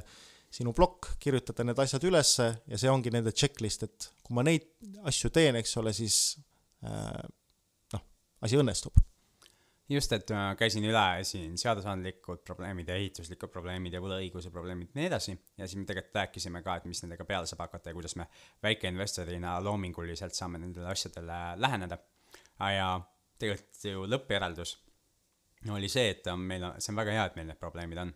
sinu 0.56 0.72
plokk, 0.72 1.16
kirjutada 1.20 1.66
need 1.66 1.80
asjad 1.82 2.04
ülesse 2.08 2.46
ja 2.70 2.78
see 2.80 2.88
ongi 2.88 3.10
nende 3.12 3.34
checklist, 3.34 3.82
et 3.84 4.08
kui 4.24 4.36
ma 4.36 4.44
neid 4.46 4.68
asju 5.10 5.32
teen, 5.34 5.58
eks 5.60 5.76
ole, 5.82 5.92
siis 5.96 6.38
eh, 6.86 7.26
noh, 7.92 8.06
asi 8.46 8.60
õnnestub 8.60 8.96
just, 9.88 10.12
et 10.12 10.30
ma 10.34 10.54
käisin 10.58 10.84
üle 10.88 11.04
siin 11.26 11.54
seadusandlikud 11.60 12.42
probleemid 12.46 12.90
ja 12.90 12.96
ehituslikud 12.98 13.52
probleemid 13.52 13.94
ja 13.94 14.02
võlaõiguse 14.02 14.50
probleemid 14.54 14.90
ja 14.90 15.00
nii 15.00 15.08
edasi. 15.10 15.36
ja 15.58 15.68
siis 15.68 15.78
me 15.80 15.86
tegelikult 15.88 16.20
rääkisime 16.20 16.62
ka, 16.66 16.76
et 16.76 16.88
mis 16.90 17.02
nendega 17.04 17.24
peale 17.28 17.46
saab 17.46 17.66
hakata 17.66 17.90
ja 17.92 17.98
kuidas 17.98 18.16
me 18.18 18.26
väikeinvestorina 18.66 19.56
loominguliselt 19.64 20.34
saame 20.34 20.58
nendele 20.62 20.90
asjadele 20.90 21.40
läheneda. 21.62 21.98
ja 22.58 22.90
tegelikult 23.38 23.84
ju 23.84 24.06
lõppjäreldus 24.10 24.76
oli 25.72 25.88
see, 25.90 26.10
et 26.14 26.28
meil 26.38 26.62
on, 26.62 26.80
see 26.80 26.92
on 26.92 27.02
väga 27.02 27.14
hea, 27.16 27.26
et 27.26 27.36
meil 27.38 27.50
need 27.50 27.58
probleemid 27.60 27.98
on 28.02 28.14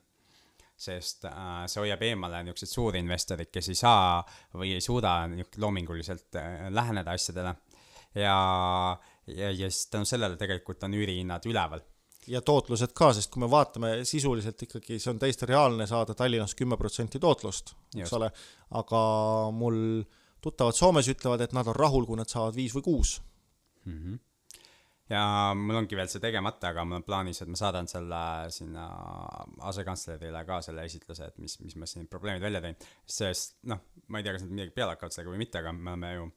sest 0.81 1.27
äh, 1.29 1.65
see 1.69 1.83
hoiab 1.83 2.03
eemale 2.07 2.41
niisugused 2.45 2.71
suurinvestorid, 2.73 3.51
kes 3.53 3.69
ei 3.69 3.77
saa 3.77 4.21
või 4.57 4.73
ei 4.77 4.85
suuda 4.85 5.27
loominguliselt 5.61 6.39
äh, 6.41 6.69
läheneda 6.73 7.13
asjadele 7.17 7.55
ja 8.17 8.37
ja, 9.37 9.51
ja 9.51 9.71
siis 9.71 9.87
tänu 9.93 10.09
sellele 10.09 10.37
tegelikult 10.41 10.83
on 10.87 10.95
üürihinnad 10.99 11.47
üleval 11.51 11.83
ja 12.29 12.41
tootlused 12.45 12.95
ka, 12.97 13.11
sest 13.17 13.31
kui 13.33 13.43
me 13.43 13.51
vaatame 13.51 13.93
sisuliselt 14.09 14.63
ikkagi, 14.67 14.99
see 15.01 15.13
on 15.13 15.21
täiesti 15.21 15.49
reaalne 15.49 15.87
saada 15.89 16.17
Tallinnas 16.17 16.57
kümme 16.59 16.79
protsenti 16.81 17.21
tootlust, 17.23 17.75
eks 17.97 18.17
ole, 18.19 18.31
aga 18.81 19.03
mul 19.57 19.79
tuttavad 20.45 20.77
Soomes 20.77 21.09
ütlevad, 21.13 21.45
et 21.45 21.55
nad 21.57 21.69
on 21.71 21.77
rahul, 21.77 22.09
kui 22.09 22.19
nad 22.21 22.31
saavad 22.31 22.57
viis 22.57 22.75
või 22.77 22.85
kuus 22.87 23.15
mm. 23.85 23.97
-hmm. 23.97 24.19
ja 25.15 25.25
mul 25.57 25.81
ongi 25.83 25.97
veel 25.97 26.13
see 26.13 26.23
tegemata, 26.23 26.75
aga 26.75 26.85
mul 26.85 27.01
on 27.01 27.07
plaanis, 27.07 27.43
et 27.43 27.49
ma 27.49 27.61
saadan 27.61 27.89
selle 27.89 28.23
sinna 28.53 28.87
asekantslerile 29.73 30.45
ka 30.45 30.61
selle 30.63 30.85
esitluse, 30.85 31.33
et 31.33 31.39
mis, 31.39 31.59
mis 31.65 31.77
ma 31.77 31.89
siin 31.89 32.09
probleemid 32.09 32.45
välja 32.45 32.63
tõin, 32.65 32.79
sest 33.07 33.59
noh, 33.73 33.81
ma 34.09 34.21
ei 34.21 34.27
tea, 34.29 34.37
kas 34.37 34.45
nad 34.47 34.55
midagi 34.55 34.77
peale 34.77 34.97
hakkavad 34.97 35.17
sellega 35.17 35.35
või 35.35 35.45
mitte, 35.45 35.65
aga 35.65 35.73
me 35.73 35.97
oleme 35.97 36.15
ju 36.15 36.31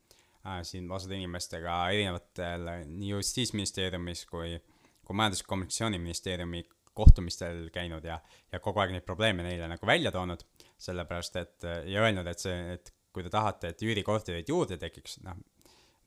siin 0.67 0.91
osade 0.91 1.15
inimestega 1.15 1.75
erinevatel 1.95 2.69
nii 2.87 3.13
Justiitsministeeriumis 3.13 4.25
kui, 4.29 4.57
kui 5.05 5.15
Majandus- 5.15 5.43
ja 5.43 5.47
Kommunikatsiooniministeeriumi 5.47 6.63
kohtumistel 6.93 7.69
käinud 7.73 8.05
ja, 8.05 8.19
ja 8.51 8.59
kogu 8.59 8.83
aeg 8.83 8.93
neid 8.93 9.05
probleeme 9.07 9.45
neile 9.45 9.67
nagu 9.71 9.87
välja 9.87 10.11
toonud, 10.13 10.43
sellepärast 10.77 11.39
et 11.41 11.65
ja 11.89 12.03
öelnud, 12.03 12.27
et 12.29 12.43
see, 12.43 12.57
et 12.75 12.93
kui 13.13 13.25
te 13.25 13.31
tahate, 13.33 13.73
et 13.73 13.81
üürikortereid 13.85 14.49
juurde 14.49 14.77
tekiks, 14.81 15.19
noh, 15.25 15.39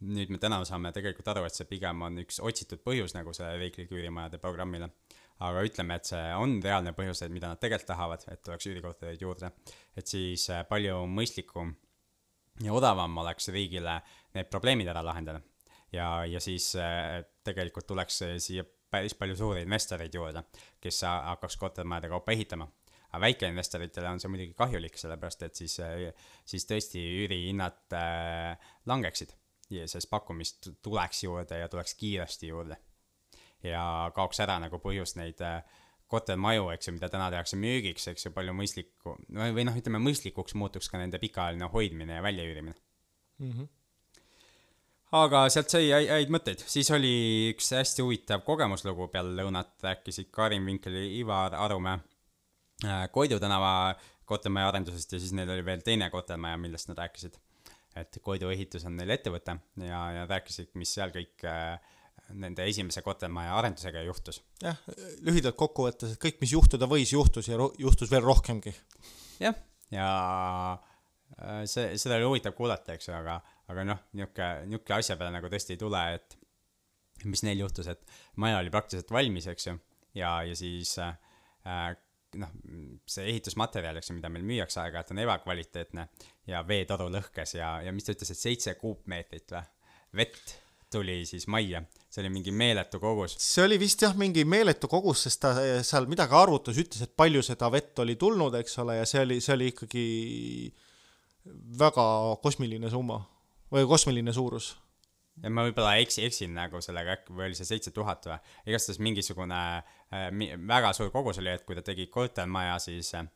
nüüd 0.06 0.30
me 0.32 0.40
täna 0.42 0.60
saame 0.68 0.92
tegelikult 0.94 1.28
aru, 1.32 1.46
et 1.46 1.56
see 1.56 1.68
pigem 1.68 2.02
on 2.06 2.20
üks 2.22 2.38
otsitud 2.44 2.82
põhjus 2.84 3.16
nagu 3.16 3.32
selle 3.36 3.56
riiklike 3.62 3.96
üürimajade 3.96 4.42
programmile. 4.42 4.90
aga 5.36 5.62
ütleme, 5.68 5.98
et 5.98 6.08
see 6.08 6.20
on 6.40 6.54
reaalne 6.64 6.94
põhjus, 6.96 7.20
et 7.22 7.32
mida 7.32 7.50
nad 7.50 7.60
tegelikult 7.60 7.90
tahavad, 7.90 8.22
et 8.32 8.40
tuleks 8.40 8.66
üürikortereid 8.70 9.20
juurde, 9.20 9.50
et 9.92 10.08
siis 10.08 10.46
äh, 10.48 10.62
palju 10.64 11.02
mõistlikum 11.12 11.74
ja 12.64 12.72
odavam 12.72 13.18
oleks 13.20 13.50
riigile 13.52 13.98
need 14.36 14.50
probleemid 14.52 14.88
ära 14.92 15.02
lahendada. 15.04 15.40
ja, 15.92 16.24
ja 16.26 16.40
siis 16.40 16.74
äh, 16.80 17.22
tegelikult 17.44 17.86
tuleks 17.86 18.22
siia 18.42 18.64
päris 18.90 19.14
palju 19.18 19.36
suuri 19.36 19.62
investoreid 19.66 20.14
juurde, 20.14 20.42
kes 20.82 21.02
hakkaks 21.06 21.56
kortermajade 21.60 22.10
kaupa 22.12 22.32
ehitama. 22.32 22.68
aga 23.06 23.20
väikeinvestoritele 23.22 24.08
on 24.10 24.20
see 24.20 24.28
muidugi 24.28 24.54
kahjulik, 24.58 24.96
sellepärast 24.98 25.42
et 25.46 25.54
siis, 25.62 25.78
äh, 25.80 26.28
siis 26.44 26.66
tõesti 26.68 27.02
üürihinnad 27.22 27.96
äh, 27.96 28.70
langeksid, 28.86 29.32
sest 29.86 30.10
pakkumist 30.10 30.68
tuleks 30.82 31.24
juurde 31.24 31.58
ja 31.58 31.68
tuleks 31.68 31.94
kiiresti 31.94 32.52
juurde. 32.52 32.76
ja 33.62 34.12
kaoks 34.14 34.40
ära 34.40 34.58
nagu 34.62 34.78
põhjus 34.82 35.16
neid 35.16 35.40
äh, 35.42 35.62
kortermaju, 36.06 36.68
eks 36.74 36.88
ju, 36.88 36.94
mida 36.94 37.08
täna 37.10 37.30
tehakse 37.34 37.56
müügiks, 37.58 38.06
eks 38.12 38.28
ju, 38.28 38.32
palju 38.34 38.52
mõistlikku, 38.54 39.16
või 39.32 39.64
noh, 39.66 39.78
ütleme 39.78 39.98
mõistlikuks 40.02 40.54
muutuks 40.54 40.90
ka 40.92 41.00
nende 41.00 41.18
pikaajaline 41.22 41.70
hoidmine 41.72 42.20
ja 42.20 42.22
väljaüürimine 42.22 42.76
mm. 42.76 43.50
-hmm. 43.50 43.68
Aga 45.24 45.46
sealt 45.52 45.72
sai 45.72 45.88
häid 45.92 46.30
mõtteid, 46.32 46.62
siis 46.68 46.90
oli 46.94 47.14
üks 47.52 47.70
hästi 47.76 48.04
huvitav 48.04 48.44
kogemuslugu 48.46 49.08
peale 49.12 49.32
lõunat, 49.38 49.74
rääkisid 49.84 50.30
Karin 50.34 50.66
Vinkel 50.66 50.98
ja 50.98 51.06
Ivar 51.20 51.56
Arumäe 51.58 51.98
äh, 52.84 53.06
Koidu 53.12 53.38
tänava 53.42 53.94
kortermaja 54.26 54.70
arendusest 54.72 55.14
ja 55.14 55.20
siis 55.22 55.34
neil 55.36 55.50
oli 55.54 55.64
veel 55.66 55.84
teine 55.86 56.08
kortermaja, 56.10 56.58
millest 56.60 56.90
nad 56.90 56.98
rääkisid. 57.04 57.36
et 57.96 58.18
Koidu 58.22 58.50
ehitus 58.52 58.84
on 58.84 58.96
neil 58.98 59.14
ettevõte 59.14 59.56
ja, 59.80 60.00
ja 60.18 60.26
rääkisid, 60.28 60.74
mis 60.74 60.92
seal 60.98 61.14
kõik 61.14 61.46
äh, 61.48 61.78
nende 62.34 62.66
esimese 62.66 63.02
kortermaja 63.06 63.54
arendusega 63.56 64.02
juhtus. 64.02 64.42
jah, 64.62 64.78
lühidalt 65.24 65.56
kokku 65.56 65.86
võttes, 65.86 66.16
et 66.16 66.22
kõik, 66.22 66.40
mis 66.42 66.52
juhtuda 66.56 66.88
võis, 66.90 67.12
juhtus 67.14 67.48
ja 67.48 67.58
juhtus 67.78 68.10
veel 68.10 68.24
rohkemgi. 68.26 68.74
jah, 69.40 69.54
ja 69.94 70.08
äh, 71.38 71.62
see, 71.64 71.94
seda 72.00 72.18
oli 72.18 72.32
huvitav 72.32 72.56
kuulata, 72.58 72.96
eks 72.96 73.10
ju, 73.10 73.14
aga, 73.16 73.40
aga 73.72 73.84
noh, 73.86 74.02
niisugune, 74.16 74.66
niisugune 74.70 74.98
asja 74.98 75.16
peale 75.18 75.34
nagu 75.34 75.50
tõesti 75.52 75.74
ei 75.74 75.80
tule, 75.80 76.02
et 76.16 76.36
mis 77.24 77.42
neil 77.46 77.62
juhtus, 77.64 77.88
et 77.90 78.18
maja 78.42 78.60
oli 78.60 78.72
praktiliselt 78.72 79.12
valmis, 79.14 79.46
eks 79.50 79.70
ju, 79.70 79.76
ja, 80.18 80.38
ja 80.46 80.56
siis 80.58 80.96
äh, 81.02 81.16
noh, 82.40 82.52
see 83.08 83.26
ehitusmaterjal, 83.32 83.98
eks 83.98 84.10
ju, 84.10 84.18
mida 84.18 84.30
meil 84.32 84.44
müüakse 84.46 84.82
aeg-ajalt, 84.82 85.14
on 85.14 85.22
ebakvaliteetne 85.24 86.06
ja 86.50 86.62
veetoru 86.68 87.08
lõhkes 87.12 87.56
ja, 87.58 87.76
ja 87.86 87.94
mis 87.94 88.06
ta 88.06 88.14
ütles, 88.14 88.32
et 88.32 88.42
seitse 88.42 88.76
kuupmeetrit 88.80 89.56
või, 89.56 89.66
vett 90.22 90.56
tuli 90.92 91.18
siis 91.26 91.48
majja, 91.50 91.80
see 92.12 92.22
oli 92.22 92.30
mingi 92.36 92.52
meeletu 92.54 93.00
kogus. 93.02 93.34
see 93.42 93.64
oli 93.64 93.78
vist 93.80 94.02
jah, 94.04 94.14
mingi 94.16 94.44
meeletu 94.46 94.88
kogus, 94.90 95.24
sest 95.26 95.42
ta 95.42 95.54
seal 95.84 96.06
midagi 96.10 96.36
arvutas, 96.38 96.78
ütles, 96.78 97.02
et 97.02 97.16
palju 97.18 97.42
seda 97.44 97.70
vett 97.74 98.04
oli 98.04 98.14
tulnud, 98.20 98.54
eks 98.60 98.78
ole, 98.84 99.00
ja 99.00 99.08
see 99.08 99.24
oli, 99.24 99.40
see 99.42 99.56
oli 99.56 99.72
ikkagi 99.72 100.04
väga 101.80 102.06
kosmiline 102.42 102.90
summa 102.90 103.18
või 103.72 103.86
kosmiline 103.88 104.32
suurus. 104.32 104.74
ja 105.42 105.50
ma 105.52 105.66
võib-olla 105.66 105.96
eksin, 106.00 106.24
eksin 106.30 106.54
nagu 106.56 106.80
sellega, 106.80 107.18
äkki 107.18 107.34
või 107.36 107.50
oli 107.50 107.58
see 107.58 107.68
seitse 107.68 107.92
tuhat 107.92 108.24
või, 108.26 108.38
igastahes 108.66 109.00
mingisugune 109.04 109.62
äh, 109.76 110.28
väga 110.68 110.92
suur 110.96 111.10
kogus 111.12 111.42
oli, 111.42 111.52
et 111.52 111.66
kui 111.68 111.76
ta 111.76 111.84
tegi 111.84 112.06
kortermaja, 112.12 112.78
siis 112.80 113.12
äh, 113.18 113.28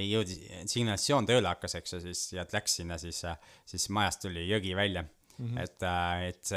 jõudis, 0.00 0.40
signalisatsioon 0.64 1.28
tööle 1.28 1.50
hakkas, 1.52 1.76
eks 1.80 1.96
ju, 1.96 2.00
siis 2.06 2.22
ja 2.38 2.46
läks 2.52 2.78
sinna, 2.80 2.96
siis, 2.98 3.20
siis 3.68 3.90
majast 3.92 4.24
tuli 4.24 4.46
jõgi 4.48 4.76
välja 4.76 5.04
Mm 5.38 5.48
-hmm. 5.48 5.60
et, 5.62 5.82
äh, 5.82 6.22
et 6.28 6.50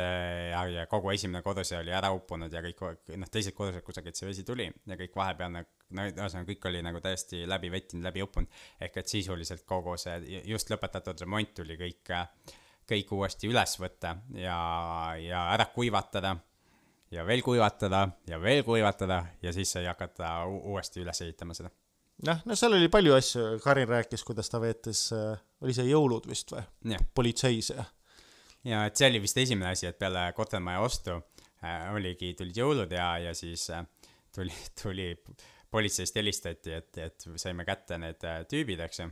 ja, 0.52 0.66
ja 0.68 0.86
kogu 0.86 1.10
esimene 1.10 1.42
koduse 1.42 1.78
oli 1.78 1.92
ära 1.92 2.12
uppunud 2.12 2.54
ja 2.54 2.62
kõik, 2.62 2.82
noh, 3.18 3.30
teised 3.32 3.56
kodused 3.56 3.82
kusagilt 3.82 4.16
see 4.16 4.28
vesi 4.28 4.44
tuli 4.44 4.66
ja 4.86 4.98
kõik 5.00 5.16
vahepealne, 5.16 5.64
no 5.90 6.06
ühesõnaga 6.10 6.50
kõik 6.50 6.68
oli 6.70 6.82
nagu 6.84 7.02
täiesti 7.02 7.48
läbi 7.48 7.72
vettinud, 7.72 8.04
läbi 8.04 8.22
uppunud. 8.22 8.50
ehk 8.82 8.98
et 8.98 9.08
sisuliselt 9.08 9.64
kogu 9.66 9.96
see 9.98 10.42
just 10.44 10.70
lõpetatud 10.70 11.24
remont 11.24 11.54
tuli 11.54 11.78
kõik, 11.80 12.14
kõik 12.90 13.12
uuesti 13.18 13.50
üles 13.50 13.78
võtta 13.82 14.16
ja, 14.38 14.58
ja 15.22 15.48
ära 15.54 15.66
kuivatada 15.74 16.36
ja 17.12 17.26
veel 17.26 17.42
kuivatada 17.46 18.08
ja 18.30 18.40
veel 18.42 18.64
kuivatada 18.64 19.24
ja 19.42 19.54
siis 19.54 19.72
sai 19.76 19.86
hakata 19.90 20.46
uuesti 20.46 21.02
üles 21.04 21.22
ehitama 21.22 21.58
seda. 21.58 21.72
Jah, 22.26 22.40
no 22.48 22.56
seal 22.56 22.78
oli 22.78 22.88
palju 22.88 23.12
asju, 23.18 23.46
Karin 23.64 23.90
rääkis, 23.90 24.24
kuidas 24.24 24.48
ta 24.50 24.62
veetis, 24.64 25.10
äh, 25.16 25.36
oli 25.62 25.76
see 25.76 25.90
jõulud 25.90 26.30
vist 26.32 26.54
või? 26.56 26.64
politseis 27.14 27.74
ja 27.76 27.84
ja 28.66 28.86
et 28.90 28.98
see 28.98 29.10
oli 29.12 29.22
vist 29.24 29.38
esimene 29.38 29.74
asi, 29.74 29.90
et 29.90 30.00
peale 30.00 30.26
kortermaja 30.38 30.82
ostu 30.86 31.16
äh, 31.16 31.92
oligi, 31.94 32.34
tulid 32.38 32.58
jõulud 32.58 32.92
ja, 32.96 33.10
ja 33.22 33.36
siis 33.38 33.68
äh, 33.74 33.86
tuli, 34.36 34.54
tuli 34.82 35.12
politseist 35.72 36.16
helistati, 36.16 36.74
et, 36.80 36.98
et 36.98 37.28
saime 37.42 37.66
kätte 37.68 38.00
need 38.02 38.26
äh, 38.26 38.42
tüübid, 38.50 38.82
eks 38.86 39.04
ju, 39.04 39.10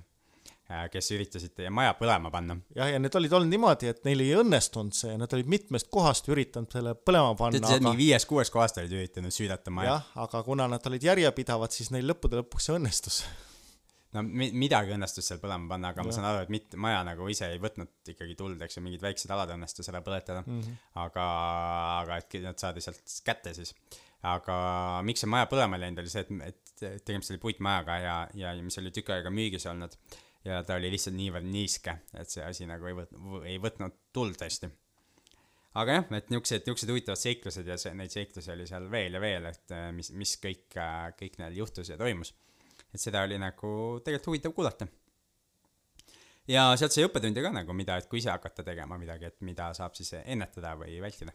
kes 0.94 1.12
üritasid 1.16 1.54
teie 1.58 1.72
maja 1.74 1.94
põlema 2.00 2.32
panna. 2.34 2.58
jah, 2.76 2.90
ja 2.94 3.00
need 3.02 3.16
olid 3.20 3.36
olnud 3.38 3.52
niimoodi, 3.54 3.90
et 3.92 4.04
neil 4.08 4.24
ei 4.26 4.34
õnnestunud 4.40 4.96
see, 4.98 5.16
nad 5.20 5.34
olid 5.36 5.50
mitmest 5.52 5.90
kohast 5.94 6.30
üritanud 6.32 6.72
selle 6.74 6.96
põlema 6.98 7.34
panna, 7.40 7.60
ütles, 7.60 7.78
et 7.78 7.82
aga 7.82 7.90
mingi 7.90 8.06
viies-kuues 8.06 8.52
kohast 8.54 8.80
olid 8.82 8.94
üritanud 8.98 9.36
süüdata 9.36 9.74
maja. 9.74 9.98
jah, 9.98 10.12
aga 10.26 10.44
kuna 10.48 10.68
nad 10.72 10.92
olid 10.92 11.10
järjepidavad, 11.10 11.74
siis 11.76 11.92
neil 11.96 12.08
lõppude 12.12 12.42
lõpuks 12.42 12.70
see 12.70 12.78
õnnestus. 12.78 13.20
no 14.14 14.24
mi- 14.26 14.52
midagi 14.66 14.96
õnnestus 14.96 15.30
seal 15.30 15.42
põlema 15.44 15.70
panna, 15.74 15.94
aga 15.94 16.06
ma 16.06 16.12
Jah. 16.12 16.20
saan 16.20 16.30
aru, 16.32 16.46
et 16.46 16.54
mitte 16.54 16.80
maja 16.82 17.04
nagu 17.08 17.28
ise 17.34 17.50
ei 17.54 17.62
võtnud 17.62 18.14
ikkagi 18.16 18.38
tuld, 18.40 18.62
eks 18.62 18.78
ju, 18.78 18.86
mingid 18.86 19.04
väiksed 19.04 19.32
alad 19.34 19.54
õnnestus 19.56 19.90
ära 19.92 20.04
põletada 20.06 20.44
mm. 20.46 20.60
-hmm. 20.60 20.82
aga, 21.06 21.28
aga 22.02 22.20
et 22.22 22.40
nad 22.46 22.60
saadi 22.60 22.84
sealt 22.86 23.20
kätte 23.26 23.54
siis. 23.58 23.76
aga 24.24 24.56
miks 25.04 25.26
see 25.26 25.30
maja 25.30 25.50
põlema 25.52 25.78
läinud, 25.80 26.00
oli 26.00 26.10
see, 26.10 26.24
et, 26.24 26.30
et 26.48 27.06
tegemist 27.06 27.34
oli 27.34 27.42
puitmajaga 27.44 27.98
ja, 28.04 28.16
ja 28.38 28.54
mis 28.64 28.78
oli 28.82 28.92
tükk 28.94 29.12
aega 29.16 29.34
müügis 29.34 29.68
olnud. 29.70 29.98
Ja 30.46 30.62
ta 30.68 30.78
oli 30.80 30.92
lihtsalt 30.94 31.16
niivõrd 31.18 31.48
niiske, 31.50 31.98
et 32.20 32.30
see 32.30 32.44
asi 32.46 32.68
nagu 32.70 32.88
ei 32.90 32.98
võtnud, 32.98 33.44
ei 33.48 33.60
võtnud 33.64 34.00
tuld 34.14 34.42
hästi. 34.44 34.70
aga 35.82 36.00
jah, 36.00 36.08
et 36.20 36.32
niisugused, 36.32 36.66
niisugused 36.66 36.94
huvitavad 36.94 37.22
seiklused 37.22 37.68
ja 37.68 37.78
see, 37.82 37.94
neid 37.98 38.14
seiklusi 38.14 38.52
oli 38.54 38.68
seal 38.70 38.90
veel 38.92 39.18
ja 39.18 39.24
veel, 39.24 39.52
et 39.52 39.76
äh, 39.76 39.92
mis, 39.96 40.12
mis 40.12 40.38
kõik, 40.44 40.68
kõik 41.20 41.40
neil 41.42 41.62
juhtus 41.64 41.90
ja 41.94 41.98
toimus 41.98 42.36
et 42.94 43.02
seda 43.02 43.24
oli 43.26 43.40
nagu 43.42 43.72
tegelikult 44.06 44.32
huvitav 44.32 44.54
kuulata. 44.54 44.88
ja 46.48 46.66
sealt 46.78 46.94
sai 46.96 47.08
õppetunde 47.08 47.42
ka 47.42 47.52
nagu 47.56 47.76
mida, 47.78 47.98
et 47.98 48.10
kui 48.12 48.22
ise 48.22 48.32
hakata 48.34 48.66
tegema 48.66 49.00
midagi, 49.02 49.32
et 49.32 49.42
mida 49.42 49.72
saab 49.78 49.96
siis 49.98 50.14
ennetada 50.24 50.76
või 50.80 51.00
vältida. 51.02 51.34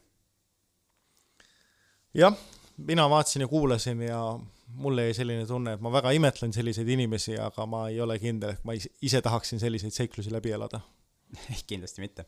jah, 2.14 2.36
mina 2.78 3.08
vaatasin 3.10 3.42
ja 3.42 3.48
kuulasin 3.48 4.02
ja 4.02 4.38
mulle 4.74 5.04
jäi 5.08 5.14
selline 5.14 5.46
tunne, 5.46 5.72
et 5.72 5.80
ma 5.80 5.92
väga 5.92 6.10
imetlen 6.16 6.52
selliseid 6.52 6.88
inimesi, 6.88 7.38
aga 7.40 7.66
ma 7.66 7.86
ei 7.88 8.00
ole 8.00 8.18
kindel, 8.18 8.54
et 8.54 8.64
ma 8.64 8.76
is- 8.76 8.90
ise 9.02 9.22
tahaksin 9.24 9.60
selliseid 9.60 9.94
seiklusi 9.94 10.32
läbi 10.32 10.52
elada. 10.54 10.80
kindlasti 11.70 12.00
mitte. 12.00 12.24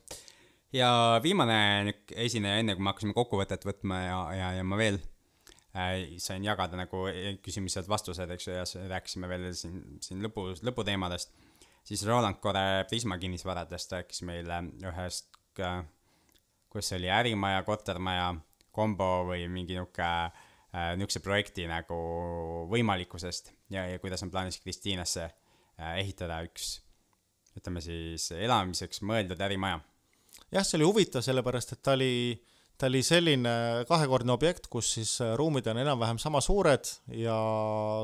ja 0.72 1.20
viimane 1.22 1.94
esineja, 2.14 2.58
enne 2.60 2.74
kui 2.76 2.84
me 2.84 2.92
hakkasime 2.92 3.14
kokkuvõtet 3.16 3.64
võtma 3.66 4.02
ja, 4.04 4.18
ja, 4.36 4.50
ja 4.58 4.64
ma 4.64 4.76
veel 4.76 4.98
äh, 5.74 6.18
sain 6.18 6.44
jagada 6.44 6.76
nagu 6.76 7.06
küsimused, 7.42 7.88
vastused, 7.88 8.30
eks 8.30 8.48
ju, 8.48 8.58
ja 8.58 8.66
rääkisime 8.92 9.30
veel 9.30 9.48
siin, 9.56 9.80
siin 10.04 10.20
lõpu, 10.22 10.50
lõputeemadest, 10.66 11.32
siis 11.84 12.04
Roland 12.06 12.42
Kore 12.44 12.84
Prisma 12.90 13.18
kinnisvaradest 13.18 13.96
rääkis 13.96 14.22
meile 14.28 14.62
ühest, 14.92 15.32
kuidas 15.56 16.92
see 16.92 17.00
oli, 17.00 17.10
ärimaja, 17.10 17.64
kortermaja 17.66 18.34
kombo 18.80 19.10
või 19.28 19.44
mingi 19.52 19.76
niuke 19.76 20.08
äh, 20.08 20.92
niisuguse 20.96 21.22
projekti 21.24 21.68
nagu 21.68 21.98
võimalikkusest 22.72 23.52
ja, 23.74 23.86
ja 23.90 23.98
kuidas 24.02 24.24
on 24.24 24.32
plaanis 24.32 24.60
Kristiinasse 24.62 25.26
äh, 25.28 25.98
ehitada 26.00 26.40
üks 26.46 26.78
ütleme 27.58 27.82
siis 27.82 28.30
elamiseks 28.36 29.02
mõeldud 29.06 29.40
ärimaja. 29.42 29.80
jah, 30.52 30.64
see 30.64 30.78
oli 30.78 30.88
huvitav, 30.88 31.24
sellepärast 31.26 31.74
et 31.74 31.82
ta 31.82 31.96
oli, 31.98 32.38
ta 32.78 32.88
oli 32.90 33.02
selline 33.06 33.52
kahekordne 33.88 34.34
objekt, 34.34 34.70
kus 34.72 34.94
siis 34.98 35.16
äh, 35.24 35.34
ruumid 35.38 35.66
on 35.70 35.82
enam-vähem 35.82 36.20
sama 36.22 36.42
suured 36.44 36.92
ja 37.18 37.36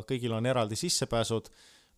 kõigil 0.08 0.34
on 0.36 0.46
eraldi 0.46 0.78
sissepääsud, 0.78 1.50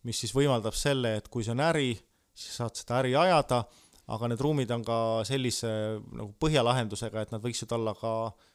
mis 0.07 0.21
siis 0.21 0.33
võimaldab 0.35 0.77
selle, 0.77 1.17
et 1.19 1.27
kui 1.27 1.43
see 1.43 1.55
on 1.55 1.65
äri, 1.65 1.93
siis 2.37 2.61
saad 2.61 2.77
seda 2.77 3.01
äri 3.01 3.15
ajada, 3.19 3.63
aga 4.09 4.29
need 4.29 4.41
ruumid 4.41 4.71
on 4.73 4.85
ka 4.85 4.99
sellise 5.27 5.69
nagu 5.99 6.31
põhjalahendusega, 6.41 7.25
et 7.25 7.33
nad 7.33 7.43
võiksid 7.43 7.73
olla 7.75 7.93
ka 7.97 8.13
äh, 8.29 8.48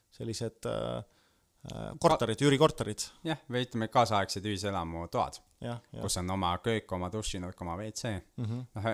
äh, 0.70 1.90
korterid, 2.00 2.42
üürikorterid, 2.44 3.06
jah, 3.24 3.40
või 3.48 3.64
ütleme 3.66 3.88
kaasaegsed 3.92 4.44
ühiselamu 4.46 5.06
toad, 5.12 5.40
jah, 5.64 5.80
jah. 5.92 6.02
kus 6.02 6.18
on 6.20 6.30
oma 6.30 6.56
köök, 6.64 6.92
oma 6.92 7.10
dušinurk, 7.12 7.60
oma 7.64 7.76
WC. 7.80 8.16
Mm 8.36 8.44
-hmm. 8.44 8.66
noh, 8.74 8.90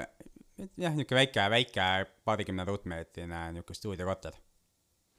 jah, 0.76 0.94
niisugune 0.94 1.20
väike, 1.22 1.50
väike 1.50 1.88
paarikümne 2.24 2.64
ruutmeetrine 2.64 3.50
niisugune 3.52 3.74
stuudiokorter. 3.74 4.32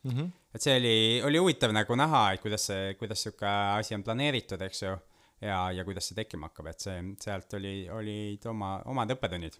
Mm 0.04 0.12
-hmm. 0.12 0.30
et 0.56 0.62
see 0.62 0.78
oli, 0.78 1.22
oli 1.24 1.38
huvitav 1.38 1.72
nagu 1.72 1.96
näha, 1.96 2.32
et 2.34 2.42
kuidas 2.42 2.66
see, 2.66 2.94
kuidas 2.98 3.24
sihuke 3.24 3.48
asi 3.48 3.96
on 3.96 4.04
planeeritud, 4.04 4.62
eks 4.62 4.82
ju, 4.82 4.96
ja, 5.42 5.72
ja 5.72 5.84
kuidas 5.86 6.08
see 6.08 6.16
tekkima 6.16 6.50
hakkab, 6.50 6.72
et 6.72 6.80
see, 6.80 7.04
sealt 7.22 7.54
oli, 7.54 7.90
olid 7.90 8.46
oma, 8.50 8.80
omad 8.86 9.14
õppetunnid. 9.14 9.60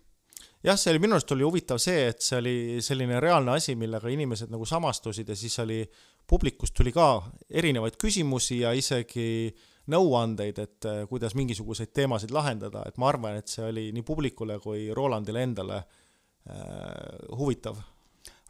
jah, 0.64 0.78
see 0.78 0.92
oli 0.92 1.00
minu 1.04 1.14
arust 1.14 1.32
oli 1.32 1.46
huvitav 1.46 1.78
see, 1.78 2.08
et 2.08 2.22
see 2.22 2.38
oli 2.38 2.56
selline 2.82 3.20
reaalne 3.20 3.52
asi, 3.52 3.76
millega 3.76 4.10
inimesed 4.10 4.50
nagu 4.50 4.66
samastusid 4.66 5.30
ja 5.30 5.36
siis 5.36 5.60
oli, 5.60 5.84
publikust 6.32 6.76
tuli 6.78 6.94
ka 6.96 7.08
erinevaid 7.50 7.98
küsimusi 8.00 8.62
ja 8.62 8.72
isegi 8.78 9.52
nõuandeid, 9.92 10.62
et 10.62 10.88
äh, 10.88 11.02
kuidas 11.10 11.36
mingisuguseid 11.36 11.92
teemasid 11.96 12.32
lahendada, 12.36 12.86
et 12.88 13.00
ma 13.02 13.10
arvan, 13.12 13.40
et 13.42 13.52
see 13.52 13.66
oli 13.68 13.90
nii 13.96 14.06
publikule 14.08 14.60
kui 14.64 14.88
Rolandile 14.96 15.44
endale 15.44 15.82
äh, 15.82 17.36
huvitav. 17.38 17.82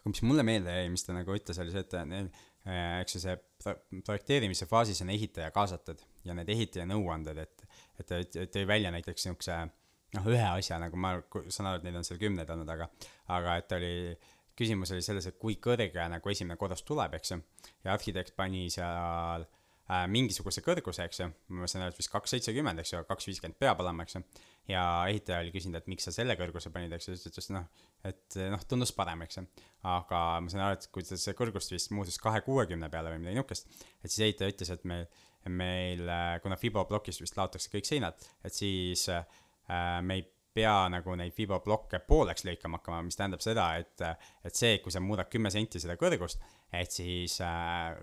aga 0.01 0.13
mis 0.13 0.23
mulle 0.25 0.45
meelde 0.45 0.75
jäi, 0.75 0.89
mis 0.93 1.05
ta 1.07 1.15
nagu 1.15 1.33
ütles, 1.35 1.59
oli 1.61 1.73
see, 1.73 1.85
et 1.85 1.97
neil, 2.09 2.31
eks 3.01 3.15
ju, 3.15 3.21
see 3.23 3.35
pro- 3.63 3.77
projekteerimise 4.05 4.67
faasis 4.69 5.01
on 5.01 5.13
ehitaja 5.13 5.51
kaasatud 5.53 6.01
ja 6.25 6.35
need 6.37 6.49
ehitaja 6.49 6.85
nõuanded, 6.89 7.37
et, 7.41 7.63
et 8.01 8.09
ta 8.09 8.21
tõi 8.53 8.67
välja 8.69 8.91
näiteks 8.93 9.25
niisuguse 9.25 9.57
noh, 10.17 10.27
ühe 10.27 10.43
asja 10.43 10.77
nagu 10.81 10.99
ma 10.99 11.15
saan 11.47 11.71
aru, 11.71 11.81
et 11.81 11.87
neid 11.87 11.97
on 12.01 12.07
seal 12.07 12.19
kümneid 12.21 12.49
olnud, 12.53 12.69
aga, 12.69 12.89
aga 13.37 13.57
et 13.61 13.75
oli, 13.77 13.93
küsimus 14.57 14.91
oli 14.95 15.05
selles, 15.05 15.27
et 15.29 15.39
kui 15.41 15.57
kõrge 15.63 16.05
nagu 16.11 16.31
esimene 16.31 16.59
korrus 16.59 16.83
tuleb, 16.87 17.17
eks 17.17 17.33
ju, 17.33 17.41
ja 17.85 17.95
arhitekt 17.95 18.35
pani 18.37 18.67
seal 18.73 19.45
äh, 19.45 20.05
mingisuguse 20.11 20.63
kõrguse, 20.65 21.05
eks 21.07 21.21
ju, 21.23 21.27
ma 21.57 21.69
saan 21.69 21.85
aru, 21.85 21.95
et 21.95 22.01
vist 22.01 22.11
kaks 22.11 22.35
seitsekümmend, 22.35 22.81
eks 22.83 22.93
ju, 22.93 23.03
kaks 23.09 23.29
viiskümmend 23.29 23.57
peab 23.61 23.81
olema, 23.83 24.05
eks 24.05 24.17
ju, 24.17 24.23
ja 24.71 24.83
ehitaja 25.09 25.41
oli 25.43 25.53
küsinud, 25.55 25.79
et 25.79 25.89
miks 25.91 26.07
sa 26.07 26.13
selle 26.15 26.35
kõrguse 26.39 26.71
panid, 26.73 26.93
eks 26.95 27.09
ju, 27.09 27.17
ta 27.19 27.31
ütles 27.31 27.49
noh, 27.55 27.87
et 28.07 28.39
noh, 28.53 28.65
tundus 28.69 28.93
parem, 28.95 29.23
eks 29.25 29.41
ju. 29.41 29.45
aga 29.91 30.21
ma 30.43 30.53
saan 30.53 30.65
aru, 30.67 30.79
et 30.79 30.87
kui 30.93 31.07
ta 31.07 31.19
see 31.19 31.37
kõrgust 31.37 31.73
vist 31.73 31.93
muutus 31.95 32.19
kahe 32.21 32.43
kuuekümne 32.45 32.91
peale 32.93 33.13
või 33.13 33.23
midagi 33.23 33.41
niukest, 33.41 33.81
et 34.01 34.11
siis 34.11 34.27
ehitaja 34.27 34.55
ütles, 34.55 34.73
et 34.75 34.85
meil, 34.87 35.07
meil, 35.49 36.13
kuna 36.43 36.59
fiboblokist 36.59 37.23
vist 37.23 37.39
laotakse 37.39 37.71
kõik 37.73 37.89
seinad, 37.89 38.29
et 38.45 38.55
siis 38.55 39.07
äh, 39.11 39.25
me 40.05 40.19
ei 40.19 40.27
pea 40.53 40.75
nagu 40.91 41.15
neid 41.15 41.33
fiboblokke 41.35 42.01
pooleks 42.07 42.45
lõikama 42.47 42.79
hakkama, 42.79 43.01
mis 43.07 43.17
tähendab 43.19 43.43
seda, 43.43 43.69
et, 43.79 44.03
et 44.45 44.57
see, 44.57 44.79
kui 44.83 44.93
sa 44.93 45.01
muudad 45.03 45.29
kümme 45.31 45.51
senti 45.53 45.79
seda 45.79 45.95
kõrgust, 45.99 46.43
et 46.75 46.91
siis 46.91 47.37
äh, 47.45 47.95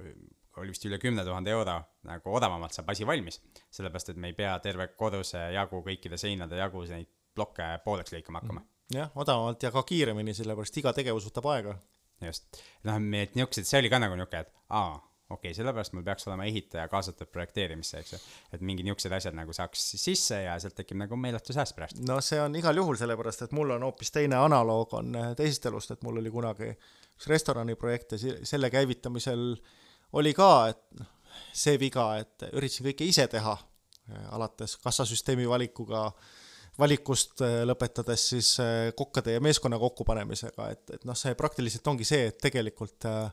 oli 0.58 0.72
vist 0.74 0.86
üle 0.88 0.98
kümne 1.02 1.24
tuhande 1.26 1.52
euro 1.54 1.76
nagu 2.08 2.34
odavamalt 2.34 2.74
saab 2.74 2.90
asi 2.92 3.06
valmis. 3.06 3.40
sellepärast, 3.70 4.10
et 4.12 4.16
me 4.16 4.32
ei 4.32 4.36
pea 4.38 4.56
terve 4.64 4.88
koduse 4.98 5.48
jagu, 5.54 5.82
kõikide 5.86 6.18
seinade 6.20 6.58
jagu 6.58 6.82
neid 6.88 7.10
plokke 7.34 7.68
pooleks 7.84 8.14
lõikama 8.14 8.42
hakkama. 8.42 8.64
jah, 8.94 9.12
odavamalt 9.14 9.62
ja 9.62 9.70
ka 9.74 9.82
kiiremini, 9.82 10.34
sellepärast 10.34 10.80
iga 10.82 10.92
tegevus 10.96 11.28
võtab 11.28 11.50
aega. 11.54 11.76
just, 12.24 12.48
noh, 12.88 12.98
et 13.20 13.36
niisugused, 13.36 13.68
see 13.68 13.82
oli 13.82 13.92
ka 13.92 14.00
nagu 14.02 14.16
niisugune, 14.18 14.46
et 14.46 14.52
aa, 14.74 14.98
okei 15.28 15.50
okay,, 15.50 15.56
sellepärast 15.56 15.92
mul 15.92 16.04
peaks 16.06 16.24
olema 16.28 16.46
ehitaja 16.48 16.86
kaasatud 16.88 17.28
projekteerimisse, 17.32 18.00
eks 18.00 18.12
ju. 18.14 18.20
et 18.56 18.62
mingid 18.64 18.86
niisugused 18.88 19.12
asjad 19.12 19.36
nagu 19.36 19.52
saaks 19.56 19.82
sisse 20.00 20.40
ja 20.46 20.54
sealt 20.60 20.78
tekib 20.78 20.96
nagu 21.02 21.18
meeletu 21.20 21.52
sääst 21.52 21.76
pärast. 21.76 22.00
no 22.08 22.20
see 22.24 22.40
on 22.40 22.56
igal 22.56 22.80
juhul 22.80 22.96
sellepärast, 23.00 23.44
et 23.44 23.52
mul 23.56 23.74
on 23.76 23.84
hoopis 23.84 24.12
teine 24.14 24.38
analoog 24.40 24.94
on 24.96 25.12
äh, 25.20 25.34
teisest 25.36 25.68
elust, 25.68 25.92
et 25.92 26.06
mul 26.06 26.22
oli 26.22 26.32
kunagi 26.32 26.70
üks 26.72 27.28
restoraniprojekt 27.28 28.16
ja 28.16 28.34
selle 28.48 28.72
käivitamisel 28.72 29.44
oli 30.16 30.32
ka, 30.36 30.50
et 30.72 30.82
noh, 30.96 31.12
see 31.52 31.76
viga, 31.80 32.08
et 32.22 32.48
üritasin 32.48 32.88
kõike 32.88 33.06
ise 33.06 33.26
teha, 33.28 33.52
alates 34.32 34.78
kassasüsteemi 34.80 35.44
valikuga, 35.48 36.06
valikust 36.80 37.44
äh, 37.44 37.60
lõpetades 37.68 38.24
siis 38.32 38.54
kokkade 38.96 39.36
ja 39.36 39.44
meeskonna 39.44 39.76
kokkupanemisega, 39.82 40.72
et, 40.72 40.96
et 40.96 41.04
noh, 41.04 41.18
see 41.18 41.36
praktiliselt 41.36 41.92
ongi 41.92 42.08
see, 42.08 42.30
et 42.32 42.40
tegelikult 42.48 43.04
äh, 43.12 43.28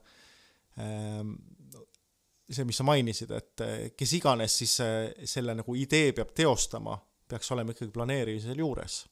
see, 2.50 2.66
mis 2.68 2.78
sa 2.78 2.86
mainisid, 2.88 3.32
et 3.36 3.66
äh, 3.66 3.76
kes 3.98 4.14
iganes 4.20 4.58
siis 4.62 4.78
äh, 4.84 5.10
selle 5.28 5.56
nagu 5.58 5.76
idee 5.78 6.14
peab 6.16 6.34
teostama, 6.38 6.98
peaks 7.30 7.52
olema 7.56 7.74
ikkagi 7.74 7.94
planeerimisel 7.94 8.60
juures. 8.60 9.06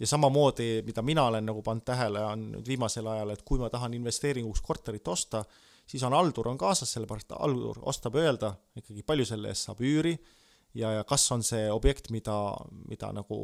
ja 0.00 0.06
samamoodi, 0.10 0.82
mida 0.82 1.02
mina 1.02 1.26
olen 1.30 1.44
nagu 1.46 1.62
pannud 1.62 1.84
tähele, 1.86 2.24
on 2.26 2.48
nüüd 2.56 2.66
viimasel 2.66 3.06
ajal, 3.06 3.30
et 3.30 3.44
kui 3.46 3.60
ma 3.60 3.68
tahan 3.70 3.94
investeeringuks 3.94 4.62
korterit 4.64 5.08
osta, 5.08 5.44
siis 5.86 6.02
on 6.02 6.16
haldur 6.16 6.48
on 6.48 6.58
kaasas, 6.58 6.96
sellepärast 6.96 7.36
haldur 7.38 7.78
ostab 7.82 8.16
öelda 8.18 8.54
ikkagi, 8.74 9.04
palju 9.06 9.26
selle 9.28 9.52
eest 9.52 9.68
saab 9.68 9.84
üüri 9.84 10.16
ja, 10.74 10.90
ja 10.98 11.04
kas 11.08 11.26
on 11.34 11.44
see 11.46 11.68
objekt, 11.70 12.10
mida, 12.14 12.36
mida 12.88 13.12
nagu, 13.14 13.38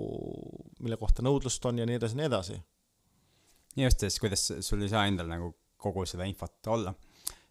mille 0.80 0.98
kohta 1.00 1.22
nõudlust 1.22 1.64
on 1.70 1.78
ja 1.80 1.86
nii 1.86 2.00
edasi 2.00 2.16
ja 2.16 2.20
nii 2.20 2.30
edasi. 2.30 2.58
ja 3.76 3.86
just, 3.90 4.04
siis 4.06 4.20
kuidas 4.22 4.46
sul 4.66 4.82
ei 4.82 4.90
saa 4.92 5.06
endal 5.06 5.30
nagu 5.30 5.54
kogu 5.80 6.04
seda 6.08 6.26
infot 6.28 6.66
olla. 6.74 6.92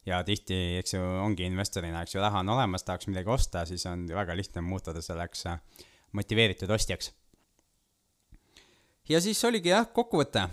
Ja 0.08 0.22
tihti, 0.24 0.58
eks 0.80 0.94
ju, 0.96 1.02
ongi 1.24 1.48
investorina, 1.48 2.04
eks 2.04 2.16
ju, 2.16 2.22
raha 2.24 2.44
on 2.44 2.54
olemas, 2.56 2.86
tahaks 2.88 3.10
midagi 3.10 3.32
osta, 3.34 3.66
siis 3.70 3.86
on 3.90 4.08
väga 4.08 4.36
lihtne 4.38 4.64
muutuda 4.66 5.02
selleks 5.04 5.46
äh, 5.52 5.60
motiveeritud 6.12 6.72
ostjaks. 6.72 7.12
ja 9.10 9.22
siis 9.22 9.44
oligi 9.46 9.74
jah, 9.74 9.88
kokkuvõte, 9.94 10.48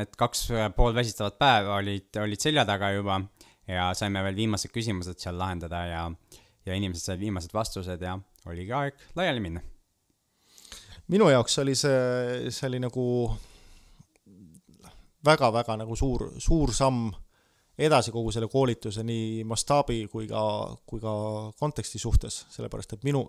et 0.00 0.16
kaks 0.16 0.46
pool 0.76 0.94
väsistavat 0.94 1.38
päeva 1.38 1.78
olid, 1.80 2.10
olid 2.22 2.40
selja 2.40 2.64
taga 2.68 2.92
juba 2.94 3.20
ja 3.68 3.90
saime 3.96 4.22
veel 4.24 4.36
viimased 4.36 4.72
küsimused 4.72 5.18
seal 5.20 5.38
lahendada 5.38 5.84
ja, 5.88 6.04
ja 6.66 6.76
inimesed 6.76 7.10
said 7.10 7.20
viimased 7.20 7.54
vastused 7.54 8.02
ja 8.02 8.18
oligi 8.46 8.72
aeg 8.72 9.00
laiali 9.16 9.40
minna. 9.40 9.64
minu 11.08 11.28
jaoks 11.32 11.58
oli 11.58 11.74
see, 11.74 12.50
see 12.50 12.68
oli 12.68 12.80
nagu 12.84 13.04
väga-väga 15.24 15.78
nagu 15.80 15.96
suur, 15.96 16.30
suur 16.38 16.72
samm 16.76 17.08
edasi 17.78 18.12
kogu 18.14 18.32
selle 18.32 18.48
koolituse 18.48 19.02
nii 19.06 19.44
mastaabi 19.48 20.04
kui 20.12 20.28
ka, 20.30 20.42
kui 20.86 21.02
ka 21.02 21.14
konteksti 21.58 21.98
suhtes, 21.98 22.44
sellepärast 22.54 22.94
et 22.96 23.06
minu, 23.06 23.24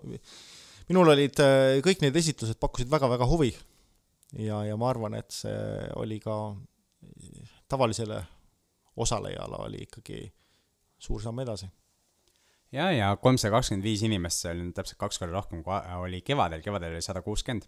minul 0.90 1.14
olid 1.14 1.42
äh, 1.42 1.78
kõik 1.84 2.04
need 2.04 2.16
esitlused 2.22 2.60
pakkusid 2.62 2.90
väga-väga 2.90 3.26
huvi. 3.26 3.50
ja, 4.38 4.62
ja 4.64 4.76
ma 4.76 4.90
arvan, 4.90 5.18
et 5.18 5.30
see 5.34 5.56
oli 5.98 6.20
ka 6.22 6.54
tavalisele 7.68 8.22
osalejale 8.96 9.58
oli 9.66 9.82
ikkagi 9.86 10.22
suur 10.98 11.22
samm 11.22 11.42
edasi. 11.42 11.68
ja, 12.72 12.90
ja 12.92 13.16
kolmsada 13.16 13.56
kakskümmend 13.56 13.84
viis 13.84 14.02
inimest, 14.06 14.44
see 14.44 14.54
oli 14.54 14.70
täpselt 14.74 14.98
kaks 15.02 15.18
korda 15.18 15.34
rohkem, 15.34 15.62
kui 15.66 15.78
oli 16.00 16.22
kevadel, 16.22 16.62
kevadel 16.62 16.94
oli 16.94 17.02
sada 17.02 17.22
kuuskümmend. 17.22 17.66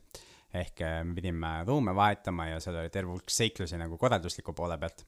ehk 0.54 0.80
äh, 0.80 1.02
me 1.04 1.14
pidime 1.14 1.64
ruume 1.66 1.94
vahetama 1.94 2.46
ja 2.54 2.60
seal 2.60 2.78
oli 2.80 2.90
terve 2.90 3.10
hulk 3.10 3.30
seiklusi 3.30 3.76
nagu 3.76 3.98
korraldusliku 3.98 4.52
poole 4.52 4.78
pealt. 4.78 5.04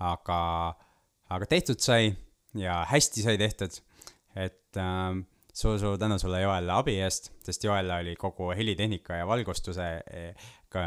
aga 0.00 0.38
aga 1.30 1.46
tehtud 1.46 1.80
sai 1.82 2.10
ja 2.58 2.80
hästi 2.90 3.22
sai 3.22 3.38
tehtud, 3.38 3.76
et 4.34 4.78
äh, 4.78 5.20
suur-suur 5.54 5.98
tänu 5.98 6.18
sulle, 6.18 6.40
Joel, 6.42 6.70
abi 6.74 6.96
eest, 7.02 7.30
sest 7.44 7.64
Joel 7.64 7.90
oli 7.94 8.14
kogu 8.18 8.50
helitehnika 8.56 9.20
ja 9.20 9.26
valgustusega 9.28 10.16
eh, 10.16 10.48
ka, 10.70 10.82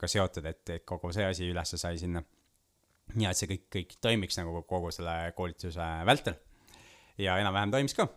ka 0.00 0.10
seotud, 0.10 0.46
et, 0.50 0.62
et 0.76 0.84
kogu 0.86 1.12
see 1.14 1.26
asi 1.28 1.50
ülesse 1.50 1.78
sai 1.80 1.98
sinna. 2.00 2.22
ja 3.20 3.30
et 3.30 3.38
see 3.38 3.50
kõik, 3.50 3.66
kõik 3.72 3.96
toimiks 4.00 4.38
nagu 4.40 4.62
kogu 4.68 4.92
selle 4.94 5.32
koolituse 5.36 5.88
vältel. 6.06 6.38
ja 7.18 7.38
enam-vähem 7.42 7.74
toimis 7.74 7.94
ka. 7.98 8.08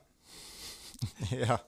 jah 1.46 1.60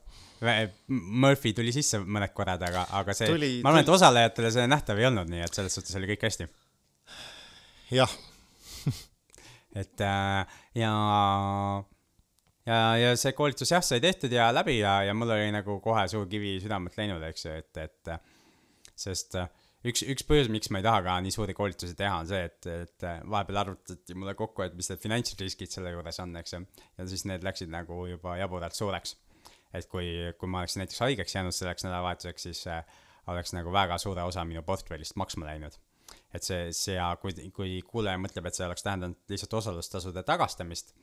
Murphy 0.87 1.51
tuli 1.51 1.73
sisse 1.75 1.99
mõned 1.99 2.31
korrad, 2.31 2.61
aga, 2.63 2.85
aga 2.95 3.11
see, 3.13 3.27
ma 3.59 3.73
arvan, 3.73 3.83
et 3.83 3.91
osalejatele 3.91 4.51
see 4.55 4.69
nähtav 4.71 5.01
ei 5.01 5.09
olnud, 5.09 5.27
nii 5.27 5.43
et 5.43 5.57
selles 5.57 5.75
suhtes 5.75 5.97
oli 5.99 6.13
kõik 6.13 6.23
hästi. 6.29 6.47
jah 7.97 8.13
et 9.79 10.03
äh, 10.03 10.59
ja, 10.79 10.91
ja, 12.67 12.81
ja 12.99 13.13
see 13.19 13.33
koolitus 13.37 13.71
jah, 13.73 13.83
sai 13.85 14.01
tehtud 14.03 14.33
ja 14.33 14.49
läbi 14.55 14.79
ja, 14.79 14.99
ja 15.07 15.15
mul 15.17 15.31
oli 15.35 15.49
nagu 15.55 15.79
kohe 15.83 16.05
suur 16.11 16.27
kivi 16.31 16.57
südamelt 16.63 16.97
läinud, 16.99 17.23
eks 17.29 17.47
ju, 17.47 17.55
et, 17.61 17.81
et 17.85 18.13
sest 18.99 19.37
äh, 19.39 19.49
üks, 19.87 20.03
üks 20.03 20.27
põhjus, 20.27 20.51
miks 20.51 20.71
ma 20.73 20.81
ei 20.81 20.87
taha 20.87 21.03
ka 21.05 21.17
nii 21.23 21.33
suuri 21.35 21.55
koolitusi 21.57 21.95
teha, 21.99 22.21
on 22.23 22.29
see, 22.29 22.43
et, 22.49 22.69
et 22.73 23.07
vahepeal 23.31 23.63
arvutati 23.63 24.17
mulle 24.17 24.35
kokku, 24.39 24.65
et 24.65 24.77
mis 24.77 24.91
need 24.91 25.03
finantsriskid 25.03 25.73
selle 25.73 25.93
juures 25.95 26.21
on, 26.23 26.35
eks 26.41 26.57
ju. 26.57 26.63
ja 26.99 27.09
siis 27.09 27.25
need 27.29 27.45
läksid 27.47 27.71
nagu 27.73 28.03
juba 28.11 28.37
jaburalt 28.41 28.77
suureks. 28.77 29.15
et 29.73 29.85
kui, 29.85 30.09
kui 30.39 30.49
ma 30.49 30.63
oleks 30.63 30.79
näiteks 30.81 31.03
haigeks 31.05 31.35
jäänud 31.35 31.55
selleks 31.55 31.85
nädalavahetuseks, 31.85 32.49
siis 32.49 32.65
äh, 32.67 32.83
oleks 33.29 33.53
nagu 33.53 33.71
väga 33.73 33.99
suure 34.01 34.25
osa 34.25 34.43
minu 34.45 34.63
portfellist 34.65 35.15
maksma 35.19 35.45
läinud 35.51 35.77
et 36.33 36.45
see, 36.45 36.69
see 36.75 36.95
ja 36.97 37.11
kui, 37.21 37.33
kui 37.55 37.79
kuulaja 37.85 38.21
mõtleb, 38.21 38.49
et 38.49 38.57
see 38.57 38.67
oleks 38.67 38.85
tähendanud 38.85 39.31
lihtsalt 39.31 39.59
osalustasude 39.61 40.23
tagastamist 40.27 40.93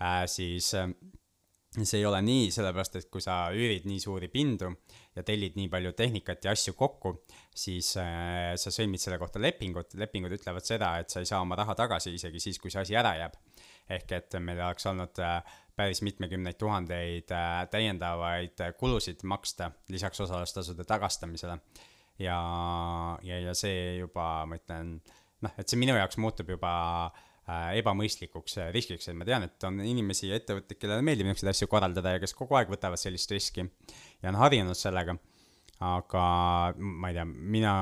äh,, 0.00 0.24
siis 0.30 0.72
äh, 0.78 0.88
see 1.80 2.02
ei 2.02 2.06
ole 2.06 2.20
nii, 2.24 2.50
sellepärast 2.52 2.98
et 2.98 3.06
kui 3.12 3.22
sa 3.24 3.46
üürid 3.56 3.86
nii 3.88 4.00
suuri 4.02 4.28
pindu 4.32 4.68
ja 5.16 5.24
tellid 5.24 5.56
nii 5.56 5.70
palju 5.72 5.94
tehnikat 5.96 6.44
ja 6.44 6.52
asju 6.52 6.74
kokku, 6.76 7.14
siis 7.48 7.94
äh, 8.00 8.52
sa 8.60 8.72
sõlmid 8.74 9.00
selle 9.00 9.16
kohta 9.20 9.40
lepingut, 9.40 9.96
lepingud 9.96 10.34
ütlevad 10.36 10.66
seda, 10.68 10.92
et 11.00 11.12
sa 11.12 11.22
ei 11.22 11.28
saa 11.28 11.40
oma 11.44 11.56
raha 11.56 11.76
tagasi 11.78 12.12
isegi 12.18 12.42
siis, 12.44 12.60
kui 12.60 12.72
see 12.72 12.82
asi 12.84 12.98
ära 12.98 13.14
jääb. 13.20 13.38
ehk 13.92 14.12
et 14.14 14.36
meil 14.40 14.60
oleks 14.60 14.86
olnud 14.86 15.18
äh, 15.24 15.40
päris 15.76 16.02
mitmekümneid 16.04 16.58
tuhandeid 16.60 17.32
äh, 17.32 17.64
täiendavaid 17.72 18.60
kulusid 18.78 19.24
maksta 19.24 19.72
lisaks 19.88 20.20
osalustasude 20.20 20.84
tagastamisele 20.84 21.58
ja, 22.20 22.38
ja, 23.22 23.40
ja 23.48 23.54
see 23.56 23.98
juba, 24.00 24.44
ma 24.48 24.58
ütlen, 24.58 24.96
noh, 25.44 25.54
et 25.58 25.68
see 25.68 25.80
minu 25.80 25.96
jaoks 25.96 26.18
muutub 26.22 26.52
juba 26.52 26.72
äh, 27.08 27.78
ebamõistlikuks 27.80 28.58
äh, 28.60 28.70
riskiks, 28.74 29.08
et 29.08 29.18
ma 29.18 29.26
tean, 29.28 29.46
et 29.48 29.68
on 29.68 29.80
inimesi 29.84 30.30
ja 30.30 30.38
ettevõtteid, 30.40 30.78
kellele 30.80 31.04
meeldib 31.06 31.28
niisuguseid 31.28 31.52
asju 31.54 31.70
korraldada 31.72 32.16
ja 32.16 32.22
kes 32.22 32.36
kogu 32.38 32.58
aeg 32.58 32.72
võtavad 32.72 33.00
sellist 33.00 33.32
riski 33.34 33.64
ja 33.64 34.32
on 34.32 34.40
harjunud 34.42 34.78
sellega. 34.78 35.16
aga 35.82 36.24
ma 36.78 37.08
ei 37.10 37.16
tea, 37.16 37.24
mina 37.26 37.72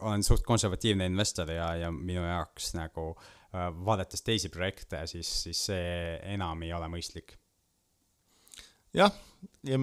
olen 0.00 0.22
suht 0.24 0.46
konservatiivne 0.48 1.04
investor 1.10 1.50
ja, 1.52 1.74
ja 1.76 1.90
minu 1.92 2.22
jaoks 2.24 2.72
nagu 2.78 3.10
äh, 3.12 3.68
vaadates 3.84 4.24
teisi 4.24 4.48
projekte, 4.48 5.04
siis, 5.06 5.28
siis 5.44 5.66
see 5.68 6.16
enam 6.32 6.62
ei 6.62 6.72
ole 6.72 6.88
mõistlik. 6.88 7.36
jah, 8.96 9.12
ja 9.64 9.78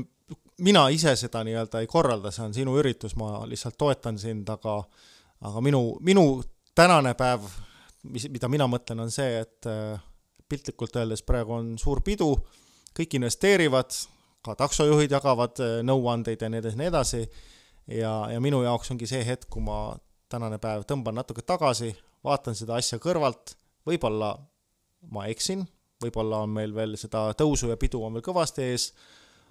mina 0.63 0.87
ise 0.89 1.15
seda 1.15 1.43
nii-öelda 1.45 1.81
ei 1.83 1.87
korralda, 1.87 2.31
see 2.33 2.45
on 2.45 2.53
sinu 2.55 2.77
üritus, 2.79 3.15
ma 3.19 3.43
lihtsalt 3.49 3.77
toetan 3.77 4.17
sind, 4.19 4.49
aga 4.49 4.81
aga 5.45 5.61
minu, 5.61 5.81
minu 6.01 6.41
tänane 6.75 7.13
päev, 7.17 7.45
mis, 8.09 8.27
mida 8.33 8.49
mina 8.49 8.67
mõtlen, 8.69 9.03
on 9.05 9.11
see, 9.13 9.41
et 9.43 9.67
äh, 9.69 9.99
piltlikult 10.49 10.95
öeldes 10.97 11.23
praegu 11.27 11.57
on 11.57 11.75
suur 11.81 12.01
pidu, 12.05 12.31
kõik 12.97 13.17
investeerivad, 13.19 13.93
ka 14.45 14.55
taksojuhid 14.57 15.13
jagavad 15.13 15.61
äh, 15.63 15.77
nõuandeid 15.85 16.41
ja 16.41 16.49
nii 16.49 16.63
edasi, 16.63 16.81
nii 16.81 16.91
edasi, 16.91 17.23
ja, 17.99 18.13
ja 18.33 18.41
minu 18.43 18.63
jaoks 18.65 18.93
ongi 18.93 19.09
see 19.09 19.23
hetk, 19.27 19.49
kui 19.53 19.63
ma 19.65 19.95
tänane 20.31 20.59
päev 20.61 20.87
tõmban 20.89 21.17
natuke 21.17 21.45
tagasi, 21.45 21.93
vaatan 22.25 22.57
seda 22.57 22.79
asja 22.81 22.99
kõrvalt, 23.03 23.55
võib-olla 23.87 24.33
ma 25.13 25.27
eksin, 25.31 25.63
võib-olla 26.03 26.43
on 26.45 26.51
meil 26.53 26.73
veel 26.75 26.97
seda 26.99 27.29
tõusu 27.37 27.69
ja 27.71 27.77
pidu 27.79 28.01
on 28.03 28.17
veel 28.17 28.25
kõvasti 28.25 28.65
ees, 28.65 28.91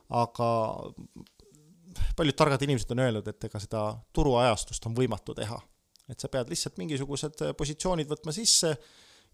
aga 0.08 0.50
paljud 2.16 2.36
targad 2.36 2.62
inimesed 2.62 2.90
on 2.94 3.02
öelnud, 3.06 3.28
et 3.28 3.48
ega 3.48 3.60
seda 3.62 3.86
turuajastust 4.12 4.86
on 4.86 4.94
võimatu 4.96 5.34
teha. 5.34 5.58
et 6.06 6.22
sa 6.22 6.28
pead 6.30 6.50
lihtsalt 6.52 6.76
mingisugused 6.78 7.40
positsioonid 7.58 8.06
võtma 8.06 8.30
sisse 8.32 8.68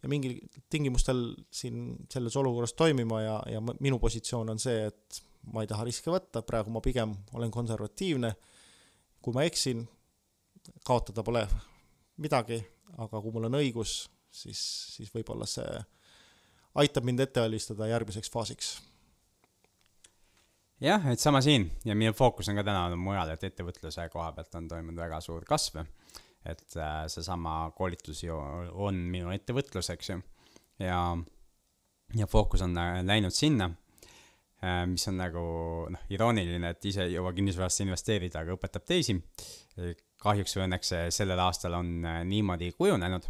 ja 0.02 0.08
mingil 0.08 0.38
tingimustel 0.72 1.34
siin 1.52 2.06
selles 2.10 2.36
olukorras 2.36 2.72
toimima 2.72 3.20
ja, 3.20 3.34
ja 3.52 3.60
minu 3.60 3.98
positsioon 4.00 4.54
on 4.54 4.58
see, 4.58 4.86
et 4.88 5.20
ma 5.52 5.62
ei 5.62 5.68
taha 5.68 5.84
riske 5.84 6.10
võtta, 6.10 6.42
praegu 6.46 6.72
ma 6.72 6.80
pigem 6.80 7.12
olen 7.34 7.50
konservatiivne. 7.50 8.34
kui 9.22 9.34
ma 9.34 9.44
eksin, 9.46 9.84
kaotada 10.84 11.22
pole 11.22 11.44
midagi, 12.18 12.58
aga 12.98 13.20
kui 13.20 13.32
mul 13.32 13.46
on 13.50 13.58
õigus, 13.60 14.08
siis, 14.30 14.62
siis 14.96 15.12
võib-olla 15.14 15.46
see 15.46 15.68
aitab 16.74 17.04
mind 17.04 17.20
ette 17.20 17.40
valmistada 17.40 17.86
järgmiseks 17.86 18.30
faasiks 18.32 18.72
jah, 20.82 21.04
et 21.12 21.20
sama 21.20 21.40
siin 21.44 21.68
ja 21.86 21.94
minu 21.98 22.12
fookus 22.16 22.48
on 22.50 22.58
ka 22.58 22.64
täna 22.66 22.86
olnud 22.86 23.00
mujal, 23.02 23.32
et 23.34 23.44
ettevõtluse 23.46 24.08
koha 24.12 24.30
pealt 24.36 24.56
on 24.58 24.68
toimunud 24.70 25.02
väga 25.02 25.20
suur 25.24 25.44
kasv. 25.48 25.82
et 26.44 26.76
äh, 26.76 27.04
seesama 27.06 27.70
koolitus 27.76 28.24
ju 28.24 28.34
on 28.72 28.96
minu 29.12 29.30
ettevõtlus, 29.30 29.90
eks 29.94 30.10
ju. 30.10 30.18
ja, 30.82 30.98
ja 32.18 32.26
fookus 32.26 32.64
on 32.66 32.74
äh, 32.78 32.98
läinud 33.06 33.34
sinna 33.34 33.70
äh,, 34.64 34.82
mis 34.90 35.06
on 35.08 35.20
nagu 35.22 35.44
noh, 35.94 36.08
irooniline, 36.10 36.74
et 36.74 36.90
ise 36.90 37.06
ei 37.06 37.14
jõua 37.14 37.32
kinnisvarasse 37.36 37.86
investeerida, 37.86 38.42
aga 38.42 38.58
õpetab 38.58 38.86
teisi. 38.86 39.20
kahjuks 40.22 40.56
või 40.56 40.66
õnneks 40.66 40.92
sellel 41.10 41.40
aastal 41.42 41.74
on 41.74 42.04
niimoodi 42.28 42.72
kujunenud, 42.78 43.24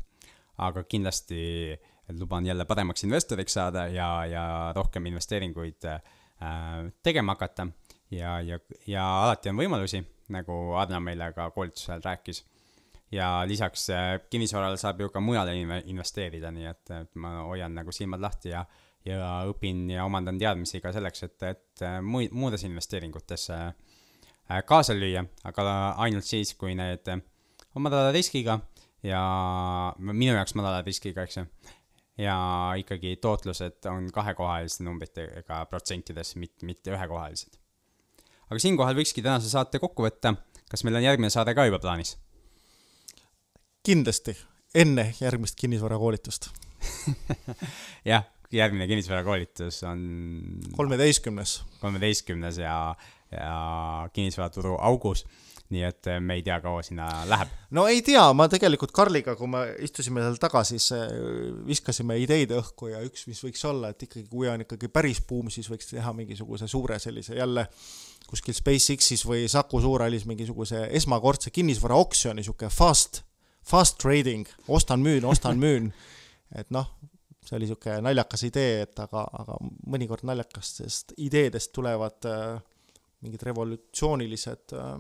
aga 0.60 0.82
kindlasti 0.84 1.78
luban 2.18 2.44
jälle 2.46 2.64
paremaks 2.68 3.04
investoriks 3.04 3.54
saada 3.56 3.86
ja, 3.88 4.08
ja 4.28 4.42
rohkem 4.76 5.06
investeeringuid 5.06 5.86
Äh, 5.88 6.00
tegema 7.02 7.36
hakata. 7.36 7.66
Ja, 8.12 8.40
ja, 8.44 8.59
ja 8.86 9.05
alati 9.24 9.48
on 9.48 9.56
võimalusi, 9.56 10.02
nagu 10.35 10.74
Adna 10.77 11.01
meile 11.01 11.31
ka 11.32 11.51
koolitusel 11.51 12.02
rääkis. 12.05 12.44
ja 13.12 13.44
lisaks 13.47 13.90
äh, 13.90 14.20
kinnisvarale 14.31 14.77
saab 14.77 15.01
ju 15.01 15.09
ka 15.12 15.20
mujale 15.20 15.52
investeerida, 15.85 16.51
nii 16.51 16.66
et, 16.66 16.90
et 16.90 17.10
ma 17.14 17.43
hoian 17.44 17.74
nagu 17.74 17.93
silmad 17.93 18.20
lahti 18.20 18.48
ja, 18.48 18.64
ja 19.05 19.43
õpin 19.48 19.90
ja 19.93 20.05
omandan 20.05 20.39
teadmisi 20.40 20.81
ka 20.81 20.93
selleks, 20.93 21.23
et, 21.23 21.43
et 21.43 21.82
äh, 21.85 21.98
muid, 22.01 22.32
muudes 22.32 22.64
investeeringutes 22.64 23.51
kaasa 24.66 24.97
lüüa, 24.97 25.24
aga 25.44 25.64
ainult 26.05 26.24
siis, 26.24 26.55
kui 26.59 26.74
need 26.77 27.09
on 27.12 27.85
madala 27.85 28.10
riskiga 28.12 28.59
ja 29.02 29.23
minu 29.98 30.35
jaoks 30.35 30.56
madala 30.59 30.82
riskiga, 30.85 31.24
eks 31.24 31.40
ju 31.40 31.47
ja 32.18 32.36
ikkagi 32.78 33.16
tootlused 33.16 33.89
on 33.90 34.09
kahekohaliste 34.12 34.84
numbritega 34.84 35.64
protsentides, 35.70 36.34
mitte, 36.36 36.66
mitte 36.66 36.93
ühekohalised. 36.93 37.56
aga 38.51 38.59
siinkohal 38.60 38.98
võikski 38.98 39.24
tänase 39.24 39.51
saate 39.51 39.80
kokku 39.82 40.05
võtta. 40.05 40.34
kas 40.70 40.84
meil 40.84 41.01
on 41.01 41.06
järgmine 41.09 41.30
saade 41.30 41.55
ka 41.55 41.66
juba 41.68 41.80
plaanis? 41.82 42.16
kindlasti, 43.82 44.36
enne 44.74 45.12
järgmist 45.20 45.56
kinnisvarakoolitust 45.60 46.51
jah, 48.12 48.26
järgmine 48.52 48.86
kinnisvarakoolitus 48.86 49.82
on 49.89 50.02
kolmeteistkümnes. 50.76 51.62
kolmeteistkümnes 51.80 52.59
ja, 52.59 52.94
ja 53.32 54.09
kinnisvaraturu 54.12 54.76
augus 54.80 55.24
nii 55.72 55.84
et 55.88 56.08
äh, 56.12 56.20
me 56.20 56.36
ei 56.38 56.44
tea, 56.46 56.58
kaua 56.64 56.82
sinna 56.86 57.08
läheb. 57.28 57.50
no 57.76 57.86
ei 57.90 58.02
tea, 58.06 58.24
ma 58.36 58.48
tegelikult 58.52 58.92
Karliga, 58.94 59.34
kui 59.38 59.50
me 59.50 59.64
istusime 59.84 60.24
seal 60.24 60.38
taga, 60.42 60.62
siis 60.68 60.90
äh, 60.96 61.08
viskasime 61.68 62.18
ideid 62.22 62.54
õhku 62.58 62.92
ja 62.92 63.02
üks, 63.06 63.26
mis 63.30 63.42
võiks 63.44 63.64
olla, 63.68 63.92
et 63.92 64.06
ikkagi, 64.08 64.28
kui 64.30 64.50
on 64.52 64.66
ikkagi 64.66 64.90
päris 64.92 65.22
buum, 65.28 65.50
siis 65.52 65.70
võiks 65.72 65.90
teha 65.90 66.14
mingisuguse 66.16 66.68
suure 66.70 67.00
sellise 67.02 67.38
jälle 67.38 67.66
kuskil 68.32 68.56
SpaceX-is 68.56 69.26
või 69.28 69.44
Saku 69.50 69.80
Suurhallis 69.82 70.24
mingisuguse 70.28 70.86
esmakordse 70.96 71.52
kinnisvaraoksjoni, 71.52 72.40
niisugune 72.40 72.70
fast, 72.72 73.22
fast 73.68 73.98
trading, 74.00 74.48
ostan-müün, 74.68 75.26
ostan-müün. 75.28 75.90
et 76.60 76.70
noh, 76.74 76.88
see 77.44 77.58
oli 77.58 77.66
niisugune 77.66 78.00
naljakas 78.06 78.46
idee, 78.48 78.82
et 78.86 79.02
aga, 79.04 79.26
aga 79.42 79.58
mõnikord 79.92 80.24
naljakastest 80.28 81.16
ideedest 81.20 81.72
tulevad 81.76 82.30
äh, 82.30 82.62
mingid 83.22 83.44
revolutsioonilised 83.50 84.76
äh, 84.78 84.96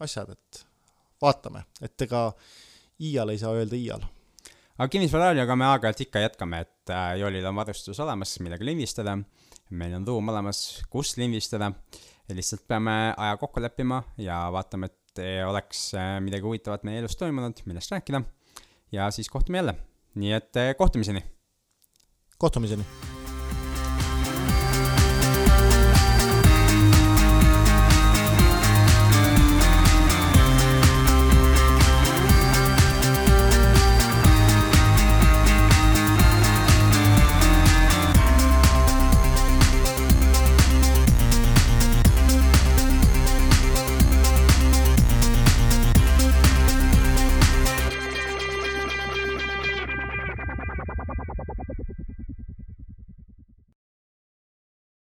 asjad, 0.00 0.32
et 0.34 0.66
vaatame, 1.22 1.64
et 1.82 2.06
ega 2.06 2.28
iial 3.06 3.32
ei 3.32 3.40
saa 3.40 3.54
öelda 3.56 3.78
iial. 3.78 4.04
aga 4.76 4.88
kinnisvararadioga 4.92 5.56
me 5.56 5.68
aeg-ajalt 5.70 6.04
ikka 6.06 6.24
jätkame, 6.26 6.60
et 6.66 6.92
äh, 6.92 7.14
Joolil 7.20 7.46
on 7.48 7.56
varustus 7.56 8.00
olemas, 8.04 8.36
millega 8.44 8.64
lindistada, 8.64 9.16
meil 9.70 9.96
on 9.98 10.06
ruum 10.08 10.28
olemas, 10.34 10.82
kus 10.92 11.16
lindistada, 11.20 11.72
lihtsalt 12.28 12.66
peame 12.68 12.96
aja 13.16 13.36
kokku 13.40 13.62
leppima 13.62 14.02
ja 14.20 14.46
vaatame, 14.52 14.92
et 14.92 15.24
oleks 15.48 15.88
äh, 15.96 16.16
midagi 16.20 16.44
huvitavat 16.44 16.84
meie 16.84 17.00
elus 17.00 17.16
toimunud, 17.16 17.64
millest 17.64 17.92
rääkida. 17.96 18.22
Ja 18.92 19.10
siis 19.10 19.28
kohtume 19.32 19.58
jälle. 19.58 19.74
Nii 20.16 20.32
et 20.32 20.62
kohtumiseni. 20.78 21.24
kohtumiseni 22.38 23.15